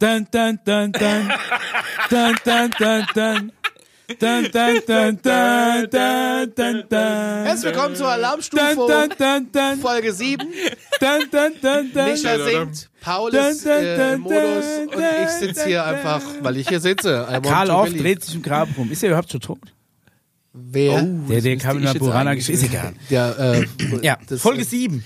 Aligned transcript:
Dun, 0.00 0.26
dun, 0.32 0.58
dun, 0.64 0.92
dun. 0.92 1.28
Dun, 2.08 2.34
dun, 2.42 2.70
dun, 2.78 3.06
dun. 3.14 3.52
Dun, 4.18 4.44
dun, 4.50 4.80
dun, 4.86 5.18
dun, 5.22 5.90
dun, 5.90 6.52
dun, 6.56 6.84
dun. 6.88 7.44
Herzlich 7.44 7.64
willkommen 7.64 7.94
zur 7.94 8.08
Alarmstufe 8.08 8.76
dun, 8.76 9.10
dun, 9.18 9.52
dun. 9.52 9.78
Folge 9.82 10.14
7. 10.14 10.38
Dun, 11.00 11.10
dun, 11.30 11.52
dun, 11.60 11.92
dun. 11.92 12.04
Micha 12.06 12.38
singt, 12.38 12.88
Paul 13.02 13.34
ist 13.34 13.66
äh, 13.66 14.14
im 14.14 14.22
Modus 14.22 14.64
und 14.86 15.04
ich 15.22 15.28
sitze 15.38 15.66
hier 15.66 15.84
einfach, 15.84 16.22
weil 16.40 16.56
ich 16.56 16.66
hier 16.66 16.80
sitze. 16.80 17.28
Karl 17.42 17.84
believe. 17.84 18.02
dreht 18.02 18.24
sich 18.24 18.36
im 18.36 18.42
Grab 18.42 18.70
rum. 18.78 18.90
Ist 18.90 19.02
er 19.02 19.10
überhaupt 19.10 19.30
schon 19.30 19.42
tot? 19.42 19.60
Wer? 20.54 21.02
Der, 21.02 21.42
der 21.42 21.58
kam 21.58 21.76
in 21.76 21.84
der 21.84 21.92
Burana 21.92 22.32
Geschichte. 22.32 22.64
Ist 22.64 22.72
egal. 22.72 22.94
Der, 23.10 23.38
äh, 23.38 23.66
Ja, 24.02 24.16
das, 24.26 24.40
Folge 24.40 24.62
äh, 24.62 24.64
7. 24.64 25.04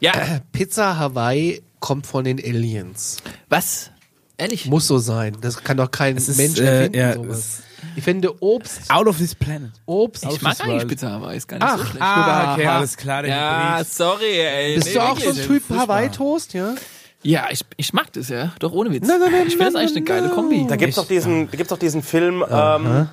Ja, 0.00 0.40
Pizza 0.50 0.98
Hawaii 0.98 1.62
kommt 1.78 2.08
von 2.08 2.24
den 2.24 2.40
Aliens. 2.40 3.18
was? 3.48 3.92
Ehrlich? 4.36 4.66
Muss 4.66 4.86
so 4.86 4.98
sein. 4.98 5.36
Das 5.40 5.62
kann 5.62 5.76
doch 5.76 5.90
kein 5.90 6.16
ist, 6.16 6.36
Mensch 6.36 6.58
äh, 6.58 6.64
erfinden. 6.64 6.98
ja, 6.98 7.12
sowas. 7.14 7.62
Ich 7.96 8.02
finde 8.02 8.42
Obst, 8.42 8.90
Out 8.90 9.06
of 9.06 9.18
this 9.18 9.34
planet. 9.34 9.70
Obst. 9.86 10.24
Ich 10.24 10.42
mag 10.42 10.58
eigentlich 10.60 10.88
Pizza 10.88 11.10
Hawaii, 11.12 11.36
ist 11.36 11.46
gar 11.46 11.58
nicht 11.58 11.68
so 11.68 11.74
Ach, 11.82 11.86
schlecht. 11.86 12.02
Ah, 12.02 12.52
okay, 12.54 12.66
Aha. 12.66 12.76
alles 12.78 12.96
klar. 12.96 13.22
Der 13.22 13.30
ja, 13.36 13.72
Hybrid. 13.76 13.92
sorry, 13.92 14.40
ey. 14.40 14.74
Bist 14.76 14.86
Nee, 14.88 14.94
du 14.94 15.00
auch 15.02 15.20
so 15.20 15.28
ein. 15.28 15.36
Typ. 15.36 15.62
Hawaii-Toast, 15.70 16.54
ja? 16.54 16.74
Ja, 17.22 17.46
ich, 17.50 17.60
ich 17.76 17.92
mag 17.92 18.12
das, 18.12 18.28
ja. 18.30 18.52
Doch 18.58 18.72
ohne 18.72 18.90
Witz. 18.90 19.06
Nein, 19.06 19.20
nein, 19.20 19.32
nein, 19.32 19.46
ich 19.46 19.56
finde 19.56 19.72
das 19.72 19.74
eigentlich 19.76 19.96
eine 19.96 20.04
geile. 20.04 20.28
Kombi. 20.30 20.66
Da 20.68 20.76
gibt's 20.76 20.96
doch 20.96 21.06
diesen, 21.08 21.50
da 21.50 21.56
gibt's 21.56 21.70
doch 21.70 21.78
diesen 21.78 22.02
Film 22.02 22.44
ähm, 22.50 23.08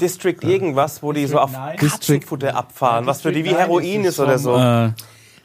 District 0.00 0.38
irgendwas, 0.42 1.02
wo 1.02 1.12
die 1.12 1.26
so 1.26 1.38
auf 1.38 1.52
Katzenfutter 1.76 2.56
abfahren, 2.56 3.06
was 3.06 3.20
für 3.22 3.30
die 3.32 3.44
wie 3.44 3.54
Heroin 3.54 4.04
ist 4.04 4.18
oder 4.18 4.38
so. 4.38 4.56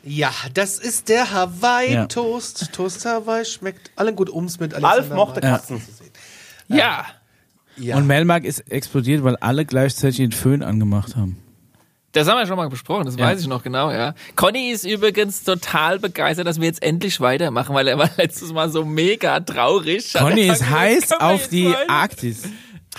Ja, 0.04 0.32
das 0.54 0.80
ist 0.80 1.08
der 1.10 1.32
Hawaii-Toast. 1.32 2.74
Toast 2.74 3.06
Hawaii 3.06 3.46
schmeckt 3.46 3.92
allen 3.96 4.16
gut 4.16 4.30
ums 4.30 4.60
mit 4.60 4.74
Alf 4.74 4.84
Alexander 4.84 5.16
mochte 5.16 5.42
Wald. 5.42 5.44
Katzen. 5.44 5.82
Ja. 6.68 7.06
Ja. 7.78 7.96
Und 7.98 8.06
Melmark 8.08 8.44
ist 8.44 8.60
explodiert, 8.72 9.24
weil 9.24 9.36
alle 9.38 9.66
gleichzeitig 9.66 10.18
den 10.18 10.32
Föhn 10.32 10.62
angemacht 10.62 11.16
haben. 11.16 11.38
Das 12.12 12.28
haben 12.28 12.38
wir 12.38 12.46
schon 12.46 12.58
mal 12.58 12.70
besprochen, 12.70 13.06
das 13.06 13.16
Ja. 13.16 13.26
weiß 13.26 13.42
ich 13.42 13.48
noch 13.48 13.64
genau, 13.64 13.90
ja. 13.92 14.14
Conny 14.36 14.70
ist 14.70 14.84
übrigens 14.86 15.44
total 15.44 15.98
begeistert, 15.98 16.46
dass 16.46 16.60
wir 16.60 16.68
jetzt 16.68 16.84
endlich 16.84 17.20
weitermachen, 17.20 17.74
weil 17.74 17.88
er 17.88 17.98
war 17.98 18.10
letztes 18.18 18.54
Mal 18.54 18.70
so 18.70 18.86
mega 18.86 19.40
traurig. 19.40 20.14
Conny 20.14 20.42
ist 20.48 20.70
heiß 20.70 21.14
auf 21.14 21.48
die 21.48 21.70
weiter? 21.70 21.90
Arktis. 21.90 22.44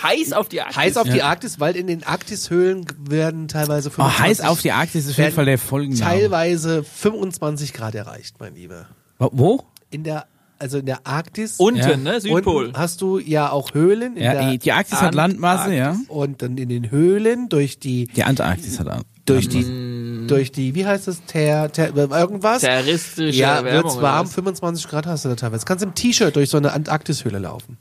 Heiß 0.02 0.32
auf 0.32 0.48
die 0.48 0.60
Arktis. 0.60 0.76
Heiß 0.76 0.96
auf 0.96 1.08
die 1.08 1.22
Arktis, 1.22 1.60
weil 1.60 1.76
in 1.76 1.86
den 1.86 2.02
Arktis-Höhlen 2.04 2.84
werden 3.08 3.48
teilweise 3.48 3.88
Oh, 3.88 3.92
25, 3.92 4.20
heiß 4.24 4.40
auf 4.42 4.60
die 4.60 4.72
Arktis 4.72 5.04
ist 5.04 5.10
auf 5.12 5.16
jeden 5.16 5.24
werden 5.26 5.34
Fall 5.34 5.44
der 5.46 5.58
Folgenname. 5.58 6.10
teilweise 6.10 6.82
25 6.84 7.72
Grad 7.72 7.94
erreicht, 7.94 8.36
mein 8.40 8.54
Lieber. 8.54 8.86
Wo? 9.18 9.62
In 9.90 10.02
der, 10.04 10.26
also 10.58 10.78
in 10.78 10.86
der 10.86 11.06
Arktis. 11.06 11.56
Unten, 11.58 11.78
Ja. 11.80 11.96
ne? 11.96 12.20
Südpol. 12.20 12.64
Unten 12.66 12.78
hast 12.78 13.00
du 13.00 13.18
ja 13.18 13.50
auch 13.50 13.72
Höhlen. 13.74 14.16
In 14.16 14.22
Ja, 14.24 14.32
der 14.32 14.50
die, 14.50 14.58
die 14.58 14.72
Arktis 14.72 15.00
hat 15.00 15.14
Landmasse, 15.14 15.74
ja. 15.74 15.96
Und 16.08 16.42
dann 16.42 16.58
in 16.58 16.68
den 16.68 16.90
Höhlen 16.90 17.48
durch 17.48 17.78
die, 17.78 18.06
Die 18.08 18.24
Antarktis 18.24 18.78
hat 18.80 18.86
Land- 18.86 19.06
durch 19.26 19.44
Landmasse. 19.46 19.68
die, 19.70 20.26
durch 20.26 20.52
die, 20.52 20.74
wie 20.74 20.84
heißt 20.86 21.08
es, 21.08 21.22
ter, 21.26 21.70
ter, 21.72 21.94
irgendwas? 21.96 22.60
Terroristische 22.62 23.38
Ja, 23.38 23.64
wird's 23.64 24.00
warm, 24.00 24.26
was? 24.26 24.34
25 24.34 24.88
Grad 24.88 25.06
hast 25.06 25.24
du 25.24 25.28
da 25.30 25.36
teilweise. 25.36 25.64
Kannst 25.64 25.84
im 25.84 25.94
T-Shirt 25.94 26.34
durch 26.36 26.50
so 26.50 26.56
eine 26.58 26.72
Antarktishöhle 26.72 27.38
laufen. 27.38 27.78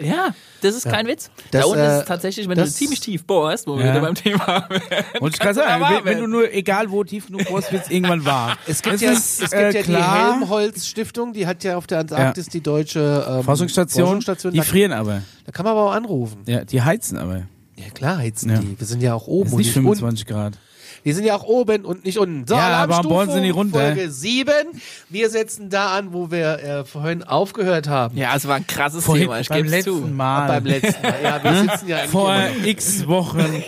Ja, 0.00 0.34
das 0.62 0.74
ist 0.76 0.84
kein 0.88 1.06
Witz. 1.06 1.30
Das, 1.50 1.62
da 1.62 1.66
unten 1.68 1.80
äh, 1.80 1.94
ist 1.96 2.00
es 2.02 2.04
tatsächlich, 2.06 2.48
wenn 2.48 2.56
das- 2.56 2.70
du 2.70 2.74
ziemlich 2.76 3.00
tief 3.00 3.24
bohrst, 3.24 3.66
wo 3.66 3.76
wir 3.78 3.84
wieder 3.84 4.00
beim 4.00 4.14
Thema 4.14 4.46
wären. 4.68 5.04
Wollte 5.20 5.34
ich 5.36 5.40
gerade 5.40 5.54
sagen, 5.54 5.84
wenn, 5.96 6.04
wenn 6.04 6.18
du 6.20 6.26
nur, 6.28 6.52
egal 6.52 6.90
wo 6.90 7.02
tief 7.04 7.26
genug 7.26 7.46
bohrst, 7.48 7.72
wird's 7.72 7.90
irgendwann 7.90 8.24
warm. 8.24 8.56
Es 8.66 8.80
gibt 8.82 9.00
ja, 9.00 9.10
ist, 9.12 9.42
es 9.42 9.50
gibt 9.50 9.54
äh, 9.54 9.70
ja 9.72 9.82
die. 9.82 9.96
Helmholtz-Stiftung, 9.96 11.32
die 11.32 11.46
hat 11.46 11.64
ja 11.64 11.76
auf 11.76 11.86
der 11.86 11.98
Antarktis 12.00 12.48
die 12.48 12.60
deutsche 12.60 13.26
ähm, 13.28 13.42
Forschungsstation, 13.44 14.04
Forschungsstation. 14.06 14.52
die 14.52 14.58
Da, 14.58 14.64
frieren 14.64 14.92
aber. 14.92 15.22
da 15.46 15.52
kann 15.52 15.64
man 15.64 15.72
aber 15.72 15.84
auch 15.90 15.92
anrufen. 15.92 16.42
Ja, 16.46 16.64
die 16.64 16.82
heizen 16.82 17.18
aber. 17.18 17.46
Ja 17.76 17.90
klar 17.94 18.18
heizen 18.18 18.50
Ja. 18.50 18.58
die. 18.58 18.78
Wir 18.78 18.86
sind 18.86 19.02
ja 19.02 19.14
auch 19.14 19.26
oben 19.26 19.44
Das 19.44 19.48
ist 19.50 19.52
und 19.54 19.58
nicht 19.58 19.68
nicht 19.68 19.76
unten. 19.76 19.98
25 19.98 20.26
Grad. 20.26 20.58
Wir 21.02 21.14
sind 21.14 21.24
ja 21.24 21.36
auch 21.36 21.44
oben 21.44 21.84
und 21.84 22.04
nicht 22.04 22.18
unten. 22.18 22.46
So, 22.46 22.54
Ja, 22.54 22.68
aber 22.82 23.04
wollen 23.04 23.30
sie 23.30 23.40
nicht 23.40 23.54
runter? 23.54 23.78
Folge 23.80 24.10
7. 24.10 24.52
Wir 25.08 25.30
setzen 25.30 25.70
da 25.70 25.96
an, 25.96 26.12
wo 26.12 26.30
wir 26.30 26.58
äh, 26.62 26.84
vorhin 26.84 27.22
aufgehört 27.22 27.88
haben. 27.88 28.16
Ja, 28.16 28.34
es 28.36 28.46
war 28.48 28.56
ein 28.56 28.66
krasses 28.66 29.04
Vorhin, 29.04 29.24
Thema, 29.24 29.40
ich 29.40 29.48
beim 29.48 29.58
gebe 29.64 29.70
letzten 29.70 29.90
zu. 29.90 30.08
Mal. 30.08 30.46
Beim 30.48 30.64
letzten 30.66 31.02
Mal. 31.02 31.14
Ja, 31.22 31.42
wir 31.44 31.54
sitzen 31.54 31.88
ja 31.88 31.98
Vor 32.08 32.34
x 32.64 33.06
Wochen 33.06 33.38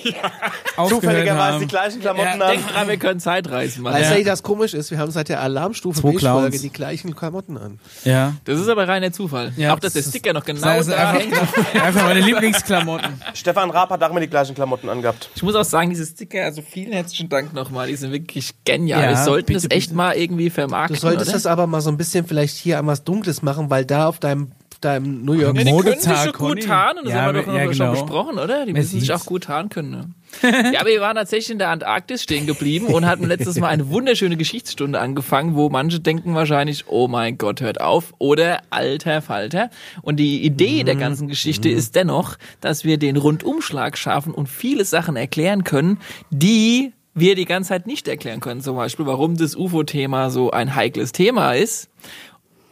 aufgehört 0.77 0.89
Zufälligerweise 1.03 1.59
die 1.59 1.65
haben. 1.65 1.69
gleichen 1.69 2.01
Klamotten 2.01 2.27
Ja, 2.41 2.47
an. 2.47 2.53
denk 2.53 2.69
dran, 2.69 2.89
wir 2.89 2.97
können 2.97 3.21
Zeitreisen 3.21 3.83
machen. 3.83 3.95
Weißt 3.95 4.11
Ja. 4.11 4.17
du, 4.17 4.25
das 4.25 4.43
komisch 4.43 4.75
ist? 4.75 4.91
Wir 4.91 4.99
haben 4.99 5.11
seit 5.11 5.29
der 5.29 5.41
Alarmstufe 5.41 6.01
Zwei 6.01 6.09
Milchfolge 6.11 6.49
Clowns. 6.49 6.63
die 6.63 6.71
gleichen 6.71 7.15
Klamotten 7.17 7.57
an. 7.59 7.79
Ja. 8.05 8.35
Das 8.45 8.59
ist 8.59 8.69
aber 8.69 8.87
reiner 8.89 9.13
Zufall. 9.13 9.53
Ja, 9.57 9.75
auch, 9.75 9.79
dass 9.79 9.93
der 9.95 10.03
Sticker 10.03 10.33
noch 10.33 10.45
genau 10.45 10.79
ist 10.79 10.91
da 10.91 11.13
hängt. 11.13 11.33
einfach, 11.39 11.75
einfach 11.83 12.03
meine 12.05 12.21
Lieblingsklamotten. 12.21 13.21
Stefan 13.35 13.71
Raab 13.71 13.91
hat 13.91 14.03
auch 14.03 14.11
immer 14.11 14.21
die 14.21 14.29
gleichen 14.29 14.55
Klamotten 14.55 14.89
angehabt. 14.89 15.31
Ich 15.35 15.43
muss 15.43 15.55
auch 15.55 15.65
sagen, 15.65 15.91
diese 15.91 16.07
Sticker, 16.07 16.45
also 16.45 16.63
vielen 16.63 16.93
herzlichen 17.21 17.29
Dank 17.29 17.53
nochmal, 17.55 17.89
die 17.89 17.97
sind 17.97 18.13
wirklich 18.13 18.53
genial. 18.65 19.03
Ja, 19.03 19.09
wir 19.11 19.17
sollten 19.17 19.47
bitte, 19.53 19.69
das 19.69 19.77
echt 19.77 19.89
bitte. 19.89 19.97
mal 19.97 20.17
irgendwie 20.17 20.47
Du 20.49 20.55
vermarkten, 20.55 20.97
solltest 20.97 21.29
oder? 21.31 21.33
das 21.35 21.47
aber 21.47 21.67
mal 21.67 21.81
so 21.81 21.91
ein 21.91 21.97
bisschen 21.97 22.27
vielleicht 22.27 22.57
hier 22.57 22.79
an 22.79 22.87
was 22.87 23.05
Dunkles 23.05 23.43
machen, 23.43 23.69
weil 23.71 23.85
da 23.85 24.07
auf 24.07 24.19
deinem, 24.19 24.53
deinem 24.81 25.25
New 25.25 25.35
York 25.35 25.57
Ja, 25.57 25.63
Ja, 25.63 25.65
die 25.77 25.83
können 25.83 26.01
sich 26.01 26.07
Modetag, 26.09 26.25
schon 26.37 26.49
gut 26.49 26.63
tarnen, 26.65 27.05
das 27.05 27.13
Ja, 27.13 27.21
haben 27.23 27.35
wir 27.35 27.43
doch 27.43 27.53
ja, 27.55 27.65
noch 27.67 27.75
schon 27.75 27.87
genau. 27.87 27.93
besprochen, 27.93 28.39
oder? 28.39 28.65
Die 28.65 28.73
müssen 28.73 28.99
sich 29.01 29.13
auch 29.13 29.27
gut 29.27 29.45
tarnen 29.45 29.69
können. 29.69 29.91
Ne? 29.91 30.11
ja, 30.73 30.81
aber 30.81 30.89
wir 30.89 31.01
waren 31.03 31.17
tatsächlich 31.17 31.51
in 31.51 31.59
der 31.59 31.69
Antarktis 31.71 32.23
stehen 32.23 32.47
geblieben 32.47 32.87
und 32.87 33.05
hatten 33.05 33.27
letztes 33.27 33.59
Mal 33.59 33.69
eine 33.69 33.91
wunderschöne 33.91 34.37
Geschichtsstunde 34.39 34.99
angefangen, 35.01 35.55
wo 35.57 35.69
manche 35.69 36.01
denken 36.01 36.35
wahrscheinlich, 36.35 36.85
oh 36.87 37.09
mein 37.09 37.37
Gott, 37.37 37.61
hört 37.61 37.81
auf, 37.81 38.15
oder 38.19 38.63
alter 38.71 39.21
Falter. 39.23 39.69
Und 40.03 40.17
die 40.17 40.43
Idee 40.45 40.81
Mhm. 40.83 40.87
der 40.87 40.97
ganzen 40.97 41.29
Geschichte 41.29 41.69
ist 41.69 41.95
dennoch, 41.97 42.37
dass 42.63 42.85
wir 42.85 42.97
den 42.97 43.17
Rundumschlag 43.19 43.99
schaffen 43.99 44.33
und 44.33 44.47
viele 44.49 44.85
Sachen 44.87 45.17
erklären 45.17 45.65
können, 45.65 45.99
die 46.31 46.93
wir 47.21 47.35
die 47.35 47.45
ganze 47.45 47.69
Zeit 47.69 47.87
nicht 47.87 48.09
erklären 48.09 48.41
können. 48.41 48.61
Zum 48.61 48.77
Beispiel, 48.77 49.07
warum 49.07 49.37
das 49.37 49.55
UFO-Thema 49.57 50.31
so 50.31 50.51
ein 50.51 50.75
heikles 50.75 51.13
Thema 51.13 51.53
ist 51.55 51.89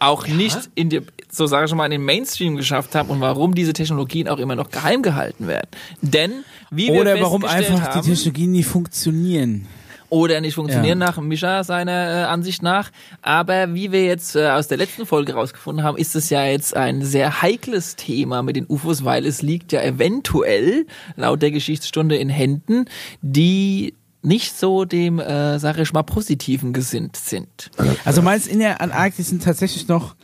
auch 0.01 0.27
nicht 0.29 0.71
in 0.77 0.91
die, 0.91 1.01
so 1.31 1.47
sage 1.47 1.67
ich 1.67 1.75
mal, 1.75 1.85
in 1.87 1.91
den 1.91 2.05
Mainstream 2.05 2.57
geschafft 2.57 2.95
haben 2.95 3.09
und 3.11 3.21
warum 3.21 3.55
diese 3.55 3.73
Technologien 3.73 4.29
auch 4.29 4.39
immer 4.39 4.55
noch 4.55 4.71
geheim 4.71 5.03
gehalten 5.03 5.47
werden. 5.49 5.69
Denn 6.03 6.45
wie 6.71 6.93
wir 6.93 7.01
Oder 7.01 7.21
warum 7.21 7.45
einfach 7.45 7.81
haben, 7.81 8.03
die 8.03 8.11
Technologien 8.11 8.53
nie 8.53 8.63
funktionieren. 8.63 9.67
oder 10.09 10.41
nicht 10.41 10.55
funktionieren 10.55 11.01
Ja. 11.01 11.07
nach 11.07 11.19
Mischa 11.21 11.65
seiner 11.65 11.93
äh, 11.93 12.25
Ansicht 12.27 12.63
nach. 12.63 12.91
Aber 13.23 13.75
wie 13.75 13.91
wir 13.91 14.05
jetzt 14.05 14.37
äh, 14.37 14.49
aus 14.51 14.69
der 14.69 14.79
letzten 14.79 15.05
Folge 15.05 15.35
rausgefunden 15.35 15.85
haben, 15.85 15.99
ist 15.99 16.15
es 16.15 16.31
ja 16.31 16.45
jetzt 16.45 16.77
ein 16.77 17.03
sehr 17.05 17.43
heikles 17.43 17.97
Thema 17.97 18.43
mit 18.45 18.55
den 18.55 18.67
UFOs, 18.69 19.05
weil 19.05 19.27
es 19.27 19.43
liegt 19.43 19.73
ja 19.73 19.83
eventuell 19.83 20.87
laut 21.17 21.43
der 21.43 21.51
Geschichtsstunde 21.51 22.17
in 22.17 22.29
Händen, 22.29 22.85
die 23.21 23.95
nicht 24.23 24.57
so 24.57 24.85
dem, 24.85 25.19
äh, 25.19 25.59
sage 25.59 25.83
ich 25.83 25.93
mal, 25.93 26.03
positiven 26.03 26.73
gesinnt 26.73 27.17
sind. 27.17 27.71
Also 28.05 28.23
meinst 28.23 28.47
in 28.47 28.59
der 28.59 28.81
Antarktis 28.81 29.29
sind 29.29 29.43
tatsächlich 29.43 29.89
noch 29.89 30.17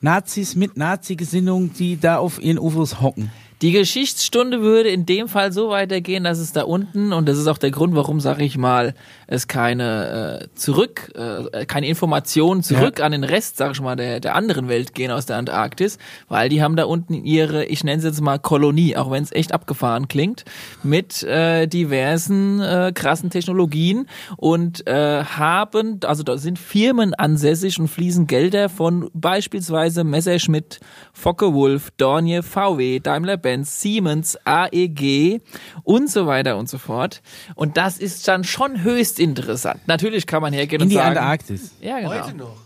Nazis 0.00 0.54
mit 0.54 0.76
Nazi-Gesinnung, 0.76 1.72
die 1.72 1.98
da 1.98 2.18
auf 2.18 2.40
ihren 2.40 2.58
UFOs 2.58 3.00
hocken? 3.00 3.30
Die 3.64 3.72
Geschichtsstunde 3.72 4.60
würde 4.60 4.90
in 4.90 5.06
dem 5.06 5.26
Fall 5.26 5.50
so 5.50 5.70
weitergehen, 5.70 6.24
dass 6.24 6.38
es 6.38 6.52
da 6.52 6.64
unten, 6.64 7.14
und 7.14 7.26
das 7.26 7.38
ist 7.38 7.46
auch 7.46 7.56
der 7.56 7.70
Grund, 7.70 7.94
warum, 7.94 8.20
sag 8.20 8.38
ich 8.42 8.58
mal, 8.58 8.92
es 9.26 9.48
keine 9.48 10.42
äh, 10.42 10.54
zurück, 10.54 11.10
äh, 11.14 11.64
keine 11.64 11.86
Informationen 11.86 12.62
zurück 12.62 13.00
an 13.00 13.12
den 13.12 13.24
Rest, 13.24 13.56
sag 13.56 13.72
ich 13.72 13.80
mal, 13.80 13.96
der, 13.96 14.20
der 14.20 14.34
anderen 14.34 14.68
Welt 14.68 14.92
gehen 14.92 15.10
aus 15.10 15.24
der 15.24 15.38
Antarktis, 15.38 15.96
weil 16.28 16.50
die 16.50 16.62
haben 16.62 16.76
da 16.76 16.84
unten 16.84 17.14
ihre, 17.14 17.64
ich 17.64 17.84
nenne 17.84 17.96
es 17.96 18.04
jetzt 18.04 18.20
mal 18.20 18.38
Kolonie, 18.38 18.98
auch 18.98 19.10
wenn 19.10 19.22
es 19.22 19.32
echt 19.32 19.54
abgefahren 19.54 20.08
klingt, 20.08 20.44
mit 20.82 21.22
äh, 21.22 21.66
diversen 21.66 22.60
äh, 22.60 22.92
krassen 22.94 23.30
Technologien 23.30 24.10
und 24.36 24.86
äh, 24.86 25.24
haben, 25.24 26.00
also 26.04 26.22
da 26.22 26.36
sind 26.36 26.58
Firmen 26.58 27.14
ansässig 27.14 27.80
und 27.80 27.88
fließen 27.88 28.26
Gelder 28.26 28.68
von 28.68 29.08
beispielsweise 29.14 30.04
Messerschmitt, 30.04 30.80
Focke-Wulf, 31.14 31.92
Dornier, 31.96 32.42
VW, 32.42 33.00
Daimler-Benz, 33.00 33.53
Siemens, 33.62 34.36
AEG 34.44 35.40
und 35.84 36.10
so 36.10 36.26
weiter 36.26 36.56
und 36.56 36.68
so 36.68 36.78
fort. 36.78 37.22
Und 37.54 37.76
das 37.76 37.98
ist 37.98 38.26
dann 38.26 38.42
schon 38.42 38.82
höchst 38.82 39.20
interessant. 39.20 39.80
Natürlich 39.86 40.26
kann 40.26 40.42
man 40.42 40.52
hergehen 40.52 40.80
In 40.80 40.86
und 40.86 40.88
die 40.88 40.96
sagen, 40.96 41.16
Antarktis. 41.16 41.70
ja 41.80 41.98
genau, 42.00 42.10
Heute 42.10 42.36
noch. 42.36 42.56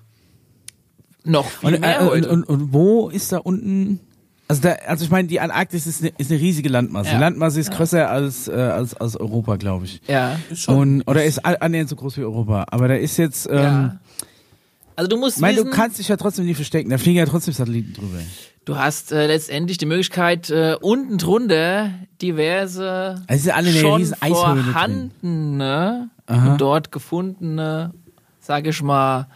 noch 1.24 1.46
viel 1.50 1.74
Und, 1.74 1.80
mehr 1.80 2.00
äh, 2.00 2.02
und, 2.04 2.10
heute. 2.10 2.28
und, 2.30 2.44
und 2.44 2.72
wo 2.72 3.10
ist 3.10 3.32
da 3.32 3.38
unten? 3.38 4.00
Also, 4.50 4.62
da, 4.62 4.76
also 4.86 5.04
ich 5.04 5.10
meine, 5.10 5.28
die 5.28 5.40
Antarktis 5.40 5.86
ist 5.86 6.00
eine, 6.00 6.10
ist 6.16 6.30
eine 6.30 6.40
riesige 6.40 6.70
Landmasse. 6.70 7.10
Ja. 7.10 7.16
Die 7.16 7.20
Landmasse 7.20 7.60
ist 7.60 7.70
größer 7.70 8.08
als, 8.08 8.48
äh, 8.48 8.52
als, 8.52 8.94
als 8.94 9.14
Europa, 9.16 9.56
glaube 9.56 9.84
ich. 9.84 10.00
ja. 10.08 10.38
Und, 10.68 11.02
oder 11.02 11.22
ist 11.22 11.44
annähernd 11.44 11.90
so 11.90 11.96
groß 11.96 12.16
wie 12.16 12.22
Europa. 12.22 12.64
Aber 12.70 12.88
da 12.88 12.94
ist 12.94 13.18
jetzt, 13.18 13.46
ähm, 13.46 13.56
ja. 13.56 14.00
Also 14.98 15.10
du 15.10 15.16
musst 15.16 15.36
ich 15.36 15.40
meine, 15.40 15.58
wissen, 15.58 15.70
du 15.70 15.76
kannst 15.76 16.00
dich 16.00 16.08
ja 16.08 16.16
trotzdem 16.16 16.44
nicht 16.44 16.56
verstecken. 16.56 16.90
Da 16.90 16.98
fliegen 16.98 17.18
ja 17.18 17.26
trotzdem 17.26 17.54
Satelliten 17.54 17.92
drüber. 17.92 18.18
du 18.64 18.76
hast 18.76 19.12
äh, 19.12 19.28
letztendlich 19.28 19.78
die 19.78 19.86
Möglichkeit, 19.86 20.50
äh, 20.50 20.74
unten 20.80 21.18
drunter 21.18 21.90
diverse 22.20 23.22
Also 23.28 23.44
sind 23.44 23.52
alle 23.52 23.70
schon 23.70 24.04
vorhandene 25.22 26.10
und 26.26 26.56
dort 26.60 26.90
gefundene, 26.90 27.94
sage 28.40 28.70
ich 28.70 28.82
mal, 28.82 29.28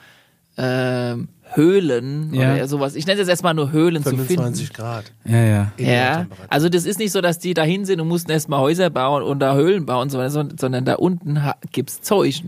ähm, 0.56 1.28
Höhlen 1.54 2.34
Ja. 2.34 2.54
oder 2.54 2.66
sowas. 2.66 2.96
Ich 2.96 3.06
nenne 3.06 3.20
es 3.20 3.20
jetzt 3.20 3.28
erstmal 3.28 3.54
nur 3.54 3.70
Höhlen 3.70 4.02
zu 4.02 4.10
finden. 4.10 4.26
25 4.26 4.72
Grad. 4.72 5.12
Ja, 5.24 5.44
ja. 5.44 5.72
Ja, 5.78 6.26
also 6.48 6.68
das 6.68 6.86
ist 6.86 6.98
nicht 6.98 7.12
so, 7.12 7.20
dass 7.20 7.38
die 7.38 7.54
dahin 7.54 7.84
sind 7.84 8.00
und 8.00 8.08
mussten 8.08 8.32
erstmal 8.32 8.58
Häuser 8.58 8.90
bauen 8.90 9.22
und 9.22 9.38
da 9.38 9.54
Höhlen 9.54 9.86
bauen, 9.86 10.10
sondern, 10.10 10.58
sondern 10.58 10.84
da 10.84 10.94
unten 10.94 11.40
gibt's 11.70 12.00
Zeug. 12.00 12.42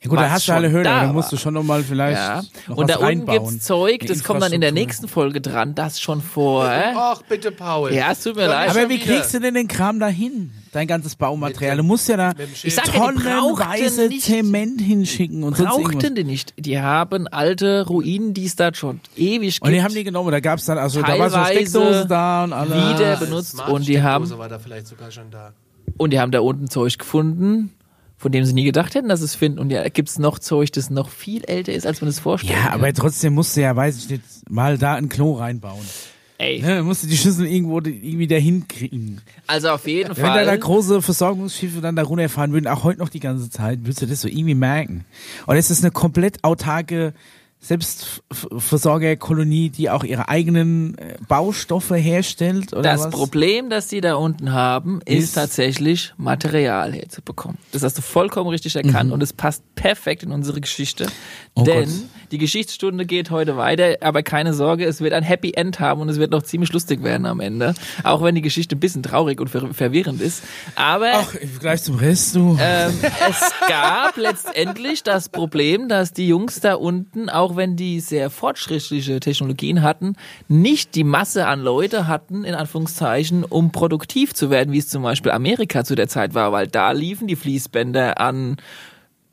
Ja 0.00 0.10
gut, 0.10 0.18
da 0.20 0.30
hast 0.30 0.46
du 0.46 0.52
alle 0.52 0.68
schon 0.68 0.72
Höhle, 0.74 0.84
da 0.84 1.06
da 1.06 1.12
musst 1.12 1.32
du 1.32 1.36
schon 1.36 1.54
nochmal 1.54 1.82
vielleicht 1.82 2.18
Ja, 2.18 2.42
noch 2.68 2.76
und 2.76 2.88
was 2.88 2.98
da 3.00 3.04
unten 3.08 3.26
gibt's 3.26 3.64
Zeug, 3.64 4.06
das 4.06 4.22
kommt 4.22 4.40
dann 4.42 4.52
in 4.52 4.60
der 4.60 4.70
nächsten 4.70 5.08
Folge 5.08 5.40
dran, 5.40 5.74
das 5.74 6.00
schon 6.00 6.22
vor. 6.22 6.70
Ach, 6.70 7.20
bitte, 7.22 7.50
Paul. 7.50 7.92
Ja, 7.92 8.12
es 8.12 8.22
tut 8.22 8.36
mir 8.36 8.46
leid. 8.46 8.70
Aber 8.70 8.88
wie 8.88 8.94
wieder. 9.00 9.06
kriegst 9.16 9.34
du 9.34 9.40
denn 9.40 9.54
den 9.54 9.66
Kram 9.66 9.98
dahin? 9.98 10.52
Dein 10.70 10.86
ganzes 10.86 11.16
Baumaterial. 11.16 11.78
Du 11.78 11.82
musst 11.82 12.08
ja 12.08 12.16
da. 12.16 12.32
Ich 12.62 12.74
sag 12.76 12.86
ja, 12.86 12.92
die 12.92 12.98
tonnenweise 12.98 13.54
brauchten 13.96 14.08
nicht- 14.08 14.22
Zement 14.22 14.80
hinschicken 14.80 15.42
und 15.42 15.56
sonst 15.56 15.72
irgendwas. 15.72 15.92
Brauchten 15.94 16.14
die 16.14 16.24
nicht. 16.24 16.54
Die 16.58 16.80
haben 16.80 17.26
alte 17.26 17.84
Ruinen, 17.88 18.34
die 18.34 18.44
es 18.44 18.54
da 18.54 18.72
schon 18.72 19.00
ewig 19.16 19.56
gibt. 19.56 19.66
Und 19.66 19.72
die 19.72 19.82
haben 19.82 19.94
die 19.94 20.04
genommen, 20.04 20.30
da 20.30 20.38
gab's 20.38 20.66
dann, 20.66 20.78
also 20.78 21.02
da 21.02 21.18
war 21.18 21.30
so 21.30 21.42
Steckdose 21.44 22.06
da 22.06 22.44
und 22.44 22.52
alle. 22.52 22.94
wieder 22.94 23.16
benutzt 23.16 23.60
und 23.68 23.88
die 23.88 24.00
haben 24.00 24.30
war 24.38 24.48
da 24.48 24.60
vielleicht 24.60 24.86
sogar 24.86 25.10
schon 25.10 25.30
da. 25.32 25.54
und 25.96 26.12
die 26.12 26.20
haben 26.20 26.30
da 26.30 26.40
unten 26.40 26.68
Zeug 26.68 26.98
gefunden, 26.98 27.72
von 28.18 28.32
dem 28.32 28.44
sie 28.44 28.52
nie 28.52 28.64
gedacht 28.64 28.94
hätten, 28.94 29.08
dass 29.08 29.20
es 29.22 29.34
finden. 29.34 29.58
Und 29.58 29.70
ja, 29.70 29.88
gibt's 29.88 30.18
noch 30.18 30.38
Zeug, 30.38 30.72
das 30.72 30.90
noch 30.90 31.08
viel 31.08 31.44
älter 31.44 31.72
ist, 31.72 31.86
als 31.86 32.00
man 32.02 32.08
es 32.10 32.18
vorstellt. 32.18 32.52
Ja, 32.58 32.72
aber 32.72 32.92
trotzdem 32.92 33.32
musst 33.34 33.56
du 33.56 33.60
ja, 33.62 33.74
weiß 33.74 33.96
ich 33.98 34.10
nicht, 34.10 34.22
mal 34.50 34.76
da 34.76 34.94
ein 34.94 35.08
Klo 35.08 35.34
reinbauen. 35.34 35.84
Ey, 36.40 36.60
Ne, 36.62 36.84
musst 36.84 37.02
du 37.02 37.08
die 37.08 37.16
Schüssel 37.16 37.46
irgendwo 37.46 37.78
irgendwie 37.78 38.28
dahin 38.28 38.68
kriegen. 38.68 39.20
also 39.48 39.70
auf 39.70 39.88
jeden 39.88 40.16
Wenn 40.16 40.22
da, 40.24 40.38
da 40.44 40.46
Fall. 40.46 40.58
große 40.58 41.02
Versorgungsschiffe 41.02 41.80
dann 41.80 41.96
da 41.96 42.04
runterfahren 42.04 42.52
würden, 42.52 42.68
auch 42.68 42.84
heute 42.84 43.00
noch 43.00 43.08
die 43.08 43.18
ganze 43.18 43.50
Zeit, 43.50 43.80
würdest 43.82 44.02
du 44.02 44.06
das 44.06 44.20
so 44.20 44.28
irgendwie 44.28 44.54
merken. 44.54 45.04
Und 45.46 45.56
es 45.56 45.68
ist 45.70 45.82
eine 45.82 45.90
komplett 45.90 46.44
autarke 46.44 47.12
Selbstversorgerkolonie, 47.60 49.70
die 49.70 49.90
auch 49.90 50.04
ihre 50.04 50.28
eigenen 50.28 50.96
äh, 50.98 51.14
Baustoffe 51.26 51.94
herstellt 51.96 52.72
oder 52.72 52.82
Das 52.82 53.04
was? 53.04 53.10
Problem, 53.10 53.70
das 53.70 53.88
die 53.88 54.00
da 54.00 54.14
unten 54.14 54.52
haben, 54.52 55.00
ist, 55.04 55.24
Ist- 55.24 55.32
tatsächlich 55.34 56.14
Material 56.16 56.92
herzubekommen. 56.92 57.58
Das 57.72 57.82
hast 57.82 57.98
du 57.98 58.02
vollkommen 58.02 58.48
richtig 58.50 58.76
erkannt 58.76 59.12
und 59.12 59.22
es 59.22 59.32
passt 59.32 59.62
perfekt 59.74 60.22
in 60.22 60.30
unsere 60.32 60.60
Geschichte. 60.60 61.06
Mhm. 61.06 61.10
Oh 61.54 61.62
denn 61.64 61.84
Gott. 61.88 61.94
die 62.30 62.38
Geschichtsstunde 62.38 63.04
geht 63.06 63.30
heute 63.30 63.56
weiter, 63.56 63.96
aber 64.02 64.22
keine 64.22 64.54
Sorge, 64.54 64.84
es 64.84 65.00
wird 65.00 65.12
ein 65.12 65.24
Happy 65.24 65.52
End 65.54 65.80
haben 65.80 66.00
und 66.00 66.08
es 66.08 66.18
wird 66.18 66.30
noch 66.30 66.42
ziemlich 66.44 66.72
lustig 66.72 67.02
werden 67.02 67.26
am 67.26 67.40
Ende. 67.40 67.74
Auch 68.04 68.22
wenn 68.22 68.34
die 68.36 68.42
Geschichte 68.42 68.76
ein 68.76 68.80
bisschen 68.80 69.02
traurig 69.02 69.40
und 69.40 69.48
ver 69.48 69.72
verwirrend 69.74 70.20
ist. 70.20 70.44
Aber 70.76 71.10
Ach, 71.14 71.34
gleich 71.58 71.82
zum 71.82 71.96
Rest, 71.96 72.36
du. 72.36 72.56
ähm, 72.60 72.94
es 73.28 73.40
gab 73.68 74.16
letztendlich 74.16 75.02
das 75.02 75.28
Problem, 75.28 75.88
dass 75.88 76.12
die 76.12 76.28
Jungs 76.28 76.60
da 76.60 76.74
unten, 76.74 77.28
auch 77.28 77.47
wenn 77.56 77.76
die 77.76 78.00
sehr 78.00 78.30
fortschrittliche 78.30 79.20
Technologien 79.20 79.82
hatten, 79.82 80.14
nicht 80.48 80.94
die 80.94 81.04
Masse 81.04 81.46
an 81.46 81.60
Leute 81.60 82.06
hatten, 82.06 82.44
in 82.44 82.54
Anführungszeichen, 82.54 83.44
um 83.44 83.72
produktiv 83.72 84.34
zu 84.34 84.50
werden, 84.50 84.72
wie 84.72 84.78
es 84.78 84.88
zum 84.88 85.02
Beispiel 85.02 85.32
Amerika 85.32 85.84
zu 85.84 85.94
der 85.94 86.08
Zeit 86.08 86.34
war, 86.34 86.52
weil 86.52 86.66
da 86.66 86.92
liefen 86.92 87.28
die 87.28 87.36
Fließbänder 87.36 88.20
an 88.20 88.56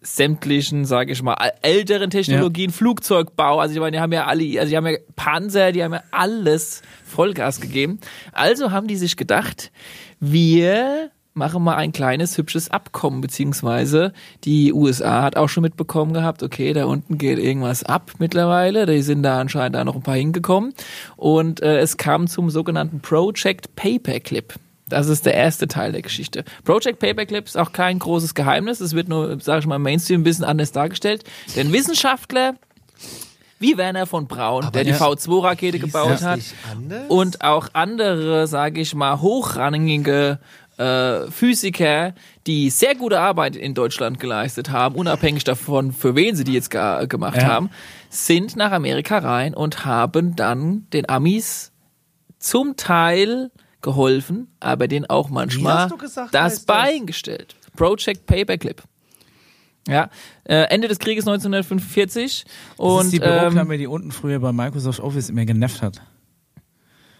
sämtlichen, 0.05 0.85
sage 0.85 1.11
ich 1.11 1.23
mal, 1.23 1.35
älteren 1.61 2.09
Technologien, 2.09 2.69
Flugzeugbau, 2.71 3.59
also 3.59 3.73
ich 3.73 3.79
meine, 3.79 3.97
die 3.97 4.01
haben 4.01 4.13
ja 4.13 4.25
alle, 4.25 4.59
also 4.59 4.69
die 4.69 4.77
haben 4.77 4.87
ja 4.87 4.97
Panzer, 5.15 5.71
die 5.71 5.83
haben 5.83 5.93
ja 5.93 6.03
alles 6.11 6.81
Vollgas 7.03 7.59
gegeben. 7.59 7.99
Also 8.31 8.71
haben 8.71 8.87
die 8.87 8.97
sich 8.97 9.17
gedacht, 9.17 9.71
wir 10.19 11.09
machen 11.35 11.63
mal 11.63 11.75
ein 11.75 11.91
kleines 11.91 12.37
hübsches 12.37 12.71
Abkommen, 12.71 13.19
beziehungsweise 13.19 14.13
die 14.45 14.71
USA 14.71 15.21
hat 15.21 15.35
auch 15.35 15.49
schon 15.49 15.63
mitbekommen 15.63 16.13
gehabt, 16.13 16.41
okay, 16.43 16.71
da 16.71 16.85
unten 16.85 17.17
geht 17.17 17.39
irgendwas 17.39 17.83
ab 17.83 18.11
mittlerweile, 18.19 18.85
die 18.85 19.01
sind 19.01 19.21
da 19.23 19.39
anscheinend 19.39 19.75
da 19.75 19.83
noch 19.83 19.95
ein 19.95 20.01
paar 20.01 20.15
hingekommen 20.15 20.73
und 21.17 21.61
äh, 21.61 21.79
es 21.79 21.97
kam 21.97 22.27
zum 22.27 22.49
sogenannten 22.49 23.01
Project 23.01 23.75
Paperclip. 23.75 24.53
Das 24.87 25.09
ist 25.09 25.25
der 25.25 25.33
erste 25.33 25.67
Teil 25.67 25.91
der 25.91 26.03
Geschichte. 26.03 26.45
Project 26.63 26.99
Paperclip 26.99 27.47
ist 27.47 27.57
auch 27.57 27.73
kein 27.73 27.99
großes 27.99 28.33
Geheimnis. 28.35 28.79
Es 28.79 28.93
wird 28.93 29.09
nur, 29.09 29.41
sage 29.41 29.59
ich 29.59 29.65
mal, 29.65 29.77
im 29.77 29.81
Mainstream 29.81 30.21
ein 30.21 30.23
bisschen 30.23 30.45
anders 30.45 30.71
dargestellt. 30.71 31.23
Denn 31.55 31.73
Wissenschaftler 31.73 32.53
wie 33.57 33.77
Werner 33.77 34.05
von 34.05 34.27
Braun, 34.27 34.69
der 34.73 34.83
die 34.83 34.91
ja. 34.91 34.97
V2-Rakete 34.97 35.77
Hieß 35.77 35.85
gebaut 35.85 36.21
hat, 36.21 36.41
anders? 36.71 37.05
und 37.07 37.41
auch 37.41 37.69
andere, 37.73 38.47
sage 38.47 38.81
ich 38.81 38.93
mal, 38.93 39.21
hochrangige 39.21 40.39
äh, 40.77 41.29
Physiker, 41.31 42.13
die 42.47 42.69
sehr 42.69 42.95
gute 42.95 43.19
Arbeit 43.19 43.55
in 43.55 43.73
Deutschland 43.73 44.19
geleistet 44.19 44.69
haben, 44.71 44.95
unabhängig 44.95 45.43
davon, 45.43 45.91
für 45.93 46.15
wen 46.15 46.35
sie 46.35 46.43
die 46.43 46.53
jetzt 46.53 46.69
ge 46.69 47.07
gemacht 47.07 47.37
Ja. 47.37 47.47
haben, 47.47 47.69
sind 48.09 48.55
nach 48.55 48.71
Amerika 48.71 49.17
rein 49.19 49.53
und 49.53 49.85
haben 49.85 50.35
dann 50.35 50.87
den 50.91 51.07
Amis 51.09 51.71
zum 52.39 52.75
Teil 52.75 53.51
geholfen, 53.81 54.47
aber 54.59 54.87
denen 54.87 55.05
auch 55.05 55.29
manchmal 55.29 55.89
gesagt, 55.89 56.33
das? 56.33 56.65
Bein 56.65 57.05
gestellt. 57.05 57.55
Project 57.75 58.25
Paperclip. 58.25 58.81
Ja, 59.87 60.09
äh, 60.45 60.63
Ende 60.69 60.87
des 60.87 60.97
Krieges 60.97 61.27
1945 61.27 62.45
das 62.45 62.77
und 62.79 63.01
ist 63.05 63.11
die 63.13 63.17
ähm, 63.17 63.23
Büroklammer, 63.23 63.77
die 63.77 63.85
unten 63.85 64.11
früher 64.11 64.39
bei 64.39 64.51
Microsoft 64.51 64.99
Office 64.99 65.29
immer 65.29 65.45
genervt 65.45 65.81
hat. 65.83 66.01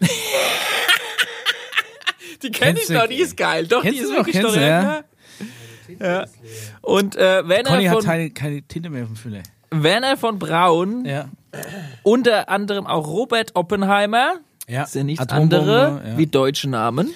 Die 2.42 2.50
kenne 2.50 2.78
ich 2.82 2.88
noch, 2.88 3.06
die 3.06 3.16
ist 3.16 3.36
geil. 3.36 3.66
Doch, 3.66 3.82
die 3.82 3.88
ist 3.96 4.08
noch, 4.10 4.16
wirklich 4.26 4.42
noch 4.42 4.52
du, 4.54 4.60
ja? 4.60 5.02
ja. 6.00 6.26
Und 6.82 7.16
äh, 7.16 7.46
Werner, 7.48 7.70
Conny 7.70 7.84
hat 7.86 7.96
von, 7.96 8.04
keine, 8.04 8.30
keine 8.30 8.62
Tinte 8.62 8.90
mehr 8.90 9.02
auf 9.02 9.08
dem 9.08 9.16
Füller. 9.16 9.42
Werner 9.70 10.16
von 10.16 10.38
Braun, 10.38 11.04
Ja. 11.04 11.28
unter 12.02 12.48
anderem 12.48 12.86
auch 12.86 13.06
Robert 13.06 13.52
Oppenheimer, 13.54 14.34
Ja. 14.68 14.86
sind 14.86 15.06
nichts 15.06 15.28
andere 15.28 16.02
ja. 16.06 16.18
wie 16.18 16.26
deutsche 16.26 16.68
Namen, 16.68 17.10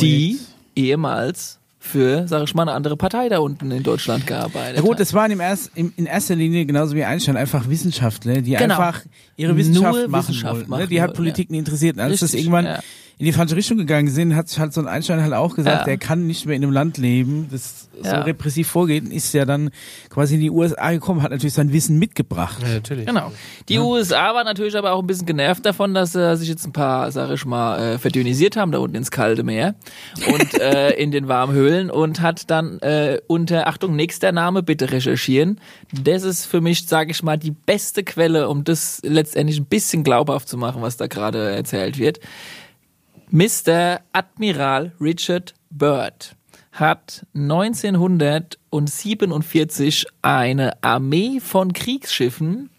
die 0.00 0.38
ehemals 0.76 1.58
für, 1.78 2.26
sag 2.26 2.44
ich 2.44 2.54
mal, 2.54 2.62
eine 2.62 2.72
andere 2.72 2.96
Partei 2.96 3.28
da 3.28 3.40
unten 3.40 3.70
in 3.70 3.82
Deutschland 3.82 4.26
gearbeitet 4.26 4.76
Ja 4.76 4.80
gut, 4.82 4.98
das 4.98 5.12
waren 5.12 5.30
im 5.30 5.40
erst, 5.40 5.70
im, 5.74 5.92
in 5.96 6.06
erster 6.06 6.34
Linie 6.34 6.64
genauso 6.64 6.94
wie 6.96 7.04
Einstein 7.04 7.36
einfach 7.36 7.68
Wissenschaftler, 7.68 8.40
die 8.40 8.52
Genau. 8.52 8.78
einfach 8.78 9.02
ihre 9.36 9.54
Wissenschaft 9.54 9.94
Nur 9.98 10.08
machen 10.08 10.28
Wissenschaft 10.28 10.54
wollten. 10.54 10.70
machen 10.70 10.80
ne? 10.84 10.88
Die 10.88 11.02
hat 11.02 11.12
Politik 11.12 11.50
nie 11.50 11.58
interessiert. 11.58 11.98
Als 11.98 12.20
das 12.20 12.32
Richtig, 12.32 12.40
irgendwann 12.40 12.64
ja. 12.64 12.80
In 13.18 13.26
die 13.26 13.32
falsche 13.32 13.54
Richtung 13.54 13.78
gegangen 13.78 14.08
sind, 14.08 14.34
hat 14.34 14.48
sich 14.48 14.58
halt 14.58 14.72
so 14.72 14.80
ein 14.80 14.88
Einstein 14.88 15.22
halt 15.22 15.32
auch 15.34 15.54
gesagt, 15.54 15.86
Ja. 15.86 15.92
er 15.92 15.98
kann 15.98 16.26
nicht 16.26 16.46
mehr 16.46 16.56
in 16.56 16.64
einem 16.64 16.72
Land 16.72 16.98
leben, 16.98 17.46
das 17.50 17.88
so 18.02 18.08
Ja. 18.08 18.22
repressiv 18.22 18.66
vorgeht, 18.68 19.04
ist 19.08 19.32
ja 19.34 19.44
dann 19.44 19.70
quasi 20.10 20.34
in 20.34 20.40
die 20.40 20.50
USA 20.50 20.90
gekommen, 20.90 21.22
hat 21.22 21.30
natürlich 21.30 21.54
sein 21.54 21.72
Wissen 21.72 21.98
mitgebracht. 21.98 22.58
Ja, 22.62 22.74
natürlich. 22.74 23.06
Genau. 23.06 23.30
Die 23.68 23.78
USA 23.78 24.34
war 24.34 24.42
natürlich 24.42 24.76
aber 24.76 24.92
auch 24.92 25.00
ein 25.00 25.06
bisschen 25.06 25.26
genervt 25.26 25.64
davon, 25.64 25.94
dass 25.94 26.14
äh, 26.16 26.34
sich 26.36 26.48
jetzt 26.48 26.66
ein 26.66 26.72
paar, 26.72 27.12
sag 27.12 27.30
ich 27.30 27.44
mal, 27.44 27.94
äh, 27.94 27.98
verdünnisiert 27.98 28.56
haben 28.56 28.72
da 28.72 28.78
unten 28.78 28.96
ins 28.96 29.12
kalte 29.12 29.44
Meer 29.44 29.76
und 30.32 30.54
äh, 30.60 30.90
in 30.94 31.12
den 31.12 31.28
warmen 31.28 31.54
Höhlen 31.54 31.90
und 31.92 32.20
hat 32.20 32.50
dann 32.50 32.80
äh, 32.80 33.20
unter, 33.28 33.68
Achtung, 33.68 33.94
nächster 33.94 34.32
Name, 34.32 34.64
bitte 34.64 34.90
recherchieren. 34.90 35.60
Das 35.92 36.24
ist 36.24 36.46
für 36.46 36.60
mich, 36.60 36.86
sag 36.88 37.10
ich 37.10 37.22
mal, 37.22 37.36
die 37.38 37.52
beste 37.52 38.02
Quelle, 38.02 38.48
um 38.48 38.64
das 38.64 39.00
letztendlich 39.04 39.60
ein 39.60 39.66
bisschen 39.66 40.02
glaubhaft 40.02 40.48
zu 40.48 40.56
machen, 40.56 40.82
was 40.82 40.96
da 40.96 41.06
gerade 41.06 41.52
erzählt 41.54 41.98
wird. 41.98 42.18
Mr. 43.34 43.98
Admiral 44.12 44.92
Richard 45.00 45.54
Byrd 45.68 46.36
hat 46.70 47.26
1947 47.34 50.06
eine 50.22 50.80
Armee 50.84 51.40
von 51.40 51.72
Kriegsschiffen 51.72 52.70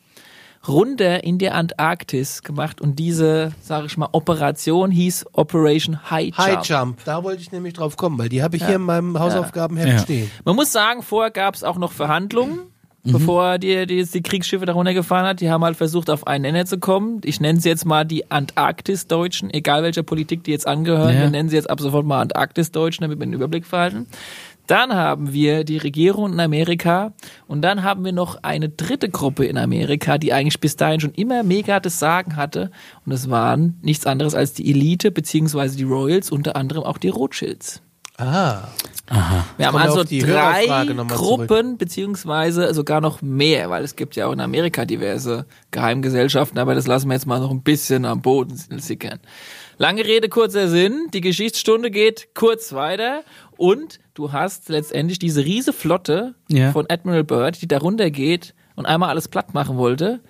runter 0.65 1.25
in 1.25 1.39
der 1.39 1.55
Antarktis 1.55 2.41
gemacht 2.41 2.79
und 2.79 2.97
diese, 2.99 3.51
sage 3.61 3.87
ich 3.87 3.97
mal, 3.97 4.07
Operation 4.13 4.91
hieß 4.91 5.25
Operation 5.33 6.09
High 6.09 6.27
Jump. 6.27 6.37
High 6.37 6.65
Jump, 6.65 7.03
da 7.03 7.21
wollte 7.25 7.41
ich 7.41 7.51
nämlich 7.51 7.73
drauf 7.73 7.97
kommen, 7.97 8.17
weil 8.17 8.29
die 8.29 8.41
habe 8.41 8.55
ich 8.55 8.65
hier 8.65 8.77
in 8.77 8.81
meinem 8.83 9.19
Hausaufgabenheft 9.19 9.91
Ja. 9.91 9.99
stehen. 9.99 10.31
Man 10.45 10.55
muss 10.55 10.71
sagen, 10.71 11.03
vorher 11.03 11.31
gab 11.31 11.55
es 11.55 11.65
auch 11.65 11.77
noch 11.77 11.91
Verhandlungen, 11.91 12.59
bevor 13.05 13.57
die, 13.57 13.85
die, 13.85 14.03
die 14.03 14.21
Kriegsschiffe 14.21 14.65
darunter 14.65 14.93
gefahren 14.93 15.25
hat. 15.25 15.41
Die 15.41 15.49
haben 15.49 15.63
halt 15.63 15.77
versucht, 15.77 16.09
auf 16.09 16.27
einen 16.27 16.43
Nenner 16.43 16.65
zu 16.65 16.79
kommen. 16.79 17.21
Ich 17.23 17.39
nenne 17.39 17.59
sie 17.59 17.69
jetzt 17.69 17.85
mal 17.85 18.03
die 18.03 18.29
Antarktis-Deutschen, 18.31 19.53
egal 19.53 19.83
welcher 19.83 20.03
Politik 20.03 20.43
die 20.43 20.51
jetzt 20.51 20.67
angehören. 20.67 21.15
Ja. 21.15 21.21
Wir 21.21 21.29
nennen 21.29 21.49
sie 21.49 21.55
jetzt 21.55 21.69
ab 21.69 21.79
sofort 21.79 22.05
mal 22.05 22.21
Antarktis-Deutschen, 22.21 23.03
damit 23.03 23.19
wir 23.19 23.23
einen 23.23 23.33
Überblick 23.33 23.65
verhalten. 23.65 24.07
Dann 24.67 24.93
haben 24.95 25.31
wir 25.31 25.63
die 25.63 25.77
Regierung 25.77 26.33
in 26.33 26.39
Amerika 26.39 27.13
und 27.47 27.61
dann 27.61 27.83
haben 27.83 28.03
wir 28.03 28.13
noch 28.13 28.39
eine 28.41 28.69
dritte 28.69 29.09
Gruppe 29.09 29.45
in 29.45 29.57
Amerika, 29.57 30.17
die 30.17 30.33
eigentlich 30.33 30.59
bis 30.59 30.75
dahin 30.75 30.99
schon 30.99 31.13
immer 31.13 31.43
mega 31.43 31.79
das 31.79 31.99
Sagen 31.99 32.35
hatte. 32.35 32.71
Und 33.05 33.11
es 33.11 33.29
waren 33.29 33.77
nichts 33.83 34.07
anderes 34.07 34.33
als 34.33 34.53
die 34.53 34.69
Elite 34.71 35.11
beziehungsweise 35.11 35.77
die 35.77 35.83
Royals, 35.83 36.31
unter 36.31 36.55
anderem 36.55 36.83
auch 36.83 36.97
die 36.97 37.09
Rothschilds. 37.09 37.83
Ah, 38.17 38.69
Wir 39.57 39.67
haben 39.67 39.75
also 39.77 40.03
drei 40.03 40.65
Gruppen, 41.09 41.77
beziehungsweise 41.77 42.73
sogar 42.73 43.01
noch 43.01 43.21
mehr, 43.21 43.69
weil 43.69 43.83
es 43.83 43.95
gibt 43.95 44.15
ja 44.15 44.27
auch 44.27 44.31
in 44.31 44.39
Amerika 44.39 44.85
diverse 44.85 45.45
Geheimgesellschaften, 45.71 46.57
aber 46.57 46.75
das 46.75 46.87
lassen 46.87 47.07
wir 47.09 47.13
jetzt 47.13 47.27
mal 47.27 47.39
noch 47.39 47.51
ein 47.51 47.61
bisschen 47.61 48.05
am 48.05 48.21
Boden 48.21 48.55
sickern. 48.79 49.19
Lange 49.77 50.05
Rede, 50.05 50.29
kurzer 50.29 50.69
Sinn. 50.69 51.07
Die 51.13 51.19
Geschichtsstunde 51.21 51.91
geht 51.91 52.29
kurz 52.33 52.71
weiter 52.73 53.23
und 53.57 53.99
du 54.13 54.31
hast 54.31 54.69
letztendlich 54.69 55.19
diese 55.19 55.43
riese 55.43 55.73
Flotte 55.73 56.35
Ja. 56.47 56.71
von 56.71 56.85
Admiral 56.89 57.25
Byrd, 57.25 57.61
die 57.61 57.67
darunter 57.67 58.09
geht 58.09 58.53
und 58.75 58.85
einmal 58.85 59.09
alles 59.09 59.27
platt 59.27 59.53
machen 59.53 59.75
wollte. 59.77 60.21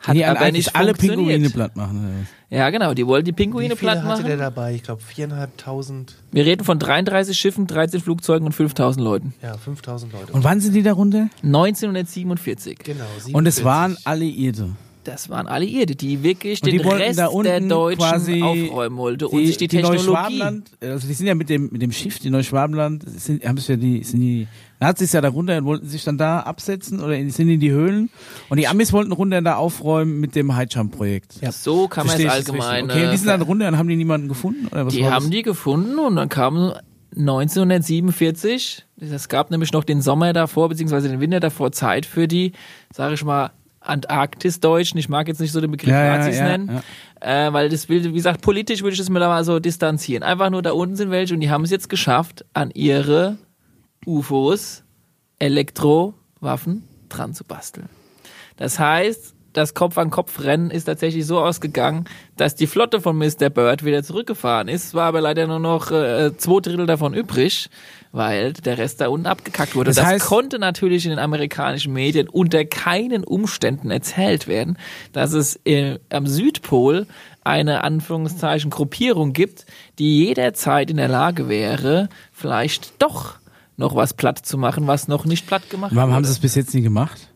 Hat 0.00 0.14
die 0.14 0.24
aber 0.24 0.40
eigentlich 0.40 0.66
nicht 0.66 0.76
alle. 0.76 0.94
Pinguine 0.94 1.50
platt 1.50 1.74
machen. 1.76 2.26
Ja, 2.50 2.70
genau, 2.70 2.94
die 2.94 3.06
wollten 3.06 3.24
die 3.26 3.32
Wie 3.32 3.36
Pinguine 3.44 3.76
viele 3.76 3.92
platt 3.92 4.04
hatte 4.04 4.22
der 4.22 4.36
machen. 4.36 4.54
dabei? 4.54 4.74
Ich 4.74 4.82
glaube 4.84 5.02
viereinhalbtausend, 5.02 6.14
Wir 6.30 6.46
reden 6.46 6.64
von 6.64 6.78
33 6.78 7.36
Schiffen, 7.38 7.66
13 7.66 8.00
Flugzeugen 8.00 8.46
und 8.46 8.52
5000 8.52 9.04
Leuten. 9.04 9.34
ja, 9.42 9.56
5000 9.56 10.12
Leute. 10.12 10.32
Und 10.32 10.44
wann 10.44 10.60
sind 10.60 10.74
die 10.74 10.82
darunter? 10.82 11.28
1947. 11.42 12.78
genau. 12.84 13.04
Und 13.32 13.46
es 13.46 13.56
47. 13.56 13.64
waren 13.64 13.96
Alliierte. 14.04 14.70
Das 15.08 15.28
waren 15.30 15.46
Alliierte, 15.46 15.96
die 15.96 16.22
wirklich 16.22 16.62
Und 16.62 16.70
die 16.70 16.78
den 16.78 16.86
wollten 16.86 17.02
Rest 17.02 17.18
der 17.18 17.60
Deutschen 17.60 18.42
aufräumen 18.42 18.96
wollte 18.98 19.28
und 19.28 19.46
sich 19.46 19.56
die, 19.56 19.68
Technologie. 19.68 20.04
Neuschwabenland, 20.04 20.70
also 20.80 21.06
die 21.06 21.14
sind 21.14 21.26
ja 21.26 21.34
mit 21.34 21.48
dem 21.48 21.70
mit 21.70 21.82
dem 21.82 21.92
Schiff, 21.92 22.18
die 22.18 22.30
Neuschwabenland, 22.30 23.04
sind, 23.08 23.44
haben 23.44 23.56
es 23.56 23.68
ja 23.68 23.76
die, 23.76 24.04
sind 24.04 24.20
die 24.20 24.46
Nazis 24.80 25.12
ja 25.12 25.20
da 25.20 25.28
runter 25.28 25.56
und 25.58 25.64
wollten 25.64 25.88
sich 25.88 26.04
dann 26.04 26.18
da 26.18 26.40
absetzen 26.40 27.00
oder 27.00 27.16
in, 27.16 27.30
sind 27.30 27.48
in 27.48 27.60
die 27.60 27.70
Höhlen 27.70 28.10
und 28.48 28.58
die 28.58 28.68
Amis 28.68 28.92
wollten 28.92 29.12
runter 29.12 29.42
da 29.42 29.56
aufräumen 29.56 30.20
mit 30.20 30.36
dem 30.36 30.54
Heidscham-Projekt. 30.54 31.40
Ja. 31.40 31.52
So 31.52 31.88
kann 31.88 32.06
man 32.06 32.20
es 32.20 32.28
allgemein. 32.28 32.84
Okay, 32.84 33.06
und 33.06 33.12
die 33.12 33.16
sind 33.16 33.28
äh, 33.28 33.32
dann 33.32 33.42
runter 33.42 33.68
und 33.68 33.78
haben 33.78 33.88
die 33.88 33.96
niemanden 33.96 34.28
gefunden? 34.28 34.68
Oder 34.68 34.86
was 34.86 34.94
Die 34.94 35.06
haben 35.06 35.24
das? 35.24 35.30
die 35.30 35.42
gefunden 35.42 35.98
und 35.98 36.16
dann 36.16 36.28
kam 36.28 36.74
1947, 37.16 38.84
es 39.00 39.28
gab 39.28 39.50
nämlich 39.50 39.72
noch 39.72 39.84
den 39.84 40.02
Sommer 40.02 40.32
davor, 40.32 40.68
beziehungsweise 40.68 41.08
den 41.08 41.20
Winter 41.20 41.40
davor 41.40 41.72
Zeit 41.72 42.06
für 42.06 42.28
die, 42.28 42.52
sage 42.92 43.14
ich 43.14 43.24
mal, 43.24 43.50
Antarktis-Deutschen. 43.80 44.98
Ich 44.98 45.08
mag 45.08 45.28
jetzt 45.28 45.40
nicht 45.40 45.52
so 45.52 45.60
den 45.60 45.70
Begriff 45.70 45.90
Ja, 45.90 46.04
ja, 46.04 46.18
Nazis 46.18 46.36
ja, 46.38 46.44
nennen, 46.44 46.82
Äh, 47.20 47.52
weil 47.52 47.68
das 47.68 47.88
will, 47.88 48.04
wie 48.04 48.12
gesagt, 48.12 48.42
politisch 48.42 48.82
würde 48.82 48.92
ich 48.92 48.98
das 48.98 49.10
mir 49.10 49.18
da 49.20 49.28
mal 49.28 49.44
so 49.44 49.58
distanzieren. 49.58 50.22
Einfach 50.22 50.50
nur 50.50 50.62
da 50.62 50.72
unten 50.72 50.96
sind 50.96 51.10
welche 51.10 51.34
und 51.34 51.40
die 51.40 51.50
haben 51.50 51.64
es 51.64 51.70
jetzt 51.70 51.88
geschafft, 51.88 52.44
an 52.54 52.70
ihre 52.70 53.38
UFOs 54.06 54.84
Elektrowaffen 55.38 56.84
dran 57.08 57.34
zu 57.34 57.44
basteln. 57.44 57.88
Das 58.56 58.78
heißt, 58.78 59.34
das 59.52 59.74
Kopf-an-Kopf-Rennen 59.74 60.70
ist 60.70 60.84
tatsächlich 60.84 61.26
so 61.26 61.40
ausgegangen, 61.40 62.04
dass 62.36 62.54
die 62.54 62.66
Flotte 62.66 63.00
von 63.00 63.16
Mr. 63.16 63.50
Bird 63.50 63.84
wieder 63.84 64.02
zurückgefahren 64.02 64.68
ist. 64.68 64.86
Es 64.86 64.94
war 64.94 65.06
aber 65.06 65.20
leider 65.20 65.46
nur 65.46 65.58
noch 65.58 65.90
äh, 65.90 66.36
zwei 66.36 66.60
Drittel 66.60 66.86
davon 66.86 67.14
übrig, 67.14 67.70
weil 68.12 68.52
der 68.54 68.78
Rest 68.78 69.00
da 69.00 69.08
unten 69.08 69.26
abgekackt 69.26 69.74
wurde. 69.74 69.90
Das 69.90 69.96
Das, 69.96 70.06
heißt- 70.06 70.26
konnte 70.26 70.58
natürlich 70.58 71.04
in 71.04 71.10
den 71.10 71.18
amerikanischen 71.18 71.92
Medien 71.92 72.28
unter 72.28 72.64
keinen 72.64 73.24
Umständen 73.24 73.90
erzählt 73.90 74.46
werden, 74.48 74.78
dass 75.12 75.32
es 75.32 75.58
äh, 75.64 75.98
am 76.10 76.26
Südpol 76.26 77.06
eine 77.44 77.84
Anführungszeichen 77.84 78.70
Gruppierung 78.70 79.32
gibt, 79.32 79.66
die 79.98 80.24
jederzeit 80.26 80.90
in 80.90 80.96
der 80.98 81.08
Lage 81.08 81.48
wäre, 81.48 82.08
vielleicht 82.32 83.00
doch 83.02 83.36
noch 83.76 83.94
was 83.94 84.12
platt 84.14 84.38
zu 84.44 84.58
machen, 84.58 84.86
was 84.86 85.06
noch 85.08 85.24
nicht 85.24 85.46
platt 85.46 85.70
gemacht 85.70 85.94
Warum 85.94 86.12
haben 86.12 86.24
sie 86.24 86.32
es 86.32 86.40
bis 86.40 86.54
jetzt 86.56 86.74
nie 86.74 86.82
gemacht? 86.82 87.28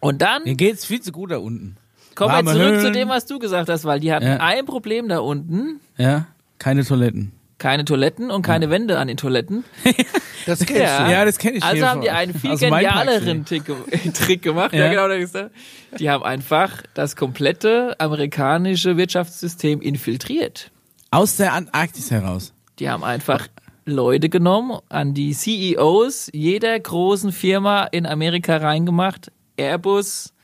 Und 0.00 0.22
dann 0.22 0.44
Mir 0.44 0.54
geht's 0.54 0.84
viel 0.84 1.00
zu 1.00 1.12
gut 1.12 1.30
da 1.30 1.38
unten. 1.38 1.76
Kommen 2.14 2.46
wir 2.46 2.52
zurück 2.52 2.74
zu 2.76 2.80
Höhlen. 2.82 2.92
dem, 2.92 3.08
was 3.08 3.26
du 3.26 3.38
gesagt 3.40 3.68
hast, 3.68 3.84
weil 3.84 3.98
die 4.00 4.12
hatten 4.12 4.26
Ja. 4.26 4.36
ein 4.36 4.66
Problem 4.66 5.08
da 5.08 5.18
unten. 5.18 5.80
Ja, 5.98 6.26
keine 6.58 6.84
Toiletten. 6.84 7.32
Keine 7.64 7.86
Toiletten 7.86 8.30
und 8.30 8.42
keine 8.42 8.68
Wände 8.68 8.98
an 8.98 9.08
den 9.08 9.16
Toiletten. 9.16 9.64
Das 10.46 10.58
kennst 10.66 10.82
Ja. 10.82 11.06
du. 11.06 11.10
Ja, 11.10 11.24
das 11.24 11.38
kenn 11.38 11.54
ich 11.56 11.64
Also 11.64 11.76
hier 11.76 11.88
haben 11.88 12.02
die 12.02 12.10
einen 12.10 12.34
viel 12.34 12.54
genialeren 12.58 13.46
Trick, 13.46 13.62
Trick 14.12 14.42
gemacht. 14.42 14.74
Ja. 14.74 14.92
Ja. 14.92 15.06
genau. 15.06 15.08
das 15.08 15.32
ist. 15.32 15.98
Die 15.98 16.10
haben 16.10 16.22
einfach 16.22 16.82
das 16.92 17.16
komplette 17.16 17.98
amerikanische 17.98 18.98
Wirtschaftssystem 18.98 19.80
infiltriert. 19.80 20.70
Aus 21.10 21.36
der 21.36 21.54
Antarktis 21.54 22.10
heraus. 22.10 22.52
Die 22.78 22.90
haben 22.90 23.02
einfach 23.02 23.48
Leute 23.86 24.28
genommen, 24.28 24.80
an 24.90 25.14
die 25.14 25.32
CEOs 25.32 26.28
jeder 26.34 26.78
großen 26.78 27.32
Firma 27.32 27.84
in 27.84 28.04
Amerika 28.04 28.58
reingemacht. 28.58 29.32
Airbus, 29.56 30.34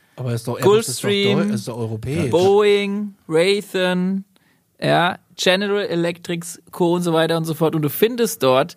europäisch. 1.68 2.30
Boeing, 2.30 3.14
Raytheon, 3.28 4.24
ja, 4.80 5.18
General 5.42 5.84
Electrics, 5.86 6.60
Co. 6.70 6.94
und 6.94 7.02
so 7.02 7.12
weiter 7.12 7.36
und 7.36 7.44
so 7.44 7.54
fort. 7.54 7.74
Und 7.74 7.82
du 7.82 7.88
findest 7.88 8.42
dort 8.42 8.76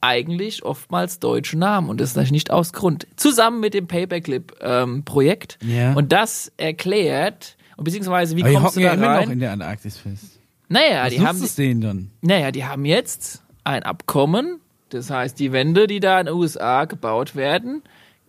eigentlich 0.00 0.64
oftmals 0.64 1.18
deutsche 1.20 1.56
Namen 1.58 1.88
und 1.88 2.00
das 2.00 2.10
ist 2.10 2.16
natürlich 2.16 2.32
nicht 2.32 2.50
aus 2.50 2.72
Grund. 2.72 3.06
Zusammen 3.16 3.60
mit 3.60 3.72
dem 3.74 3.86
Paperclip-Projekt. 3.86 5.58
Ja. 5.64 5.92
Und 5.94 6.12
das 6.12 6.50
erklärt, 6.56 7.56
und 7.76 7.84
beziehungsweise 7.84 8.36
wie 8.36 8.42
Aber 8.42 8.50
die 8.50 8.56
kommst 8.56 8.76
du 8.76 8.80
hocken 8.80 8.84
ja 8.84 8.90
da 8.90 8.94
immer 8.96 9.06
rein? 9.18 9.24
noch 9.26 9.32
in 9.32 9.40
der 9.40 9.52
Antarktis 9.52 9.98
fest. 9.98 10.38
naja, 10.68 11.04
Was 11.04 11.12
die 11.14 11.20
haben, 11.20 11.42
es 11.42 11.54
denen 11.54 11.80
dann? 11.80 12.10
naja, 12.20 12.50
die 12.50 12.64
haben 12.64 12.84
jetzt 12.84 13.42
ein 13.64 13.82
Abkommen, 13.84 14.60
das 14.88 15.08
heißt, 15.10 15.38
die 15.38 15.52
Wände, 15.52 15.86
die 15.86 16.00
da 16.00 16.18
in 16.20 16.26
den 16.26 16.34
USA 16.34 16.84
gebaut 16.84 17.36
werden, 17.36 17.82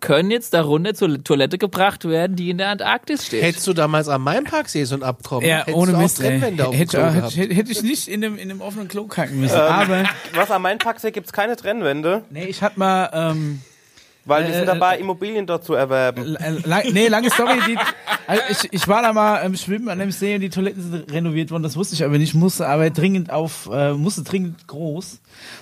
können 0.04 0.30
jetzt 0.30 0.52
darunter 0.52 0.94
zur 0.94 1.24
Toilette 1.24 1.56
gebracht 1.56 2.04
werden, 2.04 2.36
die 2.36 2.50
in 2.50 2.58
der 2.58 2.68
Antarktis 2.68 3.26
steht. 3.26 3.42
Hättest 3.42 3.66
du 3.66 3.72
damals 3.72 4.08
am 4.08 4.22
Mainparksee 4.22 4.84
so 4.84 4.94
ein 4.94 5.02
Abkommen? 5.02 5.46
Ja, 5.46 5.60
hättest 5.60 5.76
ohne 5.76 5.92
Mist, 5.92 6.20
ey. 6.20 6.28
Trennwände 6.28 6.66
auf 6.66 6.72
dem 6.72 6.78
Hätte, 6.78 7.02
hätte, 7.02 7.16
gehabt. 7.16 7.36
hätte, 7.36 7.54
hätte 7.54 7.72
ich 7.72 7.82
nicht 7.82 8.08
in 8.08 8.22
einem, 8.22 8.36
in 8.36 8.50
einem 8.50 8.60
offenen 8.60 8.88
Klo 8.88 9.06
kacken 9.06 9.40
müssen. 9.40 9.56
Ähm. 9.56 9.62
Aber, 9.62 10.04
Was 10.34 10.50
am 10.50 10.60
Mainpacksee 10.60 11.10
gibt 11.10 11.26
es 11.28 11.32
keine 11.32 11.56
Trennwände, 11.56 12.22
nee, 12.28 12.44
ich 12.44 12.60
hatte 12.60 12.78
mal, 12.78 13.08
ähm, 13.14 13.62
weil 14.24 14.44
die 14.44 14.52
Äh, 14.52 14.56
sind 14.56 14.66
dabei, 14.66 14.98
Immobilien 14.98 15.46
dort 15.46 15.64
zu 15.64 15.74
erwerben. 15.74 16.36
L- 16.36 16.62
lang, 16.64 16.84
nee, 16.92 17.08
lange 17.08 17.30
Story. 17.30 17.58
Die, 17.68 17.76
also 18.26 18.42
ich, 18.50 18.72
ich 18.72 18.88
war 18.88 19.02
da 19.02 19.12
mal 19.12 19.44
ähm, 19.44 19.56
schwimmen 19.56 19.88
an 19.88 19.98
dem 19.98 20.10
See 20.10 20.34
und 20.34 20.40
die 20.40 20.48
Toiletten 20.50 20.82
sind 20.82 21.12
renoviert 21.12 21.50
worden. 21.50 21.62
Das 21.62 21.76
wusste 21.76 21.94
ich 21.94 22.04
aber 22.04 22.18
nicht. 22.18 22.34
Musste 22.34 22.66
aber 22.68 22.90
dringend 22.90 23.30
auf, 23.30 23.68
äh, 23.72 23.92
musste 23.92 24.22
dringend 24.22 24.66
groß 24.66 25.20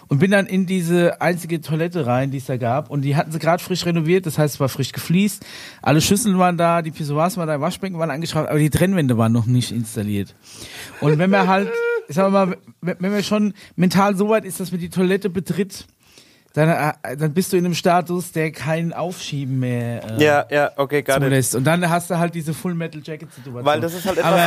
und 0.08 0.18
bin 0.18 0.30
dann 0.30 0.46
in 0.46 0.66
diese 0.66 1.20
einzige 1.20 1.60
Toilette 1.60 2.06
rein, 2.06 2.30
die 2.30 2.38
es 2.38 2.46
da 2.46 2.56
gab. 2.56 2.90
Und 2.90 3.02
die 3.02 3.16
hatten 3.16 3.32
sie 3.32 3.38
gerade 3.38 3.62
frisch 3.62 3.84
renoviert. 3.84 4.26
Das 4.26 4.38
heißt, 4.38 4.54
es 4.54 4.60
war 4.60 4.68
frisch 4.68 4.92
gefliest. 4.92 5.44
Alle 5.82 6.00
Schüsseln 6.00 6.38
waren 6.38 6.56
da, 6.56 6.82
die 6.82 6.90
Pissoirs 6.90 7.36
waren 7.36 7.48
da, 7.48 7.60
Waschbecken 7.60 7.98
waren 7.98 8.10
angeschraubt, 8.10 8.48
aber 8.48 8.58
die 8.58 8.70
Trennwände 8.70 9.18
waren 9.18 9.32
noch 9.32 9.46
nicht 9.46 9.72
installiert. 9.72 10.34
Und 11.00 11.18
wenn 11.18 11.30
man 11.30 11.48
halt, 11.48 11.68
ich 12.08 12.14
sag 12.14 12.30
mal, 12.30 12.56
wenn 12.80 13.10
man 13.12 13.22
schon 13.24 13.54
mental 13.76 14.16
so 14.16 14.28
weit 14.28 14.44
ist, 14.44 14.60
dass 14.60 14.70
man 14.70 14.80
die 14.80 14.90
Toilette 14.90 15.30
betritt, 15.30 15.86
dann, 16.54 16.68
äh, 16.68 17.16
dann 17.16 17.32
bist 17.32 17.52
du 17.52 17.56
in 17.56 17.64
einem 17.64 17.74
Status, 17.74 18.32
der 18.32 18.52
kein 18.52 18.92
Aufschieben 18.92 19.58
mehr 19.60 20.18
äh, 20.18 20.22
Ja, 20.24 20.46
ja, 20.50 20.70
okay, 20.76 21.02
gar 21.02 21.18
nicht. 21.18 21.26
zulässt. 21.28 21.54
Und 21.54 21.64
dann 21.64 21.88
hast 21.88 22.10
du 22.10 22.18
halt 22.18 22.34
diese 22.34 22.52
Full 22.52 22.74
Metal 22.74 23.00
Jacket 23.02 23.32
Situation. 23.32 23.64
Weil 23.64 23.80
das 23.80 23.94
ist 23.94 24.06
halt 24.06 24.18
etwas, 24.18 24.34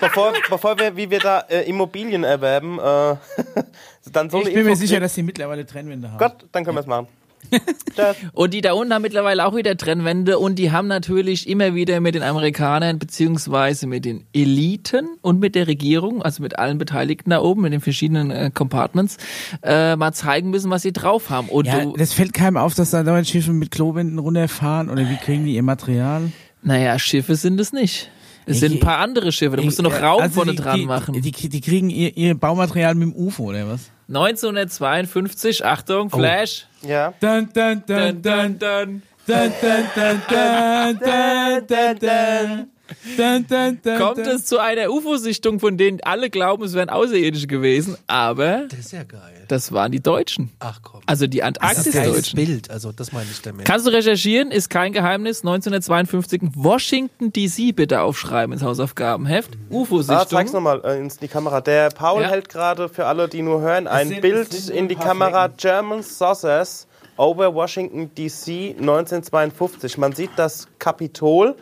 be 0.00 0.06
bevor, 0.06 0.32
bevor 0.50 0.78
wir, 0.78 0.96
wie 0.96 1.08
wir 1.10 1.20
da 1.20 1.40
äh, 1.48 1.62
Immobilien 1.62 2.24
erwerben, 2.24 2.78
äh, 2.78 3.16
dann 4.12 4.28
so 4.30 4.38
ich 4.38 4.44
bin 4.46 4.54
mir 4.54 4.60
Info 4.70 4.74
sicher, 4.74 4.94
kriegen. 4.94 5.02
dass 5.02 5.14
die 5.14 5.22
mittlerweile 5.22 5.64
Trennwände 5.64 6.10
haben. 6.10 6.18
Gott, 6.18 6.44
dann 6.52 6.64
können 6.64 6.76
wir 6.76 6.80
es 6.80 6.86
machen. 6.86 7.06
Und 8.32 8.54
die 8.54 8.60
da 8.60 8.72
unten 8.72 8.94
haben 8.94 9.02
mittlerweile 9.02 9.46
auch 9.46 9.54
wieder 9.54 9.76
Trennwände 9.76 10.38
und 10.38 10.58
die 10.58 10.70
haben 10.72 10.88
natürlich 10.88 11.48
immer 11.48 11.74
wieder 11.74 12.00
mit 12.00 12.14
den 12.14 12.22
Amerikanern 12.22 12.98
beziehungsweise 12.98 13.86
mit 13.86 14.04
den 14.04 14.24
Eliten 14.32 15.08
und 15.20 15.40
mit 15.40 15.54
der 15.54 15.66
Regierung, 15.66 16.22
also 16.22 16.42
mit 16.42 16.58
allen 16.58 16.78
Beteiligten 16.78 17.30
da 17.30 17.40
oben, 17.40 17.62
mit 17.62 17.72
den 17.72 17.80
verschiedenen 17.80 18.30
äh, 18.30 18.50
Compartments, 18.52 19.18
äh, 19.62 19.96
mal 19.96 20.12
zeigen 20.12 20.50
müssen, 20.50 20.70
was 20.70 20.82
sie 20.82 20.92
drauf 20.92 21.30
haben. 21.30 21.48
Und 21.48 21.66
Ja, 21.66 21.84
du, 21.84 21.96
das 21.96 22.12
fällt 22.12 22.32
keinem 22.32 22.56
auf, 22.56 22.74
dass 22.74 22.90
da 22.90 23.02
dauernd 23.02 23.28
Schiffe 23.28 23.52
mit 23.52 23.70
Klowänden 23.70 24.18
runterfahren 24.18 24.88
oder 24.88 25.08
wie 25.08 25.16
kriegen 25.16 25.44
die 25.44 25.54
ihr 25.54 25.62
Material? 25.62 26.32
naja, 26.62 26.98
Schiffe 26.98 27.34
sind 27.34 27.60
es 27.60 27.72
nicht. 27.72 28.10
Es 28.46 28.60
sind 28.60 28.74
ein 28.74 28.80
paar 28.80 28.98
andere 28.98 29.32
Schiffe, 29.32 29.56
da 29.56 29.62
musst 29.62 29.78
du 29.78 29.82
noch 29.82 29.92
Äh, 29.92 30.04
Raum 30.04 30.22
also 30.22 30.34
vorne 30.34 30.52
die, 30.52 30.56
dran 30.58 30.78
die, 30.80 30.86
machen. 30.86 31.14
Die, 31.14 31.20
die, 31.20 31.48
die 31.48 31.60
kriegen 31.60 31.90
ihr, 31.90 32.16
ihr 32.16 32.34
Baumaterial 32.34 32.94
mit 32.94 33.14
dem 33.14 33.16
UFO 33.16 33.44
oder 33.44 33.68
was? 33.68 33.90
1952, 34.08 35.64
Achtung, 35.64 36.10
Flash. 36.10 36.66
Ja. 36.82 37.14
Dun, 37.20 37.48
dun, 37.52 37.82
Dun, 37.86 38.22
dun, 38.22 38.58
dun. 38.58 39.02
Dun, 39.24 39.52
dun, 39.60 39.84
dun, 39.94 40.22
dun, 40.28 40.98
dun, 40.98 41.66
dun, 41.68 41.98
dun. 42.00 42.68
Dun, 43.16 43.46
dun, 43.48 43.78
dun, 43.82 43.98
Kommt 43.98 44.18
dun. 44.18 44.26
es 44.26 44.44
zu 44.46 44.58
einer 44.58 44.90
UFO-Sichtung, 44.90 45.60
von 45.60 45.76
denen 45.76 46.00
alle 46.02 46.30
glauben, 46.30 46.64
es 46.64 46.74
wären 46.74 46.88
Außerirdische 46.90 47.46
gewesen, 47.46 47.96
aber 48.06 48.66
Das 48.68 48.78
ist 48.80 48.92
ja 48.92 49.02
geil. 49.04 49.44
das 49.48 49.72
waren 49.72 49.92
die 49.92 50.00
Deutschen. 50.00 50.50
Ach 50.60 50.80
komm. 50.82 51.00
Also 51.06 51.26
die 51.26 51.38
Das 51.38 51.48
ist 51.48 51.60
Antarktis-Deutschen. 51.62 52.36
Bild, 52.36 52.70
also 52.70 52.92
das 52.92 53.12
meine 53.12 53.26
ich 53.30 53.40
damit. 53.42 53.64
Kannst 53.66 53.86
du 53.86 53.90
recherchieren, 53.90 54.50
ist 54.50 54.70
kein 54.70 54.92
Geheimnis. 54.92 55.40
1952 55.40 56.42
Washington 56.54 57.32
DC 57.32 57.74
bitte 57.74 58.00
aufschreiben 58.00 58.52
ins 58.52 58.62
Hausaufgabenheft. 58.62 59.50
Ah, 59.54 59.56
zeig's 59.60 59.70
UFO-Sichtung. 59.70 60.44
nochmal 60.52 60.80
äh, 60.84 60.98
in 61.00 61.10
die 61.20 61.28
Kamera. 61.28 61.60
Der 61.60 61.90
Paul 61.90 62.22
Ja. 62.22 62.28
hält 62.30 62.48
gerade 62.48 62.88
für 62.88 63.06
alle, 63.06 63.28
die 63.28 63.42
nur 63.42 63.60
hören, 63.60 63.86
ein 63.86 64.08
sind- 64.08 64.20
Bild 64.20 64.68
in 64.68 64.88
die 64.88 64.94
Kamera. 64.96 65.48
German 65.48 66.02
Saucers 66.02 66.86
over 67.22 67.54
Washington 67.54 68.10
DC 68.16 68.74
1952. 68.78 69.96
Man 69.96 70.12
sieht 70.12 70.30
das 70.36 70.66
Kapitol. 70.80 71.54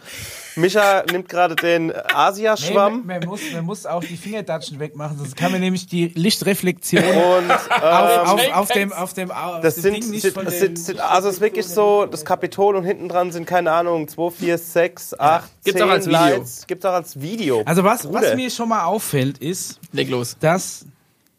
Micha 0.56 1.04
nimmt 1.12 1.28
gerade 1.28 1.54
den 1.54 1.88
Nee, 1.88 1.92
Asiaschwamm. 2.14 3.06
man, 3.06 3.20
man, 3.20 3.28
muss, 3.28 3.40
man 3.52 3.64
muss 3.64 3.86
auch 3.86 4.02
die 4.02 4.16
Fingerdatschen 4.16 4.80
wegmachen, 4.80 5.18
sonst 5.18 5.36
kann 5.36 5.52
man 5.52 5.60
nämlich 5.60 5.86
die 5.86 6.08
Lichtreflexion 6.08 7.04
und 7.04 7.50
auf, 7.50 7.68
ähm, 7.70 8.26
auf, 8.26 8.52
auf 8.52 8.68
dem, 8.72 8.92
auf 8.92 9.12
dem, 9.14 9.30
auf 9.30 9.60
das 9.60 9.76
sind, 9.76 9.94
Ding 9.94 10.10
nicht 10.10 10.22
sind, 10.22 10.34
von 10.34 10.44
das 10.46 10.58
sind, 10.58 10.78
sind, 10.78 11.00
also 11.00 11.28
es 11.28 11.36
ist 11.36 11.40
wirklich 11.40 11.66
so, 11.66 12.06
das 12.06 12.24
Kapitol 12.24 12.74
und 12.76 12.84
hinten 12.84 13.08
dran 13.08 13.30
sind, 13.30 13.46
keine 13.46 13.70
Ahnung, 13.70 14.08
2, 14.08 14.30
4, 14.30 14.58
6, 14.58 15.20
8, 15.20 15.50
Gibt's 15.64 15.78
10 15.78 15.82
auch 15.88 15.92
als 15.92 16.06
Video. 16.06 16.18
Lights. 16.18 16.66
Gibt's 16.66 16.84
auch 16.86 16.92
als 16.94 17.20
Video. 17.20 17.62
Also 17.64 17.84
was, 17.84 18.12
was 18.12 18.34
mir 18.34 18.50
schon 18.50 18.68
mal 18.70 18.84
auffällt, 18.84 19.38
ist, 19.38 19.78
Leg 19.92 20.08
los. 20.10 20.36
dass 20.40 20.86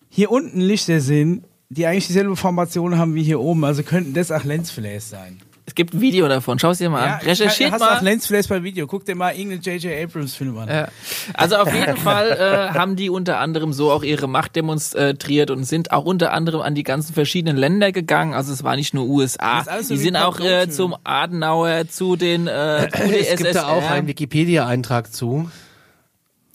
hier 0.10 0.32
unten 0.32 0.62
Lichter 0.62 1.00
sind, 1.00 1.44
die 1.74 1.86
eigentlich 1.86 2.08
dieselbe 2.08 2.36
Formation 2.36 2.98
haben 2.98 3.16
wie 3.16 3.24
hier 3.24 3.40
oben. 3.40 3.63
Also 3.63 3.84
könnten 3.84 4.13
das 4.13 4.32
auch 4.32 4.44
Lensflares 4.44 5.10
sein. 5.10 5.40
Es 5.66 5.75
gibt 5.75 5.94
ein 5.94 6.01
Video 6.01 6.28
davon. 6.28 6.60
Schau 6.60 6.72
es 6.72 6.80
dir 6.80 6.90
mal 6.90 7.06
Ja, 7.06 7.13
an. 7.16 7.22
Recherchiert 7.22 7.72
hast 7.72 7.80
mal. 7.80 7.98
auch 7.98 8.01
Lensflash 8.01 8.48
bei 8.48 8.62
Video. 8.62 8.88
Guck 8.88 9.06
dir 9.06 9.16
mal 9.16 9.34
irgendeinen 9.34 9.62
J.J. 9.62 10.04
Abrams 10.04 10.36
Film 10.36 10.58
an. 10.58 10.68
Ja. 10.68 10.88
Also 11.34 11.56
auf 11.58 11.74
jeden 11.74 11.96
Fall 11.96 12.32
äh, 12.32 12.78
haben 12.78 12.98
die 12.98 13.10
unter 13.10 13.38
anderem 13.40 13.72
so 13.72 13.90
auch 13.90 14.04
ihre 14.04 14.28
Macht 14.28 14.58
demonstriert 14.58 15.50
und 15.50 15.63
sind 15.63 15.92
auch 15.94 16.04
unter 16.04 16.34
anderem 16.34 16.60
an 16.62 16.75
die 16.75 16.84
ganzen 16.84 17.13
verschiedenen 17.13 17.56
Länder 17.56 17.94
gegangen. 17.94 18.34
Also 18.34 18.51
es 18.51 18.63
war 18.66 18.75
nicht 18.75 18.94
nur 18.94 19.06
USA. 19.08 19.63
So 19.82 19.94
Die 19.94 20.00
sind 20.01 20.18
auch 20.18 20.42
äh, 20.42 20.68
zum 20.68 20.94
Adenauer, 21.06 21.88
zu 21.88 22.18
den 22.18 22.48
äh, 22.48 22.88
Es 23.32 23.38
gibt 23.38 23.56
da 23.56 23.68
auch 23.68 23.78
UdSSR. 23.78 23.92
einen 23.94 24.08
Wikipedia-Eintrag 24.08 25.13
zu. 25.13 25.50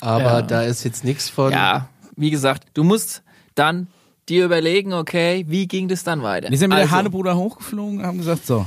Aber 0.03 0.21
Ja. 0.23 0.43
da 0.43 0.63
ist 0.63 0.85
jetzt 0.85 1.05
nichts 1.05 1.31
von. 1.31 1.53
Ja, 1.53 1.89
wie 2.17 2.31
gesagt, 2.31 2.65
du 2.75 2.85
musst 2.85 3.23
dann 3.55 3.87
dir 4.29 4.45
überlegen, 4.45 4.93
okay, 4.93 5.45
wie 5.49 5.67
ging 5.67 5.89
das 5.89 6.05
dann 6.05 6.23
weiter? 6.23 6.51
Wir 6.51 6.59
sind 6.59 6.71
mit 6.71 6.79
also, 6.79 6.89
der 6.89 6.97
Hanebruder 6.97 7.37
hochgeflogen 7.37 8.05
haben 8.05 8.19
gesagt, 8.19 8.47
so. 8.47 8.67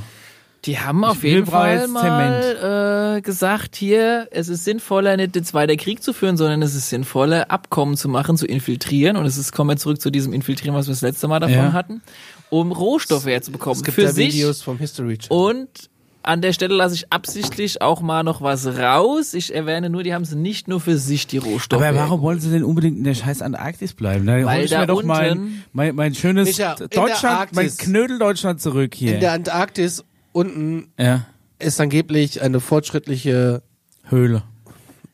Die 0.66 0.78
haben 0.78 1.04
auf 1.04 1.24
jeden 1.24 1.46
Fall 1.46 1.88
mal 1.88 3.16
äh, 3.16 3.22
gesagt, 3.22 3.76
hier, 3.76 4.28
es 4.30 4.48
ist 4.48 4.64
sinnvoller, 4.64 5.16
nicht 5.16 5.34
jetzt 5.34 5.54
weiter 5.54 5.74
Krieg 5.76 6.02
zu 6.02 6.12
führen, 6.12 6.36
sondern 6.36 6.60
es 6.60 6.74
ist 6.74 6.90
sinnvoller, 6.90 7.50
Abkommen 7.50 7.96
zu 7.96 8.10
machen, 8.10 8.36
zu 8.36 8.46
infiltrieren. 8.46 9.16
Und 9.16 9.24
es 9.24 9.38
ist, 9.38 9.52
kommen 9.52 9.70
wir 9.70 9.78
zurück 9.78 10.02
zu 10.02 10.10
diesem 10.10 10.34
Infiltrieren, 10.34 10.74
was 10.74 10.86
wir 10.86 10.92
das 10.92 11.00
letzte 11.00 11.28
Mal 11.28 11.40
davon 11.40 11.56
Ja. 11.56 11.72
hatten, 11.72 12.02
um 12.50 12.72
Rohstoffe 12.72 13.24
herzubekommen. 13.24 13.78
Es 13.78 13.84
gibt 13.84 13.94
für 13.94 14.02
da 14.02 14.12
sich 14.12 14.34
Videos 14.34 14.60
vom 14.60 14.76
History 14.76 15.16
Channel. 15.16 15.56
und 15.56 15.89
an 16.22 16.42
der 16.42 16.52
Stelle 16.52 16.74
lasse 16.74 16.94
ich 16.94 17.12
absichtlich 17.12 17.80
auch 17.80 18.00
mal 18.02 18.22
noch 18.22 18.42
was 18.42 18.66
raus. 18.66 19.32
Ich 19.34 19.54
erwähne 19.54 19.88
nur, 19.90 20.02
die 20.02 20.12
haben 20.12 20.24
sie 20.24 20.36
nicht 20.36 20.68
nur 20.68 20.80
für 20.80 20.98
sich, 20.98 21.26
die 21.26 21.38
Rohstoffe. 21.38 21.82
Aber 21.82 21.96
warum 21.96 22.20
wollen 22.20 22.40
sie 22.40 22.50
denn 22.50 22.62
unbedingt 22.64 22.98
in 22.98 23.04
der 23.04 23.14
scheiß 23.14 23.40
Antarktis 23.42 23.94
bleiben? 23.94 24.26
Da 24.26 24.34
hol 24.34 24.62
ich 24.62 24.70
da 24.70 24.80
mir 24.80 24.86
doch 24.86 25.02
mein, 25.02 25.32
unten- 25.32 25.64
mein, 25.72 25.94
mein 25.94 26.14
schönes 26.14 26.48
Micha, 26.48 26.74
Deutschland, 26.74 27.22
mein 27.54 27.66
Arktis. 27.66 27.78
Knödel 27.78 28.18
Deutschland 28.18 28.60
zurück 28.60 28.94
hier. 28.94 29.14
In 29.14 29.20
der 29.20 29.32
Antarktis 29.32 30.04
unten 30.32 30.88
ja. 30.98 31.26
ist 31.58 31.80
angeblich 31.80 32.42
eine 32.42 32.60
fortschrittliche, 32.60 33.62
Höhle. 34.08 34.42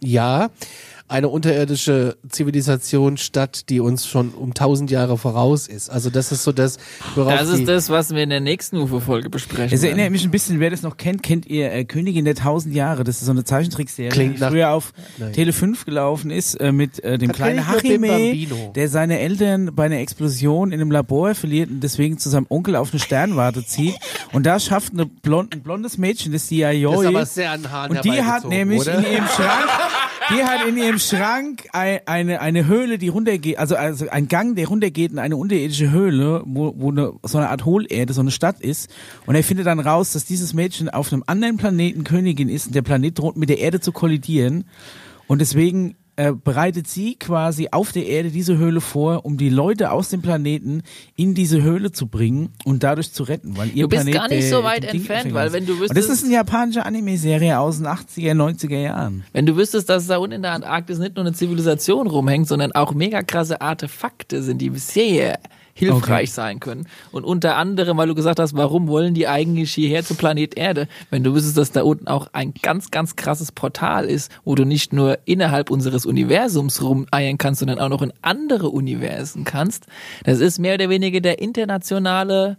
ja, 0.01 0.51
eine 1.09 1.29
unterirdische 1.29 2.17
Zivilisation 2.29 3.17
statt, 3.17 3.69
die 3.69 3.81
uns 3.81 4.07
schon 4.07 4.31
um 4.31 4.55
tausend 4.55 4.91
Jahre 4.91 5.19
voraus 5.19 5.69
ist. 5.69 5.91
Also 5.91 6.11
das 6.11 6.33
ist 6.33 6.43
so 6.43 6.53
das, 6.53 6.79
worauf 7.15 7.33
Das 7.33 7.53
die, 7.53 7.61
ist 7.61 7.69
das, 7.69 7.91
was 7.91 8.15
wir 8.15 8.23
in 8.23 8.31
der 8.31 8.41
nächsten 8.41 8.79
UFO-Folge 8.79 9.29
besprechen. 9.31 9.75
Es 9.75 9.83
erinnert 9.83 10.11
mich 10.11 10.25
ein 10.25 10.31
bisschen, 10.31 10.59
wer 10.59 10.71
das 10.71 10.83
noch 10.83 10.97
kennt, 10.97 11.23
kennt 11.23 11.47
ihr 11.47 11.73
äh, 11.73 11.85
Königin 11.85 12.25
der 12.25 12.35
tausend 12.35 12.75
Jahre. 12.75 13.05
Das 13.05 13.17
ist 13.21 13.27
so 13.27 13.33
eine 13.33 13.45
Zeichentrickserie, 13.45 14.11
Klingt 14.11 14.41
die 14.41 14.45
früher 14.45 14.71
auf 14.71 14.93
Nein. 15.19 15.33
Tele 15.33 15.53
5 15.53 15.85
gelaufen 15.85 16.31
ist 16.31 16.55
äh, 16.55 16.73
mit 16.73 17.03
äh, 17.05 17.19
dem 17.19 17.29
Da 17.29 17.35
kleinen 17.35 17.69
Hachime, 17.69 18.47
der 18.75 18.89
seine 18.89 19.19
Eltern 19.19 19.75
bei 19.75 19.85
einer 19.85 19.99
Explosion 19.99 20.73
in 20.73 20.81
einem 20.81 20.91
Labor 20.91 21.35
verliert 21.35 21.71
und 21.71 21.81
deswegen 21.81 22.19
zu 22.19 22.31
seinem 22.31 22.47
Onkel 22.49 22.77
auf 22.77 22.93
eine 22.93 23.01
Sternwarte 23.01 23.65
zieht. 23.65 23.97
Und 24.33 24.47
da 24.47 24.59
schafft 24.59 24.93
eine 24.93 25.07
blond, 25.07 25.55
ein 25.55 25.63
blondes 25.63 25.99
Mädchen, 25.99 26.33
das 26.33 26.47
die 26.49 26.61
das 26.61 26.73
ist 26.73 26.83
Yayoi, 26.83 27.07
aber 27.07 27.27
sehr 27.27 27.51
an 27.51 27.71
Haaren 27.71 27.97
Und 27.97 28.05
die 28.05 28.23
hat 28.23 28.49
nämlich 28.49 28.81
oder? 28.81 28.99
in 28.99 29.05
ihrem 29.05 29.27
Schrank, 29.27 29.69
die 30.31 30.45
hat 30.45 30.67
in 30.67 30.77
ihrem 30.77 30.96
Schrank 30.99 31.69
ein, 31.73 32.01
eine, 32.07 32.41
eine 32.41 32.67
Höhle, 32.67 32.99
die 32.99 33.09
runtergeht, 33.09 33.59
also, 33.59 33.77
also 33.77 34.09
ein 34.09 34.29
Gang, 34.29 34.57
der 34.57 34.69
runtergeht 34.69 35.13
in 35.13 35.19
eine 35.19 35.37
unterirdische 35.37 35.91
Höhle, 35.91 36.43
wo, 36.47 36.75
wo 36.77 36.91
eine, 36.91 37.13
so 37.23 37.39
eine 37.39 37.51
Art 37.51 37.65
Hohlerde, 37.65 38.13
so 38.13 38.21
eine 38.21 38.31
Stadt 38.31 38.61
ist. 38.61 38.91
Und 39.27 39.35
er 39.35 39.45
findet 39.45 39.67
dann 39.67 39.81
raus, 39.81 40.13
dass 40.13 40.25
dieses 40.25 40.55
Mädchen 40.55 40.89
auf 40.89 41.13
einem 41.13 41.25
anderen 41.27 41.57
Planeten 41.57 42.05
Königin 42.05 42.49
ist 42.49 42.67
und 42.67 42.75
der 42.75 42.83
Planet 42.83 43.19
droht 43.19 43.37
mit 43.37 43.49
der 43.49 43.59
Erde 43.59 43.81
zu 43.81 43.93
kollidieren. 43.93 44.65
Und 45.27 45.41
deswegen 45.41 45.97
äh, 46.17 46.33
bereitet 46.33 46.89
sie 46.89 47.15
quasi 47.17 47.69
auf 47.73 47.93
der 47.93 48.07
Erde 48.07 48.31
diese 48.31 48.57
Höhle 48.57 48.81
vor, 48.81 49.25
um 49.27 49.37
die 49.37 49.51
Leute 49.51 49.91
aus 49.91 50.09
dem 50.09 50.23
Planeten 50.23 50.83
in 51.15 51.35
diese 51.35 51.63
Höhle 51.63 51.93
zu 51.93 52.07
bringen 52.07 52.49
und 52.65 52.83
dadurch 52.83 53.13
zu 53.13 53.23
retten, 53.23 53.57
weil 53.57 53.69
ihr 53.75 53.83
Du 53.85 53.89
bist 53.89 54.03
Planet 54.05 54.15
gar 54.15 54.29
nicht 54.29 54.43
der- 54.43 54.51
so 54.59 54.65
weit 54.65 54.85
entfernt, 54.85 55.35
weil 55.35 55.53
wenn 55.53 55.67
du 55.67 55.75
Und 55.75 55.83
das 55.83 55.91
wüsstest- 55.97 56.11
ist 56.11 56.25
eine 56.25 56.35
japanische 56.35 56.87
Anime-Serie 56.87 57.59
aus 57.59 57.77
den 57.79 57.87
80er, 57.87 58.35
90er 58.35 58.79
Jahren. 58.79 59.25
Wenn 59.33 59.45
du 59.47 59.57
wüsstest, 59.57 59.89
dass 59.91 60.07
da 60.07 60.17
unten 60.17 60.37
in 60.37 60.43
der 60.43 60.53
Antarktis 60.53 60.99
nicht 60.99 61.17
nur 61.17 61.25
eine 61.27 61.35
Zivilisation 61.35 62.07
rumhängt, 62.07 62.49
sondern 62.49 62.73
auch 62.73 62.95
mega 62.95 63.23
krasse 63.23 63.61
Artefakte 63.61 64.43
sind, 64.43 64.59
die 64.63 64.71
sehr 64.77 65.39
hilfreich 65.79 66.07
Okay. 66.07 66.27
sein 66.27 66.61
können. 66.61 66.89
Und 67.13 67.25
unter 67.25 67.57
anderem, 67.57 67.99
weil 67.99 68.09
du 68.09 68.15
gesagt 68.15 68.41
hast, 68.41 68.57
warum 68.57 68.89
wollen 68.89 69.13
die 69.13 69.29
eigentlich 69.29 69.75
hierher 69.75 70.03
zu 70.03 70.15
Planet 70.15 70.57
Erde? 70.57 70.89
Wenn 71.11 71.23
du 71.23 71.35
wüsstest, 71.35 71.59
dass 71.59 71.71
da 71.71 71.83
unten 71.83 72.09
auch 72.09 72.29
ein 72.33 72.55
ganz, 72.63 72.91
ganz 72.91 73.15
krasses 73.15 73.53
Portal 73.53 74.07
ist, 74.07 74.33
wo 74.45 74.55
du 74.55 74.65
nicht 74.65 74.95
nur 74.95 75.19
innerhalb 75.27 75.71
unseres 75.71 76.07
Universums 76.07 76.83
rumeiern 76.83 77.37
kannst, 77.37 77.61
sondern 77.61 77.79
auch 77.79 77.91
noch 77.91 78.01
in 78.01 78.13
andere 78.23 78.71
Universen 78.71 79.45
kannst. 79.45 79.85
Das 80.25 80.41
ist 80.41 80.59
mehr 80.59 80.75
oder 80.75 80.89
weniger 80.89 81.21
der 81.21 81.41
internationale 81.41 82.57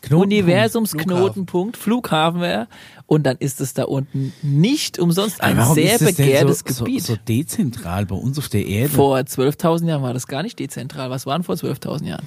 Knotenpunkt. 0.00 0.32
Universumsknotenpunkt, 0.32 1.76
Flughafen 1.76 2.40
wäre. 2.40 2.68
Und 3.06 3.24
dann 3.24 3.36
ist 3.38 3.60
es 3.60 3.74
da 3.74 3.84
unten 3.84 4.32
nicht 4.42 4.98
umsonst 4.98 5.40
ein 5.42 5.60
sehr 5.74 5.98
begehrtes 5.98 6.62
so, 6.66 6.84
Gebiet. 6.84 7.02
So, 7.02 7.14
so 7.14 7.18
dezentral 7.26 8.06
bei 8.06 8.14
uns 8.14 8.38
auf 8.38 8.48
der 8.48 8.66
Erde. 8.66 8.90
Vor 8.94 9.16
12.000 9.18 9.86
Jahren 9.86 10.02
war 10.02 10.12
das 10.12 10.26
gar 10.26 10.42
nicht 10.42 10.58
dezentral. 10.58 11.10
Was 11.10 11.26
waren 11.26 11.42
vor 11.42 11.54
12.000 11.54 12.04
Jahren? 12.04 12.26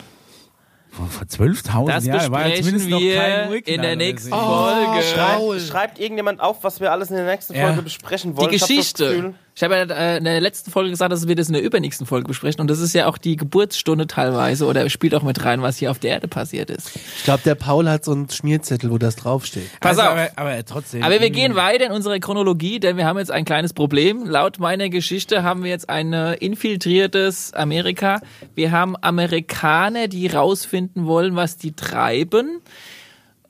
Vor, 0.92 1.08
vor 1.08 1.26
12.000 1.26 1.88
Das 1.88 2.06
Jahren 2.06 2.32
war 2.32 2.48
ja 2.48 2.56
besprechen 2.56 2.64
zumindest 2.64 2.90
noch 2.90 3.00
kein 3.00 3.50
wir 3.50 3.56
Urknall 3.56 3.76
in 3.76 3.82
der 3.82 3.96
nächsten 3.96 4.30
so. 4.30 4.36
Folge. 4.36 5.04
Schreibt, 5.04 5.62
schreibt 5.62 6.00
irgendjemand 6.00 6.42
auf, 6.42 6.64
was 6.64 6.80
wir 6.82 6.92
alles 6.92 7.10
in 7.10 7.16
der 7.16 7.26
nächsten 7.26 7.56
Ja. 7.56 7.68
Folge 7.68 7.82
besprechen 7.84 8.34
Die 8.34 8.38
wollen. 8.38 8.54
Ich 8.54 8.62
hab 8.62 8.68
das 8.68 8.78
Geschichte. 8.78 9.34
Ich 9.54 9.64
habe 9.64 9.76
ja 9.76 9.84
äh, 9.84 10.18
in 10.18 10.24
der 10.24 10.40
letzten 10.40 10.72
Folge 10.72 10.90
gesagt, 10.90 11.12
dass 11.12 11.28
wir 11.28 11.36
das 11.36 11.48
in 11.48 11.54
der 11.54 11.62
übernächsten 11.62 12.08
Folge 12.08 12.28
besprechen. 12.28 12.62
Und 12.62 12.70
das 12.70 12.80
ist 12.80 12.94
ja 12.94 13.08
auch 13.08 13.18
die 13.18 13.36
Geburtsstunde 13.36 14.08
teilweise 14.08 14.66
oder 14.66 14.90
spielt 14.90 15.14
auch 15.14 15.24
mit 15.24 15.44
rein, 15.44 15.62
was 15.62 15.78
hier 15.78 15.92
auf 15.92 16.00
der 16.00 16.12
Erde 16.12 16.28
passiert 16.28 16.70
ist. 16.70 16.96
Ich 16.96 17.24
glaube, 17.26 17.42
der 17.44 17.56
Paul 17.56 17.90
hat 17.90 18.06
so 18.06 18.14
einen 18.14 18.30
Schmierzettel, 18.30 18.90
wo 18.92 18.98
das 18.98 19.18
draufsteht. 19.18 19.70
Pass 19.82 20.00
also, 20.00 20.04
auf. 20.04 20.18
Aber, 20.18 20.30
aber 20.36 20.66
trotzdem. 20.66 21.04
Aber 21.04 21.20
wir 21.20 21.30
gehen 21.30 21.56
weiter 21.56 21.86
in 21.86 21.92
unserer 21.92 22.20
Chronologie, 22.20 22.80
denn 22.80 22.98
wir 22.98 23.06
haben 23.06 23.20
jetzt 23.20 23.32
ein 23.32 23.46
kleines 23.46 23.74
Problem. 23.74 24.26
Laut 24.26 24.60
meiner 24.60 24.90
Geschichte 24.90 25.44
haben 25.44 25.64
wir 25.64 25.70
jetzt 25.70 25.90
ein 25.90 26.14
äh, 26.14 26.34
infiltriertes 26.36 27.54
Amerika. 27.54 28.22
Wir 28.56 28.72
haben 28.72 28.96
Amerikaner, 29.02 30.08
die 30.08 30.28
rausfinden 30.28 31.06
wollen, 31.06 31.36
was 31.36 31.58
die 31.58 31.74
treiben. 31.74 32.62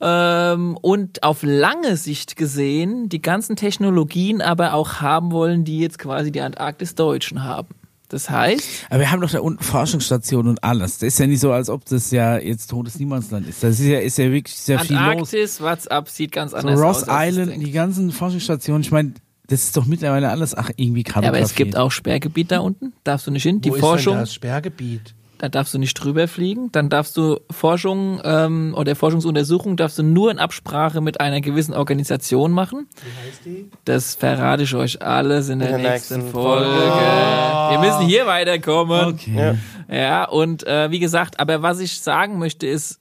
Ähm, 0.04 0.76
und 0.82 1.22
auf 1.22 1.42
lange 1.44 1.96
Sicht 1.96 2.34
gesehen 2.36 3.08
die 3.08 3.22
ganzen 3.22 3.54
Technologien 3.54 4.42
aber 4.42 4.74
auch 4.74 5.00
haben 5.00 5.30
wollen, 5.30 5.64
die 5.64 5.78
jetzt 5.78 5.98
quasi 5.98 6.32
die 6.32 6.40
Antarktis-Deutschen 6.40 7.44
haben. 7.44 7.68
Das 8.08 8.28
heißt, 8.28 8.68
Aber 8.90 8.98
wir 9.00 9.10
haben 9.10 9.22
doch 9.22 9.30
da 9.30 9.40
unten 9.40 9.62
Forschungsstationen 9.64 10.50
und 10.50 10.64
alles. 10.64 10.98
Das 10.98 11.06
ist 11.14 11.18
ja 11.18 11.26
nicht 11.26 11.40
so, 11.40 11.50
als 11.52 11.70
ob 11.70 11.84
das 11.86 12.10
ja 12.10 12.36
jetzt 12.36 12.68
totes 12.68 12.98
Niemandsland 12.98 13.48
ist. 13.48 13.62
Das 13.62 13.80
ist 13.80 13.86
ja, 13.86 14.00
ist 14.00 14.18
ja 14.18 14.30
wirklich 14.30 14.54
sehr 14.56 14.80
viel 14.80 14.96
los. 14.96 15.04
Antarktis, 15.06 15.60
WhatsApp 15.62 16.08
sieht 16.10 16.32
ganz 16.32 16.50
So 16.50 16.58
anders 16.58 16.78
Ross 16.80 17.04
aus. 17.04 17.08
es 17.08 17.28
Island, 17.38 17.62
die 17.66 17.70
ganzen 17.70 18.10
Forschungsstationen, 18.12 18.82
ich 18.82 18.90
meine, 18.90 19.14
das 19.46 19.62
ist 19.64 19.76
doch 19.76 19.86
mittlerweile 19.86 20.28
alles 20.30 20.54
ach 20.54 20.70
irgendwie 20.76 21.04
Ja, 21.06 21.12
kartografiert. 21.12 21.34
aber 21.36 21.44
es 21.44 21.54
gibt 21.54 21.76
auch 21.76 21.90
Sperrgebiet 21.90 22.50
da 22.50 22.58
unten. 22.58 22.92
Darfst 23.04 23.26
du 23.26 23.30
nicht 23.30 23.44
hin. 23.44 23.60
Die 23.62 23.70
wo 23.70 23.76
Forschung. 23.76 24.14
ist 24.14 24.16
denn 24.16 24.22
das 24.24 24.34
Sperrgebiet? 24.34 25.14
Da 25.42 25.48
darfst 25.48 25.74
du 25.74 25.78
nicht 25.78 25.94
drüber 25.94 26.28
fliegen. 26.28 26.70
Dann 26.70 26.88
darfst 26.88 27.16
du 27.16 27.40
Forschung 27.50 28.20
ähm, 28.22 28.76
oder 28.76 28.94
Forschungsuntersuchung 28.94 29.76
darfst 29.76 29.98
du 29.98 30.04
nur 30.04 30.30
in 30.30 30.38
Absprache 30.38 31.00
mit 31.00 31.20
einer 31.20 31.40
gewissen 31.40 31.74
Organisation 31.74 32.52
machen. 32.52 32.86
Wie 32.94 33.28
heißt 33.28 33.44
die? 33.44 33.70
Das 33.84 34.14
verrate 34.14 34.62
ich 34.62 34.72
euch 34.76 35.02
alles 35.02 35.48
in 35.48 35.58
der, 35.58 35.70
In 35.70 35.82
der 35.82 35.90
nächsten, 35.94 36.18
nächsten 36.18 36.32
Folge. 36.32 36.64
Folge. 36.64 37.70
Wir 37.70 37.78
müssen 37.80 38.06
hier 38.06 38.24
weiterkommen. 38.28 39.14
Okay. 39.14 39.56
Ja. 39.88 39.96
Ja, 39.96 40.28
und 40.28 40.64
äh, 40.64 40.92
wie 40.92 41.00
gesagt, 41.00 41.40
aber 41.40 41.60
was 41.60 41.80
ich 41.80 42.00
sagen 42.00 42.38
möchte 42.38 42.68
ist, 42.68 43.00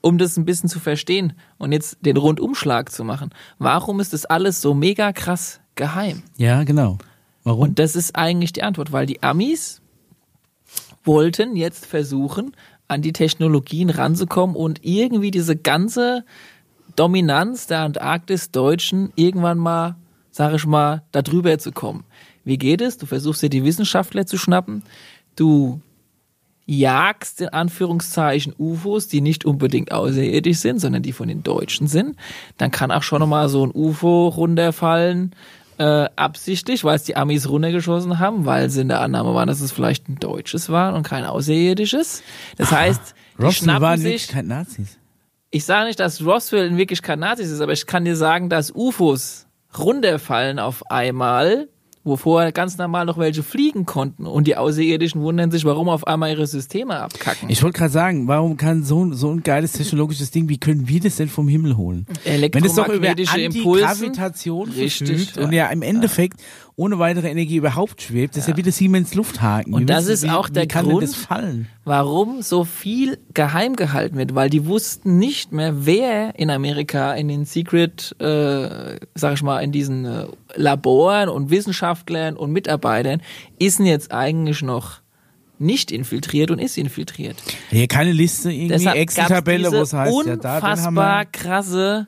um 0.00 0.18
das 0.18 0.36
ein 0.36 0.44
bisschen 0.44 0.68
zu 0.68 0.80
verstehen 0.80 1.34
und 1.56 1.70
jetzt 1.70 1.98
den 2.00 2.16
Rundumschlag 2.16 2.90
zu 2.90 3.04
machen, 3.04 3.30
warum 3.60 4.00
ist 4.00 4.12
das 4.12 4.24
alles 4.24 4.60
so 4.60 4.74
mega 4.74 5.12
krass 5.12 5.60
geheim? 5.76 6.24
Ja, 6.36 6.64
genau. 6.64 6.98
Warum? 7.44 7.60
Und 7.60 7.78
das 7.78 7.94
ist 7.94 8.16
eigentlich 8.16 8.52
die 8.52 8.64
Antwort, 8.64 8.90
weil 8.90 9.06
die 9.06 9.22
Amis 9.22 9.82
wollten 11.06 11.56
jetzt 11.56 11.86
versuchen, 11.86 12.52
an 12.88 13.02
die 13.02 13.12
Technologien 13.12 13.90
ranzukommen 13.90 14.54
und 14.56 14.84
irgendwie 14.84 15.30
diese 15.30 15.56
ganze 15.56 16.24
Dominanz 16.94 17.66
der 17.66 17.80
Antarktis-Deutschen 17.80 19.12
irgendwann 19.16 19.58
mal, 19.58 19.96
sag 20.30 20.54
ich 20.54 20.66
mal, 20.66 21.02
da 21.12 21.22
drüber 21.22 21.58
zu 21.58 21.72
kommen. 21.72 22.04
Wie 22.44 22.58
geht 22.58 22.80
es? 22.80 22.96
Du 22.96 23.06
versuchst 23.06 23.42
dir 23.42 23.50
die 23.50 23.64
Wissenschaftler 23.64 24.26
zu 24.26 24.38
schnappen, 24.38 24.82
du 25.34 25.80
jagst 26.66 27.40
in 27.40 27.48
Anführungszeichen 27.48 28.52
UFOs, 28.58 29.08
die 29.08 29.20
nicht 29.20 29.44
unbedingt 29.44 29.92
außerirdisch 29.92 30.58
sind, 30.58 30.80
sondern 30.80 31.02
die 31.02 31.12
von 31.12 31.28
den 31.28 31.42
Deutschen 31.44 31.86
sind. 31.86 32.16
Dann 32.58 32.72
kann 32.72 32.90
auch 32.90 33.04
schon 33.04 33.20
nochmal 33.20 33.48
so 33.48 33.64
ein 33.64 33.70
UFO 33.72 34.28
runterfallen, 34.28 35.34
äh, 35.78 36.08
absichtlich, 36.16 36.84
weil 36.84 36.96
es 36.96 37.02
die 37.04 37.16
Amis 37.16 37.48
runtergeschossen 37.48 38.18
haben, 38.18 38.46
weil 38.46 38.70
sie 38.70 38.80
in 38.80 38.88
der 38.88 39.00
Annahme 39.00 39.34
waren, 39.34 39.48
dass 39.48 39.60
es 39.60 39.72
vielleicht 39.72 40.08
ein 40.08 40.16
deutsches 40.16 40.70
war 40.70 40.94
und 40.94 41.02
kein 41.02 41.24
außerirdisches. 41.24 42.22
Das 42.56 42.72
heißt, 42.72 43.14
die 43.38 43.42
Roswell 43.42 43.52
schnappen 43.52 43.82
waren 43.82 44.00
sich 44.00 44.28
kein 44.28 44.46
Nazis. 44.46 44.98
ich 45.50 45.64
sage 45.64 45.86
nicht, 45.86 46.00
dass 46.00 46.24
Roswell 46.24 46.66
in 46.66 46.76
Wirklichkeit 46.76 47.18
Nazis 47.18 47.50
ist, 47.50 47.60
aber 47.60 47.72
ich 47.72 47.86
kann 47.86 48.04
dir 48.04 48.16
sagen, 48.16 48.48
dass 48.48 48.72
UFOs 48.74 49.46
runterfallen 49.78 50.58
auf 50.58 50.90
einmal, 50.90 51.68
wo 52.06 52.16
vorher 52.16 52.52
ganz 52.52 52.78
normal 52.78 53.04
noch 53.04 53.18
welche 53.18 53.42
fliegen 53.42 53.84
konnten 53.84 54.26
und 54.26 54.46
die 54.46 54.56
Außerirdischen 54.56 55.20
wundern 55.20 55.50
sich, 55.50 55.64
warum 55.64 55.88
auf 55.88 56.06
einmal 56.06 56.30
ihre 56.30 56.46
Systeme 56.46 57.00
abkacken. 57.00 57.50
Ich 57.50 57.62
wollte 57.62 57.78
gerade 57.78 57.92
sagen, 57.92 58.28
warum 58.28 58.56
kann 58.56 58.84
so, 58.84 59.12
so 59.12 59.30
ein 59.30 59.42
geiles 59.42 59.72
technologisches 59.72 60.30
Ding, 60.30 60.48
wie 60.48 60.58
können 60.58 60.88
wir 60.88 61.00
das 61.00 61.16
denn 61.16 61.28
vom 61.28 61.48
Himmel 61.48 61.76
holen? 61.76 62.06
Wenn 62.24 62.64
es 62.64 62.74
doch 62.74 62.88
über 62.88 63.08
Elektromagnetische 63.08 63.40
Impulse. 63.40 63.86
Antigravitation 63.86 64.70
Richtig, 64.70 65.08
verfügt 65.08 65.36
ja. 65.36 65.42
und 65.44 65.52
ja 65.52 65.66
im 65.66 65.82
Endeffekt 65.82 66.40
ohne 66.78 66.98
weitere 66.98 67.30
Energie 67.30 67.56
überhaupt 67.56 68.02
schwebt, 68.02 68.36
das 68.36 68.42
ist 68.42 68.48
ja 68.48 68.56
wie 68.58 68.62
das 68.62 68.76
Siemens 68.76 69.14
Lufthaken. 69.14 69.72
Und 69.72 69.80
Wie 69.82 69.86
das 69.86 70.04
du- 70.06 70.12
ist 70.12 70.24
wie, 70.24 70.30
auch 70.30 70.50
der 70.50 70.64
wie 70.64 70.68
Grund, 70.68 71.26
warum 71.84 72.42
so 72.42 72.64
viel 72.64 73.18
geheim 73.32 73.76
gehalten 73.76 74.16
wird, 74.18 74.34
weil 74.34 74.50
die 74.50 74.66
wussten 74.66 75.18
nicht 75.18 75.52
mehr, 75.52 75.86
wer 75.86 76.38
in 76.38 76.50
Amerika 76.50 77.14
in 77.14 77.28
den 77.28 77.46
Secret, 77.46 78.14
äh, 78.20 78.98
sag 79.14 79.34
ich 79.34 79.42
mal, 79.42 79.60
in 79.60 79.72
diesen 79.72 80.04
äh, 80.04 80.26
Laboren 80.54 81.30
und 81.30 81.48
Wissenschaftlern 81.50 82.36
und 82.36 82.52
Mitarbeitern 82.52 83.22
ist 83.58 83.78
denn 83.78 83.86
jetzt 83.86 84.12
eigentlich 84.12 84.60
noch 84.60 85.00
nicht 85.58 85.90
infiltriert 85.90 86.50
und 86.50 86.58
ist 86.58 86.76
infiltriert. 86.76 87.36
Hier 87.70 87.88
keine 87.88 88.12
Liste, 88.12 88.52
irgendwie 88.52 88.84
Excel-Tabelle, 88.86 89.72
wo 89.72 89.76
es 89.80 89.94
heißt, 89.94 90.26
ja, 90.26 90.36
da 90.36 90.60
haben 90.60 90.72
unfassbar 90.72 91.20
wir. 91.20 91.24
krasse 91.32 92.06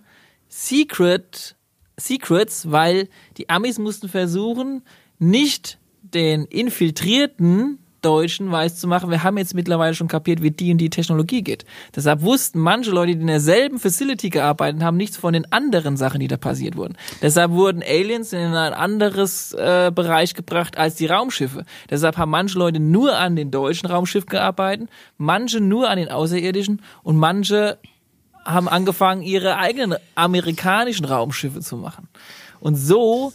Secret, 0.51 1.57
Secrets, 1.99 2.71
weil 2.71 3.09
die 3.37 3.49
Amis 3.51 3.79
mussten 3.79 4.09
versuchen, 4.09 4.83
nicht 5.19 5.79
den 6.03 6.45
infiltrierten 6.45 7.79
Deutschen 8.03 8.51
weiß 8.51 8.77
zu 8.77 8.87
machen, 8.87 9.11
wir 9.11 9.25
haben 9.25 9.39
jetzt 9.39 9.55
mittlerweile 9.55 9.95
schon 9.95 10.09
kapiert, 10.09 10.43
wie 10.43 10.51
die 10.51 10.71
und 10.71 10.79
die 10.79 10.91
Technologie 10.91 11.43
geht. 11.43 11.65
Deshalb 11.95 12.23
wussten 12.23 12.61
manche 12.61 12.91
Leute, 12.91 13.15
die 13.15 13.21
in 13.21 13.27
derselben 13.27 13.79
Facility 13.79 14.31
gearbeitet 14.31 14.83
haben, 14.83 14.97
nichts 14.97 15.17
von 15.17 15.33
den 15.33 15.51
anderen 15.53 15.97
Sachen, 15.97 16.21
die 16.21 16.29
da 16.29 16.37
passiert 16.37 16.77
wurden. 16.77 16.97
Deshalb 17.23 17.51
wurden 17.51 17.83
Aliens 17.83 18.33
in 18.33 18.39
ein 18.39 18.73
anderes 18.73 19.53
äh, 19.53 19.91
Bereich 19.93 20.35
gebracht 20.35 20.79
als 20.79 20.95
die 20.95 21.07
Raumschiffe. 21.07 21.65
Deshalb 21.91 22.17
haben 22.17 22.31
manche 22.31 22.59
Leute 22.59 22.79
nur 22.79 23.19
an 23.19 23.35
den 23.35 23.51
deutschen 23.51 23.89
Raumschiff 23.89 24.27
gearbeitet, 24.27 24.89
manche 25.17 25.61
nur 25.61 25.91
an 25.91 25.99
den 25.99 26.09
außerirdischen 26.09 26.83
und 27.03 27.17
manche 27.17 27.79
haben 28.49 28.69
angefangen, 28.69 29.23
ihre 29.23 29.57
eigenen 29.57 29.99
amerikanischen 30.15 31.05
Raumschiffe 31.05 31.61
zu 31.61 31.77
machen. 31.77 32.09
Und 32.61 32.77
so 32.77 33.33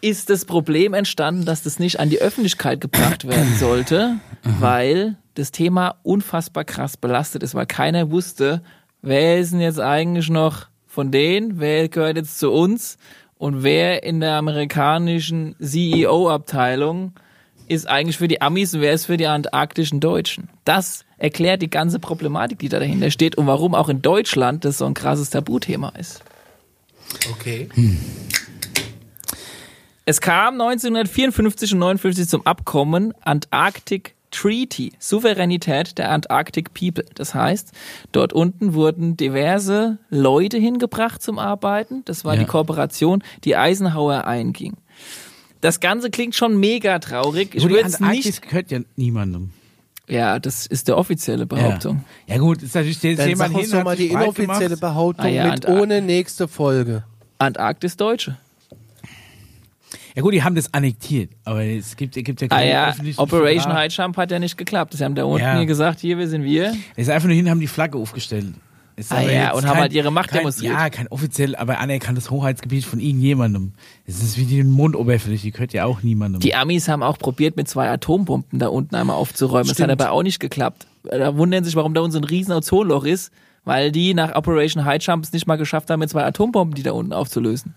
ist 0.00 0.30
das 0.30 0.44
Problem 0.44 0.94
entstanden, 0.94 1.44
dass 1.44 1.62
das 1.62 1.78
nicht 1.78 2.00
an 2.00 2.10
die 2.10 2.20
Öffentlichkeit 2.20 2.80
gebracht 2.80 3.26
werden 3.28 3.54
sollte, 3.58 4.16
weil 4.42 5.16
das 5.34 5.50
Thema 5.50 5.96
unfassbar 6.02 6.64
krass 6.64 6.96
belastet 6.96 7.42
ist, 7.42 7.54
weil 7.54 7.66
keiner 7.66 8.10
wusste, 8.10 8.62
wer 9.02 9.38
ist 9.38 9.52
denn 9.52 9.60
jetzt 9.60 9.80
eigentlich 9.80 10.30
noch 10.30 10.66
von 10.86 11.10
denen, 11.10 11.58
wer 11.60 11.88
gehört 11.88 12.16
jetzt 12.16 12.38
zu 12.38 12.50
uns 12.50 12.98
und 13.36 13.62
wer 13.62 14.02
in 14.04 14.20
der 14.20 14.34
amerikanischen 14.34 15.56
CEO-Abteilung 15.60 17.14
ist 17.68 17.88
eigentlich 17.88 18.16
für 18.18 18.28
die 18.28 18.40
Amis 18.42 18.74
und 18.74 18.80
wer 18.80 18.92
ist 18.92 19.06
für 19.06 19.16
die 19.16 19.26
antarktischen 19.26 20.00
Deutschen. 20.00 20.48
Das 20.64 21.04
erklärt 21.18 21.62
die 21.62 21.70
ganze 21.70 21.98
Problematik, 21.98 22.58
die 22.58 22.68
da 22.68 22.78
dahinter 22.78 23.10
steht 23.10 23.36
und 23.36 23.46
warum 23.46 23.74
auch 23.74 23.88
in 23.88 24.02
Deutschland 24.02 24.64
das 24.64 24.78
so 24.78 24.86
ein 24.86 24.94
krasses 24.94 25.30
Tabuthema 25.30 25.90
ist. 25.98 26.22
Okay. 27.32 27.68
Es 30.04 30.20
kam 30.20 30.60
1954 30.60 31.72
und 31.72 31.78
59 31.78 32.28
zum 32.28 32.46
Abkommen 32.46 33.14
Antarctic 33.22 34.14
Treaty, 34.30 34.92
Souveränität 34.98 35.96
der 35.96 36.10
Antarctic 36.10 36.74
People. 36.74 37.04
Das 37.14 37.34
heißt, 37.34 37.70
dort 38.10 38.32
unten 38.32 38.74
wurden 38.74 39.16
diverse 39.16 39.98
Leute 40.10 40.58
hingebracht 40.58 41.22
zum 41.22 41.38
Arbeiten. 41.38 42.02
Das 42.04 42.24
war 42.24 42.34
Ja. 42.34 42.40
die 42.40 42.46
Kooperation, 42.46 43.22
die 43.44 43.54
Eisenhower 43.56 44.26
einging. 44.26 44.74
Das 45.64 45.80
Ganze 45.80 46.10
klingt 46.10 46.34
schon 46.34 46.60
mega 46.60 46.98
traurig. 46.98 47.54
Ich 47.54 47.62
würde 47.62 47.86
Antarktis 47.86 48.26
nicht. 48.26 48.42
gehört 48.42 48.70
ja 48.70 48.80
niemandem. 48.96 49.48
Ja, 50.06 50.38
das 50.38 50.66
ist 50.66 50.88
der 50.88 50.98
offizielle 50.98 51.46
Behauptung. 51.46 52.04
Ja. 52.26 52.34
ja 52.34 52.40
gut, 52.42 52.62
ist 52.62 52.74
natürlich 52.74 53.02
jetzt 53.02 53.18
Dann 53.18 53.30
jemand 53.30 53.52
sag 53.52 53.58
uns 53.58 53.70
hin, 53.70 53.78
doch 53.78 53.84
mal 53.84 53.96
die 53.96 54.08
inoffizielle 54.08 54.60
gemacht. 54.76 54.80
Behauptung 54.82 55.24
Ah 55.24 55.28
ja, 55.30 55.50
mit 55.52 55.66
ohne 55.66 56.02
nächste 56.02 56.48
Folge. 56.48 57.04
Antarktis 57.38 57.96
Deutsche. 57.96 58.36
Ja 60.14 60.20
gut, 60.20 60.34
die 60.34 60.42
haben 60.42 60.54
das 60.54 60.74
annektiert, 60.74 61.30
aber 61.44 61.64
es 61.64 61.96
gibt, 61.96 62.14
es 62.14 62.24
gibt 62.24 62.42
ja 62.42 62.48
Ah 62.50 62.56
keine 62.56 62.70
ja, 62.70 62.90
öffentlichen 62.90 63.18
Operation. 63.18 63.72
High 63.72 63.90
Jump 63.90 64.18
hat 64.18 64.30
ja 64.32 64.38
nicht 64.38 64.58
geklappt. 64.58 64.92
Sie 64.92 65.02
haben 65.02 65.14
da 65.14 65.24
unten 65.24 65.46
Ja. 65.46 65.56
hier 65.56 65.64
gesagt, 65.64 65.98
hier, 66.00 66.18
wir 66.18 66.28
sind 66.28 66.44
wir. 66.44 66.76
Es 66.94 67.04
ist 67.04 67.08
einfach 67.08 67.26
nur 67.28 67.36
hin, 67.36 67.48
haben 67.48 67.60
die 67.60 67.68
Flagge 67.68 67.96
aufgestellt. 67.96 68.48
Ist 68.96 69.10
Ah 69.10 69.16
aber 69.18 69.32
ja, 69.32 69.52
und 69.54 69.66
haben 69.66 69.78
halt 69.78 69.92
ihre 69.92 70.12
Macht 70.12 70.30
kein, 70.30 70.38
demonstriert. 70.38 70.72
Ja, 70.72 70.88
kein 70.88 71.08
offiziell, 71.08 71.56
aber 71.56 71.80
anerkanntes 71.80 72.30
Hoheitsgebiet 72.30 72.84
von 72.84 73.00
irgendjemandem. 73.00 73.72
Es 74.06 74.22
ist 74.22 74.38
wie 74.38 74.44
die 74.44 74.62
Mondoberfläche, 74.62 75.42
die 75.42 75.50
gehört 75.50 75.72
ja 75.72 75.84
auch 75.84 76.02
niemandem. 76.02 76.40
Die 76.40 76.54
Amis 76.54 76.86
haben 76.88 77.02
auch 77.02 77.18
probiert, 77.18 77.56
mit 77.56 77.68
zwei 77.68 77.90
Atombomben 77.90 78.58
da 78.60 78.68
unten 78.68 78.94
einmal 78.94 79.16
aufzuräumen. 79.16 79.64
Das 79.66 79.80
hat 79.80 79.86
Stimmt. 79.88 80.00
aber 80.00 80.12
auch 80.12 80.22
nicht 80.22 80.38
geklappt. 80.38 80.86
Da 81.02 81.36
wundern 81.36 81.64
sich, 81.64 81.74
warum 81.74 81.92
da 81.94 82.02
unten 82.02 82.12
so 82.12 82.18
ein 82.18 82.24
riesen 82.24 82.52
Ozonloch 82.52 83.04
ist, 83.04 83.32
weil 83.64 83.90
die 83.90 84.14
nach 84.14 84.36
Operation 84.36 84.84
High 84.84 85.02
Jump 85.02 85.24
es 85.24 85.32
nicht 85.32 85.46
mal 85.48 85.56
geschafft 85.56 85.90
haben, 85.90 85.98
mit 85.98 86.10
zwei 86.10 86.24
Atombomben 86.24 86.74
die 86.76 86.82
da 86.84 86.92
unten 86.92 87.12
aufzulösen. 87.12 87.74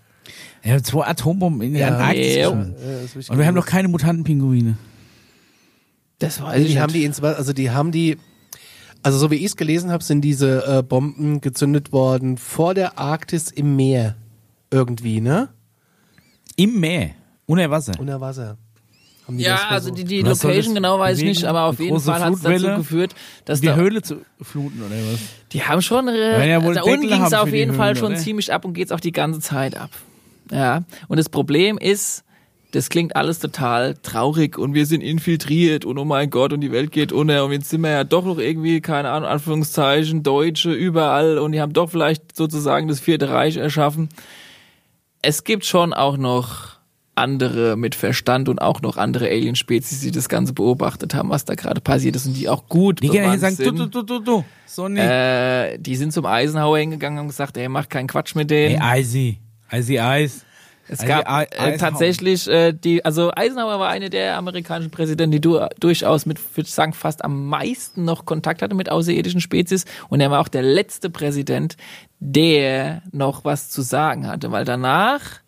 ja, 0.62 0.80
zwei 0.82 1.04
Atombomben 1.06 1.62
in 1.62 1.72
der 1.72 1.80
Ja. 1.82 1.88
Antarktis. 1.96 2.36
Ja. 2.36 2.48
Und 2.50 3.38
wir 3.38 3.44
haben 3.46 3.54
noch 3.56 3.66
keine 3.66 3.88
Mutantenpinguine. 3.88 4.76
Das 6.20 6.40
weiß 6.40 6.48
Also 6.48 6.66
ich 6.66 6.72
die 6.72 6.80
haben 6.80 6.92
nicht. 6.92 6.96
die 7.02 7.04
ins, 7.04 7.22
also 7.22 7.52
die 7.52 7.70
haben 7.70 7.92
die, 7.92 8.18
also 9.02 9.18
so 9.18 9.30
wie 9.30 9.36
ich 9.36 9.44
es 9.44 9.56
gelesen 9.56 9.90
habe, 9.90 10.02
sind 10.02 10.22
diese 10.22 10.78
äh, 10.78 10.82
Bomben 10.82 11.40
gezündet 11.40 11.92
worden 11.92 12.36
vor 12.36 12.74
der 12.74 12.98
Arktis 12.98 13.50
im 13.50 13.76
Meer 13.76 14.16
irgendwie, 14.70 15.20
ne? 15.20 15.48
Im 16.56 16.80
Meer. 16.80 17.10
Unter 17.46 17.70
Wasser. 17.70 17.92
Unter 17.98 18.20
Wasser. 18.20 18.58
Haben 19.26 19.38
die 19.38 19.44
ja, 19.44 19.56
das 19.56 19.70
also 19.70 19.90
die, 19.90 20.04
die 20.04 20.24
Was 20.24 20.42
Location 20.42 20.74
das 20.74 20.82
genau 20.82 20.98
weiß 20.98 21.18
ich 21.18 21.24
nicht, 21.24 21.44
aber 21.44 21.64
auf 21.64 21.78
jeden 21.78 22.00
Fall 22.00 22.20
hat 22.20 22.32
es 22.32 22.40
dazu 22.40 22.66
geführt, 22.66 23.14
dass 23.44 23.60
die 23.60 23.66
da, 23.66 23.76
Höhle 23.76 24.00
zu 24.00 24.22
fluten 24.40 24.82
oder 24.82 24.96
was? 25.12 25.20
die 25.52 25.62
haben 25.62 25.82
schon, 25.82 26.08
äh, 26.08 26.48
ja 26.48 26.62
wohl 26.62 26.74
da 26.74 26.82
unten 26.82 27.08
ging 27.08 27.22
es 27.22 27.34
auf 27.34 27.52
jeden 27.52 27.74
Fall 27.74 27.88
Höhlen, 27.88 27.96
schon 27.96 28.12
oder? 28.12 28.20
ziemlich 28.20 28.52
ab 28.52 28.64
und 28.64 28.72
geht's 28.72 28.90
auch 28.90 29.00
die 29.00 29.12
ganze 29.12 29.40
Zeit 29.40 29.76
ab. 29.76 29.90
Ja, 30.50 30.84
und 31.08 31.18
das 31.18 31.28
Problem 31.28 31.76
ist, 31.76 32.24
das 32.72 32.90
klingt 32.90 33.16
alles 33.16 33.38
total 33.38 33.94
traurig 34.02 34.58
und 34.58 34.74
wir 34.74 34.84
sind 34.84 35.00
infiltriert 35.00 35.84
und 35.84 35.96
oh 35.96 36.04
mein 36.04 36.28
Gott 36.28 36.52
und 36.52 36.60
die 36.60 36.70
Welt 36.72 36.92
geht 36.92 37.12
unter 37.12 37.44
und 37.44 37.52
jetzt 37.52 37.70
sind 37.70 37.80
wir 37.80 37.90
ja 37.90 38.04
doch 38.04 38.24
noch 38.24 38.38
irgendwie, 38.38 38.80
keine 38.80 39.10
Ahnung, 39.10 39.28
Anführungszeichen, 39.28 40.22
Deutsche 40.22 40.72
überall 40.72 41.38
und 41.38 41.52
die 41.52 41.60
haben 41.60 41.72
doch 41.72 41.90
vielleicht 41.90 42.36
sozusagen 42.36 42.88
das 42.88 43.00
Vierte 43.00 43.30
Reich 43.30 43.56
erschaffen. 43.56 44.10
Es 45.22 45.44
gibt 45.44 45.64
schon 45.64 45.94
auch 45.94 46.16
noch 46.16 46.78
andere 47.14 47.76
mit 47.76 47.94
Verstand 47.94 48.48
und 48.48 48.60
auch 48.60 48.80
noch 48.80 48.96
andere 48.96 49.26
Alien-Spezies, 49.26 50.00
die 50.00 50.10
das 50.10 50.28
Ganze 50.28 50.52
beobachtet 50.52 51.14
haben, 51.14 51.30
was 51.30 51.44
da 51.44 51.54
gerade 51.54 51.80
passiert 51.80 52.16
ist 52.16 52.26
und 52.26 52.34
die 52.34 52.48
auch 52.48 52.68
gut 52.68 53.02
Die 53.02 53.08
gehen 53.08 53.24
bewandt 53.24 53.40
sagen, 53.40 53.56
sind. 53.56 53.78
du, 53.78 53.86
du, 53.86 54.02
du, 54.02 54.20
du. 54.20 54.44
So 54.66 54.88
nicht. 54.88 55.02
Äh, 55.02 55.78
die 55.78 55.96
sind 55.96 56.12
zum 56.12 56.26
Eisenhower 56.26 56.78
hingegangen 56.78 57.18
und 57.18 57.28
gesagt, 57.28 57.56
ey, 57.56 57.68
mach 57.68 57.88
keinen 57.88 58.06
Quatsch 58.06 58.34
mit 58.36 58.50
denen. 58.50 58.76
Ey, 58.76 58.80
Eisi. 58.80 59.38
Eisi 59.68 59.98
Eis. 59.98 60.44
Es 60.88 61.00
also 61.00 61.12
gab 61.12 61.54
äh, 61.54 61.76
tatsächlich 61.76 62.48
äh, 62.48 62.72
die, 62.72 63.04
also 63.04 63.30
Eisenhower 63.34 63.78
war 63.78 63.88
eine 63.88 64.10
der 64.10 64.36
amerikanischen 64.36 64.90
Präsidenten, 64.90 65.32
die 65.32 65.40
du, 65.40 65.60
durchaus 65.80 66.26
mit, 66.26 66.38
würde 66.56 66.66
ich 66.66 66.74
sagen, 66.74 66.92
fast 66.92 67.24
am 67.24 67.46
meisten 67.46 68.04
noch 68.04 68.24
Kontakt 68.24 68.62
hatte 68.62 68.74
mit 68.74 68.90
außerirdischen 68.90 69.40
Spezies. 69.40 69.84
Und 70.08 70.20
er 70.20 70.30
war 70.30 70.40
auch 70.40 70.48
der 70.48 70.62
letzte 70.62 71.10
Präsident, 71.10 71.76
der 72.20 73.02
noch 73.12 73.44
was 73.44 73.70
zu 73.70 73.82
sagen 73.82 74.26
hatte, 74.26 74.50
weil 74.50 74.64
danach 74.64 75.40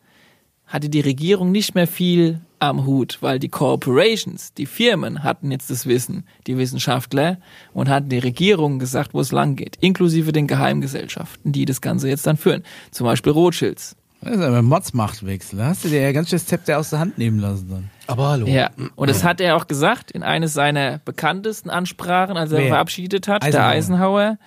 hatte 0.67 0.89
die 0.89 1.01
Regierung 1.01 1.51
nicht 1.51 1.75
mehr 1.75 1.89
viel 1.89 2.41
am 2.61 2.85
Hut, 2.85 3.19
weil 3.23 3.39
die 3.39 3.49
Corporations, 3.49 4.53
die 4.53 4.67
Firmen 4.67 5.25
hatten 5.25 5.51
jetzt 5.51 5.71
das 5.71 5.87
Wissen, 5.87 6.27
die 6.47 6.59
Wissenschaftler 6.59 7.39
und 7.73 7.89
hatten 7.89 8.11
die 8.11 8.19
Regierung 8.19 8.79
gesagt, 8.79 9.15
wo 9.15 9.21
es 9.21 9.33
lang 9.33 9.57
geht, 9.57 9.77
inklusive 9.81 10.31
den 10.31 10.47
Geheimgesellschaften, 10.47 11.53
die 11.53 11.65
das 11.65 11.81
Ganze 11.81 12.09
jetzt 12.09 12.27
dann 12.27 12.37
führen. 12.37 12.63
Zum 12.91 13.07
Beispiel 13.07 13.33
Rothschilds. 13.33 13.97
Das 14.23 14.33
ist 14.37 14.43
aber 14.43 14.59
ein 14.59 14.65
Modsmachtwechsel. 14.67 15.59
Da 15.59 15.67
hast 15.67 15.85
du 15.85 15.89
dir 15.89 16.03
ja 16.03 16.13
ganz 16.13 16.29
schön 16.29 16.39
das 16.39 16.47
Zepter 16.47 16.79
aus 16.79 16.91
der 16.91 16.99
Hand 16.99 17.17
nehmen 17.17 17.39
lassen 17.39 17.69
dann. 17.71 17.91
Aber 18.07 18.29
hallo. 18.29 18.47
Ja, 18.47 18.71
und 18.97 19.09
das 19.09 19.25
hat 19.25 19.41
er 19.41 19.57
auch 19.57 19.67
gesagt 19.67 20.11
in 20.11 20.23
eines 20.23 20.53
seiner 20.53 20.99
bekanntesten 20.99 21.71
Ansprachen, 21.71 22.37
als 22.37 22.53
er 22.53 22.59
Wer? 22.59 22.69
verabschiedet 22.69 23.29
hat, 23.29 23.43
Eisenhower. 23.43 23.61
der 23.63 23.67
Eisenhower. 23.71 24.39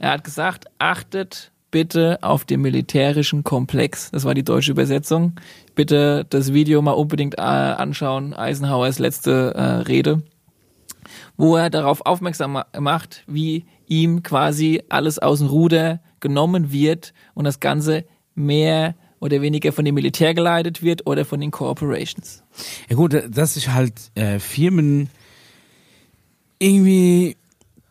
Er 0.00 0.10
hat 0.10 0.24
gesagt, 0.24 0.64
achtet 0.78 1.52
bitte 1.70 2.18
auf 2.22 2.44
den 2.44 2.60
militärischen 2.62 3.44
Komplex. 3.44 4.10
Das 4.10 4.24
war 4.24 4.34
die 4.34 4.42
deutsche 4.42 4.72
Übersetzung. 4.72 5.34
Bitte 5.74 6.26
das 6.28 6.52
Video 6.52 6.82
mal 6.82 6.90
unbedingt 6.92 7.38
äh, 7.38 7.40
anschauen. 7.42 8.34
Eisenhowers 8.34 8.98
letzte 8.98 9.54
äh, 9.54 9.62
Rede, 9.82 10.22
wo 11.36 11.56
er 11.56 11.70
darauf 11.70 12.04
aufmerksam 12.04 12.52
ma- 12.52 12.66
macht, 12.78 13.22
wie 13.26 13.66
ihm 13.86 14.22
quasi 14.22 14.82
alles 14.88 15.18
aus 15.18 15.38
dem 15.38 15.48
Ruder 15.48 16.00
genommen 16.20 16.72
wird 16.72 17.14
und 17.34 17.44
das 17.44 17.60
Ganze 17.60 18.04
mehr 18.34 18.94
oder 19.22 19.40
weniger 19.40 19.70
von 19.72 19.84
dem 19.84 19.94
Militär 19.94 20.34
geleitet 20.34 20.82
wird 20.82 21.06
oder 21.06 21.24
von 21.24 21.40
den 21.40 21.52
Corporations. 21.52 22.42
Ja 22.90 22.96
gut, 22.96 23.14
dass 23.30 23.54
sich 23.54 23.68
halt 23.68 23.94
äh, 24.16 24.40
Firmen 24.40 25.08
irgendwie 26.58 27.36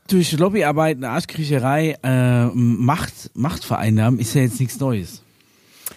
durch 0.09 0.33
Lobbyarbeit, 0.33 0.97
eine 0.97 1.09
Arschkriecherei 1.09 1.97
äh, 2.03 2.45
Macht, 2.47 3.31
Macht 3.33 3.63
vereinnahmen, 3.63 4.19
ist 4.19 4.33
ja 4.33 4.41
jetzt 4.41 4.59
nichts 4.59 4.77
Neues. 4.79 5.21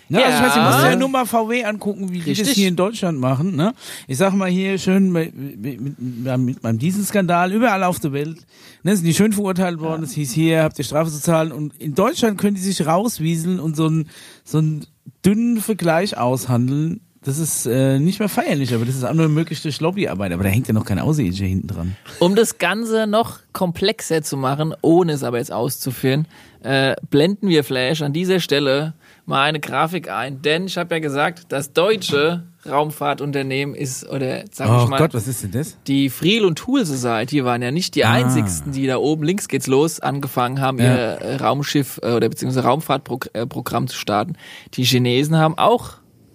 Ne? 0.08 0.24
Also 0.24 0.36
ich 0.38 0.42
weiß, 0.44 0.50
ich 0.50 0.56
Ja. 0.56 0.70
muss 0.70 0.82
ja 0.84 0.96
nur 0.96 1.08
mal 1.08 1.24
VW 1.26 1.64
angucken, 1.64 2.12
wie 2.12 2.20
die 2.20 2.30
das 2.30 2.38
Richtig. 2.40 2.54
hier 2.54 2.68
in 2.68 2.76
Deutschland 2.76 3.18
machen. 3.18 3.56
Ne? 3.56 3.74
Ich 4.06 4.18
sag 4.18 4.34
mal 4.34 4.48
hier 4.48 4.78
schön 4.78 5.10
mit, 5.10 5.34
mit, 5.34 5.98
mit, 5.98 6.62
beim 6.62 6.78
Dieselskandal 6.78 7.52
überall 7.52 7.82
auf 7.82 7.98
der 7.98 8.12
Welt. 8.12 8.38
Ne, 8.84 8.94
sind 8.94 9.04
die 9.04 9.14
schön 9.14 9.32
verurteilt 9.32 9.80
worden. 9.80 10.04
Es 10.04 10.12
hieß 10.12 10.30
hier, 10.32 10.62
habt 10.62 10.78
ihr 10.78 10.84
Strafe 10.84 11.10
zu 11.10 11.20
zahlen. 11.20 11.50
Und 11.50 11.74
in 11.80 11.94
Deutschland 11.94 12.38
können 12.38 12.54
die 12.54 12.60
sich 12.62 12.86
rauswieseln 12.86 13.58
und 13.58 13.74
so 13.76 13.86
einen 13.86 14.10
so 14.44 14.58
einen 14.58 14.86
dünnen 15.24 15.58
Vergleich 15.58 16.16
aushandeln. 16.16 17.00
Das 17.22 17.38
ist 17.38 17.64
äh, 17.66 17.98
nicht 17.98 18.18
mehr 18.18 18.28
feierlich, 18.28 18.74
aber 18.74 18.84
das 18.84 18.96
ist 18.96 19.04
auch 19.04 19.14
nur 19.14 19.28
möglich 19.28 19.62
durch 19.62 19.80
Lobbyarbeit. 19.80 20.32
Aber 20.32 20.44
da 20.44 20.50
hängt 20.50 20.68
ja 20.68 20.74
noch 20.74 20.84
kein 20.84 20.98
Außerirdischer 20.98 21.46
hinten 21.46 21.68
dran. 21.68 21.96
Um 22.18 22.36
das 22.36 22.58
Ganze 22.58 23.06
noch 23.06 23.38
komplexer 23.54 24.22
zu 24.22 24.36
machen, 24.36 24.74
ohne 24.82 25.12
es 25.12 25.22
aber 25.22 25.38
jetzt 25.38 25.52
auszuführen, 25.52 26.26
äh, 26.62 26.94
blenden 27.08 27.48
wir 27.48 27.64
Flash 27.64 28.02
an 28.02 28.12
dieser 28.12 28.40
Stelle 28.40 28.92
mal 29.26 29.42
eine 29.42 29.60
Grafik 29.60 30.10
ein. 30.10 30.42
Denn 30.42 30.66
ich 30.66 30.76
habe 30.76 30.94
ja 30.94 30.98
gesagt, 31.00 31.46
das 31.48 31.72
deutsche 31.72 32.44
Raumfahrtunternehmen 32.66 33.74
ist, 33.74 34.08
oder 34.08 34.44
sag 34.50 34.68
Oh 34.70 34.84
ich 34.84 34.88
mal, 34.88 34.98
Gott, 34.98 35.14
was 35.14 35.26
ist 35.28 35.42
denn 35.42 35.50
das? 35.52 35.76
die 35.86 36.08
Friel 36.10 36.44
und 36.44 36.56
Tool 36.58 36.84
Society 36.84 37.44
waren 37.44 37.62
ja 37.62 37.70
nicht 37.70 37.94
die 37.94 38.04
Ah. 38.04 38.12
einzigsten, 38.12 38.72
die 38.72 38.86
da 38.86 38.96
oben 38.98 39.22
links 39.24 39.48
geht's 39.48 39.66
los 39.66 40.00
angefangen 40.00 40.60
haben, 40.60 40.78
Ja. 40.78 40.84
ihr 40.94 40.98
äh, 41.20 41.36
Raumschiff 41.36 42.00
äh, 42.02 42.12
oder 42.12 42.28
beziehungsweise 42.28 42.66
Raumfahrtprogramm 42.66 43.88
zu 43.88 43.96
starten. 43.96 44.34
Die 44.74 44.84
Chinesen 44.84 45.36
haben 45.36 45.58
auch 45.58 45.94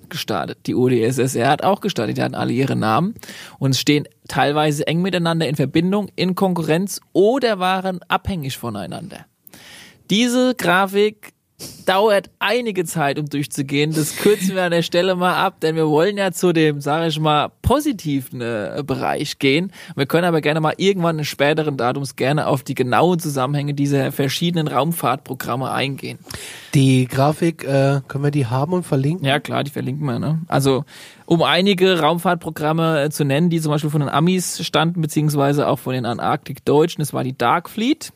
gestartet. 0.10 0.60
Die 0.65 0.73
UdSSR 0.75 1.47
hat 1.49 1.63
auch 1.63 1.82
gestartet. 1.82 2.17
Die 2.17 2.21
hatten 2.23 2.34
alle 2.36 2.52
ihre 2.52 2.75
Namen 2.75 3.13
und 3.60 3.75
stehen 3.75 4.08
teilweise 4.28 4.88
eng 4.88 5.02
miteinander 5.04 5.47
in 5.47 5.56
Verbindung, 5.56 6.10
in 6.15 6.34
Konkurrenz 6.34 6.99
oder 7.13 7.60
waren 7.60 7.99
abhängig 8.08 8.58
voneinander. 8.58 9.25
Diese 10.10 10.56
Grafik 10.56 11.34
dauert 11.86 12.30
einige 12.39 12.86
Zeit, 12.86 13.19
um 13.19 13.28
durchzugehen. 13.28 13.91
Das 13.93 14.15
kürzen 14.15 14.56
wir 14.56 14.63
an 14.63 14.72
der 14.72 14.82
Stelle 14.82 15.15
mal 15.15 15.36
ab, 15.36 15.60
denn 15.62 15.76
wir 15.76 15.88
wollen 15.88 16.17
ja 16.17 16.32
zu 16.32 16.54
dem, 16.54 16.82
sage 16.82 17.08
ich 17.08 17.19
mal, 17.19 17.50
positiven 17.62 18.41
äh, 18.41 18.84
Bereich 18.86 19.39
gehen. 19.39 19.72
Wir 19.95 20.06
können 20.06 20.26
aber 20.26 20.41
gerne 20.41 20.60
mal 20.60 20.74
irgendwann 20.78 21.19
in 21.19 21.26
späteren 21.26 21.78
Datums 21.78 22.15
gerne 22.15 22.48
auf 22.48 22.63
die 22.63 22.76
genauen 22.76 23.19
Zusammenhänge 23.19 23.74
dieser 23.74 24.12
verschiedenen 24.12 24.67
Raumfahrtprogramme 24.67 25.72
eingehen. 25.72 26.19
Die 26.74 27.08
Grafik, 27.08 27.63
äh, 27.63 28.02
können 28.08 28.24
wir 28.24 28.32
die 28.32 28.45
haben 28.45 28.74
und 28.74 28.84
verlinken? 28.84 29.26
Ja, 29.26 29.39
klar, 29.39 29.63
die 29.63 29.72
verlinken 29.72 30.06
wir. 30.06 30.19
Ne? 30.19 30.39
Also, 30.48 30.86
um 31.26 31.41
einige 31.41 32.00
Raumfahrtprogramme 32.00 33.04
äh, 33.04 33.10
zu 33.10 33.26
nennen, 33.26 33.50
die 33.50 33.60
zum 33.60 33.72
Beispiel 33.72 33.89
von 33.89 34.02
den 34.02 34.10
Amis 34.10 34.63
standen, 34.65 35.02
beziehungsweise 35.02 35.67
auch 35.67 35.80
von 35.80 35.93
den 35.93 36.06
Antarktik-Deutschen, 36.06 37.02
das 37.02 37.13
war 37.13 37.24
die 37.24 37.38
Dark 37.38 37.69
Fleet. 37.69 38.12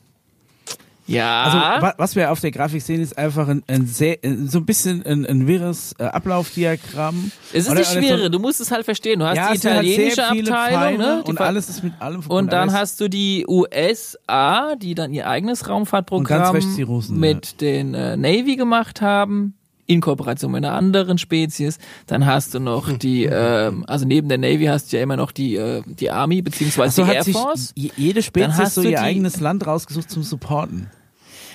Ja. 1.05 1.43
Also 1.43 1.57
wa 1.85 1.93
was 1.97 2.15
wir 2.15 2.31
auf 2.31 2.39
der 2.39 2.51
Grafik 2.51 2.81
sehen, 2.81 3.01
ist 3.01 3.17
einfach 3.17 3.47
ein, 3.47 3.61
ein 3.67 3.85
sehr, 3.87 4.17
ein- 4.23 4.47
so 4.47 4.59
ein 4.59 4.65
bisschen 4.65 5.05
ein, 5.05 5.25
ein 5.25 5.47
wirres 5.47 5.93
äh, 5.99 6.03
Ablaufdiagramm. 6.05 7.31
es 7.51 7.65
ist 7.65 7.69
Oder- 7.69 7.79
nicht 7.79 7.91
schwere, 7.91 8.31
du 8.31 8.39
musst 8.39 8.61
es 8.61 8.71
halt 8.71 8.85
verstehen. 8.85 9.19
Du 9.19 9.25
hast 9.25 9.35
Ja, 9.35 9.53
die 9.53 9.59
halt 9.67 9.83
italienische 9.83 10.23
viele 10.31 10.57
Abteilung, 10.57 10.97
ne? 10.99 11.23
Und 11.23 11.41
alles 11.41 11.69
ist 11.69 11.83
mit 11.83 11.93
allem 11.99 12.21
verbunden. 12.21 12.45
Und 12.45 12.53
dann 12.53 12.71
hast 12.71 13.01
du 13.01 13.09
die 13.09 13.45
USA, 13.47 14.75
die 14.75 14.95
dann 14.95 15.13
ihr 15.13 15.27
eigenes 15.27 15.67
Raumfahrtprogramm 15.69 16.57
mit 17.11 17.61
den 17.61 17.93
äh, 17.93 18.15
Navy 18.17 18.55
gemacht 18.55 19.01
haben, 19.01 19.55
in 19.85 20.01
Kooperation 20.01 20.51
mit 20.51 20.63
einer 20.63 20.73
anderen 20.75 21.17
Spezies. 21.17 21.77
Dann 22.07 22.25
hast 22.25 22.53
du 22.53 22.59
noch 22.59 22.97
die, 22.97 23.25
ähm, 23.25 23.83
also 23.87 24.05
neben 24.05 24.29
der 24.29 24.37
Navy 24.37 24.65
hast 24.65 24.91
du 24.91 24.97
ja 24.97 25.03
immer 25.03 25.17
noch 25.17 25.31
die, 25.31 25.55
äh, 25.55 25.81
die 25.85 26.09
Army 26.11 26.41
beziehungsweise 26.41 26.95
so 26.95 27.03
die 27.05 27.11
Air 27.11 27.25
Force. 27.25 27.71
je- 27.75 27.91
jede 27.97 28.15
Dann 28.15 28.23
Spezies 28.23 28.57
hast 28.57 28.75
so 28.75 28.81
du 28.83 28.89
ihr 28.89 29.01
eigenes 29.01 29.39
Land 29.39 29.65
rausgesucht 29.67 30.09
zum 30.09 30.23
Supporten. 30.23 30.87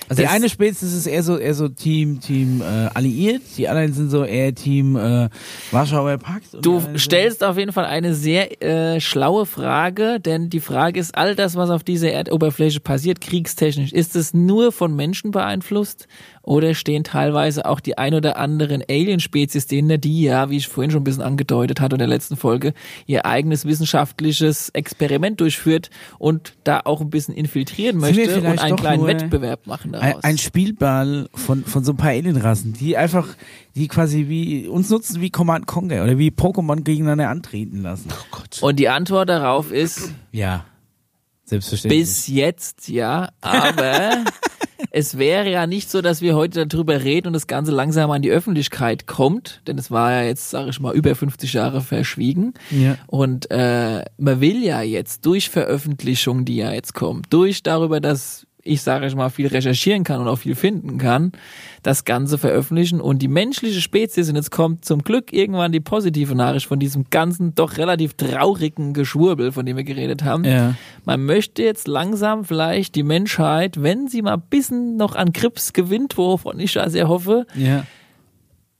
Also 0.07 0.23
die 0.23 0.27
eine 0.27 0.49
Spezies 0.49 0.91
ist 0.93 1.05
eher 1.05 1.21
so 1.21 1.37
eher 1.37 1.53
so 1.53 1.67
Team 1.67 2.19
Team 2.19 2.61
äh, 2.61 2.65
alliiert, 2.95 3.43
die 3.57 3.69
anderen 3.69 3.93
sind 3.93 4.09
so 4.09 4.23
eher 4.23 4.55
Team 4.55 4.95
äh, 4.95 5.29
Warschauer 5.69 6.17
Pakt. 6.17 6.47
Du 6.63 6.81
stellst 6.97 7.43
auf 7.43 7.59
jeden 7.59 7.71
Fall 7.73 7.85
eine 7.85 8.15
sehr 8.15 8.59
äh, 8.63 8.99
schlaue 9.01 9.45
Frage, 9.45 10.19
denn 10.19 10.49
die 10.49 10.61
Frage 10.61 10.99
ist, 10.99 11.15
all 11.15 11.35
das, 11.35 11.55
was 11.55 11.69
auf 11.69 11.83
dieser 11.83 12.11
Erdoberfläche 12.11 12.79
passiert, 12.79 13.21
kriegstechnisch, 13.21 13.91
ist 13.93 14.15
es 14.15 14.33
nur 14.33 14.71
von 14.71 14.95
Menschen 14.95 15.29
beeinflusst 15.29 16.07
oder 16.49 16.73
stehen 16.73 17.03
teilweise 17.03 17.67
auch 17.67 17.79
die 17.79 17.99
ein 17.99 18.15
oder 18.15 18.37
anderen 18.37 18.81
Alien-Spezies 18.89 19.67
dahinter, 19.67 19.99
die 19.99 20.23
ja, 20.23 20.49
wie 20.49 20.57
ich 20.57 20.67
vorhin 20.67 20.89
schon 20.89 21.01
ein 21.01 21.03
bisschen 21.03 21.21
angedeutet 21.21 21.79
hatte 21.79 21.93
in 21.93 21.99
der 21.99 22.07
letzten 22.07 22.37
Folge, 22.37 22.73
ihr 23.05 23.27
eigenes 23.27 23.65
wissenschaftliches 23.65 24.69
Experiment 24.69 25.39
durchführt 25.41 25.91
und 26.17 26.53
da 26.63 26.81
auch 26.85 27.01
ein 27.01 27.11
bisschen 27.11 27.35
infiltrieren 27.35 27.97
möchte 27.97 28.41
und 28.41 28.57
einen 28.57 28.77
kleinen 28.77 29.05
Wettbewerb 29.05 29.67
machen 29.67 29.93
ein, 29.93 30.01
daraus. 30.01 30.23
ein 30.23 30.39
Spielball 30.39 31.29
von 31.35 31.63
von 31.65 31.83
so 31.83 31.93
ein 31.93 31.97
paar 31.97 32.09
Alienrassen, 32.09 32.73
die 32.73 32.97
einfach 32.97 33.27
die 33.75 33.87
quasi 33.87 34.27
wie 34.27 34.67
uns 34.67 34.89
nutzen 34.89 35.21
wie 35.21 35.29
Command 35.29 35.67
Conquer 35.67 36.03
oder 36.03 36.17
wie 36.17 36.31
Pokémon 36.31 36.81
gegeneinander 36.81 37.29
antreten 37.29 37.83
lassen. 37.83 38.09
und 38.61 38.79
die 38.79 38.89
Antwort 38.89 39.29
darauf 39.29 39.71
ist, 39.71 40.11
Ja. 40.31 40.65
Selbstverständlich. 41.45 42.01
Bis 42.01 42.27
jetzt, 42.27 42.89
ja. 42.89 43.29
Aber 43.41 44.23
es 44.91 45.17
wäre 45.17 45.49
ja 45.49 45.67
nicht 45.67 45.89
so, 45.89 46.01
dass 46.01 46.21
wir 46.21 46.35
heute 46.35 46.65
darüber 46.65 47.03
reden 47.03 47.27
und 47.27 47.33
das 47.33 47.47
Ganze 47.47 47.71
langsam 47.71 48.11
an 48.11 48.21
die 48.21 48.31
Öffentlichkeit 48.31 49.07
kommt. 49.07 49.61
Denn 49.67 49.77
es 49.77 49.91
war 49.91 50.11
ja 50.11 50.23
jetzt, 50.23 50.49
sage 50.49 50.69
ich 50.69 50.79
mal, 50.79 50.95
über 50.95 51.15
50 51.15 51.53
Jahre 51.53 51.81
verschwiegen. 51.81 52.53
Ja. 52.71 52.97
Und 53.07 53.51
äh, 53.51 54.05
man 54.17 54.41
will 54.41 54.63
ja 54.63 54.81
jetzt 54.81 55.25
durch 55.25 55.49
Veröffentlichungen, 55.49 56.45
die 56.45 56.57
ja 56.57 56.71
jetzt 56.71 56.93
kommen, 56.93 57.21
durch 57.29 57.63
darüber, 57.63 57.99
dass 57.99 58.45
ich 58.69 58.81
sage 58.81 59.07
ich 59.07 59.15
mal 59.15 59.29
viel 59.29 59.47
recherchieren 59.47 60.03
kann 60.03 60.21
und 60.21 60.27
auch 60.27 60.37
viel 60.37 60.55
finden 60.55 60.97
kann, 60.97 61.31
das 61.83 62.05
Ganze 62.05 62.37
veröffentlichen 62.37 63.01
und 63.01 63.21
die 63.21 63.27
menschliche 63.27 63.81
Spezies 63.81 64.29
und 64.29 64.35
jetzt 64.35 64.51
kommt 64.51 64.85
zum 64.85 65.03
Glück 65.03 65.33
irgendwann 65.33 65.71
die 65.71 65.79
positive 65.79 66.35
Nachricht 66.35 66.67
von 66.67 66.79
diesem 66.79 67.05
ganzen 67.09 67.55
doch 67.55 67.77
relativ 67.77 68.13
traurigen 68.13 68.93
Geschwurbel, 68.93 69.51
von 69.51 69.65
dem 69.65 69.77
wir 69.77 69.83
geredet 69.83 70.23
haben. 70.23 70.43
Ja. 70.43 70.75
Man 71.05 71.25
möchte 71.25 71.63
jetzt 71.63 71.87
langsam 71.87 72.45
vielleicht 72.45 72.95
die 72.95 73.03
Menschheit, 73.03 73.81
wenn 73.81 74.07
sie 74.07 74.21
mal 74.21 74.33
ein 74.35 74.43
bisschen 74.49 74.97
noch 74.97 75.15
an 75.15 75.33
Krebs 75.33 75.73
gewinnt, 75.73 76.17
wovon 76.17 76.59
ich 76.59 76.73
ja 76.75 76.89
sehr 76.89 77.07
hoffe, 77.07 77.45
Ja. 77.55 77.85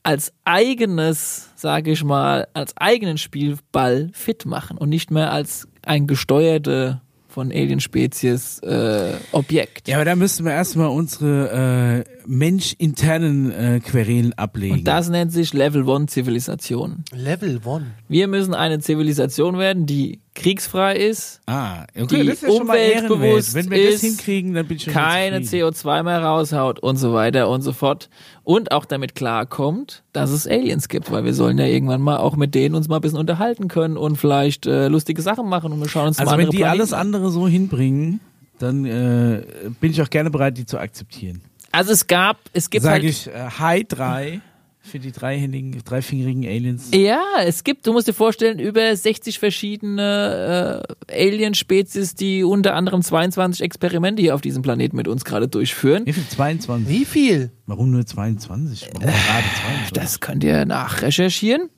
als 0.03 0.33
eigenes, 0.45 1.49
sage 1.55 1.91
ich 1.91 2.03
mal, 2.03 2.47
als 2.53 2.75
eigenen 2.77 3.17
Spielball 3.17 4.09
fit 4.13 4.45
machen 4.45 4.77
und 4.77 4.89
nicht 4.89 5.11
mehr 5.11 5.31
als 5.31 5.67
ein 5.83 6.07
gesteuerte 6.07 7.01
von 7.39 7.53
Alien-Spezies 7.53 8.59
äh, 8.63 9.13
Objekt. 9.31 9.87
Ja, 9.87 9.95
aber 9.95 10.03
da 10.03 10.17
müssten 10.17 10.43
wir 10.43 10.51
erstmal 10.51 10.89
unsere 10.89 12.03
äh, 12.05 12.19
menschinternen 12.27 13.51
äh, 13.51 13.79
Querelen 13.79 14.33
ablegen. 14.33 14.79
Und 14.79 14.83
das 14.83 15.07
nennt 15.07 15.31
sich 15.31 15.53
Level 15.53 15.87
One 15.87 16.07
Zivilisation. 16.07 17.05
Level 17.13 17.61
1. 17.65 17.83
Wir 18.09 18.27
müssen 18.27 18.53
eine 18.53 18.79
Zivilisation 18.79 19.57
werden, 19.57 19.85
die 19.85 20.19
kriegsfrei 20.35 20.95
ist, 20.95 21.41
ah, 21.47 21.85
die 21.95 22.01
okay, 22.03 22.23
das 22.25 22.35
ist 22.35 22.43
ja 22.43 22.49
schon 22.49 22.67
mal 22.67 22.77
umweltbewusst. 22.77 23.53
Wenn 23.53 23.69
wir 23.69 23.85
das 23.85 23.95
ist, 23.95 24.01
hinkriegen, 24.01 24.53
dann 24.53 24.67
bin 24.67 24.77
ich 24.77 24.83
schon 24.83 24.93
keine 24.93 25.41
zufrieden. 25.41 25.69
CO2 25.73 26.03
mehr 26.03 26.23
raushaut 26.23 26.79
und 26.79 26.97
so 26.97 27.13
weiter 27.13 27.49
und 27.49 27.61
so 27.61 27.73
fort. 27.73 28.09
Und 28.43 28.71
auch 28.71 28.85
damit 28.85 29.15
klarkommt, 29.15 30.03
dass 30.13 30.31
es 30.31 30.47
Aliens 30.47 30.87
gibt, 30.87 31.11
weil 31.11 31.25
wir 31.25 31.33
sollen 31.33 31.57
ja 31.57 31.65
irgendwann 31.65 32.01
mal 32.01 32.17
auch 32.17 32.35
mit 32.35 32.55
denen 32.55 32.75
uns 32.75 32.87
mal 32.87 32.97
ein 32.97 33.01
bisschen 33.01 33.19
unterhalten 33.19 33.67
können 33.67 33.97
und 33.97 34.15
vielleicht 34.17 34.65
äh, 34.65 34.87
lustige 34.87 35.21
Sachen 35.21 35.47
machen 35.49 35.71
und 35.71 35.79
wir 35.81 35.89
schauen 35.89 36.07
uns 36.07 36.19
Also 36.19 36.31
mal 36.31 36.37
wenn 36.37 36.45
andere 36.45 36.51
die 36.51 36.57
Planeten 36.57 36.79
alles 36.79 36.93
an. 36.93 36.99
andere 36.99 37.31
so 37.31 37.47
hinbringen, 37.47 38.19
dann 38.59 38.85
äh, 38.85 39.43
bin 39.79 39.91
ich 39.91 40.01
auch 40.01 40.09
gerne 40.09 40.29
bereit, 40.29 40.57
die 40.57 40.65
zu 40.65 40.77
akzeptieren. 40.77 41.41
Also 41.71 41.91
es 41.91 42.07
gab, 42.07 42.37
es 42.53 42.69
gibt 42.69 42.83
Sage 42.83 42.93
halt, 42.95 43.03
ich 43.03 43.27
äh, 43.27 43.49
Hi 43.59 43.85
3 43.87 44.41
für 44.89 44.99
die 44.99 45.11
dreihändigen, 45.11 45.81
dreifingerigen 45.83 46.45
Aliens. 46.45 46.89
ja, 46.93 47.21
es 47.43 47.63
gibt, 47.63 47.87
du 47.87 47.93
musst 47.93 48.07
dir 48.07 48.13
vorstellen, 48.13 48.59
über 48.59 48.95
60 48.95 49.39
verschiedene 49.39 50.83
äh, 51.07 51.27
Alien-Spezies, 51.27 52.15
die 52.15 52.43
unter 52.43 52.75
anderem 52.75 53.01
22 53.01 53.61
Experimente 53.61 54.21
hier 54.21 54.35
auf 54.35 54.41
diesem 54.41 54.61
Planeten 54.61 54.95
mit 54.95 55.07
uns 55.07 55.25
gerade 55.25 55.47
durchführen. 55.47 56.05
Wie 56.05 56.13
viel? 56.13 56.27
22? 56.27 56.89
Wie 56.89 57.05
viel? 57.05 57.51
Warum 57.65 57.91
nur 57.91 58.05
22? 58.05 58.87
Warum 58.93 58.99
gerade 58.99 59.45
22? 59.61 59.93
Das 59.93 60.19
könnt 60.19 60.43
ihr 60.43 60.65
nachrecherchieren. 60.65 61.69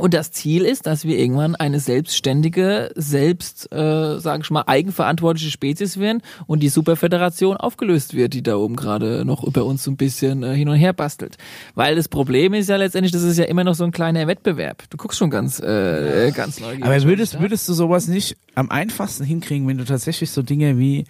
Und 0.00 0.14
das 0.14 0.32
Ziel 0.32 0.64
ist, 0.64 0.86
dass 0.86 1.04
wir 1.04 1.18
irgendwann 1.18 1.54
eine 1.56 1.78
selbstständige, 1.78 2.90
selbst, 2.94 3.70
äh, 3.72 4.18
sage 4.18 4.42
ich 4.42 4.50
mal, 4.50 4.64
eigenverantwortliche 4.66 5.50
Spezies 5.50 5.98
werden 5.98 6.22
und 6.46 6.62
die 6.62 6.70
Superföderation 6.70 7.56
aufgelöst 7.56 8.14
wird, 8.14 8.32
die 8.32 8.42
da 8.42 8.56
oben 8.56 8.76
gerade 8.76 9.24
noch 9.24 9.44
über 9.44 9.64
uns 9.64 9.84
so 9.84 9.90
ein 9.90 9.96
bisschen 9.96 10.42
äh, 10.42 10.54
hin 10.54 10.68
und 10.68 10.76
her 10.76 10.92
bastelt. 10.92 11.36
Weil 11.74 11.96
das 11.96 12.08
Problem 12.08 12.54
ist 12.54 12.68
ja 12.68 12.76
letztendlich, 12.76 13.12
das 13.12 13.22
ist 13.22 13.36
ja 13.36 13.44
immer 13.44 13.64
noch 13.64 13.74
so 13.74 13.84
ein 13.84 13.92
kleiner 13.92 14.26
Wettbewerb. 14.26 14.84
Du 14.88 14.96
guckst 14.96 15.18
schon 15.18 15.30
ganz, 15.30 15.60
äh, 15.60 16.32
ganz 16.34 16.60
neugierig. 16.60 16.84
Aber 16.84 17.02
würdest, 17.02 17.38
würdest 17.40 17.68
du 17.68 17.74
sowas 17.74 18.08
nicht 18.08 18.36
am 18.54 18.70
einfachsten 18.70 19.24
hinkriegen, 19.24 19.68
wenn 19.68 19.78
du 19.78 19.84
tatsächlich 19.84 20.30
so 20.30 20.42
Dinge 20.42 20.78
wie, 20.78 21.04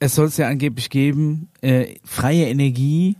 es 0.00 0.16
soll 0.16 0.26
es 0.26 0.36
ja 0.36 0.48
angeblich 0.48 0.90
geben, 0.90 1.48
äh, 1.60 1.94
freie 2.04 2.48
Energie 2.48 3.16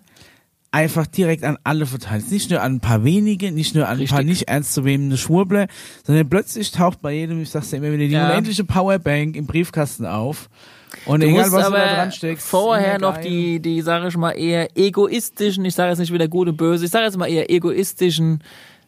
einfach 0.72 1.06
direkt 1.06 1.44
an 1.44 1.58
alle 1.64 1.86
verteilt. 1.86 2.30
Nicht 2.30 2.50
nur 2.50 2.62
an 2.62 2.74
ein 2.76 2.80
paar 2.80 3.04
wenige, 3.04 3.52
nicht 3.52 3.74
nur 3.74 3.86
an 3.88 4.00
ein 4.00 4.06
paar 4.06 4.18
Richtig. 4.20 4.38
nicht 4.40 4.48
ernst 4.48 4.72
zu 4.74 4.80
nehmende 4.80 5.16
Schwurbler, 5.18 5.66
sondern 6.04 6.28
plötzlich 6.28 6.72
taucht 6.72 7.00
bei 7.02 7.12
jedem, 7.12 7.40
ich 7.42 7.50
sag's 7.50 7.70
dir 7.70 7.76
immer 7.76 7.92
wieder, 7.92 8.06
die 8.06 8.12
Ja. 8.12 8.28
unendliche 8.30 8.64
Powerbank 8.64 9.36
im 9.36 9.46
Briefkasten 9.46 10.06
auf. 10.06 10.48
Und 11.06 11.22
Du 11.22 11.26
egal, 11.26 11.50
was 11.52 11.66
du 11.66 11.72
da 11.72 11.94
dran 11.94 12.12
steckst. 12.12 12.46
vorher 12.48 12.98
noch 12.98 13.16
die, 13.18 13.60
die, 13.60 13.80
sage 13.80 14.08
ich 14.08 14.16
mal, 14.16 14.32
eher 14.32 14.68
egoistischen, 14.76 15.64
ich 15.64 15.74
sage 15.74 15.90
jetzt 15.90 15.98
nicht 16.00 16.12
wieder 16.12 16.28
gut 16.28 16.48
und 16.48 16.56
böse, 16.56 16.84
ich 16.84 16.90
sage 16.90 17.04
jetzt 17.06 17.16
mal 17.16 17.26
eher 17.30 17.50
egoistischen 17.50 18.42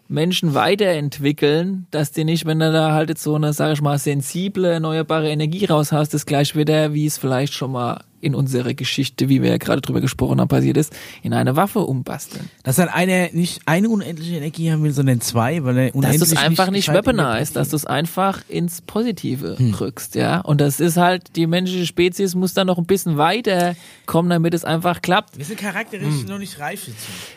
Menschen 0.09 0.53
weiterentwickeln, 0.55 1.87
dass 1.91 2.13
die 2.13 2.25
nicht, 2.25 2.45
wenn 2.47 2.59
du 2.59 2.71
da 2.73 2.93
halt 2.93 3.09
jetzt 3.09 3.23
so 3.23 3.35
eine, 3.35 3.53
sage 3.53 3.73
ich 3.75 3.81
mal, 3.83 3.99
sensible, 3.99 4.71
erneuerbare 4.71 5.31
Energie 5.31 5.65
raus 5.65 5.93
hast, 5.93 6.13
das 6.15 6.27
gleich 6.27 6.55
wieder, 6.57 6.93
wie 6.95 7.07
es 7.07 7.19
vielleicht 7.19 7.55
schon 7.55 7.73
mal 7.73 8.03
in 8.25 8.35
unserer 8.35 8.75
Geschichte, 8.75 9.29
wie 9.29 9.43
wir 9.43 9.51
ja 9.51 9.57
gerade 9.59 9.81
drüber 9.81 10.01
gesprochen 10.01 10.41
haben, 10.41 10.49
passiert 10.49 10.77
ist, 10.77 10.93
in 11.23 11.33
eine 11.35 11.57
Waffe 11.57 11.81
umbasteln. 11.81 12.49
Dass 12.63 12.77
dann 12.77 12.89
einer 12.89 13.29
nicht 13.33 13.61
eine 13.67 13.89
unendliche 13.89 14.37
Energie 14.37 14.71
haben 14.73 14.83
will, 14.83 14.93
sondern 14.93 15.21
zwei, 15.21 15.63
weil 15.65 15.77
er 15.79 15.87
Dass 15.87 15.95
unendlich 15.95 16.19
du 16.31 16.37
es 16.37 16.37
einfach 16.43 16.71
nicht 16.71 16.89
der 16.89 16.95
weaponized, 16.95 17.55
dass 17.57 17.69
du 17.69 17.77
es 17.77 17.85
einfach 17.87 18.41
ins 18.49 18.81
Positive 18.83 19.59
Hm. 19.59 19.75
rückst, 19.75 20.15
ja. 20.15 20.41
Und 20.41 20.61
das 20.61 20.81
ist 20.81 20.97
halt, 20.97 21.37
die 21.37 21.47
menschliche 21.47 21.87
Spezies 21.87 22.35
muss 22.35 22.55
da 22.55 22.65
noch 22.65 22.79
ein 22.79 22.87
bisschen 22.87 23.17
weiter 23.19 23.77
kommen, 24.07 24.31
damit 24.31 24.55
es 24.55 24.65
einfach 24.65 25.03
klappt. 25.03 25.37
Wir 25.39 25.45
sind 25.45 25.59
charakteristisch 25.61 26.27
noch 26.29 26.39
nicht 26.39 26.59
reif 26.59 26.81
dazu. 26.87 26.95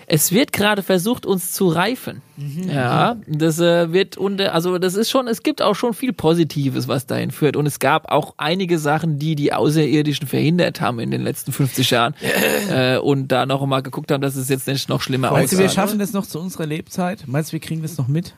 Es 0.07 0.31
wird 0.31 0.53
gerade 0.53 0.83
versucht, 0.83 1.25
uns 1.25 1.51
zu 1.51 1.67
reifen. 1.67 2.21
Mhm, 2.37 2.69
Ja, 2.69 3.17
das 3.27 3.59
äh, 3.59 3.91
wird 3.91 4.15
unter, 4.17 4.53
also 4.53 4.77
das 4.77 4.95
ist 4.95 5.09
schon, 5.09 5.27
es 5.27 5.43
gibt 5.43 5.61
auch 5.61 5.75
schon 5.75 5.93
viel 5.93 6.13
Positives, 6.13 6.87
was 6.87 7.05
dahin 7.07 7.31
führt. 7.31 7.55
Und 7.55 7.65
es 7.65 7.79
gab 7.79 8.11
auch 8.11 8.35
einige 8.37 8.79
Sachen, 8.79 9.17
die 9.19 9.35
die 9.35 9.51
Außerirdischen 9.53 10.27
verhindert 10.27 10.76
haben 10.81 10.99
in 10.99 11.11
den 11.11 11.21
letzten 11.21 11.51
50 11.51 11.89
Jahren 11.91 12.13
äh, 12.69 12.97
und 12.97 13.27
da 13.29 13.45
noch 13.45 13.65
mal 13.65 13.81
geguckt 13.81 14.11
haben, 14.11 14.21
dass 14.21 14.35
es 14.35 14.49
jetzt 14.49 14.67
nicht 14.67 14.89
noch 14.89 15.01
schlimmer 15.01 15.31
Meinst 15.31 15.53
du, 15.53 15.57
wir 15.57 15.65
aussah. 15.65 15.75
schaffen 15.81 15.99
das 15.99 16.13
noch 16.13 16.25
zu 16.25 16.39
unserer 16.39 16.65
Lebzeit? 16.65 17.23
Meinst 17.27 17.51
du, 17.51 17.53
wir 17.53 17.59
kriegen 17.59 17.81
das 17.81 17.97
noch 17.97 18.07
mit? 18.07 18.33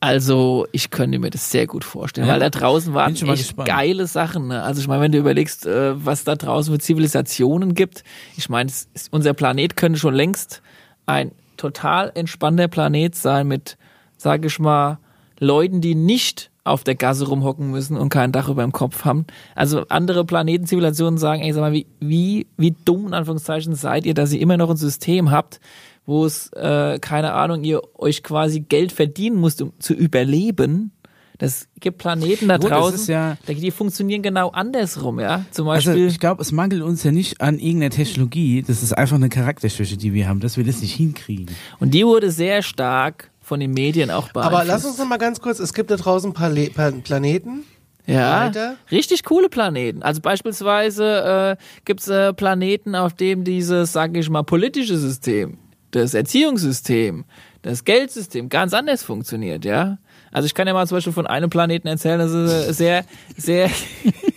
Also, 0.00 0.66
ich 0.72 0.90
könnte 0.90 1.20
mir 1.20 1.30
das 1.30 1.50
sehr 1.52 1.68
gut 1.68 1.84
vorstellen, 1.84 2.26
Ja? 2.26 2.32
weil 2.32 2.40
da 2.40 2.50
draußen 2.50 2.92
waren 2.92 3.14
echt 3.14 3.24
gespannt. 3.24 3.68
geile 3.68 4.08
Sachen. 4.08 4.48
Ne? 4.48 4.60
Also, 4.62 4.80
ich 4.80 4.88
meine, 4.88 5.00
wenn 5.02 5.12
du 5.12 5.18
überlegst, 5.18 5.64
äh, 5.64 6.04
was 6.04 6.24
da 6.24 6.34
draußen 6.34 6.74
für 6.74 6.80
Zivilisationen 6.80 7.74
gibt, 7.74 8.02
ich 8.36 8.48
meine, 8.48 8.70
unser 9.12 9.32
Planet 9.32 9.76
könnte 9.76 10.00
schon 10.00 10.14
längst 10.14 10.60
ein 11.06 11.30
total 11.56 12.10
entspannter 12.16 12.66
Planet 12.66 13.14
sein 13.14 13.46
mit, 13.46 13.76
sage 14.16 14.48
ich 14.48 14.58
mal, 14.58 14.98
Leuten, 15.38 15.80
die 15.80 15.94
nicht 15.94 16.50
auf 16.64 16.84
der 16.84 16.94
Gasse 16.94 17.26
rumhocken 17.26 17.70
müssen 17.70 17.96
und 17.96 18.08
kein 18.08 18.30
Dach 18.32 18.48
über 18.48 18.62
dem 18.62 18.72
Kopf 18.72 19.04
haben. 19.04 19.26
Also 19.56 19.84
andere 19.88 20.24
Planetenzivilisationen 20.24 21.18
sagen, 21.18 21.42
ey, 21.42 21.52
sag 21.52 21.60
mal, 21.60 21.72
wie, 21.72 21.86
wie, 22.00 22.46
wie 22.56 22.74
dumm 22.84 23.08
in 23.08 23.14
Anführungszeichen 23.14 23.74
seid 23.74 24.06
ihr, 24.06 24.14
dass 24.14 24.32
ihr 24.32 24.40
immer 24.40 24.56
noch 24.56 24.70
ein 24.70 24.76
System 24.76 25.30
habt, 25.32 25.60
wo 26.06 26.24
es, 26.24 26.52
äh, 26.52 26.98
keine 27.00 27.32
Ahnung, 27.32 27.64
ihr 27.64 27.80
euch 27.98 28.22
quasi 28.22 28.60
Geld 28.60 28.92
verdienen 28.92 29.40
müsst, 29.40 29.60
um 29.60 29.72
zu 29.80 29.92
überleben. 29.94 30.92
Das 31.38 31.66
gibt 31.80 31.98
Planeten 31.98 32.46
da 32.46 32.58
Gut, 32.58 32.70
draußen, 32.70 33.12
ja- 33.12 33.36
die 33.48 33.70
funktionieren 33.72 34.22
genau 34.22 34.50
andersrum, 34.50 35.18
ja. 35.18 35.44
Zum 35.50 35.68
Also 35.68 35.90
Beispiel. 35.90 36.06
ich 36.06 36.20
glaube, 36.20 36.40
es 36.40 36.52
mangelt 36.52 36.82
uns 36.82 37.02
ja 37.02 37.10
nicht 37.10 37.40
an 37.40 37.58
irgendeiner 37.58 37.90
Technologie. 37.90 38.62
Das 38.62 38.84
ist 38.84 38.92
einfach 38.92 39.16
eine 39.16 39.28
Charakterschwäche, 39.28 39.96
die 39.96 40.12
wir 40.12 40.28
haben, 40.28 40.38
dass 40.38 40.56
wir 40.56 40.62
das 40.64 40.80
nicht 40.80 40.94
hinkriegen. 40.94 41.46
und 41.80 41.92
die 41.94 42.06
wurde 42.06 42.30
sehr 42.30 42.62
stark 42.62 43.31
von 43.52 43.60
den 43.60 43.72
Medien 43.74 44.10
auch 44.10 44.28
beeinflusst. 44.32 44.54
Aber 44.60 44.64
lass 44.64 44.86
uns 44.86 44.96
noch 44.96 45.04
mal 45.06 45.18
ganz 45.18 45.38
kurz, 45.42 45.58
es 45.58 45.74
gibt 45.74 45.90
da 45.90 45.96
draußen 45.96 46.32
Pale 46.32 46.70
Pa- 46.70 46.90
Planeten. 46.90 47.64
Ja, 48.06 48.46
Weiter? 48.46 48.76
richtig 48.90 49.24
coole 49.24 49.50
Planeten. 49.50 50.02
Also 50.02 50.22
beispielsweise 50.22 51.56
äh, 51.60 51.62
gibt's 51.84 52.08
äh, 52.08 52.32
Planeten, 52.32 52.94
auf 52.96 53.12
dem 53.12 53.44
dieses, 53.44 53.92
sage 53.92 54.18
ich 54.20 54.30
mal, 54.30 54.42
politische 54.42 54.96
System, 54.96 55.58
das 55.90 56.14
Erziehungssystem, 56.14 57.24
das 57.60 57.84
Geldsystem 57.84 58.48
ganz 58.48 58.72
anders 58.72 59.02
funktioniert, 59.02 59.66
ja. 59.66 59.98
Also 60.32 60.46
ich 60.46 60.54
kann 60.54 60.66
ja 60.66 60.72
mal 60.72 60.86
zum 60.86 60.96
Beispiel 60.96 61.12
von 61.12 61.26
einem 61.26 61.50
Planeten 61.50 61.86
erzählen, 61.88 62.18
das 62.18 62.32
ist 62.32 62.68
ein 62.68 62.72
sehr, 62.72 63.04
sehr, 63.36 63.70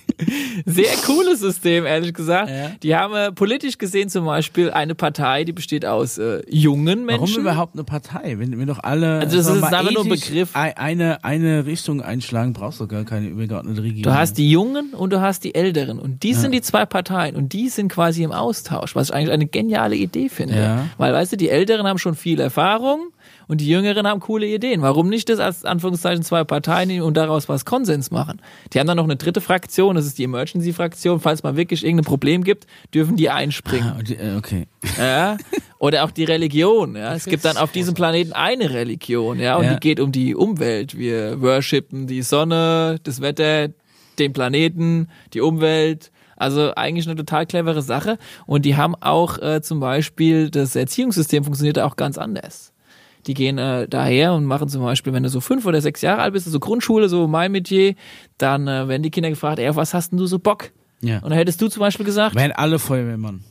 sehr 0.65 0.93
cooles 1.05 1.39
System, 1.39 1.85
ehrlich 1.85 2.13
gesagt. 2.13 2.49
Ja. 2.49 2.71
Die 2.81 2.95
haben 2.95 3.13
äh, 3.15 3.31
politisch 3.31 3.77
gesehen 3.77 4.09
zum 4.09 4.25
Beispiel 4.25 4.71
eine 4.71 4.95
Partei, 4.95 5.43
die 5.43 5.51
besteht 5.53 5.85
aus 5.85 6.17
äh, 6.17 6.41
jungen 6.49 7.05
Menschen. 7.05 7.21
Warum 7.29 7.41
überhaupt 7.41 7.75
eine 7.75 7.83
Partei? 7.83 8.35
Wenn 8.37 8.57
wir 8.57 8.65
doch 8.65 8.79
alle 8.83 9.19
Also 9.19 9.37
das 9.37 9.47
ist 9.47 9.63
einfach 9.63 9.91
nur 9.91 10.03
ein 10.03 10.09
Begriff. 10.09 10.55
ei- 10.55 10.75
Eine, 10.77 11.23
eine 11.23 11.65
Richtung 11.65 12.01
einschlagen, 12.01 12.53
brauchst 12.53 12.79
du 12.79 12.87
gar 12.87 13.03
keine 13.03 13.27
übergeordnete 13.27 13.83
Regierung. 13.83 14.03
Du 14.03 14.13
hast 14.13 14.37
die 14.37 14.49
Jungen 14.49 14.93
und 14.93 15.11
du 15.11 15.21
hast 15.21 15.43
die 15.43 15.55
Älteren. 15.55 15.99
Und 15.99 16.23
die 16.23 16.33
sind 16.33 16.51
die 16.53 16.61
zwei 16.61 16.85
Parteien. 16.85 17.35
Und 17.35 17.53
die 17.53 17.69
sind 17.69 17.91
quasi 17.91 18.23
im 18.23 18.31
Austausch, 18.31 18.95
was 18.95 19.09
ich 19.09 19.15
eigentlich 19.15 19.31
eine 19.31 19.45
geniale 19.47 19.95
Idee 19.95 20.29
finde. 20.29 20.55
Ja. 20.57 20.85
Weil, 20.97 21.13
weißt 21.13 21.33
du, 21.33 21.37
die 21.37 21.49
Älteren 21.49 21.85
haben 21.87 21.97
schon 21.97 22.15
viel 22.15 22.39
Erfahrung 22.39 23.09
und 23.47 23.61
die 23.61 23.67
Jüngeren 23.67 24.07
haben 24.07 24.19
coole 24.19 24.47
Ideen. 24.47 24.81
Warum 24.81 25.09
nicht 25.09 25.29
das 25.29 25.39
als 25.39 25.65
Anführungszeichen 25.65 26.23
zwei 26.23 26.43
Parteien 26.43 26.87
nehmen 26.87 27.03
und 27.03 27.15
daraus 27.15 27.47
was 27.49 27.65
Konsens 27.65 28.11
machen? 28.11 28.41
Die 28.73 28.79
haben 28.79 28.87
dann 28.87 28.97
noch 28.97 29.03
eine 29.03 29.15
dritte 29.15 29.41
Fraktion, 29.41 29.95
das 29.95 30.05
ist 30.05 30.17
die 30.17 30.23
Emergency-Fraktion. 30.23 31.19
Falls 31.19 31.43
mal 31.43 31.55
wirklich 31.55 31.83
irgendein 31.83 32.05
Problem 32.05 32.43
gibt, 32.43 32.65
dürfen 32.93 33.15
die 33.15 33.29
einspringen. 33.29 33.91
Ah, 33.93 33.99
und 33.99 34.09
die- 34.09 34.15
äh, 34.15 34.35
okay. 34.37 34.67
Ja? 34.97 35.37
Oder 35.79 36.03
auch 36.05 36.11
die 36.11 36.23
Religion. 36.23 36.95
Ja? 36.95 37.13
Es 37.13 37.25
gibt 37.25 37.45
dann 37.45 37.57
auf 37.57 37.71
diesem 37.71 37.93
Planeten 37.93 38.33
eine 38.33 38.69
Religion, 38.71 39.39
ja, 39.39 39.57
und 39.57 39.65
Ja. 39.65 39.73
die 39.73 39.79
geht 39.79 39.99
um 39.99 40.11
die 40.11 40.35
Umwelt. 40.35 40.97
Wir 40.97 41.41
worshipen 41.41 42.07
die 42.07 42.21
Sonne, 42.21 42.99
das 43.03 43.21
Wetter, 43.21 43.69
den 44.19 44.33
Planeten, 44.33 45.09
die 45.33 45.41
Umwelt. 45.41 46.11
Also 46.37 46.73
eigentlich 46.75 47.07
eine 47.07 47.15
total 47.15 47.45
clevere 47.45 47.81
Sache. 47.81 48.17
Und 48.45 48.65
die 48.65 48.75
haben 48.75 48.95
auch 48.95 49.37
äh, 49.41 49.61
zum 49.61 49.79
Beispiel, 49.79 50.49
das 50.49 50.75
Erziehungssystem 50.75 51.43
funktioniert 51.45 51.77
da 51.77 51.85
auch 51.85 51.95
ganz 51.95 52.17
anders. 52.17 52.73
Die 53.27 53.33
gehen 53.33 53.57
äh, 53.57 53.87
daher 53.87 54.33
und 54.33 54.45
machen 54.45 54.69
zum 54.69 54.83
Beispiel, 54.83 55.13
wenn 55.13 55.23
du 55.23 55.29
so 55.29 55.41
fünf 55.41 55.65
oder 55.65 55.81
sechs 55.81 56.01
Jahre 56.01 56.21
alt 56.21 56.33
bist, 56.33 56.45
so 56.45 56.59
Grundschule, 56.59 57.09
so 57.09 57.27
mein 57.27 57.51
Metier, 57.51 57.95
dann 58.37 58.67
äh, 58.67 58.87
werden 58.87 59.03
die 59.03 59.11
Kinder 59.11 59.29
gefragt, 59.29 59.59
ey, 59.59 59.67
auf 59.67 59.75
was 59.75 59.93
hast 59.93 60.11
denn 60.11 60.19
du 60.19 60.25
so 60.27 60.39
Bock? 60.39 60.71
Ja. 61.01 61.17
Und 61.17 61.29
dann 61.29 61.37
hättest 61.37 61.61
du 61.61 61.67
zum 61.67 61.81
Beispiel 61.81 62.05
gesagt, 62.05 62.35
Wären 62.35 62.51
alle 62.51 62.79
Feuerwehrmann. 62.79 63.43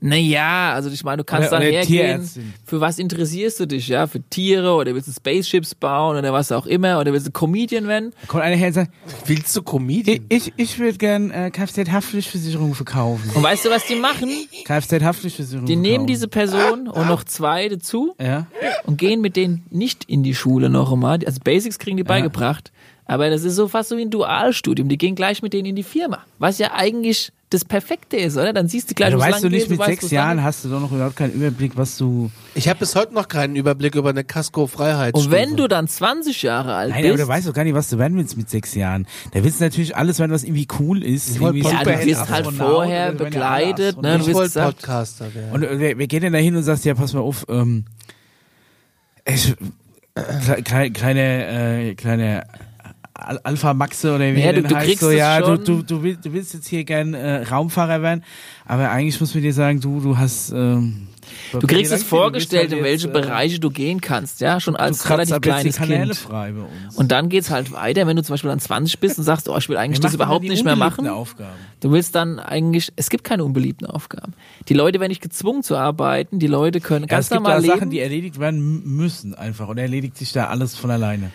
Naja, 0.00 0.72
also 0.74 0.90
ich 0.90 1.02
meine, 1.04 1.18
du 1.18 1.24
kannst 1.24 1.48
Oder- 1.48 1.60
dann 1.60 1.68
oder 1.68 1.76
hergehen, 1.78 2.02
Tierärztin. 2.16 2.54
für 2.64 2.80
was 2.80 2.98
interessierst 2.98 3.60
du 3.60 3.66
dich, 3.66 3.88
ja? 3.88 4.06
Für 4.06 4.20
Tiere 4.22 4.72
oder 4.74 4.94
willst 4.94 5.08
du 5.08 5.12
Spaceships 5.12 5.74
bauen 5.74 6.16
oder 6.16 6.32
was 6.32 6.52
auch 6.52 6.66
immer 6.66 7.00
oder 7.00 7.12
willst 7.12 7.26
du 7.26 7.30
Comedian 7.30 7.86
werden? 7.88 8.12
Kommt 8.28 8.42
einer 8.42 8.56
her 8.56 8.68
und 8.68 8.72
sagt, 8.74 8.92
Willst 9.26 9.54
du 9.56 9.60
ich, 9.60 9.66
Comedian? 9.66 10.26
ich, 10.28 10.52
ich 10.56 10.78
würde 10.78 10.98
gern 10.98 11.30
äh, 11.30 11.50
Kfz-Haftpflichtversicherung 11.52 12.74
verkaufen. 12.74 13.30
Und 13.34 13.42
weißt 13.42 13.64
du, 13.64 13.70
was 13.70 13.86
die 13.86 13.96
machen? 13.96 14.30
Kfz-Haftpflichtversicherung 14.64 15.66
Die 15.66 15.76
nehmen 15.76 15.84
verkaufen. 15.84 16.06
diese 16.06 16.28
Person 16.28 16.88
und 16.88 17.06
noch 17.08 17.24
zwei 17.24 17.68
dazu 17.68 18.14
Ja. 18.20 18.46
und 18.84 18.98
gehen 18.98 19.20
mit 19.20 19.36
denen 19.36 19.64
nicht 19.70 20.04
in 20.04 20.22
die 20.22 20.34
Schule 20.34 20.68
noch 20.70 20.92
einmal. 20.92 21.18
Also 21.26 21.40
Basics 21.42 21.78
kriegen 21.78 21.96
die 21.96 22.04
beigebracht. 22.04 22.72
Aber 23.06 23.28
das 23.28 23.44
ist 23.44 23.56
so 23.56 23.68
fast 23.68 23.90
so 23.90 23.98
wie 23.98 24.02
ein 24.02 24.10
Dualstudium. 24.10 24.88
Die 24.88 24.96
gehen 24.96 25.14
gleich 25.14 25.42
mit 25.42 25.52
denen 25.52 25.66
in 25.66 25.76
die 25.76 25.82
Firma. 25.82 26.20
Was 26.38 26.58
ja 26.58 26.72
eigentlich 26.72 27.32
das 27.54 27.64
Perfekte 27.64 28.16
ist, 28.16 28.36
oder? 28.36 28.52
Dann 28.52 28.68
siehst 28.68 28.90
du 28.90 28.94
gleich, 28.94 29.10
Ja, 29.10 29.16
du 29.16 29.22
weißt 29.22 29.44
du 29.44 29.48
nicht, 29.48 29.62
geht, 29.62 29.70
mit 29.70 29.78
weißt, 29.78 30.00
sechs 30.00 30.10
Jahren 30.10 30.42
hast 30.42 30.64
du 30.64 30.68
doch 30.68 30.80
noch 30.80 30.92
überhaupt 30.92 31.16
keinen 31.16 31.32
Überblick, 31.32 31.76
was 31.76 31.96
du. 31.96 32.30
Ich 32.54 32.68
habe 32.68 32.80
bis 32.80 32.94
heute 32.94 33.14
noch 33.14 33.28
keinen 33.28 33.56
Überblick 33.56 33.94
über 33.94 34.10
eine 34.10 34.24
Casco-Freiheit. 34.24 35.14
Und 35.14 35.30
wenn 35.30 35.56
du 35.56 35.66
dann 35.68 35.88
20 35.88 36.42
Jahre 36.42 36.74
alt 36.74 36.90
Nein, 36.90 37.04
aber 37.04 37.12
bist, 37.14 37.24
du 37.24 37.28
weißt 37.28 37.48
doch 37.48 37.52
gar 37.54 37.64
nicht, 37.64 37.74
was 37.74 37.88
du 37.88 37.98
werden 37.98 38.16
willst 38.18 38.36
mit 38.36 38.50
sechs 38.50 38.74
Jahren. 38.74 39.06
Da 39.32 39.42
willst 39.42 39.60
du 39.60 39.64
natürlich 39.64 39.96
alles 39.96 40.18
werden, 40.18 40.32
was 40.32 40.44
irgendwie 40.44 40.68
cool 40.78 41.02
ist. 41.02 41.40
wollte 41.40 41.58
irgendwie 41.58 41.74
ja, 41.74 41.82
du 41.84 42.06
wirst 42.06 42.30
halt 42.30 42.46
vorher 42.48 43.12
begleitet, 43.12 44.02
ne? 44.02 44.18
Ich 44.20 44.34
wollte 44.34 44.60
Podcaster 44.60 45.34
werden. 45.34 45.52
Und 45.52 45.62
äh, 45.62 45.78
wer, 45.78 45.98
wer 45.98 46.06
geht 46.06 46.22
denn 46.22 46.32
da 46.32 46.38
hin 46.38 46.56
und 46.56 46.62
sagt, 46.64 46.84
ja, 46.84 46.94
pass 46.94 47.12
mal 47.12 47.20
auf, 47.20 47.46
ähm, 47.48 47.84
ich, 49.26 49.54
kle- 50.16 50.62
kleine, 50.62 50.90
kleine, 50.92 51.46
äh, 51.90 51.94
kleine 51.94 52.44
Al- 53.14 53.38
Alpha 53.44 53.74
Maxe 53.74 54.12
oder 54.14 54.34
wie 54.34 54.40
Ja, 54.40 54.52
du- 54.52 54.62
du 54.62 54.74
heißt, 54.74 54.86
kriegst 54.86 55.00
so, 55.02 55.10
es 55.10 55.16
ja, 55.18 55.40
du, 55.40 55.56
du, 55.56 55.82
du, 55.82 56.02
willst, 56.02 56.24
du 56.24 56.32
willst 56.32 56.52
jetzt 56.52 56.66
hier 56.66 56.82
gern 56.84 57.14
äh, 57.14 57.42
Raumfahrer 57.44 58.02
werden, 58.02 58.24
aber 58.66 58.90
eigentlich 58.90 59.20
muss 59.20 59.32
man 59.34 59.42
dir 59.44 59.52
sagen, 59.54 59.80
du, 59.80 60.00
du 60.00 60.18
hast, 60.18 60.50
ähm, 60.50 61.06
Du 61.52 61.66
kriegst 61.66 61.90
es 61.90 62.02
vorgestellt, 62.02 62.70
in 62.72 62.82
welche 62.84 63.08
Bereiche 63.08 63.28
Bereiche 63.28 63.58
du 63.60 63.70
gehen 63.70 64.00
kannst, 64.02 64.40
ja, 64.42 64.60
schon 64.60 64.74
äh, 64.74 64.78
als 64.78 65.08
relativ 65.08 65.34
jetzt 65.36 65.42
kleines 65.42 65.76
Kind. 65.80 66.28
Und 66.96 67.12
dann 67.12 67.28
geht's 67.30 67.50
halt 67.50 67.72
weiter, 67.72 68.06
wenn 68.06 68.16
du 68.16 68.22
zum 68.22 68.34
Beispiel 68.34 68.50
dann 68.50 68.60
20 68.60 68.98
bist 69.00 69.16
und 69.18 69.24
sagst, 69.24 69.48
oh, 69.48 69.56
ich 69.56 69.68
will 69.70 69.76
eigentlich 69.78 70.00
das 70.00 70.12
überhaupt 70.12 70.44
nicht 70.44 70.64
mehr 70.64 70.76
machen. 70.76 71.08
Aufgaben? 71.08 71.54
Du 71.80 71.92
willst 71.92 72.14
dann 72.14 72.38
eigentlich, 72.38 72.92
es 72.96 73.08
gibt 73.08 73.24
keine 73.24 73.42
unbeliebten 73.44 73.86
Aufgaben. 73.86 74.34
Die 74.68 74.74
Leute 74.74 75.00
werden 75.00 75.08
nicht 75.10 75.22
gezwungen 75.22 75.62
zu 75.62 75.76
arbeiten, 75.76 76.40
die 76.40 76.46
Leute 76.46 76.80
können 76.80 77.04
Ja, 77.04 77.16
ganz 77.16 77.26
es 77.26 77.30
gibt 77.30 77.42
normal 77.42 77.62
da. 77.62 77.68
Sachen, 77.68 77.88
die 77.90 78.00
erledigt 78.00 78.38
werden 78.38 78.82
müssen 78.84 79.34
einfach 79.34 79.68
und 79.68 79.78
erledigt 79.78 80.18
sich 80.18 80.32
da 80.32 80.48
alles 80.48 80.76
von 80.76 80.90
alleine. 80.90 81.30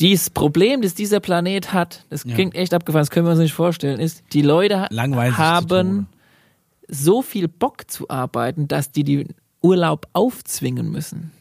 Dieses 0.00 0.28
Problem, 0.30 0.82
das 0.82 0.94
dieser 0.94 1.20
Planet 1.20 1.72
hat, 1.72 2.04
das 2.10 2.24
Ja. 2.24 2.34
klingt 2.34 2.54
echt 2.54 2.74
abgefahren, 2.74 3.02
das 3.02 3.10
können 3.10 3.26
wir 3.26 3.30
uns 3.30 3.40
nicht 3.40 3.54
vorstellen, 3.54 3.98
ist, 3.98 4.22
die 4.32 4.42
Leute 4.42 4.86
Langweilig 4.90 5.36
haben 5.38 6.08
so 6.88 7.22
viel 7.22 7.48
Bock 7.48 7.90
zu 7.90 8.08
arbeiten, 8.10 8.68
dass 8.68 8.92
die 8.92 9.04
den 9.04 9.28
Urlaub 9.62 10.06
aufzwingen 10.12 10.90
müssen. 10.90 11.32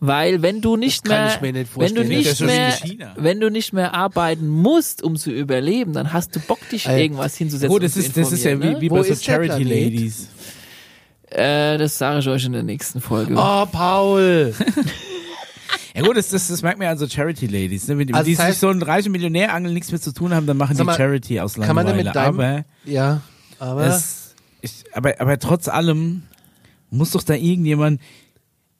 Weil 0.00 0.42
wenn 0.42 0.60
du 0.60 0.76
nicht 0.76 1.06
mehr, 1.08 1.32
ich 1.34 1.40
mir 1.40 1.52
nicht 1.52 1.78
wenn 1.78 1.94
du 1.94 2.04
nicht 2.04 2.40
mehr, 2.40 3.14
wenn 3.16 3.40
du 3.40 3.50
nicht 3.50 3.72
mehr 3.72 3.94
arbeiten 3.94 4.48
musst, 4.48 5.02
um 5.02 5.16
zu 5.16 5.30
überleben, 5.30 5.92
dann 5.92 6.12
hast 6.12 6.34
du 6.36 6.40
Bock, 6.40 6.58
dich 6.68 6.86
Ey, 6.86 7.02
irgendwas 7.02 7.36
hinzusetzen. 7.36 7.74
Und 7.74 7.82
das 7.82 7.96
ist, 7.96 8.16
das 8.16 8.32
ist 8.32 8.44
ja 8.44 8.50
wie, 8.50 8.54
informieren, 8.54 8.80
wie 8.82 8.88
bei 8.88 9.02
so 9.02 9.14
Charity? 9.14 9.62
Ladies. 9.62 10.28
ne? 11.30 11.38
Äh, 11.74 11.78
das 11.78 11.96
sage 11.96 12.18
ich 12.18 12.28
euch 12.28 12.44
in 12.44 12.52
der 12.52 12.62
nächsten 12.64 13.00
Folge. 13.00 13.34
Oh, 13.36 13.66
Paul. 13.66 14.54
Ja 15.94 16.02
gut, 16.02 16.16
das, 16.16 16.28
das, 16.28 16.48
das 16.48 16.62
merkt 16.62 16.78
man 16.78 16.86
ja 16.86 16.92
an 16.92 16.98
so 16.98 17.08
Charity-Ladies. 17.08 17.86
Ne? 17.88 17.98
Wenn, 17.98 18.12
Also 18.14 18.26
die 18.28 18.34
das 18.36 18.44
heißt- 18.44 18.48
sich 18.50 18.58
so 18.58 18.68
einen 18.68 18.82
reichen 18.82 19.12
Millionärangel 19.12 19.72
nichts 19.72 19.92
mehr 19.92 20.00
zu 20.00 20.12
tun 20.12 20.34
haben, 20.34 20.46
dann 20.46 20.56
machen 20.56 20.76
die 20.76 20.82
mal, 20.82 20.96
Charity 20.96 21.40
aus 21.40 21.54
Kann 21.54 21.74
man 21.76 21.86
denn 21.86 21.96
Langeweile. 22.04 22.04
mit 22.04 22.14
deinem, 22.16 22.40
aber, 22.40 22.64
ja, 22.84 23.20
aber, 23.60 23.86
es, 23.86 24.34
ich, 24.60 24.84
aber, 24.92 25.14
aber 25.20 25.38
trotz 25.38 25.68
allem 25.68 26.22
muss 26.90 27.12
doch 27.12 27.22
da 27.22 27.34
irgendjemand, 27.34 28.00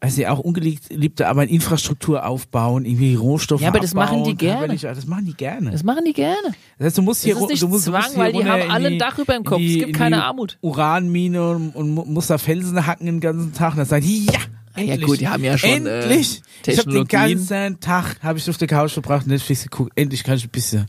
weiß 0.01 0.19
ich, 0.19 0.27
auch 0.27 0.39
ungeliebte 0.41 1.29
Arbeit, 1.29 1.51
Infrastruktur 1.51 2.27
aufbauen, 2.27 2.85
irgendwie 2.85 3.15
Rohstoffe 3.15 3.61
Ja, 3.63 3.69
aber 3.69 3.81
das 3.81 3.95
abbauen, 3.95 4.19
machen 4.21 4.25
die 4.25 4.35
gerne. 4.37 4.67
körperlich- 4.75 4.83
Das 4.83 5.07
machen 5.07 5.25
die 5.25 5.35
gerne. 5.35 5.71
Das 5.71 5.83
machen 5.85 6.05
die 6.05 6.13
gerne. 6.13 6.37
Das 6.79 6.87
heißt, 6.87 6.99
du 6.99 7.03
musst 7.03 7.21
Das 7.21 7.25
hier 7.27 7.37
ist 7.37 7.43
ru- 7.43 7.49
nicht 7.49 7.63
du 7.63 7.69
musst, 7.69 7.87
du 7.87 7.91
Zwang, 7.93 8.03
musst 8.03 8.15
hier 8.15 8.23
weil 8.25 8.33
die 8.33 8.45
haben 8.45 8.63
in 8.63 8.71
alle 8.71 8.89
ein 8.89 8.99
Dach 8.99 9.19
über 9.19 9.33
dem 9.35 9.45
Kopf. 9.45 9.61
Es 9.61 9.67
die- 9.67 9.79
gibt 9.79 9.91
in 9.91 9.95
keine 9.97 10.25
Armut. 10.25 10.59
Uranmine 10.63 11.49
und, 11.51 11.71
und 11.77 11.91
mu- 11.95 12.05
muss 12.05 12.27
da 12.27 12.39
Felsen 12.39 12.87
hacken 12.87 13.07
den 13.07 13.21
ganzen 13.21 13.53
Tag. 13.55 13.77
Und 13.77 13.91
dann 13.91 14.01
die, 14.03 14.27
ja, 14.27 14.33
Ah 14.75 14.81
ja, 14.81 14.95
endlich. 14.95 15.07
gut, 15.07 15.21
die 15.21 15.29
haben 15.29 15.45
ja 15.45 15.57
schon, 15.57 15.87
äh, 15.87 16.01
Endlich. 16.01 16.43
ich 16.67 16.79
habe 16.79 16.91
den 16.91 17.07
ganzen 17.07 17.81
Tag 17.81 18.17
habe 18.23 18.39
ich 18.39 18.51
auf 18.51 18.57
der 18.57 18.69
Couch 18.69 18.93
verbracht, 18.93 19.27
Netflix 19.27 19.63
geguckt. 19.63 19.93
Endlich 19.95 20.25
kann 20.25 20.37
ich 20.37 20.45
ein 20.45 20.51
bisschen 20.51 20.87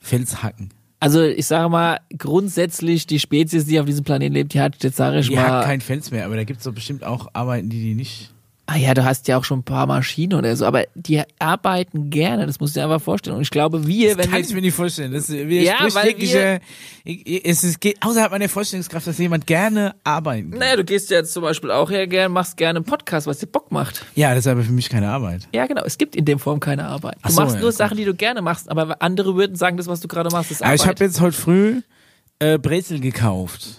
Fels 0.00 0.42
hacken. 0.42 0.70
Also 1.00 1.22
ich 1.22 1.46
sage 1.46 1.68
mal, 1.68 2.00
grundsätzlich 2.18 3.06
die 3.06 3.20
Spezies, 3.20 3.66
die 3.66 3.78
auf 3.78 3.86
diesem 3.86 4.04
Planeten 4.04 4.34
lebt, 4.34 4.52
die 4.52 4.60
hat, 4.60 4.82
jetzt 4.82 4.96
sage 4.96 5.20
ich 5.20 5.28
Die 5.28 5.36
mal, 5.36 5.46
hat 5.48 5.64
kein 5.64 5.80
Fels 5.80 6.10
mehr, 6.10 6.24
aber 6.26 6.34
da 6.34 6.42
gibt's 6.42 6.64
doch 6.64 6.74
bestimmt 6.74 7.04
auch 7.04 7.28
Arbeiten, 7.34 7.68
die 7.68 7.80
die 7.80 7.94
nicht. 7.94 8.32
Ah 8.70 8.76
ja, 8.76 8.92
du 8.92 9.02
hast 9.02 9.26
ja 9.28 9.38
auch 9.38 9.44
schon 9.44 9.60
ein 9.60 9.62
paar 9.64 9.86
Maschinen 9.86 10.34
oder 10.38 10.54
so, 10.54 10.66
aber 10.66 10.84
die 10.94 11.22
arbeiten 11.38 12.10
gerne, 12.10 12.46
das 12.46 12.60
musst 12.60 12.76
du 12.76 12.80
dir 12.80 12.84
einfach 12.84 13.00
vorstellen. 13.00 13.36
Und 13.36 13.42
ich 13.42 13.50
glaube, 13.50 13.86
wir, 13.86 14.08
Das 14.10 14.18
wenn 14.18 14.24
kann 14.30 14.34
wir, 14.42 14.48
ich 14.48 14.54
mir 14.54 14.60
nicht 14.60 14.74
vorstellen. 14.74 15.10
Das 15.12 15.28
Ja, 15.28 15.86
weil 15.94 16.08
jegliche- 16.08 16.60
es 17.44 17.64
ist, 17.64 17.80
geht 17.80 17.96
außerhalb 18.02 18.30
meiner 18.30 18.48
Vorstellungskraft, 18.50 19.06
dass 19.06 19.16
jemand 19.16 19.46
gerne 19.46 19.94
arbeiten 20.04 20.50
kann. 20.50 20.60
naja, 20.60 20.76
du 20.76 20.84
gehst 20.84 21.08
ja 21.10 21.16
jetzt 21.16 21.32
zum 21.32 21.42
Beispiel 21.44 21.70
auch 21.70 21.90
her 21.90 22.06
gern, 22.06 22.30
machst 22.30 22.58
gerne 22.58 22.80
einen 22.80 22.84
Podcast, 22.84 23.26
was 23.26 23.38
dir 23.38 23.46
Bock 23.46 23.72
macht. 23.72 24.04
Ja, 24.14 24.30
das 24.34 24.40
ist 24.40 24.46
aber 24.48 24.62
für 24.62 24.72
mich 24.72 24.90
keine 24.90 25.08
Arbeit. 25.08 25.48
Ja, 25.54 25.64
genau. 25.66 25.82
Es 25.86 25.96
gibt 25.96 26.14
in 26.14 26.26
dem 26.26 26.38
Form 26.38 26.60
keine 26.60 26.84
Arbeit. 26.86 27.16
Du 27.24 27.30
so, 27.32 27.40
machst 27.40 27.54
ja, 27.54 27.62
nur. 27.62 27.72
Sachen, 27.72 27.96
die 27.96 28.04
du 28.04 28.14
gerne 28.14 28.42
machst, 28.42 28.70
aber 28.70 29.00
andere 29.00 29.34
würden 29.34 29.56
sagen, 29.56 29.78
das, 29.78 29.86
was 29.86 30.00
du 30.00 30.08
gerade 30.08 30.28
machst, 30.30 30.50
ist 30.50 30.60
Aber 30.62 30.66
Arbeit. 30.72 30.80
ich 30.82 30.86
habe 30.86 31.04
jetzt 31.04 31.20
heute 31.22 31.36
früh 31.36 31.80
äh, 32.38 32.58
Brezel 32.58 33.00
gekauft. 33.00 33.78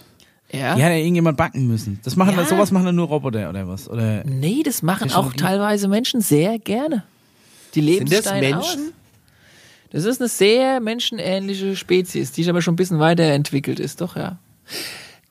Ja? 0.52 0.74
Die 0.74 0.82
hat 0.82 0.90
ja 0.90 0.96
irgendjemand 0.96 1.36
backen 1.36 1.66
müssen. 1.66 2.00
Das 2.02 2.16
machen 2.16 2.36
Ja. 2.36 2.44
sowas 2.44 2.70
machen 2.70 2.86
dann 2.86 2.96
nur 2.96 3.08
Roboter 3.08 3.48
oder 3.48 3.68
was? 3.68 3.88
Oder 3.88 4.24
Nee, 4.24 4.62
das 4.64 4.82
machen 4.82 5.12
auch 5.12 5.32
teilweise 5.34 5.88
Menschen 5.88 6.20
sehr 6.20 6.58
gerne. 6.58 7.04
Die 7.74 7.80
leben 7.80 8.06
Sind 8.06 8.24
das 8.26 8.32
Menschen? 8.32 8.58
Aus. 8.58 8.92
Das 9.92 10.04
ist 10.04 10.20
eine 10.20 10.28
sehr 10.28 10.80
menschenähnliche 10.80 11.74
Spezies, 11.76 12.32
die 12.32 12.48
aber 12.48 12.62
schon 12.62 12.74
ein 12.74 12.76
bisschen 12.76 13.00
weiterentwickelt 13.00 13.80
ist, 13.80 14.00
doch, 14.00 14.16
ja. 14.16 14.38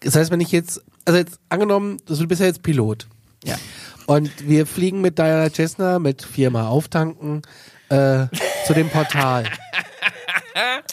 das 0.01 0.15
heißt, 0.15 0.31
wenn 0.31 0.41
ich 0.41 0.51
jetzt, 0.51 0.81
also 1.05 1.17
jetzt 1.17 1.39
angenommen, 1.47 1.97
du 2.05 2.27
bist 2.27 2.41
ja 2.41 2.47
jetzt 2.47 2.61
Pilot. 2.61 3.07
Ja. 3.45 3.55
Und 4.05 4.47
wir 4.47 4.65
fliegen 4.65 5.01
mit 5.01 5.17
Diana 5.17 5.49
Cessna 5.49 5.99
mit 5.99 6.23
viermal 6.23 6.65
auftanken 6.65 7.41
äh, 7.89 8.25
zu 8.67 8.73
dem 8.73 8.89
Portal. 8.89 9.45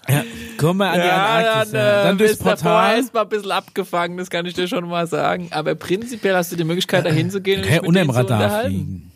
ja, 0.09 0.25
komm 0.59 0.79
mal 0.79 0.89
an 0.89 0.95
die 0.95 1.01
Antarktis. 1.09 1.73
Ja, 1.73 2.03
dann, 2.05 2.19
durchs 2.19 2.39
Portal. 2.39 2.99
ist 2.99 3.15
mal 3.15 3.23
ein 3.23 3.29
bisschen 3.29 3.51
abgefangen, 3.53 4.17
das 4.17 4.31
kann 4.31 4.47
ich 4.47 4.55
dir 4.55 4.69
schon 4.69 4.89
mal 4.89 5.07
sagen. 5.07 5.49
Aber 5.51 5.75
prinzipiell 5.75 6.35
hast 6.37 6.53
du 6.53 6.57
die 6.57 6.65
Möglichkeit, 6.65 7.05
da 7.07 7.11
hinzugehen 7.11 7.63
und 7.63 7.69
ja 7.69 7.75
mit 7.81 7.89
unter 7.89 8.01
denen 8.01 8.09
dem 8.09 8.15
zu 8.15 8.33
Radar 8.33 8.61
fliegen. 8.65 9.13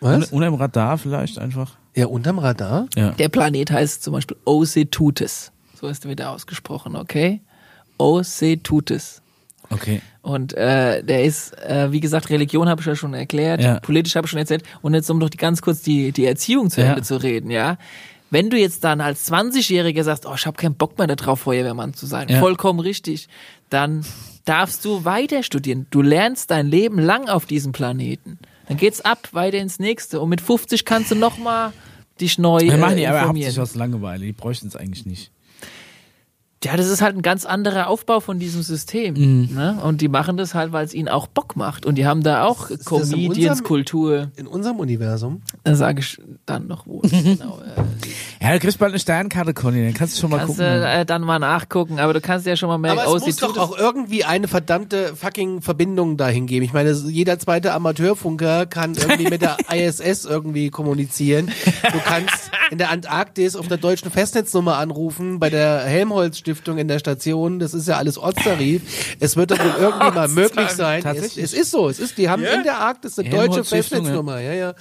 Was? 0.00 0.30
Unter 0.32 0.46
dem 0.46 0.54
Radar 0.54 0.98
vielleicht 0.98 1.38
einfach. 1.38 1.72
Ja, 1.94 2.06
unterm 2.06 2.38
Radar? 2.38 2.86
Ja. 2.94 3.10
Der 3.12 3.28
Planet 3.28 3.70
heißt 3.72 4.02
zum 4.04 4.12
Beispiel 4.12 4.36
Ocetutes. 4.44 5.50
So 5.80 5.88
ist 5.88 6.04
er 6.04 6.10
wieder 6.10 6.30
ausgesprochen, 6.30 6.94
okay? 6.96 7.40
Ocetutes. 7.98 9.22
Okay. 9.70 10.00
Und 10.22 10.54
äh, 10.54 11.02
der 11.02 11.24
ist, 11.24 11.52
äh, 11.62 11.92
wie 11.92 12.00
gesagt, 12.00 12.30
Religion 12.30 12.68
habe 12.68 12.80
ich 12.80 12.86
ja 12.86 12.96
schon 12.96 13.12
erklärt, 13.14 13.60
Ja. 13.60 13.80
politisch 13.80 14.16
habe 14.16 14.26
ich 14.26 14.30
schon 14.30 14.38
erzählt. 14.38 14.62
Und 14.82 14.94
jetzt 14.94 15.10
um 15.10 15.20
doch 15.20 15.28
die, 15.28 15.36
ganz 15.36 15.60
kurz 15.62 15.82
die, 15.82 16.12
die 16.12 16.24
Erziehung 16.24 16.70
zu 16.70 16.80
Ja. 16.80 16.88
Ende 16.90 17.02
zu 17.02 17.22
reden, 17.22 17.50
ja. 17.50 17.76
Wenn 18.30 18.50
du 18.50 18.58
jetzt 18.58 18.84
dann 18.84 19.00
als 19.00 19.30
20-Jähriger 19.32 20.02
sagst, 20.04 20.26
oh, 20.26 20.34
ich 20.34 20.46
habe 20.46 20.56
keinen 20.56 20.74
Bock 20.74 20.98
mehr 20.98 21.06
darauf, 21.06 21.40
Feuerwehrmann 21.40 21.94
zu 21.94 22.06
sein, 22.06 22.28
Ja. 22.28 22.40
vollkommen 22.40 22.80
richtig, 22.80 23.28
dann 23.70 24.04
darfst 24.44 24.84
du 24.84 25.04
weiter 25.04 25.42
studieren. 25.42 25.86
Du 25.90 26.02
lernst 26.02 26.50
dein 26.50 26.66
Leben 26.68 26.98
lang 26.98 27.28
auf 27.28 27.46
diesem 27.46 27.72
Planeten. 27.72 28.38
Dann 28.66 28.76
geht's 28.76 29.00
ab, 29.00 29.28
weiter 29.32 29.58
ins 29.58 29.78
nächste. 29.78 30.20
Und 30.20 30.28
mit 30.28 30.40
50 30.42 30.84
kannst 30.84 31.10
du 31.10 31.14
noch 31.14 31.38
mal 31.38 31.72
dich 32.20 32.38
neu 32.38 32.60
Wir 32.60 32.74
äh, 32.74 32.76
machen 32.76 32.96
die 32.96 33.06
aber 33.06 33.20
informieren. 33.20 33.46
hauptsächlich 33.46 33.60
aus 33.60 33.74
Langeweile. 33.74 34.24
Die 34.26 34.32
bräuchten 34.32 34.66
es 34.68 34.76
eigentlich 34.76 35.06
nicht. 35.06 35.30
Ja, 36.64 36.76
das 36.76 36.88
ist 36.88 37.00
halt 37.02 37.14
ein 37.14 37.22
ganz 37.22 37.44
anderer 37.46 37.86
Aufbau 37.86 38.18
von 38.18 38.40
diesem 38.40 38.62
System. 38.62 39.14
Mhm. 39.14 39.54
Ne? 39.54 39.78
Und 39.82 40.00
die 40.00 40.08
machen 40.08 40.36
das 40.36 40.54
halt, 40.54 40.72
weil 40.72 40.84
es 40.84 40.92
ihnen 40.92 41.08
auch 41.08 41.28
Bock 41.28 41.54
macht. 41.54 41.86
Und 41.86 41.94
die 41.96 42.04
haben 42.04 42.24
da 42.24 42.42
auch 42.44 42.68
das 42.68 43.12
in 43.12 43.28
unserem- 43.30 43.62
Kultur. 43.62 44.32
In 44.34 44.48
unserem 44.48 44.76
Universum. 44.80 45.42
Da 45.62 45.76
sage 45.76 46.00
ich 46.00 46.20
dann 46.46 46.66
noch 46.66 46.84
wo. 46.86 47.00
es 47.04 47.10
genau, 47.22 47.60
äh, 47.60 48.44
Ja, 48.44 48.52
du 48.54 48.58
kriegst 48.58 48.78
bald 48.80 48.90
eine 48.90 48.98
Sternkarte, 48.98 49.54
Conny. 49.54 49.84
Dann 49.84 49.94
kannst 49.94 50.16
du 50.16 50.20
schon 50.20 50.30
mal 50.30 50.38
kannst 50.38 50.58
du 50.58 50.64
gucken. 50.64 50.82
äh, 50.82 51.06
dann 51.06 51.22
mal 51.22 51.38
nachgucken, 51.38 52.00
aber 52.00 52.12
du 52.12 52.20
kannst 52.20 52.44
ja 52.44 52.56
schon 52.56 52.68
mal 52.68 52.78
merken, 52.78 53.00
Aber 53.00 53.12
oh, 53.12 53.16
es 53.16 53.24
muss 53.24 53.36
sie 53.36 53.40
doch 53.40 53.56
auch 53.56 53.78
irgendwie 53.78 54.24
eine 54.24 54.48
verdammte 54.48 55.14
fucking 55.14 55.62
Verbindung 55.62 56.16
dahin 56.16 56.46
geben. 56.48 56.64
Ich 56.64 56.72
meine, 56.72 56.90
jeder 56.90 57.38
zweite 57.38 57.72
Amateurfunker 57.72 58.66
kann 58.66 58.94
irgendwie 58.96 59.28
mit 59.30 59.42
der 59.42 59.58
ISS 59.72 60.24
irgendwie 60.24 60.70
kommunizieren. 60.70 61.52
Du 61.92 61.98
kannst 62.04 62.50
in 62.72 62.78
der 62.78 62.90
Antarktis 62.90 63.54
auf 63.54 63.68
der 63.68 63.76
deutschen 63.78 64.10
Festnetznummer 64.10 64.76
anrufen, 64.78 65.38
bei 65.38 65.50
der 65.50 65.80
Helmholtz 65.84 66.38
Stiftung 66.48 66.78
in 66.78 66.88
der 66.88 66.98
Station. 66.98 67.58
Das 67.58 67.74
ist 67.74 67.86
ja 67.88 67.96
alles 67.98 68.16
Ortstarif. 68.16 68.80
Es 69.20 69.36
wird 69.36 69.50
doch 69.50 69.58
wohl 69.58 69.74
irgendwie 69.78 70.10
mal 70.14 70.28
möglich 70.42 70.68
sein. 70.70 70.98
Es, 70.98 71.04
Tatsächlich. 71.04 71.44
es 71.44 71.52
ist 71.52 71.70
so. 71.70 71.88
Es 71.90 71.98
ist, 71.98 72.16
die 72.16 72.28
haben 72.30 72.42
in 72.42 72.62
der 72.62 72.78
Arktis 72.78 73.18
eine 73.18 73.28
deutsche 73.28 73.64
Festnetznummer. 73.64 74.40
Ja, 74.40 74.52
ja. 74.54 74.72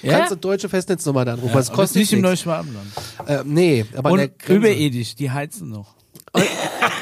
Du 0.00 0.06
Ja. 0.08 0.18
kannst 0.18 0.32
eine 0.32 0.40
deutsche 0.40 0.68
Festnetznummer 0.68 1.24
dann 1.24 1.38
rufen. 1.38 1.54
das 1.54 1.68
Aber 1.68 1.76
das 1.76 1.76
kostet 1.76 1.96
nicht 2.00 2.12
im 2.12 2.22
nichts. 2.22 2.44
Neuschwabenland. 2.44 2.86
Äh, 3.26 3.42
nee, 3.44 3.84
aber 3.94 4.10
Und 4.10 4.18
Grenze. 4.38 4.54
überirdisch, 4.54 5.14
die 5.14 5.30
heizen 5.30 5.68
noch. 5.68 5.94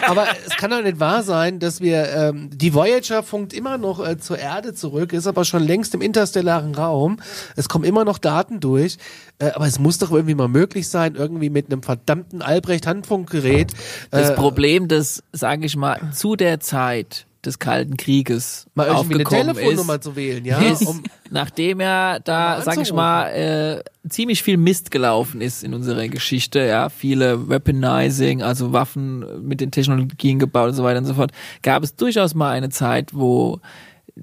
Aber 0.09 0.27
es 0.47 0.57
kann 0.57 0.71
doch 0.71 0.83
nicht 0.83 0.99
wahr 0.99 1.23
sein, 1.23 1.61
dass 1.61 1.81
wir, 1.81 2.09
ähm, 2.13 2.51
die 2.53 2.75
Voyager 2.75 3.23
funkt 3.23 3.53
immer 3.53 3.79
noch 3.79 4.05
äh, 4.05 4.19
zur 4.19 4.39
Erde 4.39 4.75
zurück, 4.75 5.13
ist 5.13 5.27
aber 5.27 5.45
schon 5.45 5.63
längst 5.63 5.95
im 5.95 6.01
interstellaren 6.01 6.75
Raum. 6.75 7.19
Es 7.57 7.69
kommen 7.69 7.85
immer 7.85 8.05
noch 8.05 8.19
Daten 8.19 8.61
durch. 8.61 8.99
Äh, 9.39 9.51
aber 9.53 9.67
es 9.67 9.79
muss 9.79 9.99
doch 9.99 10.11
irgendwie 10.11 10.35
mal 10.35 10.49
möglich 10.49 10.89
sein, 10.89 11.15
irgendwie 11.15 11.51
mit 11.51 11.67
einem 11.67 11.83
verdammten 11.83 12.43
Albrecht-Handfunkgerät. 12.43 13.73
das 14.11 14.31
äh, 14.31 14.35
Problem, 14.35 14.89
das, 14.89 15.23
sage 15.33 15.67
ich 15.67 15.77
mal, 15.77 16.11
zu 16.13 16.37
der 16.37 16.61
Zeit 16.61 17.27
des 17.45 17.59
Kalten 17.59 17.97
Krieges 17.97 18.67
mal 18.75 18.87
irgendwie 18.87 19.15
eine 19.15 19.25
Telefonnummer 19.25 19.95
ist, 19.95 20.05
zu 20.05 20.17
wählen, 20.17 20.45
ja? 20.45 20.59
ist, 20.59 20.87
Um, 20.87 21.03
nachdem 21.31 21.81
ja 21.81 22.19
da, 22.19 22.61
sag 22.63 22.79
ich 22.81 22.93
mal, 22.93 23.29
äh, 23.29 24.09
ziemlich 24.09 24.43
viel 24.43 24.57
Mist 24.57 24.91
gelaufen 24.91 25.41
ist 25.41 25.65
in 25.65 25.75
unserer 25.75 26.09
Geschichte, 26.09 26.61
ja, 26.61 26.89
viele 26.89 27.49
Weaponizing, 27.49 28.43
also 28.43 28.73
Waffen 28.73 29.47
mit 29.47 29.61
den 29.61 29.71
Technologien 29.71 30.39
gebaut 30.39 30.71
und 30.71 30.75
so 30.75 30.85
weiter 30.85 30.99
und 30.99 31.07
so 31.07 31.15
fort, 31.15 31.33
gab 31.63 31.83
es 31.83 31.97
durchaus 31.97 32.35
mal 32.35 32.51
eine 32.51 32.69
Zeit, 32.69 33.15
wo 33.15 33.61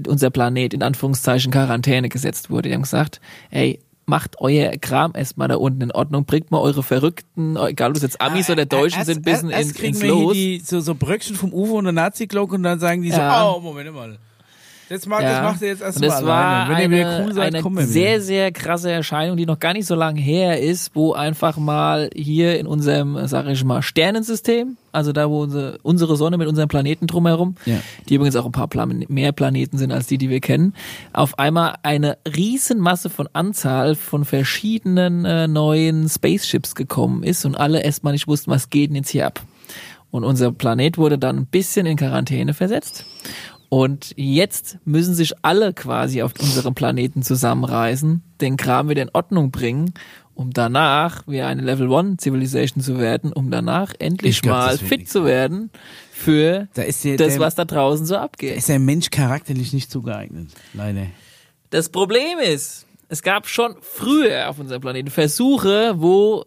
unser 0.06 0.30
Planet 0.30 0.74
in 0.74 0.84
Anführungszeichen 0.84 1.52
Quarantäne 1.52 2.10
gesetzt 2.10 2.50
wurde. 2.50 2.70
Die 2.70 2.76
haben 2.76 2.84
gesagt, 2.84 3.20
ey, 3.50 3.80
macht 4.08 4.40
euer 4.40 4.72
Kram 4.78 5.12
erstmal 5.16 5.50
da 5.50 5.56
unten 5.58 5.82
in 5.82 5.92
Ordnung, 5.92 6.26
bringt 6.26 6.50
mal 6.50 6.60
eure 6.60 6.82
Verrückten, 6.82 7.58
egal 7.58 7.90
ob 7.92 7.98
es 7.98 8.04
jetzt 8.04 8.22
Amis 8.22 8.50
oder 8.50 8.66
Deutschen 8.66 9.00
Erst- 9.00 9.08
sind, 9.14 9.24
bisschen 9.26 9.50
erst 9.50 9.80
in, 9.80 9.86
ins 9.90 10.02
Los. 10.04 10.34
die, 10.34 10.62
so, 10.66 10.80
so 10.80 10.96
Bröckchen 10.96 11.36
vom 11.36 11.54
UFO 11.54 11.78
und 11.78 11.84
der 11.84 11.94
Nazi-Glock 11.94 12.54
und 12.54 12.64
dann 12.64 12.80
sagen 12.80 13.02
die 13.02 13.10
Ja. 13.10 13.42
so, 13.52 13.58
oh, 13.58 13.60
Moment 13.60 13.94
mal. 13.94 14.18
Das, 14.90 15.06
macht, 15.06 15.24
das 15.24 15.42
macht 15.42 15.62
ihr 15.62 15.68
jetzt 15.68 15.82
erstmal 15.82 16.10
das 16.10 16.26
war. 16.26 16.70
Wenn 16.70 16.78
ihr 16.92 16.98
wieder 16.98 17.10
eine, 17.10 17.26
cool 17.26 17.34
seid, 17.34 17.54
eine 17.54 17.62
kommen 17.62 17.78
wir 17.78 17.86
sehr, 17.86 18.22
sehr 18.22 18.52
krasse 18.52 18.90
Erscheinung, 18.90 19.36
die 19.36 19.46
noch 19.46 19.60
gar 19.60 19.74
nicht 19.74 19.86
so 19.86 19.96
lange 19.96 20.22
her 20.22 20.62
ist, 20.62 20.92
wo 20.96 21.14
einfach 21.14 21.58
mal 21.58 22.10
hier 22.16 22.58
in 22.60 22.68
unserem, 22.68 23.28
sag 23.28 23.48
ich 23.48 23.64
mal, 23.66 23.82
Sternensystem, 23.82 24.78
also 24.94 25.12
da, 25.12 25.30
wo 25.30 25.42
unsere, 25.42 25.78
unsere 25.84 26.16
Sonne 26.16 26.38
mit 26.38 26.48
unserem 26.48 26.70
Planeten 26.70 27.06
drumherum, 27.08 27.56
Ja. 27.66 27.80
die 28.08 28.16
übrigens 28.16 28.36
auch 28.38 28.46
ein 28.46 28.52
paar 28.54 28.68
Plan 28.70 29.04
mehr 29.10 29.32
Planeten 29.34 29.78
sind 29.78 29.92
als 29.92 30.08
die, 30.08 30.18
die 30.18 30.30
wir 30.30 30.40
kennen, 30.40 30.74
auf 31.12 31.38
einmal 31.38 31.76
eine 31.84 32.18
Riesenmasse 32.26 33.10
von 33.10 33.28
Anzahl 33.34 33.96
von 33.96 34.24
verschiedenen 34.26 35.26
äh, 35.26 35.48
neuen 35.48 36.08
Spaceships 36.08 36.76
gekommen 36.76 37.24
ist 37.24 37.46
und 37.46 37.56
alle 37.56 37.82
erstmal 37.82 38.14
nicht 38.14 38.28
wussten, 38.28 38.52
was 38.52 38.70
geht 38.70 38.90
denn 38.90 38.96
jetzt 38.96 39.10
hier 39.10 39.28
ab. 39.28 39.42
Und 40.10 40.24
unser 40.24 40.54
Planet 40.54 40.98
wurde 40.98 41.18
dann 41.18 41.36
ein 41.40 41.46
bisschen 41.48 41.86
in 41.86 41.98
Quarantäne 41.98 42.54
versetzt. 42.54 43.06
Und 43.70 44.14
jetzt 44.16 44.78
müssen 44.86 45.14
sich 45.14 45.34
alle 45.42 45.74
quasi 45.74 46.22
auf 46.22 46.34
unserem 46.40 46.74
Planeten 46.74 47.22
zusammenreißen, 47.22 48.24
den 48.40 48.58
Kram 48.58 48.90
wieder 48.90 49.02
in 49.02 49.10
Ordnung 49.14 49.52
bringen, 49.52 49.94
um 50.36 50.54
danach 50.54 51.28
wieder 51.28 51.48
eine 51.48 51.64
Level 51.64 51.90
One 51.90 52.18
Civilization 52.20 52.82
zu 52.82 53.00
werden, 53.00 53.34
um 53.34 53.52
danach 53.52 53.94
endlich 54.00 54.38
Ich 54.38 54.42
glaub, 54.42 54.58
mal 54.58 54.78
fit 54.78 55.10
zu 55.10 55.26
werden 55.26 55.72
für 56.12 56.68
Da 56.76 56.84
der, 56.84 57.18
das, 57.18 57.40
was 57.40 57.56
da 57.56 57.66
draußen 57.66 58.06
so 58.06 58.16
da 58.16 58.22
abgeht. 58.24 58.56
ist 58.56 58.70
der 58.70 58.80
Mensch 58.80 59.10
charakterlich 59.10 59.74
nicht 59.74 59.92
zugeeignet. 59.92 60.50
Leider. 60.74 61.08
Das 61.72 61.90
Problem 61.90 62.40
ist, 62.40 62.86
es 63.10 63.22
gab 63.22 63.48
schon 63.48 63.76
früher 63.82 64.50
auf 64.50 64.60
unserem 64.60 64.82
Planeten 64.82 65.10
Versuche, 65.10 65.96
wo 65.98 66.46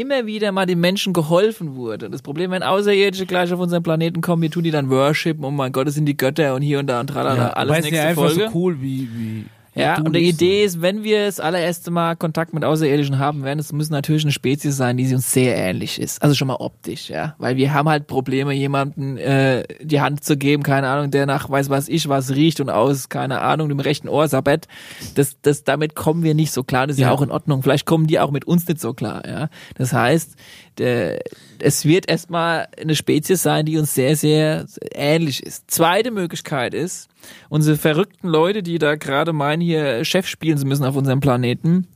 immer 0.00 0.26
wieder 0.26 0.50
mal 0.52 0.66
den 0.66 0.80
Menschen 0.80 1.12
geholfen 1.12 1.76
wurde. 1.76 2.08
Das 2.10 2.22
Problem, 2.22 2.50
wenn 2.50 2.62
Außerirdische 2.62 3.26
gleich 3.26 3.52
auf 3.52 3.60
unseren 3.60 3.82
Planeten 3.82 4.20
kommen, 4.20 4.42
wir 4.42 4.50
tun 4.50 4.64
die 4.64 4.70
dann 4.70 4.88
worshipen, 4.90 5.44
oh 5.44 5.50
mein 5.50 5.72
Gott, 5.72 5.86
das 5.86 5.94
sind 5.94 6.06
die 6.06 6.16
Götter 6.16 6.54
und 6.54 6.62
hier 6.62 6.78
und 6.78 6.86
da 6.86 7.00
und 7.00 7.08
tralala, 7.08 7.50
alles 7.50 7.72
Weil 7.72 7.78
es 7.80 7.84
nächste 7.84 8.02
ja 8.02 8.08
einfach 8.08 8.22
Folge. 8.30 8.48
so 8.50 8.58
cool 8.58 8.80
wie, 8.80 9.08
wie 9.14 9.44
Ja, 9.74 9.98
und 9.98 10.14
die 10.14 10.28
Idee 10.28 10.64
ist, 10.64 10.82
wenn 10.82 11.04
wir 11.04 11.26
das 11.26 11.38
allererste 11.38 11.90
Mal 11.90 12.16
Kontakt 12.16 12.52
mit 12.52 12.64
Außerirdischen 12.64 13.18
haben 13.18 13.44
werden, 13.44 13.60
es 13.60 13.72
muss 13.72 13.88
natürlich 13.88 14.24
eine 14.24 14.32
Spezies 14.32 14.76
sein, 14.76 14.96
die 14.96 15.06
sie 15.06 15.14
uns 15.14 15.32
sehr 15.32 15.56
ähnlich 15.56 16.00
ist. 16.00 16.22
Also 16.22 16.34
schon 16.34 16.48
mal 16.48 16.56
optisch, 16.56 17.08
ja. 17.08 17.34
Weil 17.38 17.56
wir 17.56 17.72
haben 17.72 17.88
halt 17.88 18.06
Probleme, 18.06 18.52
jemanden 18.52 19.16
äh, 19.16 19.64
die 19.80 20.00
Hand 20.00 20.24
zu 20.24 20.36
geben, 20.36 20.62
keine 20.62 20.88
Ahnung, 20.88 21.10
der 21.10 21.26
nach 21.26 21.48
weiß 21.48 21.70
was 21.70 21.88
ich 21.88 22.08
was 22.08 22.30
riecht 22.34 22.60
und 22.60 22.70
aus, 22.70 23.08
keine 23.08 23.40
Ahnung, 23.40 23.68
dem 23.68 23.80
rechten 23.80 24.08
Ohr 24.08 24.26
sabbert. 24.26 24.66
Das, 25.14 25.36
das, 25.42 25.62
damit 25.62 25.94
kommen 25.94 26.24
wir 26.24 26.34
nicht 26.34 26.52
so 26.52 26.64
klar. 26.64 26.86
Das 26.86 26.96
ist 26.96 27.00
ja. 27.00 27.08
Ja. 27.08 27.14
auch 27.14 27.22
in 27.22 27.30
Ordnung. 27.30 27.62
Vielleicht 27.62 27.86
kommen 27.86 28.06
die 28.06 28.18
auch 28.18 28.30
mit 28.30 28.46
uns 28.46 28.66
nicht 28.66 28.80
so 28.80 28.92
klar, 28.92 29.22
ja. 29.26 29.48
Das 29.76 29.92
heißt, 29.92 30.34
der, 30.78 31.20
es 31.58 31.84
wird 31.84 32.08
erstmal 32.08 32.66
eine 32.80 32.96
Spezies 32.96 33.42
sein, 33.42 33.66
die 33.66 33.78
uns 33.78 33.94
sehr, 33.94 34.16
sehr 34.16 34.66
ähnlich 34.94 35.42
ist. 35.42 35.70
Zweite 35.70 36.10
Möglichkeit 36.10 36.74
ist, 36.74 37.09
unsere 37.48 37.76
verrückten 37.76 38.28
Leute, 38.28 38.62
die 38.62 38.78
da 38.78 38.96
gerade 38.96 39.32
meinen, 39.32 39.60
hier 39.60 40.04
Chef 40.04 40.26
spielen 40.26 40.58
zu 40.58 40.66
müssen 40.66 40.84
auf 40.84 40.96
unserem 40.96 41.20
Planeten, 41.20 41.86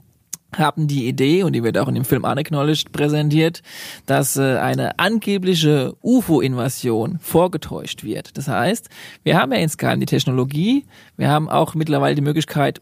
haben 0.59 0.87
die 0.87 1.09
Idee, 1.09 1.43
und 1.43 1.53
die 1.53 1.63
wird 1.63 1.79
auch 1.79 1.89
in 1.89 1.95
dem 1.95 2.05
Film 2.05 2.25
Unacknowledged 2.25 2.93
präsentiert, 2.93 3.63
dass 4.07 4.37
äh, 4.37 4.59
eine 4.59 4.99
angebliche 4.99 5.95
UFO-Invasion 6.03 7.19
vorgetäuscht 7.21 8.05
wird. 8.05 8.37
Das 8.39 8.49
heißt, 8.49 8.89
wir 9.23 9.39
haben 9.39 9.53
ja 9.53 9.59
insgeheim 9.59 10.01
die 10.01 10.07
Technologie, 10.07 10.87
wir 11.17 11.29
haben 11.29 11.49
auch 11.49 11.75
mittlerweile 11.75 12.15
die 12.15 12.23
Möglichkeit, 12.23 12.81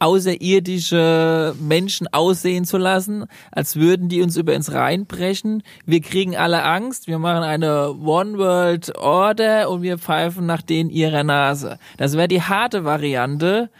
außerirdische 0.00 1.54
Menschen 1.60 2.08
aussehen 2.12 2.64
zu 2.64 2.78
lassen, 2.78 3.26
als 3.52 3.76
würden 3.76 4.08
die 4.08 4.22
uns 4.22 4.36
über 4.36 4.54
uns 4.54 4.72
reinbrechen. 4.72 5.62
Wir 5.86 6.00
kriegen 6.00 6.36
alle 6.36 6.64
Angst, 6.64 7.06
wir 7.06 7.18
machen 7.18 7.42
eine 7.42 7.92
One 7.92 8.38
World 8.38 8.96
Order 8.98 9.70
und 9.70 9.82
wir 9.82 9.98
pfeifen 9.98 10.46
nach 10.46 10.62
denen 10.62 10.90
ihrer 10.90 11.22
Nase. 11.24 11.78
Das 11.96 12.16
wäre 12.16 12.28
die 12.28 12.42
harte 12.42 12.84
Variante. 12.84 13.70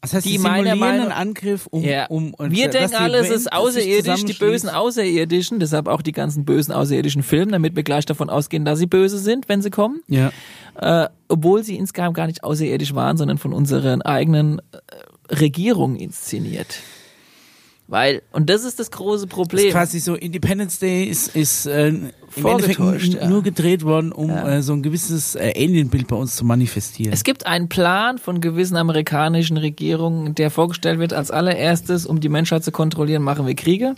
Das 0.00 0.14
heißt, 0.14 0.26
die 0.26 0.32
die 0.32 0.38
meiner 0.38 0.76
Meinung- 0.76 1.06
einen 1.06 1.12
Angriff, 1.12 1.66
um, 1.66 1.82
Ja. 1.82 2.06
um 2.06 2.32
und 2.34 2.52
wir 2.52 2.66
dass 2.68 2.92
denken 2.92 2.94
alle, 3.02 3.18
es 3.18 3.30
ist 3.30 3.52
außerirdisch, 3.52 4.24
die 4.26 4.32
bösen 4.32 4.68
Außerirdischen, 4.70 5.58
deshalb 5.58 5.88
auch 5.88 6.02
die 6.02 6.12
ganzen 6.12 6.44
bösen 6.44 6.72
außerirdischen 6.72 7.24
Filme, 7.24 7.50
damit 7.50 7.74
wir 7.74 7.82
gleich 7.82 8.06
davon 8.06 8.30
ausgehen, 8.30 8.64
dass 8.64 8.78
sie 8.78 8.86
böse 8.86 9.18
sind, 9.18 9.48
wenn 9.48 9.60
sie 9.60 9.70
kommen. 9.70 10.00
Ja. 10.06 10.30
Äh, 10.80 11.08
obwohl 11.26 11.64
sie 11.64 11.74
insgeheim 11.76 12.12
gar 12.12 12.28
nicht 12.28 12.44
außerirdisch 12.44 12.94
waren, 12.94 13.16
sondern 13.16 13.38
von 13.38 13.52
unseren 13.52 14.00
eigenen 14.02 14.62
Regierungen 15.30 15.96
inszeniert. 15.96 16.80
Weil, 17.90 18.20
und 18.32 18.50
das 18.50 18.64
ist 18.64 18.78
das 18.78 18.90
große 18.90 19.24
Das 19.24 19.30
ist 19.30 19.34
Problem. 19.34 19.70
quasi 19.70 19.98
so 19.98 20.14
Independence 20.14 20.78
Day 20.78 21.04
ist, 21.04 21.34
ist 21.34 21.64
äh, 21.64 21.88
im 21.88 22.10
Endeffekt 22.36 22.78
ja. 23.14 23.26
nur 23.26 23.42
gedreht 23.42 23.82
worden, 23.82 24.12
um 24.12 24.28
Ja. 24.28 24.56
äh, 24.56 24.62
so 24.62 24.74
ein 24.74 24.82
gewisses 24.82 25.36
äh, 25.36 25.54
Alien-Bild 25.56 26.06
bei 26.06 26.16
uns 26.16 26.36
zu 26.36 26.44
manifestieren. 26.44 27.14
Es 27.14 27.24
gibt 27.24 27.46
einen 27.46 27.70
Plan 27.70 28.18
von 28.18 28.42
gewissen 28.42 28.76
amerikanischen 28.76 29.56
Regierungen, 29.56 30.34
der 30.34 30.50
vorgestellt 30.50 30.98
wird 30.98 31.14
als 31.14 31.30
allererstes, 31.30 32.04
um 32.04 32.20
die 32.20 32.28
Menschheit 32.28 32.62
zu 32.62 32.72
kontrollieren, 32.72 33.22
machen 33.22 33.46
wir 33.46 33.54
Kriege. 33.54 33.94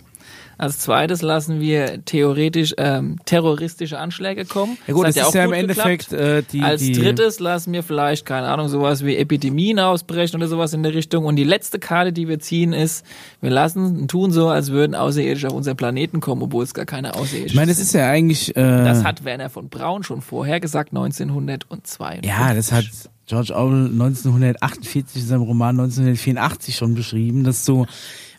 Als 0.61 0.77
zweites 0.77 1.23
lassen 1.23 1.59
wir 1.59 2.05
theoretisch 2.05 2.75
ähm, 2.77 3.17
terroristische 3.25 3.97
Anschläge 3.97 4.45
kommen. 4.45 4.77
ja 4.85 4.93
gut, 4.93 5.07
hat 5.07 5.17
das 5.17 5.27
ist 5.29 5.33
ja 5.33 5.43
im 5.45 5.49
gut 5.49 5.57
Endeffekt 5.57 6.13
äh, 6.13 6.43
die, 6.43 6.61
Als 6.61 6.81
die 6.81 6.91
drittes 6.91 7.39
lassen 7.39 7.73
wir 7.73 7.81
vielleicht, 7.81 8.27
keine 8.27 8.47
Ahnung, 8.47 8.67
sowas 8.67 9.03
wie 9.03 9.15
Epidemien 9.17 9.79
ausbrechen 9.79 10.35
oder 10.35 10.47
sowas 10.47 10.73
in 10.73 10.83
der 10.83 10.93
Richtung. 10.93 11.25
Und 11.25 11.37
die 11.37 11.43
letzte 11.43 11.79
Karte, 11.79 12.13
die 12.13 12.27
wir 12.27 12.37
ziehen, 12.37 12.73
ist, 12.73 13.03
wir 13.41 13.49
lassen, 13.49 14.07
tun 14.07 14.31
so, 14.31 14.49
als 14.49 14.69
würden 14.71 14.93
Außerirdische 14.93 15.47
auf 15.47 15.53
unseren 15.53 15.77
Planeten 15.77 16.19
kommen, 16.19 16.43
obwohl 16.43 16.63
es 16.63 16.75
gar 16.75 16.85
keine 16.85 17.15
Außerirdischen 17.15 17.47
Ich 17.47 17.55
meine, 17.55 17.67
das 17.71 17.77
sind. 17.77 17.87
ist 17.87 17.93
ja 17.93 18.07
eigentlich. 18.07 18.55
Äh, 18.55 18.61
Das 18.61 19.03
hat 19.03 19.25
Werner 19.25 19.49
von 19.49 19.67
Braun 19.69 20.03
schon 20.03 20.21
vorher 20.21 20.59
gesagt, 20.59 20.91
1952. 20.91 22.23
ja, 22.29 22.53
das 22.53 22.71
hat 22.71 22.85
George 23.27 23.53
Orwell 23.55 23.85
1948 23.85 25.21
in 25.21 25.27
seinem 25.27 25.41
Roman 25.43 25.79
1984 25.79 26.75
schon 26.75 26.95
beschrieben, 26.95 27.43
dass 27.43 27.65
so, 27.65 27.85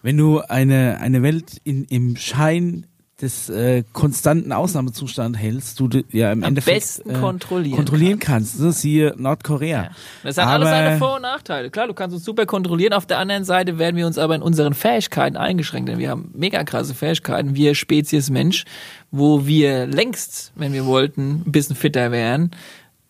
wenn 0.03 0.17
du 0.17 0.41
eine 0.41 0.99
eine 1.01 1.23
Welt 1.23 1.61
in 1.65 1.85
im 1.85 2.17
Schein 2.17 2.87
des 3.21 3.49
äh, 3.51 3.85
konstanten 3.93 4.51
Ausnahmezustand 4.51 5.39
hältst, 5.39 5.79
du 5.79 5.89
ja 6.11 6.33
im 6.33 6.43
Am 6.43 6.49
Endeffekt 6.49 6.77
besten 6.77 7.11
äh, 7.11 7.19
kontrollieren 7.21 7.77
kontrollieren 7.77 8.19
kannst. 8.19 8.59
Ne? 8.59 8.73
Siehe 8.73 9.15
Nordkorea. 9.17 9.91
Das 10.25 10.39
hat 10.39 10.47
Aber- 10.47 10.55
alles 10.55 10.69
seine 10.71 10.99
Vor- 10.99 11.17
und 11.17 11.23
Nachteile. 11.23 11.71
Klar, 11.71 11.87
du 11.87 11.95
kannst 11.95 12.17
uns 12.17 12.25
super 12.25 12.47
kontrollieren. 12.47 12.93
Auf 12.93 13.07
der 13.07 13.19
anderen 13.19 13.45
Seite 13.45 13.79
werden 13.79 13.97
wir 13.97 14.09
uns 14.09 14.19
aber 14.19 14.35
in 14.35 14.43
unseren 14.43 14.75
Fähigkeiten 14.75 15.37
eingeschränkt, 15.37 15.89
denn 15.89 15.99
wir 16.01 16.11
haben 16.11 16.33
mega 16.35 16.65
krasse 16.65 16.95
Fähigkeiten. 16.95 17.55
Wir 17.55 17.77
Spezies 17.77 18.29
Mensch, 18.29 18.65
wo 19.13 19.47
wir 19.47 19.87
längst, 19.87 20.51
wenn 20.57 20.73
wir 20.73 20.85
wollten, 20.85 21.45
ein 21.47 21.53
bisschen 21.53 21.77
fitter 21.77 22.11
wären, 22.11 22.51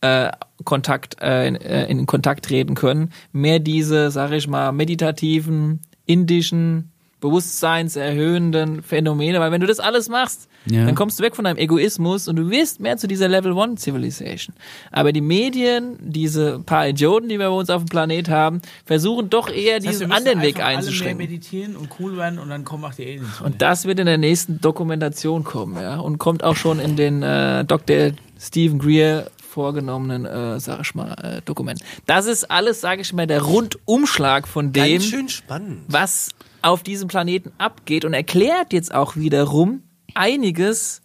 äh, 0.02 0.30
Kontakt, 0.64 1.22
äh, 1.22 1.48
in, 1.48 1.56
äh, 1.56 1.86
in 1.86 2.04
Kontakt 2.04 2.44
treten 2.44 2.74
können. 2.74 3.12
Mehr 3.32 3.60
diese, 3.60 4.10
sag 4.10 4.32
ich 4.32 4.46
mal, 4.46 4.72
meditativen, 4.72 5.80
indischen, 6.06 6.88
bewusstseinserhöhenden 7.20 8.82
Phänomene, 8.82 9.38
weil 9.40 9.52
wenn 9.52 9.60
du 9.60 9.66
das 9.66 9.78
alles 9.80 10.08
machst, 10.08 10.48
Ja. 10.66 10.84
dann 10.86 10.94
kommst 10.94 11.18
du 11.18 11.22
weg 11.24 11.34
von 11.36 11.44
deinem 11.44 11.56
Egoismus 11.58 12.28
und 12.28 12.36
du 12.36 12.50
wirst 12.50 12.80
mehr 12.80 12.96
zu 12.96 13.06
dieser 13.08 13.28
Level 13.28 13.52
One 13.52 13.76
Civilization. 13.76 14.54
Aber 14.90 15.12
die 15.12 15.20
Medien, 15.20 15.96
diese 16.00 16.60
paar 16.60 16.88
Idioten, 16.88 17.28
die 17.28 17.38
wir 17.38 17.48
bei 17.48 17.54
uns 17.54 17.70
auf 17.70 17.82
dem 17.84 17.88
Planet 17.88 18.28
haben, 18.28 18.60
versuchen 18.84 19.30
doch 19.30 19.48
eher 19.48 19.78
Das 19.78 19.86
heißt, 19.88 20.00
diesen 20.00 20.12
anderen 20.12 20.40
Weg 20.42 20.56
einfach 20.56 20.64
alle 20.66 20.72
mehr 20.72 20.78
einzuschränken. 20.78 21.18
meditieren 21.18 21.76
und 21.76 21.88
cool 22.00 22.16
werden 22.16 22.38
und 22.38 22.48
dann 22.48 22.64
kommen 22.64 22.84
auch 22.84 22.94
die 22.94 23.04
Aliens. 23.04 23.40
Und 23.40 23.62
das 23.62 23.84
wird 23.86 23.98
in 24.00 24.06
der 24.06 24.18
nächsten 24.18 24.60
Dokumentation 24.60 25.44
kommen, 25.44 25.80
ja. 25.80 25.98
Und 26.00 26.18
kommt 26.18 26.42
auch 26.44 26.56
schon 26.56 26.78
in 26.80 26.96
den 26.96 27.22
äh, 27.22 27.64
Dr. 27.64 28.12
Stephen 28.38 28.78
Greer 28.78 29.30
vorgenommenen, 29.52 30.24
äh, 30.24 30.58
sag 30.60 30.80
ich 30.80 30.94
mal, 30.94 31.12
äh, 31.22 31.42
Dokumenten. 31.44 31.84
Das 32.06 32.26
ist 32.26 32.50
alles, 32.50 32.80
sage 32.80 33.02
ich 33.02 33.12
mal, 33.12 33.26
der 33.26 33.42
Rundumschlag 33.42 34.48
von 34.48 34.72
dem, 34.72 34.98
Ganz 34.98 35.04
schön 35.04 35.28
spannend. 35.28 35.82
was 35.88 36.30
auf 36.62 36.82
diesem 36.82 37.08
Planeten 37.08 37.52
abgeht 37.58 38.04
und 38.04 38.14
erklärt 38.14 38.72
jetzt 38.72 38.94
auch 38.94 39.16
wiederum 39.16 39.82
einiges 40.14 41.02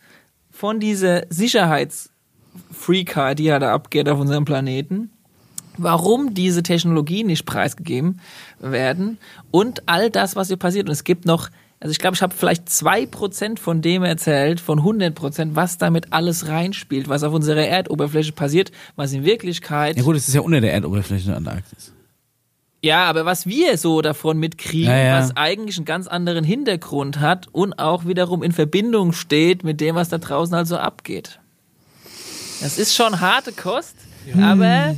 von 0.49 0.79
dieser 0.79 1.23
Sicherheitsfreakheit, 1.29 3.39
die 3.39 3.45
ja 3.45 3.59
da 3.59 3.73
abgeht 3.73 4.07
auf 4.09 4.19
unserem 4.19 4.45
Planeten, 4.45 5.11
warum 5.77 6.33
diese 6.33 6.63
Technologien 6.63 7.27
nicht 7.27 7.45
preisgegeben 7.45 8.19
werden 8.59 9.17
und 9.51 9.87
all 9.87 10.09
das, 10.09 10.35
was 10.35 10.47
hier 10.47 10.57
passiert. 10.57 10.87
Und 10.87 10.93
es 10.93 11.03
gibt 11.03 11.25
noch, 11.25 11.49
also 11.79 11.91
ich 11.91 11.99
glaube, 11.99 12.15
ich 12.15 12.21
habe 12.21 12.33
vielleicht 12.35 12.69
zwei 12.69 13.05
Prozent 13.05 13.59
von 13.59 13.81
dem 13.81 14.03
erzählt, 14.03 14.59
von 14.59 14.79
100 14.79 15.13
Prozent, 15.13 15.55
was 15.55 15.77
damit 15.77 16.11
alles 16.11 16.47
reinspielt, 16.47 17.07
was 17.07 17.23
auf 17.23 17.33
unserer 17.33 17.65
Erdoberfläche 17.67 18.31
passiert, 18.31 18.71
was 18.95 19.13
in 19.13 19.23
Wirklichkeit 19.23 19.95
Ja 19.97 20.03
gut, 20.03 20.15
es 20.15 20.27
ist 20.27 20.33
ja 20.33 20.41
unter 20.41 20.59
der 20.61 20.73
Erdoberfläche 20.73 21.23
in 21.25 21.29
der 21.29 21.37
Antarktis. 21.37 21.93
ja, 22.81 23.03
aber 23.05 23.25
was 23.25 23.45
wir 23.45 23.77
so 23.77 24.01
davon 24.01 24.39
mitkriegen, 24.39 24.89
Ja, 24.89 24.97
ja. 24.97 25.19
was 25.19 25.37
eigentlich 25.37 25.77
einen 25.77 25.85
ganz 25.85 26.07
anderen 26.07 26.43
Hintergrund 26.43 27.19
hat 27.19 27.47
und 27.51 27.77
auch 27.77 28.05
wiederum 28.05 28.41
in 28.41 28.51
Verbindung 28.53 29.13
steht 29.13 29.63
mit 29.63 29.79
dem, 29.79 29.95
was 29.95 30.09
da 30.09 30.17
draußen 30.17 30.55
also 30.55 30.77
abgeht. 30.77 31.39
Das 32.61 32.79
ist 32.79 32.95
schon 32.95 33.19
harte 33.21 33.51
Kost, 33.51 33.95
aber 34.41 34.95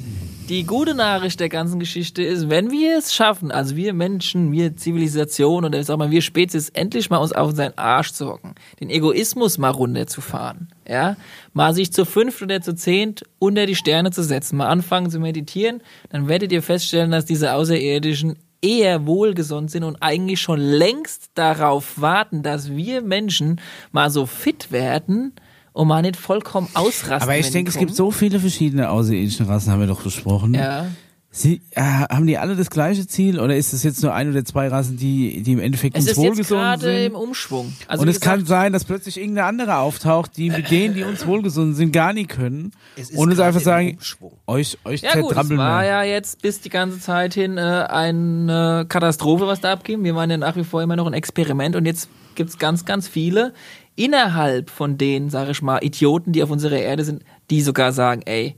die 0.49 0.65
gute 0.65 0.95
Nachricht 0.95 1.39
der 1.39 1.47
ganzen 1.47 1.79
Geschichte 1.79 2.23
ist, 2.23 2.49
wenn 2.49 2.71
wir 2.71 2.97
es 2.97 3.13
schaffen, 3.13 3.51
also 3.51 3.75
wir 3.75 3.93
Menschen, 3.93 4.51
wir 4.51 4.75
Zivilisation 4.75 5.63
oder 5.63 5.83
sag 5.83 5.99
mal 5.99 6.09
wir 6.09 6.23
Spezies, 6.23 6.69
endlich 6.69 7.11
mal 7.11 7.17
uns 7.17 7.33
auf 7.33 7.51
seinen 7.51 7.77
Arsch 7.77 8.11
zu 8.11 8.27
hocken, 8.27 8.55
den 8.79 8.89
Egoismus 8.89 9.59
mal 9.59 9.69
runterzufahren, 9.69 10.69
ja, 10.87 11.17
mal 11.53 11.75
sich 11.75 11.93
zu 11.93 12.03
fünft 12.03 12.41
oder 12.41 12.61
zu 12.61 12.73
zehnt 12.73 13.23
unter 13.37 13.67
die 13.67 13.75
Sterne 13.75 14.09
zu 14.09 14.23
setzen, 14.23 14.57
mal 14.57 14.69
anfangen 14.69 15.11
zu 15.11 15.19
meditieren, 15.19 15.81
dann 16.09 16.27
werdet 16.27 16.51
ihr 16.51 16.63
feststellen, 16.63 17.11
dass 17.11 17.25
diese 17.25 17.53
Außerirdischen 17.53 18.37
eher 18.61 19.05
wohlgesonnen 19.05 19.69
sind 19.69 19.83
und 19.83 20.01
eigentlich 20.01 20.41
schon 20.41 20.59
längst 20.59 21.29
darauf 21.35 22.01
warten, 22.01 22.41
dass 22.41 22.71
wir 22.71 23.01
Menschen 23.01 23.61
mal 23.91 24.09
so 24.09 24.25
fit 24.25 24.71
werden 24.71 25.33
und 25.73 25.87
mal 25.87 26.01
nicht 26.01 26.17
vollkommen 26.17 26.69
ausrasten. 26.73 27.21
Aber 27.21 27.37
ich 27.37 27.51
denke, 27.51 27.69
es 27.69 27.77
gibt 27.77 27.95
so 27.95 28.11
viele 28.11 28.39
verschiedene 28.39 28.89
außerirdische 28.89 29.47
Rassen, 29.47 29.71
haben 29.71 29.79
wir 29.79 29.87
doch 29.87 30.01
besprochen. 30.01 30.53
Ja. 30.53 30.87
Sie, 31.31 31.61
äh, 31.71 31.81
haben 31.81 32.25
die 32.25 32.39
alle 32.39 32.55
das 32.55 32.71
gleiche 32.71 33.05
Ziel 33.05 33.39
oder 33.39 33.55
ist 33.55 33.71
es 33.71 33.83
jetzt 33.83 34.01
nur 34.01 34.15
ein 34.15 34.31
oder 34.31 34.43
zwei 34.43 34.67
Rassen, 34.67 34.97
die, 34.97 35.43
die 35.43 35.51
im 35.51 35.59
Endeffekt 35.59 35.95
Es 35.95 36.01
uns 36.01 36.11
ist 36.11 36.17
jetzt 36.17 36.27
wohlgesonnen 36.31 36.63
gerade 36.63 37.05
im 37.05 37.11
sind? 37.11 37.21
Umschwung. 37.21 37.73
Also 37.87 38.01
und 38.01 38.07
es 38.07 38.19
kann 38.19 38.39
gesagt, 38.39 38.47
sein, 38.47 38.73
dass 38.73 38.83
plötzlich 38.83 39.17
irgendeine 39.17 39.47
andere 39.47 39.77
auftaucht, 39.77 40.37
die 40.37 40.49
mit 40.49 40.71
denen, 40.71 40.95
die 40.95 41.03
uns 41.03 41.27
wohlgesonnen 41.27 41.75
sind, 41.75 41.93
gar 41.93 42.13
nicht 42.13 42.29
können. 42.29 42.71
Es 42.95 43.11
ist 43.11 43.17
Und 43.17 43.29
uns 43.29 43.39
einfach 43.39 43.61
sagen, 43.61 43.99
euch, 44.47 44.79
euch 44.85 45.01
Ja 45.03 45.21
gut, 45.21 45.37
es 45.37 45.49
war 45.55 45.85
ja 45.85 46.01
jetzt 46.01 46.41
bis 46.41 46.61
die 46.61 46.69
ganze 46.69 46.99
Zeit 46.99 47.35
hin 47.35 47.59
äh, 47.59 47.61
eine 47.61 48.87
Katastrophe, 48.89 49.45
was 49.45 49.61
da 49.61 49.71
abging. 49.71 50.03
Wir 50.03 50.15
waren 50.15 50.31
ja 50.31 50.37
nach 50.37 50.55
wie 50.55 50.63
vor 50.63 50.81
immer 50.81 50.95
noch 50.95 51.05
ein 51.05 51.13
Experiment 51.13 51.75
und 51.75 51.85
jetzt 51.85 52.09
gibt's 52.33 52.57
ganz, 52.57 52.85
ganz 52.85 53.07
viele 53.07 53.53
innerhalb 53.99 54.69
von 54.69 54.97
den, 54.97 55.29
sage 55.29 55.51
ich 55.51 55.61
mal, 55.61 55.83
Idioten, 55.83 56.31
die 56.31 56.41
auf 56.41 56.49
unserer 56.49 56.77
Erde 56.77 57.03
sind, 57.03 57.23
die 57.49 57.61
sogar 57.61 57.91
sagen, 57.91 58.21
ey, 58.25 58.55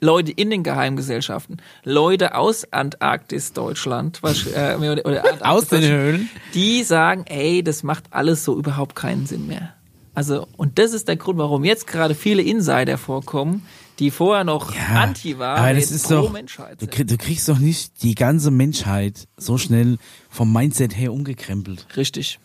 Leute 0.00 0.32
in 0.32 0.48
den 0.48 0.62
Geheimgesellschaften, 0.62 1.60
Leute 1.84 2.34
aus 2.34 2.66
Antarktis 2.72 3.52
Deutschland, 3.52 4.22
was, 4.22 4.46
äh, 4.46 4.76
oder, 4.78 5.04
oder 5.04 5.24
Antarktis 5.30 5.42
Aus 5.42 5.68
den 5.68 5.82
Höhlen. 5.82 6.30
die 6.54 6.82
sagen, 6.82 7.24
ey, 7.26 7.62
das 7.62 7.82
macht 7.82 8.04
alles 8.10 8.42
so 8.42 8.56
überhaupt 8.58 8.96
keinen 8.96 9.26
Sinn 9.26 9.46
mehr. 9.46 9.74
Also, 10.14 10.48
und 10.56 10.78
das 10.78 10.94
ist 10.94 11.08
der 11.08 11.16
Grund, 11.16 11.38
warum 11.38 11.64
jetzt 11.64 11.86
gerade 11.86 12.14
viele 12.14 12.42
Insider 12.42 12.96
vorkommen, 12.96 13.66
die 13.98 14.10
vorher 14.10 14.44
noch 14.44 14.74
anti 14.94 15.38
waren, 15.38 15.58
aber 15.58 15.74
das 15.74 15.90
ist 15.90 16.08
pro 16.08 16.14
doch, 16.14 16.32
Menschheit 16.32 16.80
du, 16.80 16.86
sind. 16.86 17.10
du 17.10 17.16
kriegst 17.18 17.46
doch 17.48 17.58
nicht 17.58 18.02
die 18.02 18.14
ganze 18.14 18.50
Menschheit 18.50 19.28
so 19.36 19.58
schnell 19.58 19.98
vom 20.30 20.50
Mindset 20.52 20.96
her 20.96 21.12
umgekrempelt. 21.12 21.86
Richtig. 21.96 22.40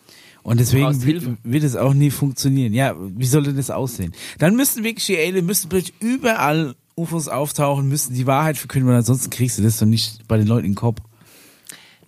Und 0.46 0.60
deswegen 0.60 1.02
wird, 1.04 1.24
wird 1.42 1.64
es 1.64 1.74
auch 1.74 1.92
nie 1.92 2.12
funktionieren. 2.12 2.72
Ja, 2.72 2.94
wie 2.96 3.26
soll 3.26 3.42
denn 3.42 3.56
das 3.56 3.68
aussehen? 3.68 4.12
Dann 4.38 4.54
müssten 4.54 4.84
wirklich 4.84 5.04
die 5.04 5.18
Alien, 5.18 5.44
müssten 5.44 5.68
plötzlich 5.68 5.94
überall 5.98 6.76
UFOs 6.96 7.26
auftauchen, 7.26 7.88
müssten 7.88 8.14
die 8.14 8.28
Wahrheit 8.28 8.56
verkünden, 8.56 8.88
weil 8.88 8.96
ansonsten 8.96 9.28
kriegst 9.30 9.58
du 9.58 9.62
das 9.62 9.78
doch 9.80 9.86
nicht 9.86 10.28
bei 10.28 10.36
den 10.36 10.46
Leuten 10.46 10.66
in 10.66 10.70
den 10.72 10.76
Kopf. 10.76 11.00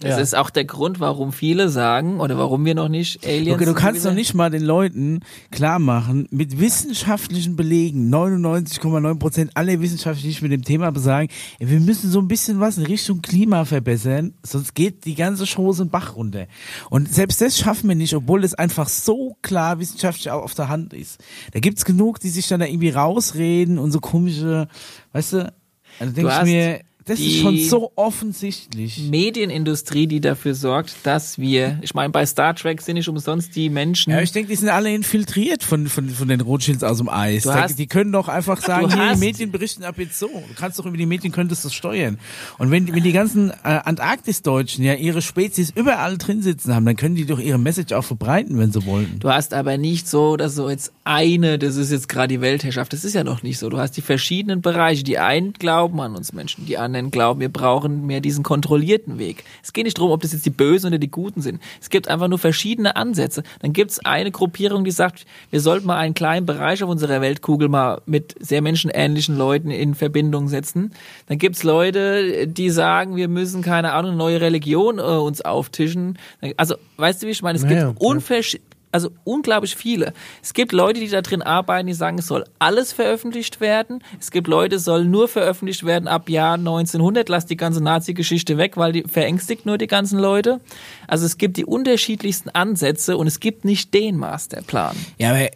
Das 0.01 0.21
ist 0.21 0.37
auch 0.37 0.51
der 0.51 0.65
Grund, 0.65 1.01
warum 1.01 1.33
viele 1.33 1.69
sagen, 1.71 2.21
oder 2.21 2.39
warum 2.39 2.65
wir 2.65 2.75
noch 2.75 2.89
nicht 2.89 3.27
Aliens 3.27 3.57
Okay, 3.57 3.65
du 3.65 3.75
kannst 3.75 4.05
doch 4.05 4.15
nicht 4.15 4.33
mal 4.33 4.49
den 4.49 4.63
Leuten 4.63 5.21
klar 5.51 5.81
machen, 5.81 6.29
mit 6.31 6.61
wissenschaftlichen 6.61 7.57
Belegen, 7.57 8.13
99,9 8.15 9.19
Prozent 9.19 9.51
aller 9.55 9.81
Wissenschaftler, 9.81 10.23
die 10.23 10.29
sich 10.29 10.43
mit 10.43 10.53
dem 10.53 10.63
Thema 10.63 10.93
besagen, 10.93 11.29
wir 11.59 11.81
müssen 11.81 12.11
so 12.11 12.21
ein 12.21 12.29
bisschen 12.29 12.61
was 12.61 12.79
in 12.79 12.87
Richtung 12.87 13.23
Klima 13.23 13.65
verbessern, 13.65 14.35
sonst 14.45 14.75
geht 14.75 15.05
die 15.05 15.17
ganze 15.17 15.47
Chose 15.47 15.83
in 15.83 15.91
Bach 15.91 16.15
runter. 16.15 16.47
Und 16.91 17.13
selbst 17.13 17.41
das 17.41 17.59
schaffen 17.59 17.89
wir 17.89 17.97
nicht, 17.97 18.15
obwohl 18.15 18.45
es 18.45 18.55
einfach 18.55 18.89
so 18.89 19.37
klar 19.43 19.81
wissenschaftlich 19.81 20.31
auch 20.31 20.45
auf 20.45 20.55
der 20.55 20.69
Hand 20.69 20.93
ist. 20.93 21.19
Da 21.53 21.59
gibt's 21.59 21.85
genug, 21.85 22.21
die 22.21 22.31
sich 22.31 22.47
dann 22.47 22.61
da 22.61 22.67
irgendwie 22.67 22.91
rausreden 22.91 23.79
und 23.79 23.91
so 23.91 23.99
komische, 23.99 24.69
weißt 25.13 25.33
du, 25.33 25.53
also 25.99 26.13
denke 26.13 26.33
ich 26.33 26.43
mir, 26.45 26.81
das 27.09 27.19
ist 27.21 27.41
schon 27.41 27.59
so 27.59 27.91
offensichtlich. 27.97 28.99
Medienindustrie, 29.11 30.07
die 30.07 30.21
dafür 30.21 30.55
sorgt, 30.55 30.95
dass 31.05 31.39
wir, 31.39 31.79
ich 31.83 31.95
meine, 31.95 32.11
bei 32.11 32.25
Star 32.27 32.55
Trek 32.55 32.81
sind 32.83 32.95
nicht 32.95 33.09
umsonst 33.09 33.57
die 33.57 33.71
Menschen. 33.71 34.11
Ja, 34.13 34.21
ich 34.21 34.33
denke, 34.33 34.51
die 34.51 34.57
sind 34.57 34.69
alle 34.69 34.95
infiltriert 34.95 35.63
von, 35.63 35.87
von, 35.89 36.09
von 36.09 36.29
den 36.29 36.41
Rothschilds 36.41 36.83
aus 36.85 36.99
dem 36.99 37.09
Eis. 37.09 37.45
Da- 37.45 37.63
hast- 37.63 37.79
die 37.79 37.87
können 37.87 38.13
doch 38.13 38.29
einfach 38.29 38.61
sagen, 38.61 38.93
hier, 38.93 39.15
die 39.15 39.19
Medien 39.21 39.51
berichten 39.51 39.85
ab 39.85 39.97
jetzt 39.99 40.19
so. 40.19 40.27
Du 40.29 40.55
kannst 40.57 40.79
doch 40.79 40.87
über 40.87 40.97
die 40.97 41.07
Medien, 41.07 41.33
könntest 41.33 41.65
du 41.65 41.69
steuern. 41.71 42.19
Und 42.59 42.71
wenn, 42.71 42.93
wenn 42.95 43.03
die 43.03 43.13
ganzen 43.13 43.51
äh, 43.51 43.55
Antarktis-Deutschen 43.85 44.85
ja 44.85 44.95
ihre 44.95 45.23
Spezies 45.23 45.71
überall 45.75 46.19
drin 46.19 46.43
sitzen 46.43 46.75
haben, 46.75 46.85
dann 46.87 46.97
können 46.97 47.15
die 47.15 47.27
doch 47.27 47.39
ihre 47.41 47.59
Message 47.59 47.93
auch 47.93 48.05
verbreiten, 48.05 48.59
wenn 48.59 48.73
sie 48.73 48.85
wollten. 48.87 49.19
Du 49.21 49.31
hast 49.31 49.55
aber 49.55 49.79
nicht 49.79 50.09
so, 50.09 50.37
dass 50.37 50.55
so 50.55 50.69
jetzt 50.69 50.93
eine, 51.05 51.59
das 51.59 51.77
ist 51.77 51.91
jetzt 51.91 52.09
gerade 52.09 52.29
die 52.29 52.41
Weltherrschaft. 52.41 52.93
Das 52.93 53.05
ist 53.05 53.15
ja 53.15 53.25
noch 53.25 53.43
nicht 53.43 53.59
so. 53.59 53.69
Du 53.71 53.79
hast 53.79 53.93
die 53.97 54.03
verschiedenen 54.03 54.61
Bereiche. 54.63 55.05
Die 55.05 55.19
einen 55.19 55.53
glauben 55.53 56.01
an 56.01 56.15
uns 56.17 56.33
Menschen, 56.33 56.67
die 56.67 56.79
anderen 56.79 56.98
glauben, 57.11 57.41
wir 57.41 57.49
brauchen 57.49 58.07
mehr 58.07 58.21
diesen 58.21 58.43
kontrollierten 58.43 59.19
Weg. 59.19 59.45
Es 59.63 59.73
geht 59.73 59.85
nicht 59.85 59.99
darum, 59.99 60.11
ob 60.11 60.23
das 60.23 60.33
jetzt 60.33 60.47
die 60.47 60.51
Bösen 60.51 60.89
oder 60.89 60.99
die 60.99 61.11
Guten 61.11 61.41
sind. 61.41 61.61
Es 61.81 61.91
gibt 61.91 62.09
einfach 62.09 62.29
nur 62.29 62.39
verschiedene 62.39 62.97
Ansätze. 62.97 63.43
Dann 63.61 63.73
gibt 63.73 63.91
es 63.93 64.05
eine 64.05 64.31
Gruppierung, 64.31 64.85
die 64.85 64.91
sagt, 64.91 65.27
wir 65.51 65.61
sollten 65.61 65.87
mal 65.87 65.99
einen 65.99 66.15
kleinen 66.15 66.47
Bereich 66.47 66.83
auf 66.83 66.91
unserer 66.91 67.21
Weltkugel 67.21 67.69
mal 67.69 68.01
mit 68.07 68.35
sehr 68.41 68.63
menschenähnlichen 68.63 69.37
Leuten 69.37 69.71
in 69.71 69.95
Verbindung 69.95 70.49
setzen. 70.49 70.93
Dann 71.27 71.39
gibt 71.39 71.57
es 71.57 71.63
Leute, 71.63 72.47
die 72.47 72.71
sagen, 72.71 73.17
wir 73.17 73.29
müssen, 73.29 73.63
keine 73.63 73.93
Ahnung, 73.93 74.13
eine 74.13 74.19
neue 74.19 74.41
Religion 74.41 74.99
äh, 74.99 75.03
uns 75.03 75.41
auftischen. 75.41 76.19
Also, 76.57 76.77
weißt 76.97 77.23
du, 77.23 77.27
wie 77.27 77.31
ich 77.31 77.43
meine? 77.43 77.57
Es 77.57 77.65
Naja, 77.65 77.89
gibt 77.89 78.01
unversch 78.01 78.59
also 78.91 79.11
unglaublich 79.25 79.77
viele. 79.77 80.13
Es 80.43 80.55
gibt 80.55 80.73
Leute, 80.73 81.01
die 81.01 81.09
da 81.09 81.21
drin 81.23 81.43
arbeiten, 81.43 81.87
die 81.87 81.95
sagen, 81.95 82.19
es 82.19 82.27
soll 82.27 82.45
alles 82.59 82.93
veröffentlicht 82.93 83.61
werden. 83.61 84.03
Es 84.19 84.31
gibt 84.31 84.47
Leute, 84.47 84.77
es 84.77 84.85
soll 84.85 85.05
nur 85.05 85.29
veröffentlicht 85.29 85.85
werden 85.85 86.09
ab 86.09 86.29
Jahr 86.29 86.55
1900. 86.55 87.29
Lass 87.29 87.47
die 87.47 87.57
ganze 87.57 87.83
Nazi-Geschichte 87.83 88.57
weg, 88.57 88.77
weil 88.77 88.93
die 88.93 89.03
verängstigt 89.03 89.67
nur 89.67 89.79
die 89.79 89.87
ganzen 89.87 90.19
Leute. 90.19 90.61
Also 91.07 91.27
es 91.27 91.37
gibt 91.39 91.57
die 91.57 91.65
unterschiedlichsten 91.65 92.49
Ansätze 92.51 93.17
und 93.17 93.27
es 93.27 93.41
gibt 93.41 93.65
nicht 93.65 93.93
den 93.93 94.17
Masterplan. 94.17 94.97
Ja, 95.19 95.31
aber 95.31 95.49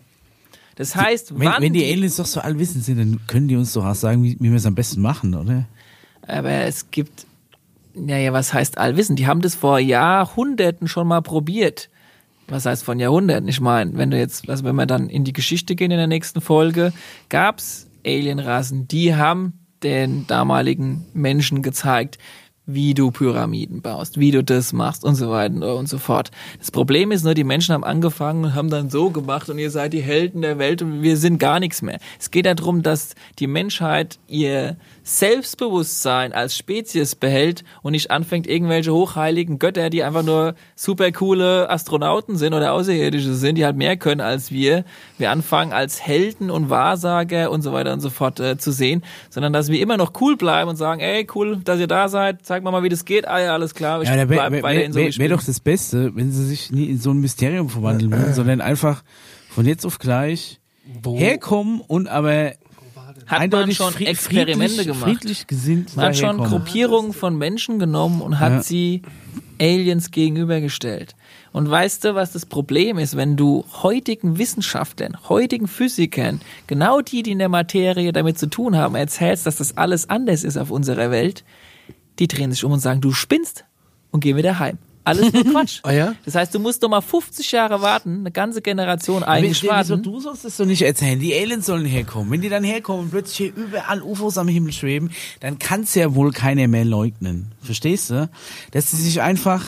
Das 0.76 0.96
heißt, 0.96 1.38
wenn, 1.38 1.52
wenn 1.58 1.72
die 1.72 1.84
Aliens 1.84 2.16
doch 2.16 2.26
so 2.26 2.40
allwissend 2.40 2.84
sind, 2.84 2.98
dann 2.98 3.20
können 3.26 3.48
die 3.48 3.56
uns 3.56 3.72
doch 3.72 3.84
auch 3.84 3.94
sagen, 3.94 4.22
wie, 4.22 4.36
wie 4.40 4.50
wir 4.50 4.56
es 4.56 4.66
am 4.66 4.74
besten 4.74 5.00
machen, 5.00 5.34
oder? 5.34 5.64
Aber 6.26 6.50
es 6.50 6.90
gibt, 6.90 7.26
naja, 7.94 8.32
was 8.32 8.52
heißt 8.52 8.78
allwissend? 8.78 9.18
Die 9.18 9.26
haben 9.26 9.40
das 9.40 9.54
vor 9.54 9.78
Jahrhunderten 9.78 10.86
schon 10.88 11.08
mal 11.08 11.20
probiert. 11.20 11.88
Was 12.48 12.66
heißt 12.66 12.84
von 12.84 12.98
Jahrhunderten? 12.98 13.48
Ich 13.48 13.60
meine, 13.60 13.96
wenn 13.96 14.10
du 14.10 14.18
jetzt, 14.18 14.48
also 14.48 14.64
wenn 14.64 14.76
wir 14.76 14.86
dann 14.86 15.08
in 15.08 15.24
die 15.24 15.32
Geschichte 15.32 15.74
gehen 15.74 15.90
in 15.90 15.98
der 15.98 16.06
nächsten 16.06 16.40
Folge, 16.40 16.92
gab's 17.28 17.88
Alienrassen, 18.04 18.88
die 18.88 19.14
haben 19.14 19.54
den 19.82 20.26
damaligen 20.26 21.06
Menschen 21.12 21.62
gezeigt, 21.62 22.18
wie 22.64 22.94
du 22.94 23.10
Pyramiden 23.10 23.82
baust, 23.82 24.20
wie 24.20 24.30
du 24.30 24.44
das 24.44 24.72
machst 24.72 25.04
und 25.04 25.16
so 25.16 25.30
weiter 25.30 25.76
und 25.76 25.88
so 25.88 25.98
fort. 25.98 26.30
Das 26.58 26.70
Problem 26.70 27.10
ist 27.10 27.24
nur, 27.24 27.34
die 27.34 27.44
Menschen 27.44 27.74
haben 27.74 27.84
angefangen 27.84 28.44
und 28.44 28.54
haben 28.54 28.70
dann 28.70 28.88
so 28.88 29.10
gemacht 29.10 29.50
und 29.50 29.58
ihr 29.58 29.70
seid 29.70 29.92
die 29.92 30.02
Helden 30.02 30.42
der 30.42 30.58
Welt 30.58 30.80
und 30.80 31.02
wir 31.02 31.16
sind 31.16 31.38
gar 31.38 31.58
nichts 31.58 31.82
mehr. 31.82 31.98
Es 32.20 32.30
geht 32.30 32.46
darum, 32.46 32.82
dass 32.82 33.14
die 33.38 33.48
Menschheit 33.48 34.18
ihr 34.28 34.76
Selbstbewusstsein 35.02 36.32
als 36.32 36.56
Spezies 36.56 37.14
behält 37.14 37.64
und 37.82 37.92
nicht 37.92 38.10
anfängt, 38.10 38.46
irgendwelche 38.46 38.92
hochheiligen 38.92 39.58
Götter, 39.58 39.90
die 39.90 40.02
einfach 40.02 40.22
nur 40.22 40.54
super 40.76 41.10
coole 41.12 41.68
Astronauten 41.70 42.36
sind 42.36 42.54
oder 42.54 42.72
Außerirdische 42.72 43.34
sind, 43.34 43.56
die 43.56 43.64
halt 43.64 43.76
mehr 43.76 43.96
können 43.96 44.20
als 44.20 44.52
wir, 44.52 44.84
wir 45.18 45.30
anfangen 45.30 45.72
als 45.72 46.00
Helden 46.00 46.50
und 46.50 46.70
Wahrsager 46.70 47.50
und 47.50 47.62
so 47.62 47.72
weiter 47.72 47.92
und 47.92 48.00
so 48.00 48.10
fort 48.10 48.38
äh, 48.40 48.58
zu 48.58 48.70
sehen, 48.70 49.02
sondern 49.30 49.52
dass 49.52 49.68
wir 49.68 49.80
immer 49.80 49.96
noch 49.96 50.12
cool 50.20 50.36
bleiben 50.36 50.70
und 50.70 50.76
sagen, 50.76 51.00
ey, 51.00 51.26
cool, 51.34 51.58
dass 51.64 51.80
ihr 51.80 51.88
da 51.88 52.08
seid, 52.08 52.44
zeig 52.44 52.62
mal 52.62 52.70
mal, 52.70 52.82
wie 52.82 52.88
das 52.88 53.04
geht, 53.04 53.26
ah 53.26 53.40
ja, 53.40 53.52
alles 53.52 53.74
klar, 53.74 54.02
ich 54.02 54.08
Ja, 54.08 54.14
wäre 54.14 54.26
bleib 54.26 54.52
wär, 54.52 54.62
weiterhin 54.62 54.92
so, 54.92 55.00
wie 55.00 55.18
wär, 55.18 55.28
doch 55.28 55.42
das 55.42 55.60
Beste, 55.60 56.14
wenn 56.14 56.30
sie 56.30 56.46
sich 56.46 56.70
nie 56.70 56.86
in 56.86 56.98
so 56.98 57.10
ein 57.10 57.18
Mysterium 57.18 57.68
verwandeln 57.68 58.12
würden, 58.12 58.34
sondern 58.34 58.60
einfach 58.60 59.02
von 59.48 59.66
jetzt 59.66 59.84
auf 59.84 59.98
gleich 59.98 60.60
herkommen 61.04 61.80
und 61.80 62.08
aber 62.08 62.52
Hat 63.40 63.50
man 63.52 63.72
schon 63.72 63.92
fried- 63.92 64.08
Experimente 64.08 64.68
friedlich, 64.74 64.86
gemacht. 64.86 65.02
friedlich 65.04 65.46
gesinnt 65.46 65.96
Man 65.96 66.06
hat 66.06 66.16
schon. 66.16 66.38
Gruppierungen 66.38 67.12
von 67.12 67.36
Menschen 67.36 67.78
genommen 67.78 68.20
und 68.20 68.38
hat 68.40 68.52
Ja. 68.52 68.62
sie 68.62 69.02
Aliens 69.60 70.10
gegenübergestellt. 70.10 71.14
Und 71.52 71.70
weißt 71.70 72.04
du, 72.04 72.14
was 72.14 72.32
das 72.32 72.46
Problem 72.46 72.98
ist, 72.98 73.16
wenn 73.16 73.36
du 73.36 73.64
heutigen 73.82 74.38
Wissenschaftlern, 74.38 75.16
heutigen 75.28 75.68
Physikern, 75.68 76.40
genau 76.66 77.00
die, 77.00 77.22
die 77.22 77.32
in 77.32 77.38
der 77.38 77.48
Materie 77.48 78.12
damit 78.12 78.38
zu 78.38 78.46
tun 78.46 78.76
haben, 78.76 78.94
erzählst, 78.94 79.46
dass 79.46 79.56
das 79.56 79.76
alles 79.76 80.08
anders 80.10 80.44
ist 80.44 80.56
auf 80.56 80.70
unserer 80.70 81.10
Welt, 81.10 81.44
die 82.18 82.26
drehen 82.28 82.50
sich 82.52 82.64
um 82.64 82.72
und 82.72 82.80
sagen, 82.80 83.00
du 83.00 83.12
spinnst 83.12 83.64
und 84.10 84.20
gehen 84.20 84.36
wieder 84.36 84.58
heim. 84.58 84.78
Alles 85.04 85.32
nur 85.32 85.44
Quatsch. 85.44 85.80
Ah 85.84 85.92
ja? 85.92 86.14
Das 86.24 86.34
heißt, 86.34 86.54
du 86.54 86.58
musst 86.60 86.82
doch 86.82 86.88
mal 86.88 87.00
50 87.00 87.50
Jahre 87.52 87.80
warten, 87.82 88.20
eine 88.20 88.30
ganze 88.30 88.62
Generation 88.62 89.22
eigentlich 89.22 89.62
Wieso, 89.62 89.72
warten. 89.72 90.02
du 90.02 90.20
sollst 90.20 90.44
das 90.44 90.56
doch 90.56 90.64
nicht 90.66 90.82
erzählen. 90.82 91.18
Die 91.18 91.34
Aliens 91.34 91.66
sollen 91.66 91.84
herkommen. 91.86 92.30
Wenn 92.30 92.40
die 92.40 92.48
dann 92.48 92.64
herkommen 92.64 93.04
und 93.04 93.10
plötzlich 93.10 93.36
hier 93.36 93.54
überall 93.54 94.02
UFOs 94.02 94.38
am 94.38 94.48
Himmel 94.48 94.72
schweben, 94.72 95.10
dann 95.40 95.58
kann 95.58 95.82
es 95.82 95.94
ja 95.94 96.14
wohl 96.14 96.32
keiner 96.32 96.68
mehr 96.68 96.84
leugnen. 96.84 97.52
Verstehst 97.62 98.10
du? 98.10 98.28
Dass 98.70 98.90
sie 98.90 98.96
sich 98.96 99.20
einfach 99.20 99.64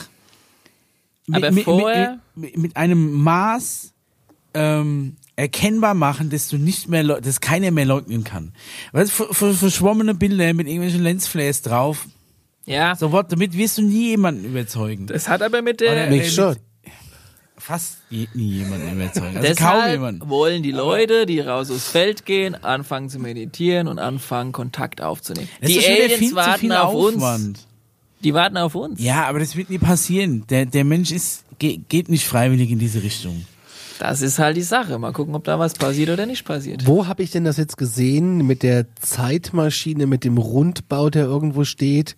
mit, 1.27 1.37
Aber 1.43 1.51
mit, 1.51 1.63
vorher- 1.65 2.19
mit, 2.35 2.57
mit 2.57 2.77
einem 2.77 3.11
Maß 3.13 3.91
ähm, 4.53 5.17
erkennbar 5.35 5.95
machen, 5.95 6.29
dass 6.29 6.47
du 6.47 6.57
nicht 6.57 6.87
mehr, 6.87 7.03
dass 7.03 7.41
keiner 7.41 7.71
mehr 7.71 7.85
leugnen 7.85 8.23
kann. 8.23 8.53
Weißt, 8.93 9.11
verschwommene 9.11 10.13
Bilder 10.13 10.53
mit 10.53 10.67
irgendwelchen 10.67 11.03
Lensflares 11.03 11.61
drauf. 11.61 12.07
Ja, 12.65 12.95
So 12.95 13.11
was, 13.11 13.25
damit 13.29 13.55
wirst 13.55 13.77
du 13.77 13.83
nie 13.83 14.09
jemanden 14.09 14.45
überzeugen. 14.45 15.07
das 15.07 15.27
hat 15.29 15.41
aber 15.41 15.61
mit 15.61 15.81
der... 15.81 16.09
Mich 16.09 16.33
schon. 16.33 16.55
Fast 17.57 17.97
nie 18.09 18.27
jemanden 18.35 18.91
überzeugen. 18.91 19.37
Also 19.37 19.47
kaum 19.55 19.55
Deshalb 19.55 19.91
jemanden. 19.91 20.29
wollen 20.29 20.61
die 20.61 20.71
Leute, 20.71 21.25
die 21.25 21.39
raus 21.39 21.71
aufs 21.71 21.87
Feld 21.89 22.25
gehen, 22.25 22.53
anfangen 22.55 23.09
zu 23.09 23.17
meditieren 23.19 23.87
und 23.87 23.97
anfangen 23.97 24.51
Kontakt 24.51 25.01
aufzunehmen. 25.01 25.47
Das 25.61 25.71
die 25.71 25.79
Aliens 25.85 26.13
viel 26.13 26.29
zu 26.31 26.35
warten 26.35 26.59
viel 26.59 26.71
auf 26.73 26.93
uns. 26.93 27.15
Aufwand. 27.15 27.59
Die 28.23 28.33
warten 28.33 28.57
auf 28.57 28.75
uns. 28.75 29.01
Ja, 29.01 29.25
aber 29.25 29.39
das 29.39 29.55
wird 29.55 29.69
nie 29.69 29.77
passieren. 29.77 30.43
Der, 30.49 30.65
der 30.65 30.83
Mensch 30.83 31.11
ist, 31.11 31.43
ge, 31.57 31.79
geht 31.89 32.09
nicht 32.09 32.25
freiwillig 32.27 32.69
in 32.71 32.79
diese 32.79 33.01
Richtung. 33.03 33.45
Das 33.99 34.21
ist 34.21 34.37
halt 34.39 34.57
die 34.57 34.61
Sache. 34.61 34.99
Mal 34.99 35.13
gucken, 35.13 35.33
ob 35.35 35.43
da 35.45 35.57
was 35.57 35.73
passiert 35.73 36.09
oder 36.09 36.25
nicht 36.25 36.43
passiert. 36.45 36.85
Wo 36.85 37.07
habe 37.07 37.23
ich 37.23 37.31
denn 37.31 37.45
das 37.45 37.57
jetzt 37.57 37.77
gesehen 37.77 38.45
mit 38.45 38.61
der 38.63 38.85
Zeitmaschine, 39.01 40.05
mit 40.07 40.23
dem 40.23 40.37
Rundbau, 40.37 41.09
der 41.09 41.23
irgendwo 41.25 41.63
steht? 41.63 42.15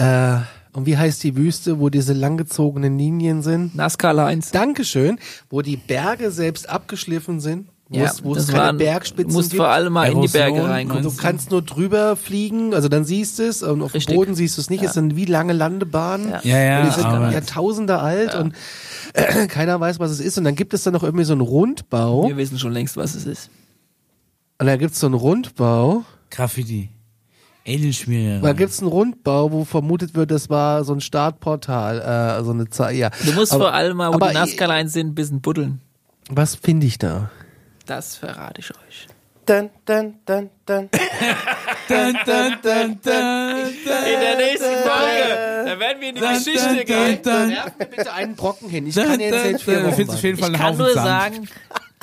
Äh, 0.00 0.38
und 0.72 0.86
wie 0.86 0.96
heißt 0.96 1.22
die 1.24 1.36
Wüste, 1.36 1.78
wo 1.80 1.88
diese 1.88 2.12
langgezogenen 2.12 2.96
Linien 2.96 3.42
sind? 3.42 3.74
NASCAR 3.74 4.14
Lines. 4.14 4.50
Dankeschön, 4.52 5.18
wo 5.50 5.62
die 5.62 5.76
Berge 5.76 6.30
selbst 6.30 6.68
abgeschliffen 6.68 7.40
sind, 7.40 7.66
wo 7.88 7.98
Ja, 7.98 8.04
es, 8.04 8.22
wo 8.22 8.34
es 8.36 8.46
keine 8.46 8.58
waren- 8.58 8.76
Bergspitzen 8.78 9.32
musst 9.32 9.50
gibt. 9.50 9.58
vor 9.60 9.68
allem 9.68 9.92
mal 9.92 10.10
in 10.12 10.20
die 10.22 10.28
Berge 10.28 10.54
Erosion, 10.58 10.70
reinkommen. 10.70 11.02
Du 11.02 11.10
kannst 11.16 11.50
nur 11.50 11.62
drüber 11.62 12.14
fliegen, 12.14 12.72
also 12.72 12.88
dann 12.88 13.04
siehst 13.04 13.40
du 13.40 13.42
es 13.48 13.64
und 13.64 13.82
auf 13.82 13.94
Richtig. 13.94 14.14
dem 14.14 14.16
Boden 14.16 14.34
siehst 14.36 14.56
du 14.58 14.60
es 14.60 14.70
nicht. 14.70 14.84
Es 14.84 14.92
sind 14.94 15.16
wie 15.16 15.24
lange 15.24 15.52
Landebahnen. 15.54 16.30
Ja. 16.30 16.40
Ja, 16.44 16.58
ja, 16.58 16.80
Und 16.80 16.86
die 16.86 16.92
sind 16.94 17.04
aber- 17.06 17.32
Jahrtausende 17.32 17.98
alt 17.98 18.36
und 18.36 18.54
äh, 19.14 19.46
keiner 19.48 19.80
weiß, 19.80 19.98
was 19.98 20.12
es 20.12 20.20
ist. 20.20 20.38
Und 20.38 20.44
dann 20.44 20.54
gibt 20.54 20.72
es 20.72 20.84
dann 20.84 20.92
noch 20.92 21.02
irgendwie 21.02 21.24
so 21.24 21.32
einen 21.32 21.40
Rundbau. 21.42 22.28
Wir 22.28 22.36
wissen 22.36 22.60
schon 22.60 22.70
längst, 22.72 22.96
was 22.96 23.16
es 23.16 23.26
ist. 23.26 23.50
Und 24.60 24.66
dann 24.66 24.78
gibt 24.78 24.94
es 24.94 25.00
so 25.00 25.06
einen 25.08 25.14
Rundbau. 25.16 26.04
Graffiti. 26.30 26.90
Alienschmierer. 27.66 28.40
Da 28.40 28.52
gibt's 28.52 28.80
einen 28.80 28.88
Rundbau, 28.88 29.52
wo 29.52 29.64
vermutet 29.64 30.14
wird, 30.14 30.30
das 30.30 30.48
war 30.50 30.84
so 30.84 30.92
ein 30.94 31.00
Startportal, 31.00 32.00
äh, 32.40 32.44
so 32.44 32.52
eine 32.52 32.68
Zeit, 32.70 32.96
ja. 32.96 33.10
Du 33.24 33.32
musst 33.32 33.52
Aber- 33.52 33.64
vor 33.64 33.74
allem 33.74 33.96
mal, 33.96 34.12
wo 34.12 34.18
die 34.18 34.34
Nazca-Lines 34.34 34.92
sind, 34.92 35.08
ein 35.08 35.14
bisschen 35.14 35.40
buddeln. 35.40 35.80
Was 36.30 36.54
finde 36.54 36.86
ich 36.86 36.98
da? 36.98 37.30
Das 37.86 38.16
verrate 38.16 38.60
ich 38.60 38.70
euch. 38.70 39.06
Dun, 39.46 39.68
dun, 39.84 40.14
dun, 40.26 40.50
dun. 40.64 40.88
Dun, 41.88 42.16
dun, 42.24 42.54
dun, 42.62 43.00
dun, 43.02 43.12
In 43.12 44.20
der 44.20 44.36
nächsten 44.36 44.64
Folge, 44.64 45.64
da 45.66 45.80
werden 45.80 46.00
wir 46.00 46.08
in 46.10 46.14
die 46.14 46.20
Geschichte 46.20 46.84
gehen. 46.84 47.24
Werf 47.24 47.78
mir 47.80 47.86
bitte 47.86 48.12
einen 48.12 48.36
Brocken 48.36 48.68
hin. 48.70 48.86
Ich 48.86 48.94
kann 48.94 49.18
jetzt 49.18 49.44
nicht 49.44 49.66
jeden 50.22 50.38
Fall 50.38 50.52
Ich 50.52 50.56
kann 50.56 50.76
nur 50.76 50.92
sagen, 50.92 51.48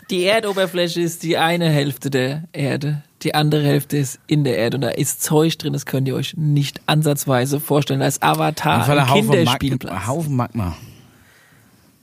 die 0.10 0.26
Erdoberfläche 0.26 1.00
ist 1.00 1.24
die 1.24 1.38
eine 1.38 1.70
Hälfte 1.70 2.10
der 2.10 2.44
Erde, 2.52 3.02
die 3.28 3.36
andere 3.36 3.64
Hälfte 3.64 3.98
ist 3.98 4.20
in 4.28 4.44
der 4.46 4.58
Erde 4.58 4.78
und 4.78 4.82
da 4.82 4.90
ist 4.90 5.22
Zeug 5.22 5.58
drin, 5.58 5.74
das 5.74 5.86
könnt 5.86 6.08
ihr 6.08 6.16
euch 6.16 6.36
nicht 6.38 6.82
ansatzweise 6.86 7.60
vorstellen. 7.60 8.00
Da 8.00 8.08
ist 8.08 8.24
Avatar, 8.24 8.88
ein 8.88 9.06
Kinderspielplatz. 9.08 9.92
Magma. 9.94 10.08
Haufen 10.08 10.36
Magma. 10.36 10.78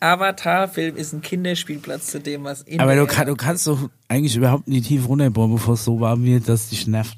Avatar-Film 0.01 0.97
ist 0.97 1.15
ein 1.15 1.23
Kinderspielplatz 1.23 2.09
zu 2.09 2.21
dem, 2.21 2.45
was 2.45 2.61
in 2.63 2.79
Aber 2.79 2.95
der 2.95 3.07
du, 3.07 3.11
kann, 3.11 3.27
du 3.27 3.37
kannst 3.37 3.67
doch 3.67 3.89
eigentlich 4.09 4.37
überhaupt 4.37 4.69
nicht 4.69 4.87
tief 4.87 5.09
runterbohren, 5.09 5.53
bevor 5.53 5.75
es 5.75 5.85
so 5.85 5.99
warm 5.99 6.25
wird, 6.25 6.47
dass 6.47 6.69
dich 6.69 6.87
nervt. 6.87 7.17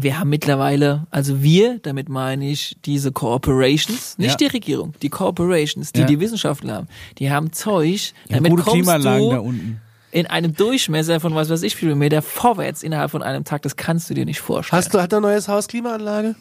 Wir 0.00 0.18
haben 0.18 0.30
mittlerweile, 0.30 1.06
also 1.10 1.42
wir, 1.42 1.78
damit 1.80 2.08
meine 2.08 2.48
ich 2.48 2.78
diese 2.86 3.12
Corporations, 3.12 4.16
nicht 4.16 4.30
Ja. 4.30 4.36
die 4.38 4.46
Regierung, 4.46 4.94
die 5.02 5.10
Corporations, 5.10 5.92
die 5.92 6.00
Ja. 6.00 6.06
die 6.06 6.18
Wissenschaftler 6.18 6.76
haben, 6.76 6.88
die 7.18 7.30
haben 7.30 7.52
Zeug, 7.52 8.14
Ja, 8.28 8.36
damit 8.36 8.52
gute 8.52 8.62
kommst 8.62 8.76
Klimaanlagen 8.76 9.28
da 9.28 9.36
du 9.36 9.42
unten. 9.42 9.80
In 10.12 10.26
einem 10.26 10.54
Durchmesser 10.54 11.18
von 11.18 11.34
was 11.34 11.48
weiß 11.48 11.62
ich 11.62 11.74
viel 11.74 11.94
Meter 11.94 12.22
vorwärts 12.22 12.82
innerhalb 12.82 13.10
von 13.10 13.22
einem 13.22 13.44
Tag, 13.44 13.62
das 13.62 13.76
kannst 13.76 14.08
du 14.10 14.14
dir 14.14 14.26
nicht 14.26 14.40
vorstellen. 14.40 14.78
Hast 14.78 14.94
du, 14.94 15.00
hat 15.00 15.12
er 15.12 15.18
ein 15.18 15.22
neues 15.22 15.48
Haus 15.48 15.66
Klimaanlage? 15.66 16.36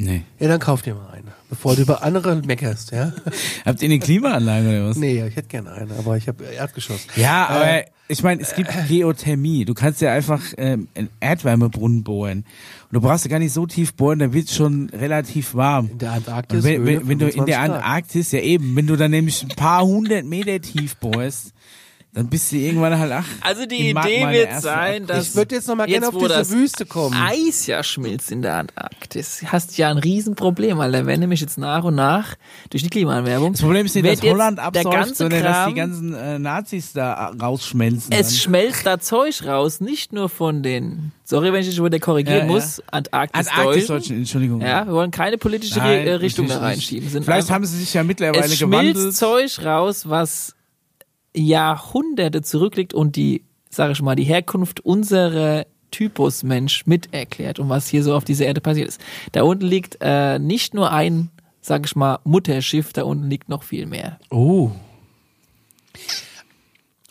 Nee. 0.00 0.22
Ja, 0.40 0.48
dann 0.48 0.58
kauf 0.58 0.80
dir 0.80 0.94
mal 0.94 1.10
eine, 1.12 1.32
bevor 1.50 1.76
du 1.76 1.82
über 1.82 2.02
andere 2.02 2.36
meckerst, 2.36 2.92
ja? 2.92 3.12
Habt 3.66 3.82
ihr 3.82 3.86
eine 3.86 3.98
Klimaanlage 3.98 4.66
oder 4.66 4.88
was? 4.88 4.96
Nee, 4.96 5.22
ich 5.26 5.36
hätte 5.36 5.48
gerne 5.48 5.72
eine, 5.72 5.94
aber 5.94 6.16
ich 6.16 6.26
habe 6.26 6.42
Erdgeschoss. 6.44 7.06
Ja, 7.14 7.46
aber 7.48 7.84
ich 8.08 8.22
meine, 8.22 8.40
es 8.40 8.54
gibt 8.54 8.70
Geothermie. 8.88 9.66
Du 9.66 9.74
kannst 9.74 10.00
ja 10.00 10.12
einfach 10.12 10.42
ähm, 10.56 10.88
einen 10.94 11.10
Erdwärmebrunnen 11.20 12.02
bohren. 12.04 12.38
Und 12.38 12.92
du 12.92 13.00
brauchst 13.02 13.26
ja 13.26 13.30
gar 13.30 13.38
nicht 13.38 13.52
so 13.52 13.66
tief 13.66 13.94
bohren, 13.94 14.18
da 14.18 14.32
wird 14.32 14.50
schon 14.50 14.88
relativ 14.90 15.54
warm. 15.54 15.90
In 15.90 15.98
der 15.98 16.12
Antarktis. 16.12 16.58
Und 16.58 16.64
wenn, 16.64 16.86
wenn, 16.86 17.08
wenn 17.08 17.18
du 17.18 17.28
in 17.28 17.44
der 17.44 17.56
25 17.56 17.56
Grad. 17.56 17.70
Antarktis, 17.70 18.32
ja 18.32 18.40
eben, 18.40 18.74
wenn 18.74 18.86
du 18.86 18.96
dann 18.96 19.10
nämlich 19.10 19.42
ein 19.42 19.50
paar 19.50 19.84
hundert 19.84 20.24
Meter 20.24 20.58
tief 20.60 20.96
bohrst, 20.96 21.52
dann 22.14 22.26
bist 22.28 22.52
du 22.52 22.56
irgendwann 22.56 22.98
halt 22.98 23.10
ach. 23.10 23.24
Also 23.40 23.64
die 23.64 23.88
Idee 23.90 24.26
wird 24.28 24.60
sein, 24.60 25.06
dass 25.06 25.28
Ich 25.30 25.34
würde 25.34 25.54
jetzt 25.54 25.66
noch 25.66 25.76
mal 25.76 25.86
gerne 25.86 26.08
auf 26.08 26.14
diese 26.18 26.50
Wüste 26.50 26.84
kommen. 26.84 27.16
Eis 27.18 27.66
ja 27.66 27.82
schmilzt 27.82 28.30
in 28.30 28.42
der 28.42 28.56
Antarktis, 28.56 29.42
hast 29.46 29.78
ja 29.78 29.88
ein 29.90 29.96
Riesenproblem, 29.96 30.76
weil 30.76 30.92
da 30.92 31.06
werden 31.06 31.20
nämlich 31.20 31.40
jetzt 31.40 31.56
nach 31.56 31.84
und 31.84 31.94
nach 31.94 32.34
durch 32.68 32.82
die 32.82 32.90
Klimaerwärmung. 32.90 33.52
Das 33.52 33.62
Problem 33.62 33.86
ist 33.86 33.94
nicht, 33.94 34.06
dass 34.06 34.30
Holland 34.30 34.58
der 34.58 34.64
absäuft, 34.66 35.16
sondern 35.16 35.42
dass 35.42 35.66
die 35.68 35.72
Kram- 35.72 35.74
ganzen 35.74 36.14
äh, 36.14 36.38
Nazis 36.38 36.92
da 36.92 37.32
rausschmelzen. 37.40 38.12
Es 38.12 38.28
dann. 38.28 38.36
schmelzt 38.36 38.84
da 38.84 38.98
Zeug 39.00 39.44
raus, 39.46 39.80
nicht 39.80 40.12
nur 40.12 40.28
von 40.28 40.62
den, 40.62 41.12
sorry, 41.24 41.50
wenn 41.52 41.62
ich 41.62 41.70
dich 41.70 41.82
wieder 41.82 41.98
korrigieren 41.98 42.40
Ja, 42.40 42.44
ja. 42.44 42.50
muss, 42.52 42.82
Antarktis, 42.90 43.48
Antarktis 43.48 43.86
Deutschen. 43.86 44.16
Entschuldigung. 44.18 44.60
Ja, 44.60 44.86
wir 44.86 44.92
wollen 44.92 45.10
keine 45.12 45.38
politische 45.38 45.78
Nein, 45.78 46.06
äh, 46.06 46.12
Richtung 46.12 46.46
da 46.46 46.58
reinschieben. 46.58 47.08
Sind 47.08 47.24
Vielleicht 47.24 47.44
einfach- 47.44 47.54
haben 47.54 47.64
sie 47.64 47.78
sich 47.78 47.94
ja 47.94 48.04
mittlerweile 48.04 48.44
es 48.44 48.58
schmilzt 48.58 48.94
gewandelt. 48.94 49.16
Zeug 49.16 49.64
raus, 49.64 50.08
was 50.08 50.54
Jahrhunderte 51.36 52.42
zurückliegt 52.42 52.94
und 52.94 53.16
die, 53.16 53.44
sag 53.70 53.90
ich 53.90 54.02
mal, 54.02 54.16
die 54.16 54.24
Herkunft 54.24 54.80
unserer 54.80 55.66
Typus 55.90 56.42
Mensch 56.42 56.86
mit 56.86 57.12
erklärt 57.12 57.58
und 57.58 57.68
was 57.68 57.88
hier 57.88 58.02
so 58.02 58.14
auf 58.14 58.24
dieser 58.24 58.46
Erde 58.46 58.60
passiert 58.60 58.88
ist. 58.88 59.00
Da 59.32 59.42
unten 59.42 59.66
liegt 59.66 59.98
äh, 60.00 60.38
nicht 60.38 60.74
nur 60.74 60.90
ein, 60.90 61.30
sag 61.60 61.84
ich 61.86 61.94
mal, 61.96 62.18
Mutterschiff, 62.24 62.92
da 62.92 63.02
unten 63.04 63.28
liegt 63.28 63.48
noch 63.48 63.62
viel 63.62 63.86
mehr. 63.86 64.18
Oh. 64.30 64.70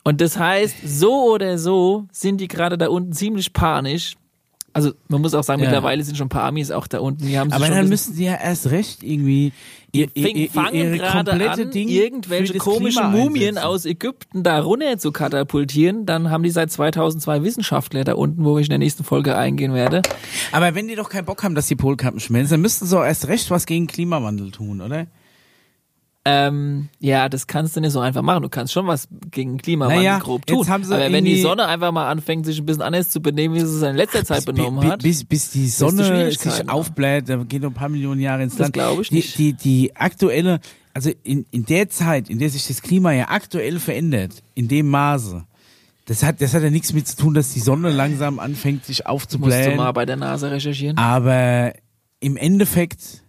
Und 0.03 0.19
das 0.19 0.37
heißt, 0.37 0.75
so 0.83 1.31
oder 1.33 1.57
so 1.57 2.07
sind 2.11 2.41
die 2.41 2.47
gerade 2.47 2.77
da 2.77 2.87
unten 2.89 3.13
ziemlich 3.13 3.53
panisch. 3.53 4.15
Also 4.73 4.93
man 5.09 5.21
muss 5.21 5.33
auch 5.35 5.43
sagen, 5.43 5.61
Ja. 5.61 5.67
mittlerweile 5.67 6.03
sind 6.03 6.17
schon 6.17 6.27
ein 6.27 6.29
paar 6.29 6.45
Amis 6.45 6.71
auch 6.71 6.87
da 6.87 6.99
unten. 6.99 7.25
Die 7.27 7.37
haben 7.37 7.51
Aber 7.51 7.67
dann 7.67 7.89
müssen 7.89 8.13
sie 8.13 8.25
ja 8.25 8.35
erst 8.35 8.71
recht 8.71 9.03
irgendwie 9.03 9.51
ihr, 9.91 10.07
ihr, 10.13 10.49
fangen 10.49 10.75
ihre 10.75 10.97
gerade 10.97 11.31
komplette 11.31 11.61
an, 11.63 11.71
Ding 11.71 11.87
irgendwelche 11.87 12.57
komischen 12.57 13.03
Klima 13.03 13.17
Mumien 13.17 13.57
einsetzen. 13.57 13.67
aus 13.67 13.85
Ägypten 13.85 14.43
da 14.43 14.59
runter 14.59 14.97
zu 14.97 15.11
katapultieren. 15.11 16.05
Dann 16.05 16.29
haben 16.29 16.43
die 16.43 16.49
seit 16.49 16.71
2002 16.71 17.43
Wissenschaftler 17.43 18.03
da 18.03 18.13
unten, 18.13 18.43
wo 18.43 18.57
ich 18.57 18.67
in 18.67 18.71
der 18.71 18.79
nächsten 18.79 19.03
Folge 19.03 19.35
eingehen 19.35 19.73
werde. 19.73 20.01
Aber 20.51 20.75
wenn 20.75 20.87
die 20.87 20.95
doch 20.95 21.09
keinen 21.09 21.25
Bock 21.25 21.43
haben, 21.43 21.55
dass 21.55 21.67
die 21.67 21.75
Polkappen 21.75 22.19
schmelzen, 22.19 22.51
dann 22.51 22.61
müssten 22.61 22.85
sie 22.85 22.97
auch 22.97 23.03
erst 23.03 23.27
recht 23.27 23.51
was 23.51 23.65
gegen 23.65 23.87
Klimawandel 23.87 24.51
tun, 24.51 24.81
oder? 24.81 25.07
Ähm, 26.23 26.89
ja, 26.99 27.29
das 27.29 27.47
kannst 27.47 27.75
du 27.75 27.81
nicht 27.81 27.93
so 27.93 27.99
einfach 27.99 28.21
machen. 28.21 28.43
Du 28.43 28.49
kannst 28.49 28.71
schon 28.73 28.85
was 28.85 29.07
gegen 29.31 29.57
Klimawandel 29.57 30.03
Naja, 30.03 30.19
grob 30.19 30.41
jetzt 30.47 30.55
tun. 30.55 30.67
haben 30.67 30.83
sie 30.83 30.93
Aber 30.93 31.11
wenn 31.11 31.25
die 31.25 31.41
Sonne 31.41 31.65
einfach 31.65 31.91
mal 31.91 32.09
anfängt, 32.11 32.45
sich 32.45 32.59
ein 32.59 32.65
bisschen 32.67 32.83
anders 32.83 33.09
zu 33.09 33.21
benehmen, 33.21 33.55
wie 33.55 33.59
sie 33.61 33.65
es 33.77 33.81
in 33.81 33.95
letzter 33.95 34.23
Zeit 34.23 34.45
benommen 34.45 34.87
hat. 34.87 35.01
Bis, 35.01 35.23
bis 35.23 35.49
die 35.49 35.67
Sonne 35.67 36.31
sich 36.31 36.69
aufbläht, 36.69 37.27
da 37.27 37.37
geht 37.37 37.63
noch 37.63 37.71
ein 37.71 37.73
paar 37.73 37.89
Millionen 37.89 38.21
Jahre 38.21 38.43
ins 38.43 38.53
Das 38.53 38.65
Land. 38.67 38.73
glaube 38.73 39.01
ich 39.01 39.09
die, 39.09 39.15
nicht. 39.15 39.37
Die, 39.39 39.53
die 39.53 39.95
aktuelle, 39.95 40.59
also 40.93 41.09
in, 41.23 41.47
in 41.49 41.65
der 41.65 41.89
Zeit, 41.89 42.29
in 42.29 42.37
der 42.37 42.51
sich 42.51 42.67
das 42.67 42.83
Klima 42.83 43.11
ja 43.13 43.29
aktuell 43.29 43.79
verändert, 43.79 44.43
in 44.53 44.67
dem 44.67 44.89
Maße, 44.89 45.43
das 46.05 46.21
hat, 46.21 46.39
das 46.39 46.53
hat 46.53 46.61
ja 46.61 46.69
nichts 46.69 46.93
mit 46.93 47.07
zu 47.07 47.15
tun, 47.17 47.33
dass 47.33 47.51
die 47.53 47.59
Sonne 47.61 47.89
langsam 47.89 48.37
anfängt, 48.37 48.85
sich 48.85 48.97
Musst 48.99 49.07
du 49.07 49.09
aufzublähen. 49.11 49.75
mal 49.77 49.91
bei 49.91 50.05
der 50.05 50.17
NASA 50.17 50.49
recherchieren. 50.49 50.97
Aber 50.99 51.73
im 52.19 52.37
Endeffekt, 52.37 53.23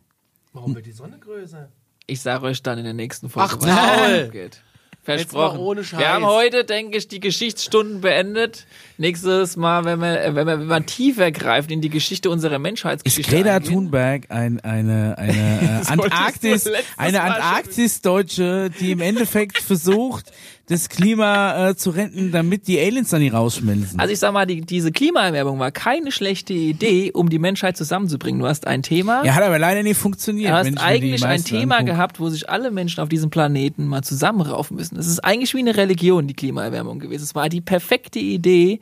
Warum 0.53 0.74
wird 0.74 0.84
die 0.84 0.93
Sonne 0.93 1.18
größer? 1.18 1.70
Ich 2.12 2.20
sage 2.20 2.44
euch 2.44 2.62
dann 2.62 2.76
in 2.76 2.84
der 2.84 2.92
nächsten 2.92 3.30
Folge, 3.30 3.54
Ach, 3.54 3.58
was 3.62 4.24
abgeht. 4.24 4.60
Versprochen. 5.02 5.58
ohne 5.58 5.82
Scheiß. 5.82 5.98
Wir 5.98 6.12
haben 6.12 6.26
heute, 6.26 6.64
denke 6.64 6.98
ich, 6.98 7.08
die 7.08 7.20
Geschichtsstunden 7.20 8.02
beendet. 8.02 8.66
Nächstes 8.98 9.56
Mal, 9.56 9.84
wenn 9.86 9.98
wir, 10.00 10.22
äh, 10.22 10.34
wenn 10.34 10.46
wir, 10.46 10.60
wenn 10.60 10.68
wir 10.68 10.86
tiefer 10.86 11.32
greifen 11.32 11.72
in 11.72 11.80
die 11.80 11.88
Geschichte 11.88 12.28
unserer 12.28 12.56
ist 12.56 12.60
Menschheitsgeschichte. 12.60 13.34
Greta 13.34 13.56
eingehen. 13.56 13.72
Thunberg 13.72 14.26
ein, 14.28 14.60
eine, 14.60 15.16
eine 15.16 15.82
äh, 15.88 15.90
Antarktis, 15.90 16.68
eine 16.98 17.22
Antarktis-Deutsche, 17.22 18.70
die 18.78 18.92
im 18.92 19.00
Endeffekt 19.00 19.58
versucht, 19.58 20.30
das 20.66 20.88
Klima 20.88 21.70
äh, 21.70 21.76
zu 21.76 21.90
retten, 21.90 22.30
damit 22.30 22.66
die 22.68 22.78
Aliens 22.78 23.10
dann 23.10 23.20
nicht 23.20 23.34
rausschmelzen. 23.34 23.98
Also 23.98 24.12
ich 24.12 24.18
sag 24.20 24.32
mal, 24.32 24.46
die, 24.46 24.60
diese 24.62 24.92
Klimaerwärmung 24.92 25.58
war 25.58 25.72
keine 25.72 26.12
schlechte 26.12 26.52
Idee, 26.54 27.10
um 27.12 27.28
die 27.28 27.38
Menschheit 27.40 27.76
zusammenzubringen. 27.76 28.40
Du 28.40 28.46
hast 28.46 28.66
ein 28.66 28.82
Thema. 28.82 29.24
ja, 29.24 29.34
hat 29.34 29.42
aber 29.42 29.58
leider 29.58 29.82
nicht 29.82 29.98
funktioniert. 29.98 30.50
Du 30.50 30.54
hast 30.56 30.78
eigentlich 30.78 31.24
ein 31.24 31.44
Thema 31.44 31.76
anguck. 31.78 31.88
gehabt, 31.94 32.20
wo 32.20 32.28
sich 32.30 32.48
alle 32.48 32.70
Menschen 32.70 33.00
auf 33.00 33.08
diesem 33.08 33.28
Planeten 33.30 33.86
mal 33.86 34.02
zusammenraufen 34.02 34.76
müssen. 34.76 34.96
Es 34.98 35.06
ist 35.08 35.18
eigentlich 35.24 35.52
wie 35.54 35.58
eine 35.58 35.76
Religion, 35.76 36.26
die 36.28 36.34
Klimaerwärmung 36.34 37.00
gewesen. 37.00 37.24
Es 37.24 37.34
war 37.34 37.48
die 37.48 37.60
perfekte 37.60 38.20
Idee, 38.20 38.78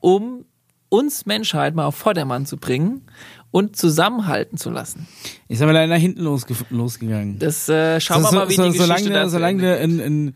um 0.00 0.44
uns 0.88 1.26
Menschheit 1.26 1.74
mal 1.74 1.86
auf 1.86 1.96
Vordermann 1.96 2.46
zu 2.46 2.56
bringen 2.56 3.02
und 3.50 3.74
zusammenhalten 3.76 4.56
zu 4.58 4.70
lassen. 4.70 5.08
Ist 5.48 5.60
aber 5.60 5.72
leider 5.72 5.88
nach 5.92 6.00
hinten 6.00 6.22
losge 6.22 6.54
losgegangen. 6.70 7.38
Das 7.40 7.68
äh, 7.68 8.00
schauen 8.00 8.22
wir 8.22 8.28
So- 8.28 8.36
mal, 8.36 8.48
wie 8.48 8.54
so- 8.54 8.62
die 8.62 8.68
Geschichte 8.78 8.86
solange, 8.86 9.10
dazu 9.10 9.30
solange 9.30 9.62
du 9.62 9.76
endet. 9.76 10.34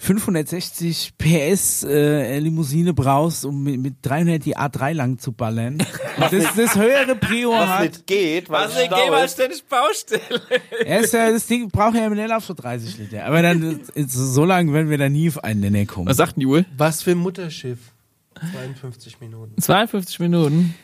Ein, 0.00 0.16
ein 0.16 0.18
560 0.18 1.12
PS 1.18 1.84
äh, 1.84 2.38
Limousine 2.38 2.94
brauchst, 2.94 3.44
um 3.44 3.62
mit, 3.62 3.80
mit 3.80 3.94
300 4.02 4.44
die 4.44 4.56
A3 4.56 4.92
lang 4.92 5.18
zu 5.18 5.32
ballern, 5.32 5.78
das, 6.18 6.54
das 6.56 6.74
höhere 6.76 7.16
Prio 7.16 7.52
Was 7.52 7.68
hat. 7.68 7.82
nicht 7.82 8.06
geht, 8.06 8.48
weil 8.50 8.64
Was 8.64 8.72
es 8.72 8.78
denn, 8.78 8.90
geh 8.90 8.96
Stau 8.96 9.10
mal 9.10 9.24
ist. 9.24 9.32
ständig 9.34 9.64
Baustelle. 9.64 11.02
Ist 11.02 11.12
ja, 11.12 11.30
das 11.30 11.46
Ding 11.46 11.68
braucht 11.68 11.94
ja 11.94 12.06
im 12.06 12.14
Leerlauf 12.14 12.44
so 12.44 12.54
30 12.54 12.98
Liter. 12.98 13.24
Aber 13.26 13.42
dann, 13.42 13.80
so 14.06 14.44
lange 14.44 14.72
werden 14.72 14.90
wir 14.90 14.98
da 14.98 15.08
nie 15.08 15.28
auf 15.28 15.42
einen 15.44 15.60
Nenner 15.60 15.86
kommen. 15.86 16.08
Was 16.08 16.16
sagt 16.16 16.36
denn 16.36 16.40
die 16.40 16.46
Uhr? 16.46 16.64
Was 16.76 17.02
für 17.02 17.12
ein 17.12 17.18
Mutterschiff? 17.18 17.78
52 18.52 19.20
Minuten. 19.20 19.60
52 19.60 20.20
Minuten. 20.20 20.74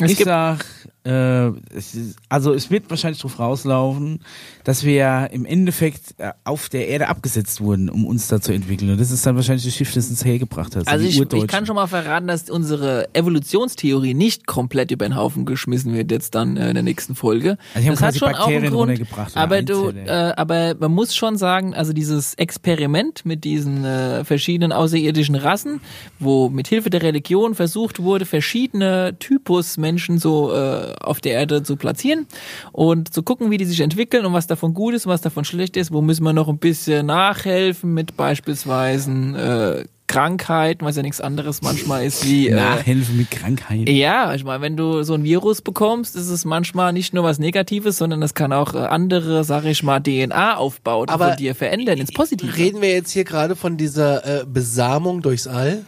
Es 0.00 0.12
ich 0.12 0.18
sag, 0.18 0.64
äh, 1.04 1.48
es 1.74 1.94
ist, 1.94 2.16
also 2.28 2.52
es 2.52 2.70
wird 2.70 2.90
wahrscheinlich 2.90 3.20
drauf 3.20 3.38
rauslaufen, 3.38 4.20
dass 4.64 4.84
wir 4.84 4.94
ja 4.94 5.24
im 5.24 5.44
Endeffekt 5.46 6.14
äh, 6.18 6.32
auf 6.44 6.68
der 6.68 6.88
Erde 6.88 7.08
abgesetzt 7.08 7.60
wurden, 7.60 7.88
um 7.88 8.04
uns 8.04 8.28
da 8.28 8.40
zu 8.40 8.52
entwickeln. 8.52 8.90
Und 8.90 9.00
das 9.00 9.10
ist 9.10 9.24
dann 9.24 9.36
wahrscheinlich 9.36 9.64
das 9.64 9.74
Schiff, 9.74 9.92
das 9.94 10.10
uns 10.10 10.24
hergebracht 10.24 10.76
hat. 10.76 10.88
also 10.88 11.06
ich, 11.06 11.20
ich 11.20 11.46
kann 11.46 11.66
schon 11.66 11.76
mal 11.76 11.86
verraten, 11.86 12.26
dass 12.26 12.50
unsere 12.50 13.14
Evolutionstheorie 13.14 14.14
nicht 14.14 14.46
komplett 14.46 14.90
über 14.90 15.06
den 15.06 15.16
Haufen 15.16 15.44
geschmissen 15.44 15.94
wird 15.94 16.10
jetzt 16.10 16.34
dann 16.34 16.56
äh, 16.56 16.68
in 16.68 16.74
der 16.74 16.82
nächsten 16.82 17.14
Folge. 17.14 17.58
Also 17.74 17.90
das 17.90 18.02
hat 18.02 18.16
schon 18.16 18.34
auch 18.34 18.48
einen 18.48 18.62
Bakterien 18.62 18.72
Grund. 18.72 18.90
runtergebracht 18.90 19.36
Aber 19.36 19.62
du, 19.62 19.90
äh, 19.90 20.32
aber 20.36 20.74
man 20.78 20.92
muss 20.92 21.14
schon 21.14 21.36
sagen, 21.36 21.74
also 21.74 21.92
dieses 21.92 22.34
Experiment 22.34 23.24
mit 23.24 23.44
diesen 23.44 23.84
äh, 23.84 24.24
verschiedenen 24.24 24.72
außerirdischen 24.72 25.36
Rassen, 25.36 25.80
wo 26.18 26.48
mit 26.48 26.68
Hilfe 26.68 26.90
der 26.90 27.02
Religion 27.02 27.54
versucht 27.54 28.02
wurde, 28.02 28.26
verschiedene 28.26 29.16
Typus 29.18 29.76
Menschen 29.76 30.18
so 30.18 30.52
äh, 30.52 30.87
auf 31.00 31.20
der 31.20 31.32
Erde 31.32 31.62
zu 31.62 31.76
platzieren 31.76 32.26
und 32.72 33.12
zu 33.12 33.22
gucken, 33.22 33.50
wie 33.50 33.56
die 33.56 33.64
sich 33.64 33.80
entwickeln 33.80 34.26
und 34.26 34.32
was 34.32 34.46
davon 34.46 34.74
gut 34.74 34.94
ist 34.94 35.06
und 35.06 35.12
was 35.12 35.20
davon 35.20 35.44
schlecht 35.44 35.76
ist, 35.76 35.92
wo 35.92 36.00
müssen 36.00 36.24
wir 36.24 36.32
noch 36.32 36.48
ein 36.48 36.58
bisschen 36.58 37.06
nachhelfen 37.06 37.94
mit 37.94 38.16
beispielsweise 38.16 39.10
äh, 39.10 39.84
Krankheiten, 40.08 40.84
was 40.84 40.96
ja 40.96 41.02
nichts 41.02 41.20
anderes 41.20 41.62
manchmal 41.62 42.04
ist 42.04 42.26
wie. 42.26 42.48
Äh, 42.48 42.54
Nachhelfen 42.54 43.16
mit 43.16 43.30
Krankheiten. 43.30 43.86
ja, 43.86 44.34
ich 44.34 44.42
meine, 44.42 44.62
wenn 44.62 44.76
du 44.76 45.02
so 45.02 45.14
ein 45.14 45.22
Virus 45.22 45.62
bekommst, 45.62 46.16
ist 46.16 46.30
es 46.30 46.44
manchmal 46.44 46.92
nicht 46.92 47.14
nur 47.14 47.24
was 47.24 47.38
Negatives, 47.38 47.98
sondern 47.98 48.22
es 48.22 48.34
kann 48.34 48.52
auch 48.52 48.74
äh, 48.74 48.78
andere, 48.78 49.44
sag 49.44 49.64
ich 49.66 49.82
mal, 49.82 50.00
DNA-Aufbauten 50.00 51.12
Aber 51.12 51.28
von 51.28 51.36
dir 51.36 51.54
verändern 51.54 51.98
ins 51.98 52.12
Positive. 52.12 52.56
Reden 52.56 52.80
wir 52.80 52.90
jetzt 52.90 53.12
hier 53.12 53.24
gerade 53.24 53.54
von 53.54 53.76
dieser 53.76 54.40
äh, 54.40 54.44
Besamung 54.46 55.20
durchs 55.20 55.46
All? 55.46 55.84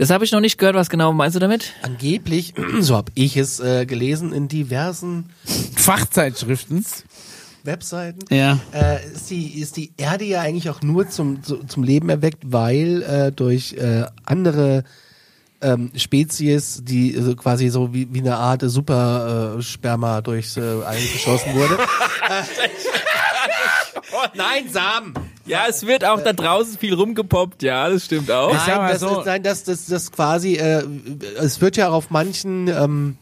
Das 0.00 0.08
habe 0.08 0.24
ich 0.24 0.32
noch 0.32 0.40
nicht 0.40 0.56
gehört. 0.56 0.76
Was 0.76 0.88
genau 0.88 1.12
meinst 1.12 1.36
du 1.36 1.40
damit? 1.40 1.74
Angeblich, 1.82 2.54
so 2.80 2.96
habe 2.96 3.12
ich 3.14 3.36
es 3.36 3.60
äh, 3.60 3.84
gelesen 3.84 4.32
in 4.32 4.48
diversen 4.48 5.26
Fachzeitschriften. 5.76 6.86
Webseiten, 7.64 8.20
Ja. 8.34 8.58
äh, 8.72 9.06
ist, 9.12 9.28
die, 9.28 9.60
ist 9.60 9.76
die 9.76 9.92
Erde 9.98 10.24
ja 10.24 10.40
eigentlich 10.40 10.70
auch 10.70 10.80
nur 10.80 11.10
zum, 11.10 11.42
zu, 11.42 11.58
zum 11.64 11.82
Leben 11.84 12.08
erweckt, 12.08 12.38
weil 12.46 13.02
äh, 13.02 13.30
durch 13.30 13.74
äh, 13.74 14.06
andere 14.24 14.84
ähm, 15.60 15.90
Spezies, 15.94 16.80
die 16.82 17.12
so 17.20 17.36
quasi 17.36 17.68
so 17.68 17.92
wie, 17.92 18.08
wie 18.10 18.20
eine 18.20 18.36
Art 18.36 18.62
Super 18.64 19.56
äh, 19.58 19.62
Sperma 19.62 20.22
durchs 20.22 20.56
äh, 20.56 20.62
All 20.62 20.96
geschossen 20.96 21.52
wurde. 21.52 21.76
Nein, 24.34 24.66
Samen! 24.70 25.12
Ja, 25.50 25.64
es 25.68 25.86
wird 25.86 26.04
auch 26.04 26.22
da 26.22 26.32
draußen 26.32 26.78
viel 26.78 26.94
rumgepoppt. 26.94 27.62
Ja, 27.62 27.88
das 27.88 28.04
stimmt 28.06 28.30
auch. 28.30 28.52
Nein, 28.52 28.76
mal 28.78 28.92
das, 28.92 29.00
so- 29.00 29.20
ist, 29.20 29.26
nein, 29.26 29.42
das, 29.42 29.64
das, 29.64 29.86
das 29.86 30.12
quasi, 30.12 30.54
äh, 30.54 30.84
es 31.38 31.60
wird 31.60 31.76
ja 31.76 31.88
auch 31.88 31.94
auf 31.94 32.10
manchen, 32.10 32.68
ähm, 32.68 33.16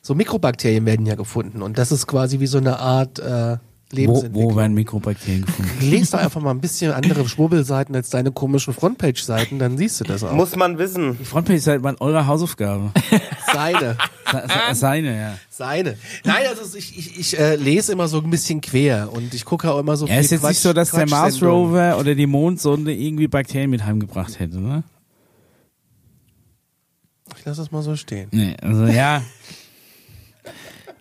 so 0.00 0.14
Mikrobakterien 0.14 0.86
werden 0.86 1.04
ja 1.06 1.16
gefunden 1.16 1.62
und 1.62 1.78
das 1.78 1.90
ist 1.90 2.06
quasi 2.06 2.38
wie 2.40 2.46
so 2.46 2.58
eine 2.58 2.78
Art 2.78 3.18
äh, 3.18 3.56
Lebensentwicklung. 3.92 4.52
wo 4.52 4.56
werden 4.56 4.74
Mikrobakterien 4.74 5.46
gefunden? 5.46 5.70
Lies 5.80 6.10
doch 6.10 6.18
einfach 6.18 6.40
mal 6.40 6.50
ein 6.50 6.60
bisschen 6.60 6.90
andere 6.92 7.28
Schwurbelseiten 7.28 7.94
als 7.94 8.10
deine 8.10 8.32
komischen 8.32 8.74
Frontpage-Seiten, 8.74 9.58
dann 9.60 9.78
siehst 9.78 10.00
du 10.00 10.04
das 10.04 10.24
auch. 10.24 10.32
Muss 10.32 10.56
man 10.56 10.76
wissen. 10.78 11.16
Die 11.18 11.24
Frontpage 11.24 11.56
ist 11.58 11.66
halt 11.68 11.82
mal 11.82 11.94
eure 12.00 12.26
Hausaufgabe. 12.26 12.90
Seine. 13.52 13.96
Se- 14.30 14.42
se- 14.48 14.74
Seine, 14.74 15.16
ja. 15.20 15.38
Seine. 15.48 15.96
Nein, 16.24 16.42
also 16.48 16.76
ich, 16.76 16.98
ich, 16.98 17.18
ich 17.20 17.38
äh, 17.38 17.54
lese 17.54 17.92
immer 17.92 18.08
so 18.08 18.18
ein 18.20 18.28
bisschen 18.28 18.60
quer 18.60 19.08
und 19.12 19.32
ich 19.34 19.44
gucke 19.44 19.70
auch 19.72 19.78
immer 19.78 19.96
so 19.96 20.06
Ja, 20.06 20.14
viel 20.14 20.24
ist 20.24 20.30
jetzt 20.32 20.40
Quatsch, 20.40 20.48
nicht 20.50 20.60
so, 20.62 20.72
dass 20.72 20.90
der 20.90 21.08
Mars. 21.08 21.40
Rover 21.40 21.96
oder 21.98 22.16
die 22.16 22.26
Mondsonde 22.26 22.92
irgendwie 22.92 23.28
Bakterien 23.28 23.70
mit 23.70 23.84
heimgebracht 23.84 24.40
hätte, 24.40 24.58
ne? 24.60 24.82
Ich 27.38 27.44
lasse 27.44 27.60
das 27.60 27.70
mal 27.70 27.82
so 27.82 27.94
stehen. 27.96 28.28
Nee, 28.32 28.56
also 28.60 28.86
ja. 28.86 29.22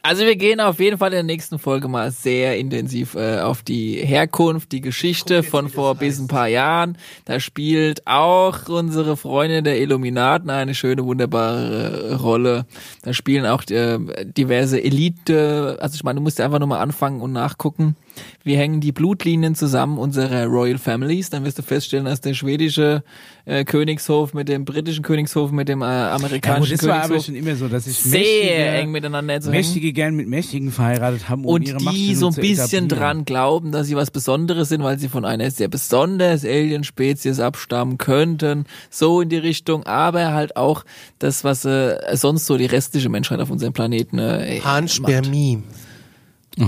Also 0.07 0.23
wir 0.23 0.35
gehen 0.35 0.59
auf 0.59 0.79
jeden 0.79 0.99
Fall 0.99 1.07
in 1.07 1.15
der 1.15 1.23
nächsten 1.23 1.57
Folge 1.57 1.87
mal 1.87 2.11
sehr 2.11 2.59
intensiv 2.59 3.15
äh, 3.15 3.39
auf 3.39 3.63
die 3.63 3.95
Herkunft, 3.95 4.71
die 4.71 4.81
Geschichte 4.81 5.41
von 5.41 5.67
vor 5.67 5.95
bis 5.95 6.19
ein 6.19 6.27
paar 6.27 6.47
Jahren. 6.47 6.95
Da 7.25 7.39
spielt 7.39 8.05
auch 8.05 8.69
unsere 8.69 9.17
Freunde 9.17 9.63
der 9.63 9.81
Illuminaten 9.81 10.51
eine 10.51 10.75
schöne, 10.75 11.03
wunderbare 11.03 12.11
äh, 12.11 12.13
Rolle. 12.13 12.67
Da 13.01 13.13
spielen 13.13 13.47
auch 13.47 13.63
äh, 13.71 13.97
diverse 14.25 14.79
Elite, 14.79 15.79
also 15.81 15.95
ich 15.95 16.03
meine, 16.03 16.17
du 16.17 16.21
musst 16.21 16.37
ja 16.37 16.45
einfach 16.45 16.59
nur 16.59 16.67
mal 16.67 16.81
anfangen 16.81 17.19
und 17.19 17.31
nachgucken. 17.31 17.95
Wie 18.43 18.55
hängen 18.57 18.81
die 18.81 18.91
Blutlinien 18.91 19.55
zusammen 19.55 19.97
unserer 19.97 20.45
Royal 20.45 20.77
Families? 20.77 21.31
Dann 21.31 21.43
wirst 21.45 21.57
du 21.57 21.63
feststellen, 21.63 22.05
dass 22.05 22.21
der 22.21 22.35
schwedische 22.35 23.03
äh, 23.45 23.63
Königshof 23.63 24.33
mit 24.33 24.49
dem 24.49 24.65
britischen 24.65 25.03
Königshof 25.03 25.51
mit 25.51 25.69
dem 25.69 25.81
äh, 25.81 25.85
ja 25.85 26.15
gut, 26.15 26.25
amerikanischen 26.25 26.77
das 26.77 26.87
war 26.87 26.95
aber 26.95 27.07
Königshof 27.07 27.25
schon 27.25 27.35
immer 27.35 27.55
so, 27.55 27.67
dass 27.67 27.85
sich 27.85 27.97
sehr 27.97 28.19
mächtige, 28.19 28.53
eng 28.53 28.91
miteinander 28.91 29.41
zu. 29.41 29.49
Mächtige 29.51 29.93
gern 29.93 30.15
mit 30.15 30.27
Mächtigen 30.27 30.71
verheiratet 30.71 31.29
haben, 31.29 31.45
um 31.45 31.55
und 31.55 31.67
ihre 31.67 31.77
die 31.77 31.83
Machtstellung 31.85 32.15
so 32.15 32.27
ein 32.29 32.35
bisschen 32.35 32.87
dran 32.87 33.25
glauben, 33.25 33.71
dass 33.71 33.87
sie 33.87 33.95
was 33.95 34.11
Besonderes 34.11 34.69
sind, 34.69 34.83
weil 34.83 34.97
sie 34.97 35.09
von 35.09 35.25
einer 35.25 35.49
sehr 35.51 35.67
besonders 35.67 36.43
Alien-Spezies 36.43 37.39
abstammen 37.39 37.97
könnten. 37.97 38.65
So 38.89 39.21
in 39.21 39.29
die 39.29 39.37
Richtung, 39.37 39.83
aber 39.83 40.33
halt 40.33 40.57
auch 40.57 40.83
das, 41.19 41.43
was 41.43 41.65
äh, 41.65 41.97
sonst 42.13 42.45
so 42.45 42.57
die 42.57 42.65
restliche 42.65 43.09
Menschheit 43.09 43.39
auf 43.39 43.51
unserem 43.51 43.73
Planeten 43.73 44.17
äh, 44.17 44.55
macht. 44.55 44.63
Panspermie. 44.63 45.63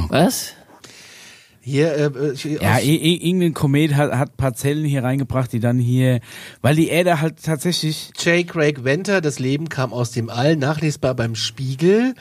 Was? 0.09 0.53
Hier, 1.67 1.93
äh, 1.93 2.03
äh, 2.05 2.31
ich- 2.31 2.45
Ja, 2.45 2.79
irgendein 2.79 3.53
Komet 3.53 3.93
hat, 3.95 4.13
hat 4.13 4.37
paar 4.37 4.53
Zellen 4.53 4.85
hier 4.85 5.03
reingebracht, 5.03 5.51
die 5.51 5.59
dann 5.59 5.79
hier, 5.79 6.21
weil 6.61 6.77
die 6.77 6.87
Erde 6.87 7.19
halt 7.19 7.43
tatsächlich, 7.43 8.11
J. 8.23 8.47
Craig 8.47 8.85
Venter, 8.85 9.19
das 9.19 9.37
Leben 9.37 9.67
kam 9.67 9.91
aus 9.91 10.11
dem 10.11 10.29
All, 10.29 10.55
nachlesbar 10.55 11.13
beim 11.13 11.35
Spiegel. 11.35 12.13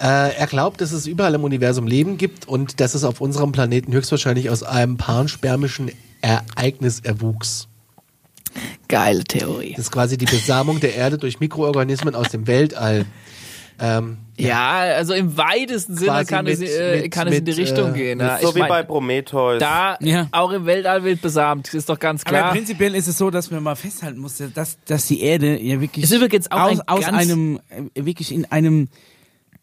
Äh, 0.00 0.34
er 0.36 0.46
glaubt, 0.46 0.80
dass 0.80 0.92
es 0.92 1.06
überall 1.06 1.34
im 1.34 1.44
Universum 1.44 1.86
Leben 1.86 2.16
gibt 2.16 2.48
und 2.48 2.80
dass 2.80 2.94
es 2.94 3.04
auf 3.04 3.20
unserem 3.20 3.52
Planeten 3.52 3.92
höchstwahrscheinlich 3.92 4.48
aus 4.48 4.62
einem 4.62 4.96
panspermischen 4.96 5.90
Ereignis 6.22 7.00
erwuchs. 7.00 7.68
Geile 8.88 9.24
Theorie. 9.24 9.72
Das 9.76 9.84
ist 9.86 9.92
quasi 9.92 10.16
die 10.16 10.24
Besamung 10.24 10.80
der 10.80 10.94
Erde 10.94 11.18
durch 11.18 11.40
Mikroorganismen 11.40 12.14
aus 12.14 12.30
dem 12.30 12.46
Weltall. 12.46 13.04
Ähm, 13.78 14.16
Ja, 14.46 14.70
also 14.96 15.14
im 15.14 15.36
weitesten 15.36 15.96
Sinne 15.96 16.10
Quasi 16.10 16.26
kann, 16.34 16.46
es, 16.46 16.58
mit- 16.60 16.68
äh, 16.70 17.00
mit- 17.02 17.10
kann 17.10 17.28
es 17.28 17.38
in 17.38 17.44
die 17.44 17.50
mit, 17.52 17.58
Richtung 17.60 17.94
äh, 17.94 17.98
gehen. 17.98 18.20
Ja, 18.20 18.38
so 18.40 18.48
ich 18.50 18.54
wie 18.54 18.58
mein, 18.60 18.68
bei 18.68 18.82
Prometheus. 18.82 19.58
da 19.60 19.96
Ja. 20.00 20.28
auch 20.32 20.50
im 20.52 20.66
Weltall 20.66 21.04
wird 21.04 21.20
besamt, 21.22 21.72
ist 21.74 21.88
doch 21.88 21.98
ganz 21.98 22.24
klar. 22.24 22.44
aber 22.44 22.52
prinzipiell 22.52 22.94
ist 22.94 23.06
es 23.08 23.18
so, 23.18 23.30
dass 23.30 23.50
man 23.50 23.62
mal 23.62 23.76
festhalten 23.76 24.18
muss, 24.20 24.42
dass, 24.54 24.78
dass 24.84 25.06
die 25.06 25.20
Erde 25.22 25.60
ja 25.60 25.80
wirklich 25.80 26.04
Ist 26.04 26.12
übrigens 26.12 26.50
auch 26.50 26.70
aus, 26.70 26.80
ein 26.80 26.88
aus 26.88 27.04
einem, 27.06 27.60
äh, 27.94 28.04
wirklich 28.04 28.32
in 28.32 28.44
einem 28.46 28.88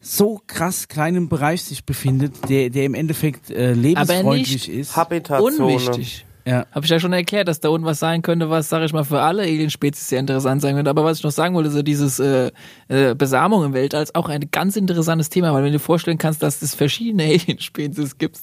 so 0.00 0.40
krass 0.46 0.88
kleinen 0.88 1.28
Bereich 1.28 1.62
sich 1.62 1.84
befindet, 1.84 2.48
der, 2.48 2.70
der 2.70 2.84
im 2.84 2.94
Endeffekt 2.94 3.50
äh, 3.50 3.72
lebensfreundlich 3.74 4.52
nicht 4.52 4.68
ist. 4.68 4.96
Habitatzone. 4.96 5.56
Unwichtig. 5.56 6.24
Ja. 6.44 6.66
Habe 6.72 6.84
ich 6.84 6.90
ja 6.90 7.00
schon 7.00 7.12
erklärt, 7.12 7.48
dass 7.48 7.60
da 7.60 7.68
unten 7.68 7.86
was 7.86 7.98
sein 7.98 8.22
könnte, 8.22 8.50
was, 8.50 8.68
sage 8.68 8.84
ich 8.84 8.92
mal, 8.92 9.04
für 9.04 9.20
alle 9.20 9.42
Alien-Spezies 9.42 10.08
sehr 10.08 10.20
interessant 10.20 10.62
sein 10.62 10.74
könnte. 10.74 10.90
Aber 10.90 11.04
was 11.04 11.18
ich 11.18 11.24
noch 11.24 11.30
sagen 11.30 11.54
wollte, 11.54 11.70
so 11.70 11.82
dieses 11.82 12.18
äh, 12.18 12.50
äh, 12.88 13.14
Besamung 13.14 13.64
im 13.64 13.74
Weltall 13.74 14.02
ist 14.02 14.14
auch 14.14 14.28
ein 14.28 14.50
ganz 14.50 14.76
interessantes 14.76 15.28
Thema, 15.28 15.52
weil 15.52 15.62
wenn 15.62 15.72
du 15.72 15.78
dir 15.78 15.84
vorstellen 15.84 16.18
kannst, 16.18 16.42
dass 16.42 16.62
es 16.62 16.74
verschiedene 16.74 17.24
Alien-Spezies 17.24 18.18
gibt 18.18 18.38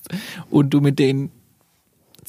und 0.49 0.69
du 0.69 0.81
mit 0.81 0.99
denen 0.99 1.31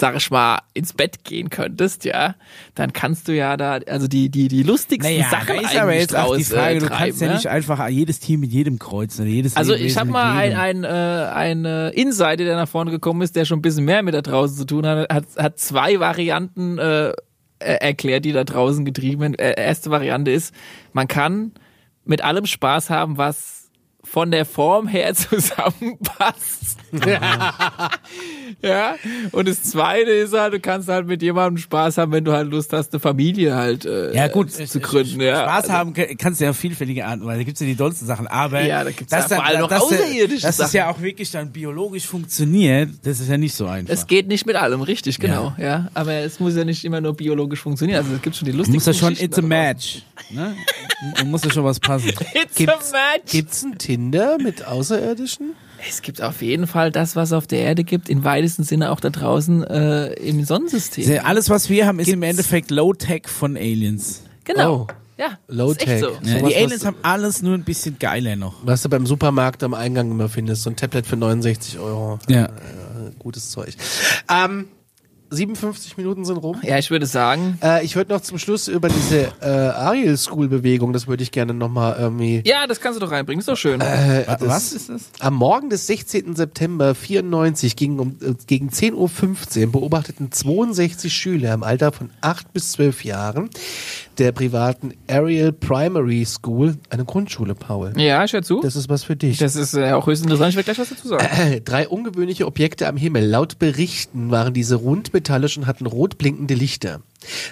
sag 0.01 0.15
ich 0.17 0.31
mal, 0.31 0.61
ins 0.75 0.93
Bett 0.93 1.25
gehen 1.25 1.51
könntest, 1.51 2.05
ja, 2.05 2.37
dann 2.77 2.93
kannst 2.93 3.27
du 3.27 3.35
ja 3.35 3.57
da, 3.57 3.81
also 3.89 4.07
die, 4.07 4.29
die, 4.29 4.47
die 4.47 4.63
lustigsten 4.63 5.13
Naja, 5.13 5.29
Sachen 5.29 5.57
da 5.57 5.61
ist 5.61 5.77
aber 5.77 5.95
jetzt 5.95 6.15
auch 6.17 6.37
die 6.37 6.45
draus, 6.45 6.53
Frage, 6.53 6.77
äh, 6.77 6.79
du 6.79 6.87
treiben, 6.87 6.99
kannst 7.05 7.21
ja 7.21 7.29
ne? 7.29 7.35
nicht 7.35 7.47
einfach 7.49 7.89
jedes 7.89 8.21
Team 8.21 8.41
mit 8.41 8.53
jedem 8.53 8.79
kreuzen 8.79 9.23
oder 9.23 9.31
jedes 9.31 9.57
Also 9.57 9.75
ich 9.75 9.97
habe 9.99 10.11
mal 10.11 10.37
ein, 10.37 10.55
ein, 10.55 10.85
äh, 10.85 10.87
ein 10.87 11.65
äh, 11.65 11.89
Insider, 11.91 12.37
der 12.37 12.57
nach 12.57 12.69
vorne 12.69 12.93
gekommen 12.93 13.23
ist, 13.23 13.35
der 13.35 13.45
schon 13.45 13.59
ein 13.59 13.63
bisschen 13.63 13.85
mehr 13.85 14.03
mit 14.05 14.15
da 14.15 14.23
draußen 14.23 14.57
zu 14.57 14.67
tun 14.67 14.87
hat, 14.87 15.13
hat, 15.13 15.25
hat 15.37 15.59
zwei 15.59 15.99
Varianten 15.99 16.79
äh, 16.79 17.13
er- 17.59 17.83
erklärt, 17.83 18.25
die 18.25 18.33
da 18.33 18.45
draußen 18.45 18.85
getrieben 18.85 19.21
werden. 19.23 19.35
Äh, 19.35 19.61
erste 19.61 19.91
Variante 19.91 20.31
ist, 20.31 20.55
man 20.93 21.09
kann 21.09 21.53
mit 22.05 22.23
allem 22.23 22.47
Spaß 22.47 22.89
haben, 22.91 23.19
was 23.19 23.71
von 24.05 24.31
der 24.31 24.45
Form 24.47 24.87
her 24.87 25.13
zusammenpasst. 25.93 26.79
ja. 28.63 28.97
Und 29.33 29.49
das 29.49 29.63
zweite 29.63 30.11
ist 30.11 30.33
halt, 30.35 30.55
du 30.55 30.61
kannst 30.61 30.89
halt 30.89 31.07
mit 31.07 31.23
jemandem 31.23 31.59
Spaß 31.59 31.99
haben, 31.99 32.13
wenn 32.13 32.25
du 32.25 32.33
halt 32.33 32.51
Lust 32.51 32.73
hast, 32.73 32.93
eine 32.93 33.01
Familie 33.01 33.55
halt 33.55 33.85
äh, 33.85 34.15
Ja 34.15 34.29
gut, 34.29 34.51
zu 34.53 34.81
gründen. 34.81 35.21
Ja. 35.21 35.43
Spaß 35.43 35.65
Also- 35.65 35.73
haben 35.73 35.93
kann- 35.93 36.17
kannst 36.17 36.41
du 36.41 36.45
ja 36.45 36.51
auf 36.51 36.57
vielfältige 36.57 37.07
Arten, 37.07 37.25
weil 37.25 37.39
da 37.39 37.45
gibt's 37.45 37.61
ja 37.61 37.67
die 37.67 37.75
dollsten 37.77 38.07
Sachen. 38.07 38.27
Aber 38.27 38.63
Ja, 38.63 38.85
da 38.85 38.91
gibt's 38.91 39.11
dass 39.11 39.31
ja 39.31 39.39
allem 39.41 39.61
noch 39.61 39.69
dass, 39.69 39.83
außerirdische 39.83 40.43
das 40.47 40.59
ja 40.59 40.67
Sachen. 40.67 40.95
auch 40.97 41.01
wirklich 41.03 41.31
dann 41.31 41.53
biologisch 41.53 42.07
funktioniert, 42.07 42.91
das 43.03 43.21
ist 43.21 43.29
ja 43.29 43.37
nicht 43.37 43.55
so 43.55 43.67
einfach. 43.67 43.93
Es 43.93 44.07
geht 44.07 44.29
nicht 44.29 44.47
mit 44.47 44.57
allem, 44.57 44.81
richtig, 44.83 45.19
genau. 45.19 45.55
Ja. 45.59 45.89
aber 45.95 46.13
es 46.15 46.41
muss 46.41 46.57
ja 46.57 46.65
nicht 46.65 46.85
immer 46.85 47.01
nur 47.01 47.15
biologisch 47.15 47.61
funktionieren. 47.61 47.99
Also 47.99 48.15
es 48.15 48.23
gibt 48.23 48.37
schon 48.37 48.47
die 48.47 48.53
lustigsten 48.53 48.75
musst 48.75 48.87
ja 48.87 48.95
schon, 48.95 49.13
it's 49.25 49.39
a 49.39 49.43
match. 49.43 50.03
Ne? 50.31 50.55
Du 51.19 51.25
musst 51.27 51.45
ja 51.45 51.51
schon 51.53 51.65
was 51.65 51.79
passen. 51.81 52.09
It's 52.35 52.55
Gibt's- 52.57 52.93
a 52.93 52.97
match. 53.15 53.31
gibt's 53.33 53.63
ein 53.63 53.79
Tinder 53.79 54.37
mit 54.39 54.67
Außerirdischen? 54.67 55.53
Es 55.89 56.03
gibt 56.03 56.23
auf 56.23 56.41
jeden 56.43 56.67
Fall 56.67 56.91
das, 56.91 57.15
was 57.17 57.33
auf 57.33 57.47
der 57.47 57.61
Erde 57.61 57.85
gibt, 57.85 58.09
im 58.09 58.25
weitesten 58.25 58.63
Sinne 58.65 58.91
auch 58.91 59.01
da 59.01 59.11
draußen 59.11 59.63
äh, 59.65 60.13
im 60.15 60.45
Sonnensystem. 60.45 61.21
Alles, 61.25 61.51
was 61.51 61.69
wir 61.69 61.87
haben, 61.87 61.99
ist 62.01 62.09
im 62.09 62.21
Gibt's- 62.21 62.31
Endeffekt 62.31 62.71
Low-Tech 62.71 63.29
von 63.29 63.57
Aliens. 63.57 64.23
Genau. 64.45 64.87
Oh. 64.91 64.95
Ja, 65.19 65.37
Low-Tech. 65.49 66.01
so. 66.01 66.11
Ja, 66.23 66.39
die 66.49 66.55
Aliens 66.57 66.85
haben 66.87 66.97
alles 67.03 67.43
nur 67.43 67.55
ein 67.55 67.65
bisschen 67.65 67.99
geiler 67.99 68.37
noch. 68.37 68.55
Was 68.65 68.83
du 68.83 68.89
beim 68.89 69.05
Supermarkt 69.05 69.63
am 69.65 69.75
Eingang 69.75 70.11
immer 70.13 70.29
findest, 70.29 70.63
so 70.63 70.71
ein 70.71 70.77
Tablet 70.77 71.07
für 71.07 71.17
69 71.17 71.79
Euro. 71.79 72.19
Ja. 72.29 72.45
Äh, 72.47 72.51
gutes 73.19 73.51
Zeug. 73.51 73.75
Ähm, 74.33 74.67
57 75.31 75.97
Minuten 75.97 76.25
sind 76.25 76.37
rum. 76.39 76.57
Ja, 76.63 76.79
ich 76.79 76.91
würde 76.91 77.07
sagen, 77.07 77.59
Äh, 77.63 77.85
ich 77.85 77.97
würde 77.97 78.13
noch 78.13 78.21
zum 78.21 78.39
Schluss 78.39 78.69
über 78.69 78.89
diese 78.89 79.29
äh, 79.41 79.47
Ariel 79.47 80.17
School 80.17 80.49
Bewegung, 80.49 80.93
das 80.93 81.07
würde 81.07 81.23
ich 81.23 81.31
gerne 81.33 81.55
nochmal 81.55 81.97
irgendwie. 81.99 82.43
ja, 82.47 82.67
das 82.67 82.81
kannst 82.81 83.01
du 83.01 83.05
doch 83.05 83.13
reinbringen, 83.13 83.41
ist 83.41 83.49
doch 83.49 83.57
schön. 83.57 83.81
Äh, 83.81 84.25
Wa- 84.27 84.37
das- 84.37 84.49
was 84.49 84.73
ist 84.73 84.89
das? 84.89 85.03
Am 85.21 85.35
Morgen 85.35 85.71
des 85.71 85.87
16. 85.87 86.35
September 86.37 86.95
94 86.95 87.77
gegen, 87.77 87.99
um, 87.99 88.17
äh, 88.23 88.35
gegen 88.47 88.71
10.15 88.71 89.67
Uhr 89.67 89.73
beobachteten 89.73 90.33
62 90.33 91.13
Schüler 91.13 91.55
im 91.55 91.63
Alter 91.63 91.93
von 91.93 92.11
8 92.21 92.53
bis 92.53 92.73
12 92.73 93.05
Jahren 93.05 93.51
der 94.19 94.33
privaten 94.33 94.95
Ariel 95.09 95.53
Primary 95.53 96.25
School, 96.27 96.77
eine 96.91 97.05
Grundschule, 97.05 97.55
Paul. 97.55 97.93
ja, 97.97 98.25
ich 98.25 98.33
höre 98.33 98.43
zu. 98.43 98.61
Das 98.63 98.75
ist 98.75 98.89
was 98.89 99.05
für 99.05 99.15
dich. 99.15 99.39
Das 99.39 99.55
ist 99.55 99.75
äh, 99.75 99.93
auch 99.93 100.07
höchst 100.09 100.25
interessant, 100.25 100.51
ich 100.51 100.57
werde 100.57 100.65
gleich 100.73 100.79
was 100.79 100.89
dazu 100.89 101.07
sagen. 101.09 101.61
Drei 101.65 101.87
ungewöhnliche 101.89 102.47
Objekte 102.47 102.89
am 102.89 102.97
Himmel. 102.97 103.27
Laut 103.27 103.59
Berichten 103.61 104.31
waren 104.33 104.53
diese 104.55 104.75
rund 104.77 105.13
hochmetallisch 105.19 105.59
und 105.59 105.67
hatten 105.67 105.87
rot 105.87 106.19
blinkende 106.19 106.55
Lichter. 106.55 107.01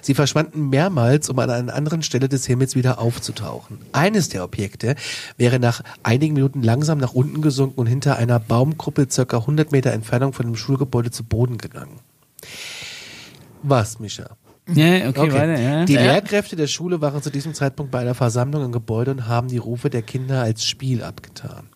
Sie 0.01 0.14
verschwanden 0.14 0.71
mehrmals, 0.71 1.29
um 1.29 1.39
an 1.39 1.51
einer 1.51 1.75
anderen 1.75 2.03
Stelle 2.03 2.29
des 2.29 2.47
Himmels 2.47 2.77
wieder 2.77 3.01
aufzutauchen. 3.01 3.79
Eines 3.93 4.29
der 4.29 4.45
Objekte 4.45 4.95
wäre 5.37 5.59
nach 5.59 5.83
einigen 6.03 6.35
Minuten 6.35 6.62
langsam 6.62 6.99
nach 6.99 7.12
unten 7.12 7.43
gesunken 7.43 7.81
und 7.81 7.87
hinter 7.87 8.17
einer 8.17 8.39
Baumgruppe 8.39 9.09
circa 9.11 9.39
100 9.39 9.73
Meter 9.73 9.93
Entfernung 9.93 10.33
von 10.33 10.47
dem 10.47 10.57
Schulgebäude 10.57 11.11
zu 11.11 11.25
Boden 11.25 11.59
gegangen. 11.59 11.99
Was, 13.62 13.99
Mischa? 13.99 14.37
Ja, 14.73 15.09
okay, 15.09 15.33
weiter, 15.33 15.61
ja. 15.61 15.85
Die 15.85 15.95
Lehrkräfte 15.95 16.57
der 16.57 16.67
Schule 16.67 17.01
waren 17.01 17.23
zu 17.23 17.31
diesem 17.31 17.55
Zeitpunkt 17.55 17.93
bei 17.93 18.01
einer 18.01 18.14
Versammlung 18.14 18.64
im 18.64 18.73
Gebäude 18.73 19.12
und 19.12 19.29
haben 19.29 19.49
die 19.49 19.59
Rufe 19.59 19.91
der 19.91 20.03
Kinder 20.03 20.43
als 20.43 20.64
Spiel 20.64 21.05
abgetan. 21.05 21.69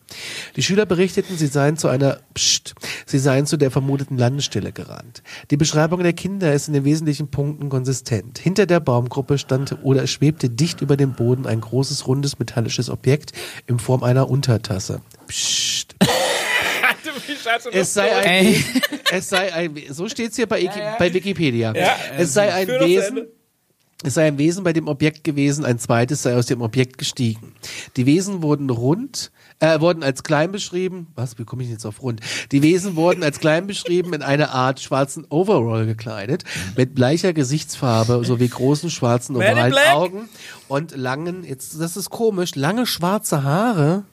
Die 0.57 0.63
Schüler 0.63 0.87
berichteten, 0.87 1.37
sie 1.37 1.47
seien 1.47 1.77
zu 1.77 1.89
einer 1.89 2.19
Psst, 2.35 2.75
sie 3.07 3.19
seien 3.19 3.47
zu 3.47 3.57
der 3.57 3.71
vermuteten 3.71 4.19
Landestelle 4.19 4.73
gerannt. 4.73 5.23
Die 5.51 5.57
Beschreibung 5.57 6.03
der 6.03 6.13
Kinder 6.13 6.53
ist 6.53 6.69
in 6.69 6.75
den 6.75 6.85
wesentlichen 6.85 7.31
Punkten 7.31 7.69
konsistent. 7.69 8.39
Hinter 8.39 8.67
der 8.67 8.81
Baumgruppe 8.81 9.39
stand 9.39 9.77
oder 9.83 10.07
schwebte 10.07 10.49
dicht 10.51 10.81
über 10.81 10.97
dem 10.97 11.13
Boden 11.15 11.47
ein 11.47 11.61
großes 11.61 12.07
rundes 12.07 12.39
metallisches 12.39 12.91
Objekt 12.91 13.33
in 13.67 13.79
Form 13.79 14.03
einer 14.03 14.29
Untertasse. 14.31 15.01
Psst. 15.29 15.95
Es 17.73 17.95
sei 17.95 18.15
ein, 18.17 18.25
Ey. 18.47 18.65
es 19.13 19.29
sei 19.29 19.53
ein, 19.53 19.75
so 19.91 20.09
steht's 20.09 20.37
hier 20.37 20.47
bei, 20.47 20.61
Iki- 20.61 20.99
bei 20.99 21.13
Wikipedia. 21.13 21.73
es 22.19 22.35
sei 22.35 22.53
ein 22.53 22.69
Wesen, 22.69 23.27
es 24.03 24.15
sei 24.15 24.27
ein 24.27 24.39
Wesen 24.39 24.65
bei 24.65 24.73
dem 24.73 24.89
Objekt 24.89 25.25
gewesen, 25.25 25.65
ein 25.65 25.79
zweites 25.79 26.23
sei 26.23 26.35
aus 26.35 26.47
dem 26.47 26.63
Objekt 26.63 26.97
gestiegen. 26.97 27.53
Die 27.97 28.07
Wesen 28.07 28.43
wurden 28.43 28.71
rund, 28.71 29.31
äh, 29.59 29.79
wurden 29.81 30.03
als 30.03 30.23
klein 30.23 30.53
beschrieben. 30.53 31.09
Was? 31.17 31.39
Wie 31.39 31.45
komme 31.45 31.63
ich 31.63 31.69
jetzt 31.69 31.85
auf 31.85 32.01
rund? 32.03 32.21
Die 32.51 32.63
Wesen 32.63 32.97
wurden 32.97 33.23
als 33.23 33.41
klein 33.41 33.67
beschrieben 33.67 34.15
in 34.15 34.23
eine 34.23 34.53
Art 34.53 34.81
schwarzen 34.81 35.27
Overall 35.29 35.85
gekleidet, 35.85 36.45
mit 36.77 36.95
bleicher 36.95 37.35
Gesichtsfarbe 37.35 38.25
sowie 38.25 38.49
großen 38.49 38.89
schwarzen 38.89 39.37
ovalen. 39.37 39.75
Augen 39.93 40.29
und 40.69 40.97
langen, 40.97 41.45
jetzt, 41.45 41.79
das 41.79 41.97
ist 41.99 42.09
komisch, 42.09 42.55
lange 42.55 42.87
schwarze 42.87 43.43
Haare. 43.43 44.05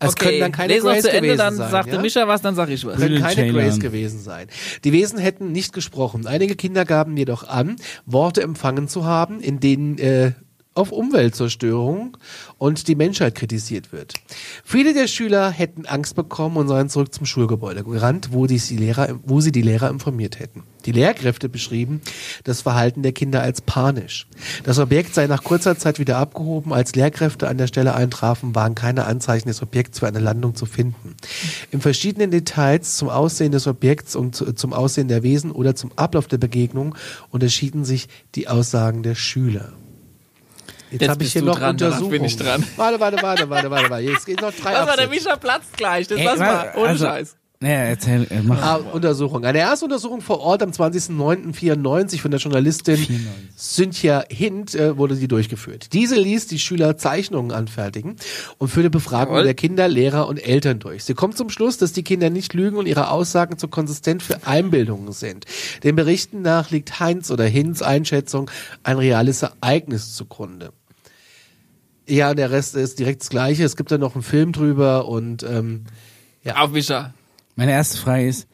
Es 0.00 0.16
können 0.16 0.40
dann 0.40 0.52
keine 0.52 0.74
lese 0.74 0.86
noch 0.86 0.92
Grays 0.92 1.02
zu 1.02 1.10
Ende, 1.10 1.20
gewesen 1.20 1.38
dann 1.38 1.54
sein, 1.56 1.70
sagte 1.70 1.96
ja? 1.96 2.00
Mischa 2.00 2.28
was, 2.28 2.42
dann 2.42 2.54
sag 2.54 2.68
ich 2.70 2.84
was. 2.84 2.96
können 2.96 3.20
keine. 3.20 3.52
Grays 3.52 3.80
gewesen 3.80 4.20
sein. 4.20 4.48
Die 4.84 4.92
Wesen 4.92 5.18
hätten 5.18 5.52
nicht 5.52 5.72
gesprochen. 5.72 6.26
Einige 6.26 6.56
Kinder 6.56 6.84
gaben 6.84 7.16
jedoch 7.16 7.48
an, 7.48 7.76
Worte 8.04 8.42
empfangen 8.42 8.88
zu 8.88 9.04
haben, 9.04 9.40
in 9.40 9.60
denen 9.60 9.98
äh, 9.98 10.32
auf 10.76 10.92
Umweltzerstörung 10.92 12.16
und 12.58 12.88
die 12.88 12.94
Menschheit 12.94 13.34
kritisiert 13.34 13.92
wird. 13.92 14.14
Viele 14.64 14.94
der 14.94 15.06
Schüler 15.06 15.50
hätten 15.50 15.86
Angst 15.86 16.14
bekommen 16.14 16.56
und 16.56 16.68
seien 16.68 16.88
zurück 16.88 17.14
zum 17.14 17.26
Schulgebäude 17.26 17.82
gerannt, 17.82 18.28
wo, 18.32 18.46
die 18.46 18.58
Lehrer, 18.58 19.18
wo 19.24 19.40
sie 19.40 19.52
die 19.52 19.62
Lehrer 19.62 19.90
informiert 19.90 20.38
hätten. 20.38 20.64
Die 20.84 20.92
Lehrkräfte 20.92 21.48
beschrieben 21.48 22.00
das 22.44 22.60
Verhalten 22.60 23.02
der 23.02 23.12
Kinder 23.12 23.42
als 23.42 23.60
panisch. 23.60 24.28
Das 24.62 24.78
Objekt 24.78 25.14
sei 25.14 25.26
nach 25.26 25.42
kurzer 25.42 25.76
Zeit 25.76 25.98
wieder 25.98 26.18
abgehoben. 26.18 26.72
Als 26.72 26.94
Lehrkräfte 26.94 27.48
an 27.48 27.58
der 27.58 27.66
Stelle 27.66 27.94
eintrafen, 27.94 28.54
waren 28.54 28.76
keine 28.76 29.06
Anzeichen 29.06 29.48
des 29.48 29.62
Objekts 29.62 29.98
für 29.98 30.06
eine 30.06 30.20
Landung 30.20 30.54
zu 30.54 30.64
finden. 30.64 31.16
In 31.72 31.80
verschiedenen 31.80 32.30
Details 32.30 32.96
zum 32.96 33.08
Aussehen 33.08 33.52
des 33.52 33.66
Objekts 33.66 34.14
und 34.14 34.36
zu, 34.36 34.52
zum 34.52 34.72
Aussehen 34.72 35.08
der 35.08 35.24
Wesen 35.24 35.50
oder 35.50 35.74
zum 35.74 35.90
Ablauf 35.96 36.28
der 36.28 36.38
Begegnung 36.38 36.94
unterschieden 37.30 37.84
sich 37.84 38.08
die 38.34 38.46
Aussagen 38.46 39.02
der 39.02 39.16
Schüler. 39.16 39.72
Jetzt, 40.90 41.00
Jetzt 41.02 41.10
habe 41.10 41.24
ich 41.24 41.32
hier 41.32 41.42
du 41.42 41.48
noch 41.48 41.58
dran, 41.58 41.76
danach 41.76 41.96
Untersuchungen. 41.96 42.10
bin 42.12 42.24
ich 42.24 42.36
dran. 42.36 42.64
Warte, 42.76 43.00
warte, 43.00 43.22
warte, 43.22 43.50
warte, 43.50 43.70
warte, 43.70 43.90
warte. 43.90 44.04
Jetzt 44.04 44.24
geht 44.26 44.40
noch 44.40 44.52
drei 44.52 44.72
Was 44.74 44.86
war 44.86 44.96
der. 44.96 45.08
Mischa 45.08 45.36
platzt 45.36 45.76
gleich, 45.76 46.06
das 46.06 46.18
Ey, 46.18 46.24
lass 46.24 46.38
wa- 46.38 46.44
mal, 46.44 46.72
ohne 46.76 46.88
also- 46.90 47.06
Scheiß. 47.06 47.36
Ja, 47.62 47.68
erzähl, 47.68 48.26
äh, 48.28 48.42
mach. 48.42 48.62
Ah, 48.62 48.76
Untersuchung. 48.92 49.44
Eine 49.46 49.60
erste 49.60 49.86
Untersuchung 49.86 50.20
vor 50.20 50.40
Ort 50.40 50.62
am 50.62 50.72
20.09.94 50.72 52.20
von 52.20 52.30
der 52.30 52.38
Journalistin 52.38 52.98
Cynthia 53.56 54.24
Hint 54.28 54.74
äh, 54.74 54.98
wurde 54.98 55.14
sie 55.14 55.26
durchgeführt. 55.26 55.94
Diese 55.94 56.16
ließ 56.16 56.48
die 56.48 56.58
Schüler 56.58 56.98
Zeichnungen 56.98 57.52
anfertigen 57.52 58.16
und 58.58 58.68
führte 58.68 58.90
Befragungen 58.90 59.44
der 59.44 59.54
Kinder, 59.54 59.88
Lehrer 59.88 60.28
und 60.28 60.36
Eltern 60.36 60.80
durch. 60.80 61.04
Sie 61.04 61.14
kommt 61.14 61.38
zum 61.38 61.48
Schluss, 61.48 61.78
dass 61.78 61.94
die 61.94 62.02
Kinder 62.02 62.28
nicht 62.28 62.52
lügen 62.52 62.76
und 62.76 62.86
ihre 62.86 63.10
Aussagen 63.10 63.56
zu 63.56 63.68
konsistent 63.68 64.22
für 64.22 64.46
Einbildungen 64.46 65.12
sind. 65.12 65.46
Den 65.82 65.96
Berichten 65.96 66.42
nach 66.42 66.70
liegt 66.70 67.00
Heinz 67.00 67.30
oder 67.30 67.44
Hints 67.44 67.80
Einschätzung 67.80 68.50
ein 68.82 68.98
reales 68.98 69.40
Ereignis 69.42 70.14
zugrunde. 70.14 70.72
Ja, 72.06 72.34
der 72.34 72.50
Rest 72.50 72.76
ist 72.76 72.98
direkt 72.98 73.22
das 73.22 73.30
Gleiche. 73.30 73.64
Es 73.64 73.76
gibt 73.76 73.90
da 73.90 73.96
noch 73.96 74.14
einen 74.14 74.22
Film 74.22 74.52
drüber 74.52 75.08
und 75.08 75.42
ähm, 75.42 75.84
ja. 76.44 76.56
Auf 76.56 76.70
Mischa. 76.70 77.12
Meine 77.56 77.72
erste 77.72 77.96
Frage 77.98 78.28
ist, 78.28 78.46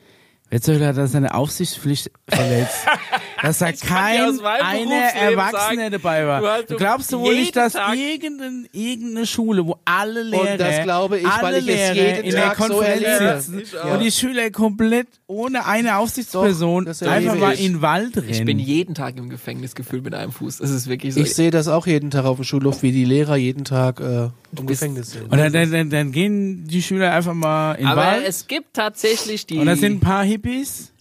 wer 0.49 0.61
zur 0.63 0.75
Hölle 0.75 0.87
hat 0.87 0.97
da 0.97 1.07
seine 1.07 1.35
Aufsichtspflicht 1.35 2.11
verletzt? 2.29 2.79
Dass 3.43 3.59
da 3.59 3.73
kein 3.73 4.19
Berufsleben 4.39 4.93
Erwachsener 4.93 5.61
sagen, 5.77 5.91
dabei 5.91 6.27
war. 6.29 6.41
du 6.41 6.47
hast 6.47 6.71
Du 6.71 6.77
glaubst 6.77 7.13
du 7.13 7.19
wohl 7.19 7.35
nicht, 7.35 7.57
dass 7.57 7.73
Tag- 7.73 7.97
irgendein, 7.97 8.69
irgendeine 8.71 9.27
Schule, 9.27 9.67
wo 9.67 9.79
alle 9.85 10.23
Lehrer, 10.23 10.57
das 10.57 10.85
glaube 10.85 11.19
ich, 11.19 11.27
alle 11.27 11.43
weil 11.43 11.55
ich 11.57 11.61
es 11.63 11.67
Lehrer 11.67 11.95
jeden 11.95 12.25
in 12.27 12.31
der 12.31 12.45
Tag 12.45 12.57
so 12.59 12.63
Konferenz 12.75 13.03
erlebe. 13.03 13.41
sitzen 13.41 13.79
und 13.93 13.99
die 14.01 14.13
Schüler 14.13 14.51
komplett 14.53 15.09
ohne 15.27 15.67
eine 15.67 15.97
Aufsichtsperson 15.97 16.85
Doch, 16.85 17.03
einfach 17.09 17.35
mal 17.35 17.55
ich. 17.55 17.65
in 17.67 17.73
den 17.73 17.83
Wald 17.83 18.17
rennen. 18.17 18.29
Ich 18.31 18.45
bin 18.45 18.61
jeden 18.61 18.95
Tag 18.95 19.17
im 19.17 19.29
Gefängnis 19.29 19.75
gefühlt 19.75 20.05
mit 20.05 20.15
einem 20.15 20.31
Fuß. 20.31 20.59
Das 20.59 20.71
ist 20.71 20.87
wirklich 20.89 21.15
so. 21.15 21.21
Ich 21.21 21.35
sehe 21.35 21.51
das 21.51 21.67
auch 21.67 21.89
jeden 21.89 22.13
Tag 22.13 22.25
auf 22.27 22.37
dem 22.37 22.45
Schulhof, 22.45 22.85
wie 22.85 22.93
die 22.93 23.05
Lehrer 23.05 23.35
jeden 23.35 23.65
Tag 23.65 23.99
äh, 23.99 24.29
im 24.59 24.67
Gefängnis 24.67 25.13
sind. 25.13 25.25
und 25.31 25.39
dann, 25.39 25.53
dann, 25.53 25.91
dann, 25.91 26.13
gehen 26.13 26.67
die 26.67 26.83
Schüler 26.83 27.13
einfach 27.13 27.35
mal 27.35 27.73
in 27.75 27.81
den 27.81 27.87
Aber 27.89 28.03
Wald 28.03 28.25
es 28.27 28.47
gibt 28.47 28.75
tatsächlich 28.75 29.47
die. 29.47 29.59
und 29.59 29.67
da 29.67 29.77
sind 29.77 29.95
ein 29.95 30.01
paar 30.01 30.25
Hippies, 30.25 30.93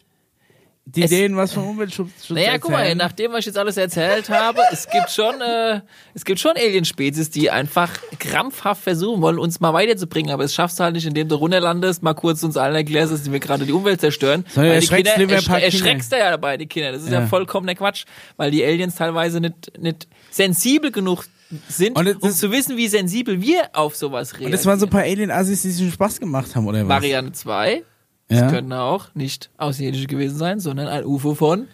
die 0.85 1.03
Es- 1.03 1.09
denen 1.11 1.37
was 1.37 1.53
vom 1.53 1.67
Umweltschutz 1.69 2.09
Schutz 2.25 2.29
Naja, 2.35 2.57
guck 2.57 2.71
mal, 2.71 2.79
erzählen. 2.79 2.97
nachdem 2.97 3.31
was 3.31 3.39
ich 3.41 3.45
jetzt 3.47 3.57
alles 3.57 3.77
erzählt 3.77 4.29
habe, 4.29 4.59
es 4.71 4.87
gibt 4.89 5.09
schon, 5.11 5.39
äh, 5.39 5.81
es 6.13 6.25
gibt 6.25 6.39
schon 6.39 6.53
Alienspezies, 6.57 7.29
die 7.29 7.51
einfach 7.51 7.91
krampfhaft 8.19 8.81
versuchen 8.83 9.21
wollen, 9.21 9.37
uns 9.37 9.59
mal 9.59 9.73
weiterzubringen, 9.73 10.31
aber 10.31 10.43
es 10.43 10.53
schaffst 10.55 10.79
du 10.79 10.83
halt 10.83 10.95
nicht, 10.95 11.05
indem 11.05 11.29
du 11.29 11.35
runterlandest, 11.35 12.01
mal 12.03 12.13
kurz 12.15 12.41
uns 12.43 12.57
allen 12.57 12.75
erklärst, 12.75 13.13
dass 13.13 13.31
wir 13.31 13.39
gerade 13.39 13.65
die 13.65 13.71
Umwelt 13.73 14.01
zerstören. 14.01 14.43
Sondern 14.49 14.73
Weil 14.73 14.79
die 14.81 14.87
Kinder, 14.87 15.13
Kinder. 15.13 15.61
erschreckst 15.61 16.11
du 16.11 16.17
ja 16.17 16.31
dabei, 16.31 16.57
die 16.57 16.67
Kinder. 16.67 16.91
Das 16.93 17.03
ist 17.03 17.11
ja, 17.11 17.21
Ja. 17.21 17.27
vollkommener 17.27 17.75
Quatsch, 17.75 18.05
weil 18.37 18.49
die 18.51 18.63
Aliens 18.65 18.95
teilweise 18.95 19.39
nicht, 19.39 19.77
nicht 19.79 20.07
sensibel 20.31 20.91
genug 20.91 21.25
sind, 21.67 21.97
Und 21.97 22.23
um 22.23 22.31
zu 22.31 22.51
wissen, 22.51 22.77
wie 22.77 22.87
sensibel 22.87 23.41
wir 23.41 23.69
auf 23.73 23.95
sowas 23.95 24.33
reagieren. 24.33 24.47
Und 24.47 24.51
das 24.53 24.65
waren 24.65 24.79
so 24.79 24.85
ein 24.85 24.89
paar 24.89 25.01
Alien-Assis, 25.01 25.61
die 25.61 25.71
sich 25.71 25.81
einen 25.81 25.91
Spaß 25.91 26.19
gemacht 26.19 26.55
haben, 26.55 26.67
oder 26.67 26.81
was? 26.83 26.89
Variante 26.89 27.31
2, 27.33 27.73
ja. 27.73 27.83
das 28.27 28.51
könnten 28.51 28.73
auch 28.73 29.13
nicht 29.13 29.49
Außerirdische 29.57 30.07
gewesen 30.07 30.37
sein, 30.37 30.59
sondern 30.59 30.87
ein 30.87 31.05
UFO 31.05 31.35
von 31.35 31.67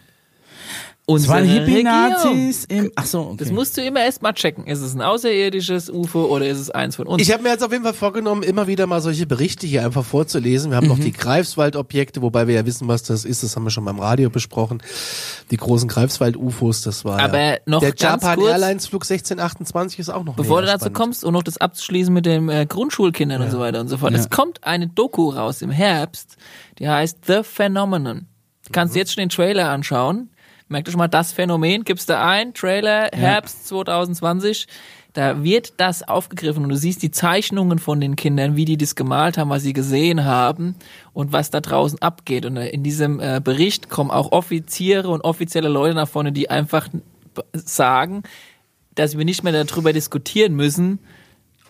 Waren 1.09 1.15
unserer 1.15 1.37
Regierung. 1.37 1.65
Hippie-Nazis 1.67 2.65
im, 2.65 2.91
ach 2.95 3.05
so, 3.05 3.19
okay. 3.21 3.37
Das 3.37 3.51
musst 3.51 3.77
du 3.77 3.81
immer 3.81 4.01
erst 4.01 4.21
mal 4.21 4.33
checken. 4.33 4.67
Ist 4.67 4.81
es 4.81 4.93
ein 4.93 5.01
außerirdisches 5.01 5.89
UFO 5.89 6.25
oder 6.25 6.45
ist 6.47 6.59
es 6.59 6.69
eins 6.69 6.97
von 6.97 7.07
uns? 7.07 7.21
Ich 7.21 7.31
habe 7.31 7.43
mir 7.43 7.49
jetzt 7.49 7.63
auf 7.63 7.71
jeden 7.71 7.85
Fall 7.85 7.93
vorgenommen, 7.93 8.43
immer 8.43 8.67
wieder 8.67 8.87
mal 8.87 8.99
solche 8.99 9.25
Berichte 9.25 9.65
hier 9.67 9.85
einfach 9.85 10.03
vorzulesen. 10.03 10.71
Wir 10.71 10.75
haben 10.75 10.87
Mhm. 10.87 10.89
noch 10.91 10.99
die 10.99 11.13
Greifswald-Objekte, 11.13 12.21
wobei 12.21 12.47
wir 12.47 12.55
ja 12.55 12.65
wissen, 12.65 12.89
was 12.89 13.03
das 13.03 13.23
ist. 13.23 13.41
Das 13.41 13.55
haben 13.55 13.63
wir 13.63 13.69
schon 13.69 13.85
beim 13.85 13.99
Radio 13.99 14.29
besprochen. 14.29 14.83
Die 15.49 15.55
großen 15.55 15.87
Greifswald-UFOs, 15.87 16.81
das 16.81 17.05
war 17.05 17.19
Aber 17.21 17.39
ja. 17.41 17.55
noch 17.65 17.79
der 17.79 17.91
ganz 17.91 18.01
Japan 18.23 18.39
kurz- 18.39 18.51
Airlines 18.51 18.87
Flug 18.87 19.03
1628 19.05 19.99
ist 19.99 20.09
auch 20.09 20.25
noch 20.25 20.35
Bevor 20.35 20.59
du 20.59 20.67
dazu 20.67 20.79
spannend. 20.79 20.95
kommst 20.97 21.23
und 21.23 21.31
noch 21.33 21.43
das 21.43 21.57
abzuschließen 21.57 22.13
mit 22.13 22.25
den 22.25 22.49
äh, 22.49 22.65
Grundschulkindern 22.67 23.41
und 23.41 23.51
so 23.51 23.59
weiter 23.59 23.79
und 23.79 23.87
so 23.87 23.97
fort. 23.97 24.11
Ja. 24.11 24.19
Es 24.19 24.29
kommt 24.29 24.63
eine 24.65 24.87
Doku 24.87 25.29
raus 25.29 25.61
im 25.61 25.71
Herbst, 25.71 26.35
die 26.79 26.89
heißt 26.89 27.19
The 27.27 27.43
Phenomenon. 27.43 28.25
Du 28.65 28.71
kannst 28.73 28.93
Mhm. 28.93 28.97
jetzt 28.99 29.13
schon 29.13 29.21
den 29.21 29.29
Trailer 29.29 29.69
anschauen. 29.69 30.31
Merkt 30.69 30.89
euch 30.89 30.97
mal 30.97 31.07
das 31.07 31.31
Phänomen. 31.31 31.85
Gibst 31.85 32.09
da 32.09 32.27
ein, 32.27 32.53
Trailer, 32.53 33.09
Herbst 33.13 33.67
2020. 33.67 34.67
Da 35.13 35.41
wird 35.41 35.73
das 35.77 36.07
aufgegriffen 36.07 36.63
und 36.63 36.69
du 36.69 36.75
siehst 36.75 37.01
die 37.01 37.09
Zeichnungen 37.09 37.79
von 37.79 38.01
den 38.01 38.17
Kindern, 38.17 38.55
wie 38.57 38.65
die 38.65 38.77
das 38.77 38.95
gemalt 38.95 39.37
haben, 39.37 39.49
was 39.49 39.63
sie 39.63 39.73
gesehen 39.73 40.25
haben 40.25 40.75
und 41.13 41.31
was 41.31 41.49
da 41.49 41.61
draußen 41.61 42.01
abgeht. 42.01 42.45
Und 42.45 42.57
äh, 42.57 42.67
in 42.67 42.83
diesem 42.83 43.19
äh, 43.19 43.39
Bericht 43.41 43.89
kommen 43.89 44.11
auch 44.11 44.33
Offiziere 44.33 45.09
und 45.09 45.21
offizielle 45.21 45.69
Leute 45.69 45.95
nach 45.95 46.09
vorne, 46.09 46.33
die 46.33 46.49
einfach 46.49 46.89
sagen, 47.53 48.23
dass 48.93 49.17
wir 49.17 49.25
nicht 49.25 49.43
mehr 49.43 49.63
darüber 49.63 49.93
diskutieren 49.93 50.53
müssen, 50.53 50.99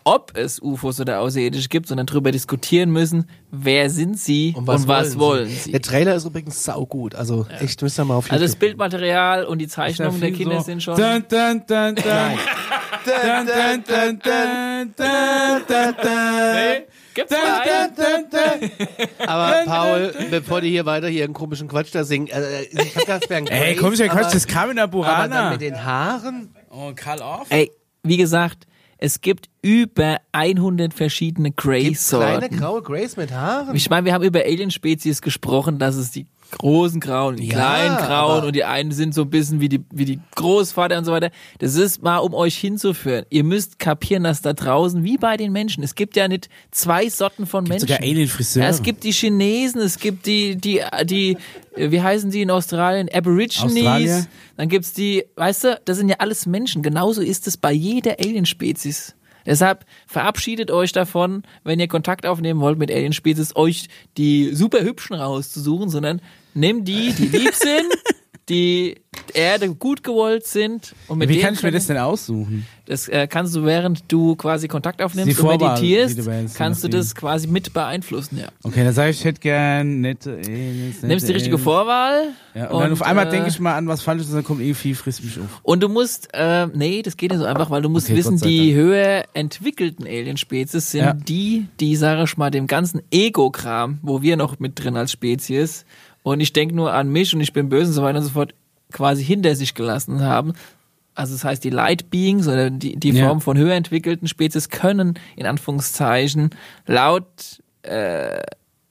ob 0.08 0.38
es 0.38 0.62
UFOs 0.62 1.02
oder 1.02 1.20
Außerirdische 1.20 1.68
gibt, 1.68 1.88
sondern 1.88 2.08
darüber 2.08 2.32
diskutieren 2.32 2.92
müssen, 2.92 3.30
wer 3.52 3.90
sind 3.90 4.18
sie 4.18 4.54
und 4.58 4.66
was, 4.66 4.88
wollen, 5.20 5.50
sie. 5.50 5.72
Der 5.72 5.82
Trailer 5.82 6.16
ist 6.16 6.26
übrigens 6.26 6.64
saugut. 6.64 7.14
Also 7.16 7.46
echt, 7.60 7.82
müsst 7.82 8.00
ihr 8.00 8.06
mal 8.06 8.16
auf 8.16 8.32
Also 8.32 8.44
das 8.44 8.52
YouTube- 8.54 8.60
Bildmaterial 8.60 9.44
und 9.46 9.60
die 9.60 9.68
Zeichnungen 9.68 10.22
der 10.22 10.32
Kinder 10.32 10.60
so, 10.60 10.66
sind 10.66 10.82
schon... 10.82 10.96
Dun, 10.96 11.24
dun, 11.30 11.64
dun, 11.68 11.96
dun. 11.96 11.96
Dun, 11.96 13.46
dun, 13.46 13.84
dun, 13.88 14.20
dun, 14.24 14.94
dun, 14.98 15.62
dun, 15.68 15.96
dun. 16.02 16.84
Gibt's 17.14 17.34
Dun, 17.34 17.40
mal 17.50 17.62
einen? 17.62 17.96
dun, 17.96 18.30
dun, 18.30 18.70
dun. 19.10 19.28
Aber 19.28 19.54
Paul, 19.66 20.14
bevor 20.30 20.62
die 20.62 20.70
hier 20.70 20.86
weiter 20.86 21.08
hier 21.08 21.24
einen 21.24 21.34
komischen 21.34 21.68
Quatsch 21.68 21.90
da 21.94 22.04
singen, 22.04 22.28
äh, 22.28 22.62
ich 22.64 22.96
hab 22.96 23.06
das 23.08 23.30
wäre 23.30 23.40
ein 23.42 23.48
Ey, 23.48 23.76
ja 23.76 24.08
Quatsch, 24.08 24.34
das 24.36 24.46
kam 24.46 24.70
in 24.70 24.76
der 24.76 24.86
Aber 24.86 25.02
dann 25.04 25.30
Burana. 25.32 25.50
mit 25.52 25.62
den 25.62 25.84
Haaren? 25.84 26.54
Oh, 26.70 26.92
Karl 26.96 27.22
Off? 27.22 27.48
Ey, 27.50 27.72
wie 28.04 28.18
gesagt, 28.18 28.68
es 28.98 29.22
gibt 29.22 29.50
über 29.62 30.20
100 30.32 30.94
verschiedene 30.94 31.52
Gibt's 31.52 32.10
kleine 32.10 32.50
graue 32.50 32.82
Grays 32.82 33.18
mit 33.18 33.32
Haaren? 33.32 33.76
Ich 33.76 33.90
meine, 33.90 34.06
wir 34.06 34.14
haben 34.14 34.24
über 34.24 34.42
Alien-Spezies 34.42 35.22
gesprochen, 35.22 35.80
dass 35.80 35.96
es 35.96 36.12
die 36.12 36.26
großen 36.52 37.00
Grauen, 37.00 37.36
die 37.36 37.48
Ja, 37.48 37.56
kleinen 37.56 37.98
Grauen 37.98 38.46
und 38.46 38.56
die 38.56 38.64
einen 38.64 38.92
sind 38.92 39.14
so 39.14 39.24
ein 39.24 39.30
bisschen 39.30 39.60
wie 39.60 39.70
die, 39.70 39.84
wie 39.92 40.06
die 40.06 40.20
Großvater 40.36 40.98
und 40.98 41.06
so 41.06 41.12
weiter. 41.12 41.32
Das 41.60 41.76
ist 41.76 42.02
mal, 42.02 42.18
um 42.18 42.34
euch 42.34 42.58
hinzuführen. 42.58 43.26
Ihr 43.30 43.44
müsst 43.44 43.80
kapieren, 43.80 44.24
dass 44.24 44.42
da 44.42 44.54
draußen, 44.54 45.04
wie 45.04 45.18
bei 45.18 45.38
den 45.38 45.52
Menschen, 45.52 45.84
es 45.84 45.96
gibt 45.96 46.16
ja 46.16 46.28
nicht 46.28 46.50
zwei 46.72 47.10
Sorten 47.10 47.46
von 47.46 47.64
Menschen. 47.64 47.88
Sogar 47.88 48.02
Alien-Friseure. 48.02 48.64
Ja, 48.64 48.70
es 48.70 48.82
gibt 48.82 49.04
die 49.04 49.12
Chinesen, 49.12 49.82
es 49.82 50.00
gibt 50.00 50.26
die, 50.26 50.56
die, 50.56 50.82
die, 51.06 51.38
wie 51.76 52.02
heißen 52.02 52.32
die 52.32 52.42
in 52.42 52.52
Australien? 52.52 53.10
Aborigines. 53.14 53.76
Australier. 53.76 54.26
Dann 54.56 54.70
gibt's 54.70 54.94
die, 54.94 55.26
weißt 55.36 55.64
du, 55.64 55.82
das 55.86 55.98
sind 55.98 56.10
ja 56.10 56.18
alles 56.20 56.46
Menschen. 56.46 56.82
Genauso 56.82 57.22
ist 57.22 57.48
es 57.48 57.58
bei 57.58 57.72
jeder 57.72 58.20
Alien-Spezies. 58.20 59.16
Deshalb 59.48 59.86
verabschiedet 60.06 60.70
euch 60.70 60.92
davon, 60.92 61.44
wenn 61.64 61.80
ihr 61.80 61.88
Kontakt 61.88 62.26
aufnehmen 62.26 62.60
wollt 62.60 62.78
mit 62.78 62.92
Alien-Spezies, 62.92 63.56
euch 63.56 63.88
die 64.18 64.54
super 64.54 64.82
hübschen 64.82 65.16
rauszusuchen, 65.16 65.90
sondern 65.90 66.22
nehmt 66.54 66.88
die, 66.88 67.14
die 67.14 67.28
lieb 67.28 67.56
sind, 67.56 67.88
die 68.50 68.96
Erde 69.34 69.74
gut 69.76 70.04
gewollt 70.04 70.46
sind 70.46 70.96
und 71.08 71.18
mit 71.20 71.30
Wie 71.30 71.40
kann 71.40 71.54
ich 71.54 71.64
mir 71.64 71.72
das 71.72 71.88
denn 71.88 71.98
aussuchen? 71.98 72.66
das 72.88 73.10
äh, 73.10 73.28
kannst 73.28 73.54
du, 73.56 73.66
während 73.66 74.10
du 74.10 74.36
quasi 74.36 74.68
Kontakt 74.70 75.02
aufnimmst 75.02 75.38
Die 75.38 75.42
und 75.42 75.50
meditierst, 75.50 76.18
du 76.18 76.48
kannst 76.56 76.84
du 76.84 76.88
das 76.88 77.14
quasi 77.14 77.48
mit 77.48 77.74
beeinflussen, 77.74 78.38
ja. 78.38 78.48
Okay, 78.64 78.84
dann 78.84 78.94
sage 78.94 79.10
ich, 79.12 79.20
ich 79.20 79.26
hätte 79.26 79.42
gern 79.42 80.00
nette 80.02 80.32
Aliens. 80.38 80.96
Nette 80.96 81.08
Nimmst 81.08 81.28
die 81.28 81.34
richtige 81.34 81.56
Aliens. 81.56 81.64
Vorwahl. 81.64 82.24
Ja, 82.56 82.70
und, 82.70 82.80
dann 82.80 82.92
auf 82.94 83.02
einmal 83.02 83.28
äh, 83.28 83.32
denke 83.32 83.50
ich 83.50 83.60
mal 83.60 83.76
an 83.76 83.88
was 83.88 84.02
Falsches 84.02 84.30
und 84.30 84.36
dann 84.36 84.44
kommt 84.44 84.62
irgendwie 84.62 84.94
frisst 84.94 85.24
mich 85.24 85.38
auf. 85.38 85.60
Und 85.64 85.84
du 85.84 85.90
musst, 85.90 86.30
äh, 86.34 86.68
nee, 86.68 87.02
das 87.02 87.18
geht 87.18 87.32
nicht 87.32 87.40
so 87.40 87.46
einfach, 87.46 87.70
weil 87.70 87.82
du 87.82 87.90
musst 87.90 88.08
Okay, 88.08 88.18
wissen, 88.18 88.38
die 88.38 88.74
höher 88.74 89.26
entwickelten 89.34 90.06
Alien-Spezies 90.06 90.92
sind 90.92 91.02
Ja. 91.04 91.14
die, 91.14 91.68
die, 91.82 91.96
sage 91.98 92.24
ich 92.24 92.38
mal, 92.38 92.52
dem 92.52 92.68
ganzen 92.68 93.02
Ego-Kram, 93.12 94.00
wo 94.02 94.22
wir 94.22 94.38
noch 94.38 94.60
mit 94.60 94.82
drin 94.82 94.96
als 94.96 95.12
Spezies, 95.12 95.86
und 96.34 96.40
ich 96.42 96.54
denke 96.54 96.76
nur 96.76 96.94
an 96.94 97.10
mich 97.10 97.34
und 97.34 97.42
ich 97.42 97.54
bin 97.54 97.70
böse 97.70 97.88
und 97.88 97.94
so 97.94 98.04
weiter 98.04 98.20
und 98.20 98.26
so 98.26 98.32
fort, 98.32 98.54
quasi 98.92 99.24
hinter 99.24 99.56
sich 99.56 99.74
gelassen 99.76 100.22
haben. 100.22 100.54
Also 101.14 101.34
das 101.34 101.44
heißt, 101.44 101.64
die 101.64 101.70
Light 101.70 102.10
Beings 102.10 102.48
oder 102.48 102.70
die, 102.70 102.96
die 102.96 103.12
Ja. 103.12 103.28
Form 103.28 103.42
von 103.42 103.58
höher 103.58 103.74
entwickelten 103.74 104.28
Spezies 104.28 104.70
können 104.70 105.18
in 105.36 105.46
Anführungszeichen 105.46 106.52
laut 106.86 107.26
äh, 107.82 108.42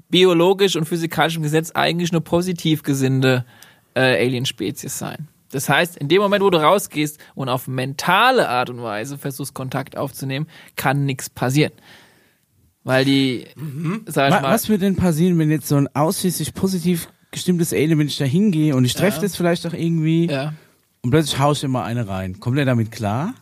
biologisch 0.09 0.77
und 0.77 0.87
physikalischem 0.87 1.43
Gesetz 1.43 1.71
eigentlich 1.73 2.13
nur 2.13 2.23
positiv 2.23 2.83
gesinnte 2.83 3.45
äh, 3.95 4.25
Alien-Spezies 4.25 4.99
sein. 4.99 5.29
Das 5.51 5.69
heißt, 5.69 5.97
in 5.97 6.09
dem 6.09 6.21
Moment, 6.21 6.43
wo 6.43 6.51
du 6.51 6.59
rausgehst 6.59 7.19
und 7.35 7.49
auf 7.49 7.69
mentale 7.69 8.49
Art 8.49 8.71
und 8.71 8.83
Weise 8.83 9.17
versuchst, 9.19 9.55
Kontakt 9.55 9.97
aufzunehmen, 9.97 10.47
kann 10.75 11.05
nichts 11.05 11.31
passieren. 11.31 11.73
Weil 12.83 13.05
die, 13.05 13.47
sag 14.07 14.29
ich 14.33 14.41
mal, 14.43 14.53
Was 14.53 14.69
würde 14.69 14.85
denn 14.85 14.97
passieren, 14.97 15.39
wenn 15.39 15.51
jetzt 15.51 15.69
so 15.69 15.77
ein 15.77 15.89
ausschließlich 15.95 16.55
positiv 16.55 17.09
gestimmtes 17.37 17.73
Alien, 17.73 17.99
wenn 17.99 18.07
ich 18.09 18.17
da 18.19 18.25
hingehe 18.25 18.75
und 18.75 18.85
ich 18.85 18.95
treffe 18.95 19.19
Ja. 19.19 19.23
das 19.23 19.37
vielleicht 19.37 19.67
auch 19.67 19.73
irgendwie 19.75 20.27
ja, 20.27 20.53
und 21.03 21.11
plötzlich 21.11 21.39
haue 21.39 21.53
ich 21.53 21.63
immer 21.63 21.85
eine 21.85 22.09
rein. 22.09 22.41
Kommt 22.41 22.59
er 22.59 22.65
damit 22.65 22.91
klar? 22.91 23.35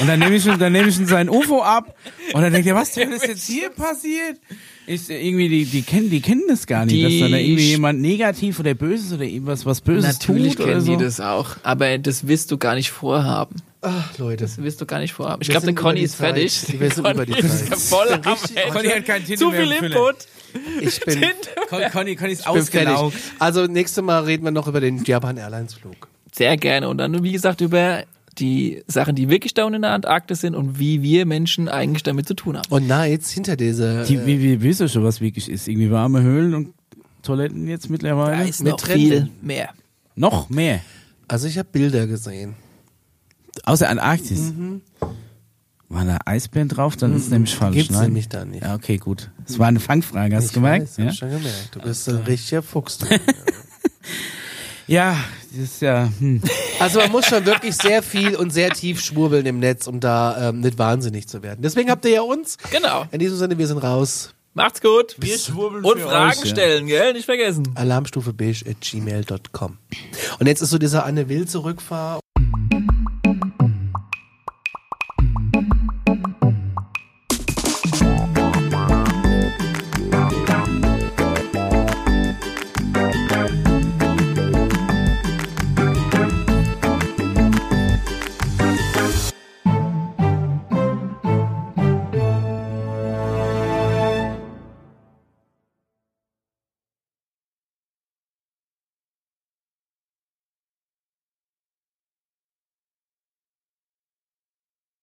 Und 0.00 0.08
dann 0.08 0.18
nehme 0.18 0.34
ich, 0.34 0.46
ihn- 0.46 0.58
dann 0.58 0.72
nehme 0.72 0.88
ich 0.88 0.98
ihn 0.98 1.06
sein 1.06 1.28
UFO 1.28 1.62
ab 1.62 1.94
und 2.32 2.42
dann 2.42 2.52
denkt 2.52 2.66
er, 2.66 2.74
was 2.74 2.92
denn 2.92 3.12
ist 3.12 3.26
jetzt 3.26 3.46
hier 3.46 3.70
passiert? 3.70 4.38
Ist 4.86 5.10
irgendwie, 5.10 5.48
die, 5.48 5.64
die 5.66 5.82
kennen, 5.82 6.10
die 6.10 6.20
kennen 6.20 6.42
das 6.48 6.66
gar 6.66 6.84
nicht, 6.86 6.96
Die 6.96 7.02
dass 7.02 7.18
dann 7.20 7.30
da 7.32 7.36
irgendwie 7.38 7.68
jemand 7.70 8.00
negativ 8.00 8.58
oder 8.58 8.74
böses 8.74 9.12
oder 9.12 9.22
irgendwas, 9.24 9.64
was 9.66 9.80
Böses 9.80 10.18
natürlich 10.18 10.56
tut 10.56 10.64
oder 10.64 10.72
kennen 10.72 10.84
so. 10.84 10.96
die 10.96 11.04
das 11.04 11.20
auch. 11.20 11.50
Aber 11.62 11.98
das 11.98 12.26
wirst 12.26 12.50
du 12.50 12.58
gar 12.58 12.74
nicht 12.74 12.90
vorhaben. 12.90 13.56
Ach, 13.82 14.18
Leute. 14.18 14.42
Das 14.44 14.58
wirst 14.58 14.80
du 14.80 14.86
gar 14.86 14.98
nicht 14.98 15.12
vorhaben. 15.12 15.42
Ich 15.42 15.48
glaube, 15.48 15.66
der 15.66 15.74
Conny 15.76 16.00
ist 16.00 16.14
fertig. 16.16 16.60
Wir 16.80 16.90
sind 16.90 17.06
über 17.06 17.26
die 17.26 17.38
ist 17.38 17.68
Zeit. 17.68 17.78
voll 17.78 18.08
am 18.12 18.22
Conny 18.72 18.88
hat 18.88 19.04
kein 19.04 19.24
Tinder 19.24 19.38
Zu 19.38 19.50
mehr 19.50 19.66
viel. 19.66 19.72
Input. 19.92 20.16
Ich 20.80 21.00
bin, 21.00 21.20
Conny, 21.68 21.90
Conny, 21.90 22.16
Conny 22.16 22.32
ist 22.32 22.46
ausgelaugt. 22.46 23.16
Also, 23.38 23.66
nächstes 23.66 24.02
Mal 24.02 24.24
reden 24.24 24.44
wir 24.44 24.50
noch 24.50 24.66
über 24.66 24.80
den 24.80 25.04
Japan 25.04 25.36
Airlines 25.36 25.74
Flug. 25.74 26.08
Sehr 26.32 26.56
gerne. 26.56 26.88
Und 26.88 26.98
dann, 26.98 27.22
wie 27.22 27.32
gesagt, 27.32 27.60
über 27.60 28.04
die 28.38 28.82
Sachen, 28.86 29.14
die 29.14 29.28
wirklich 29.28 29.54
down 29.54 29.74
in 29.74 29.82
der 29.82 29.92
Antarktis 29.92 30.40
sind 30.40 30.54
und 30.54 30.78
wie 30.78 31.02
wir 31.02 31.26
Menschen 31.26 31.68
eigentlich 31.68 32.02
damit 32.02 32.26
zu 32.26 32.34
tun 32.34 32.56
haben. 32.56 32.66
Und 32.70 32.86
Nights 32.86 33.30
hinter 33.30 33.56
dieser. 33.56 34.04
Die, 34.04 34.16
äh, 34.16 34.26
wie, 34.26 34.40
wie, 34.40 34.62
wisst 34.62 34.80
ihr 34.80 34.88
schon, 34.88 35.04
was 35.04 35.20
wirklich 35.20 35.50
ist? 35.50 35.68
Irgendwie 35.68 35.90
warme 35.90 36.22
Höhlen 36.22 36.54
und 36.54 36.74
Toiletten 37.22 37.68
jetzt 37.68 37.86
Da 37.86 37.92
mittlerweile? 37.92 38.48
ist 38.48 38.62
Mit 38.62 38.72
noch 38.72 38.86
viel 38.86 39.28
mehr. 39.40 39.70
Noch 40.14 40.48
mehr. 40.50 40.80
also, 41.28 41.46
ich 41.46 41.58
habe 41.58 41.68
Bilder 41.70 42.06
gesehen. 42.06 42.54
Außer 43.64 43.88
Antarktis. 43.88 44.52
War 45.92 46.06
da 46.06 46.18
Eisbären 46.24 46.68
drauf? 46.68 46.96
Dann 46.96 47.14
ist 47.14 47.24
es 47.24 47.28
nämlich 47.28 47.54
falsch. 47.54 47.76
Gibt's 47.76 47.92
Nein? 47.92 48.04
nämlich 48.04 48.30
da 48.30 48.46
nicht. 48.46 48.62
Ja, 48.62 48.74
okay, 48.74 48.96
gut. 48.96 49.30
Das 49.46 49.58
war 49.58 49.66
eine 49.66 49.78
Fangfrage, 49.78 50.34
hast 50.34 50.48
du 50.48 50.54
gemerkt? 50.54 50.86
Weiß, 50.86 50.92
hab 50.92 51.04
ja? 51.04 51.10
ich 51.10 51.18
schon 51.18 51.30
gemerkt. 51.30 51.68
Du 51.72 51.80
bist 51.80 52.08
ein 52.08 52.16
richtiger 52.16 52.62
Fuchs. 52.62 52.98
ja, 54.86 55.18
das 55.50 55.60
ist 55.60 55.82
ja. 55.82 56.10
Hm. 56.18 56.40
Also 56.80 56.98
man 56.98 57.12
muss 57.12 57.26
schon 57.26 57.44
wirklich 57.44 57.76
sehr 57.76 58.02
viel 58.02 58.36
und 58.36 58.54
sehr 58.54 58.70
tief 58.70 59.02
schwurbeln 59.02 59.44
im 59.44 59.58
Netz, 59.58 59.86
um 59.86 60.00
da 60.00 60.48
ähm, 60.48 60.60
nicht 60.60 60.78
wahnsinnig 60.78 61.28
zu 61.28 61.42
werden. 61.42 61.60
Deswegen 61.60 61.90
habt 61.90 62.06
ihr 62.06 62.12
ja 62.12 62.22
uns. 62.22 62.56
Genau. 62.70 63.04
In 63.10 63.18
diesem 63.18 63.36
Sinne, 63.36 63.58
wir 63.58 63.66
sind 63.66 63.76
raus. 63.76 64.32
Macht's 64.54 64.80
gut. 64.80 65.16
Wir 65.18 65.38
schwurbeln 65.38 65.84
Und 65.84 66.00
für 66.00 66.08
Fragen 66.08 66.30
euch, 66.30 66.44
ja. 66.46 66.50
stellen, 66.50 66.86
gell? 66.86 67.12
Nicht 67.12 67.26
vergessen. 67.26 67.68
Alarmstufe 67.74 68.32
beige 68.32 68.64
at 68.66 68.80
gmail.com. 68.80 69.76
Und 70.38 70.46
jetzt 70.46 70.62
ist 70.62 70.70
so 70.70 70.78
dieser 70.78 71.04
Anne 71.04 71.28
Will 71.28 71.46
zurückfahr 71.46 72.21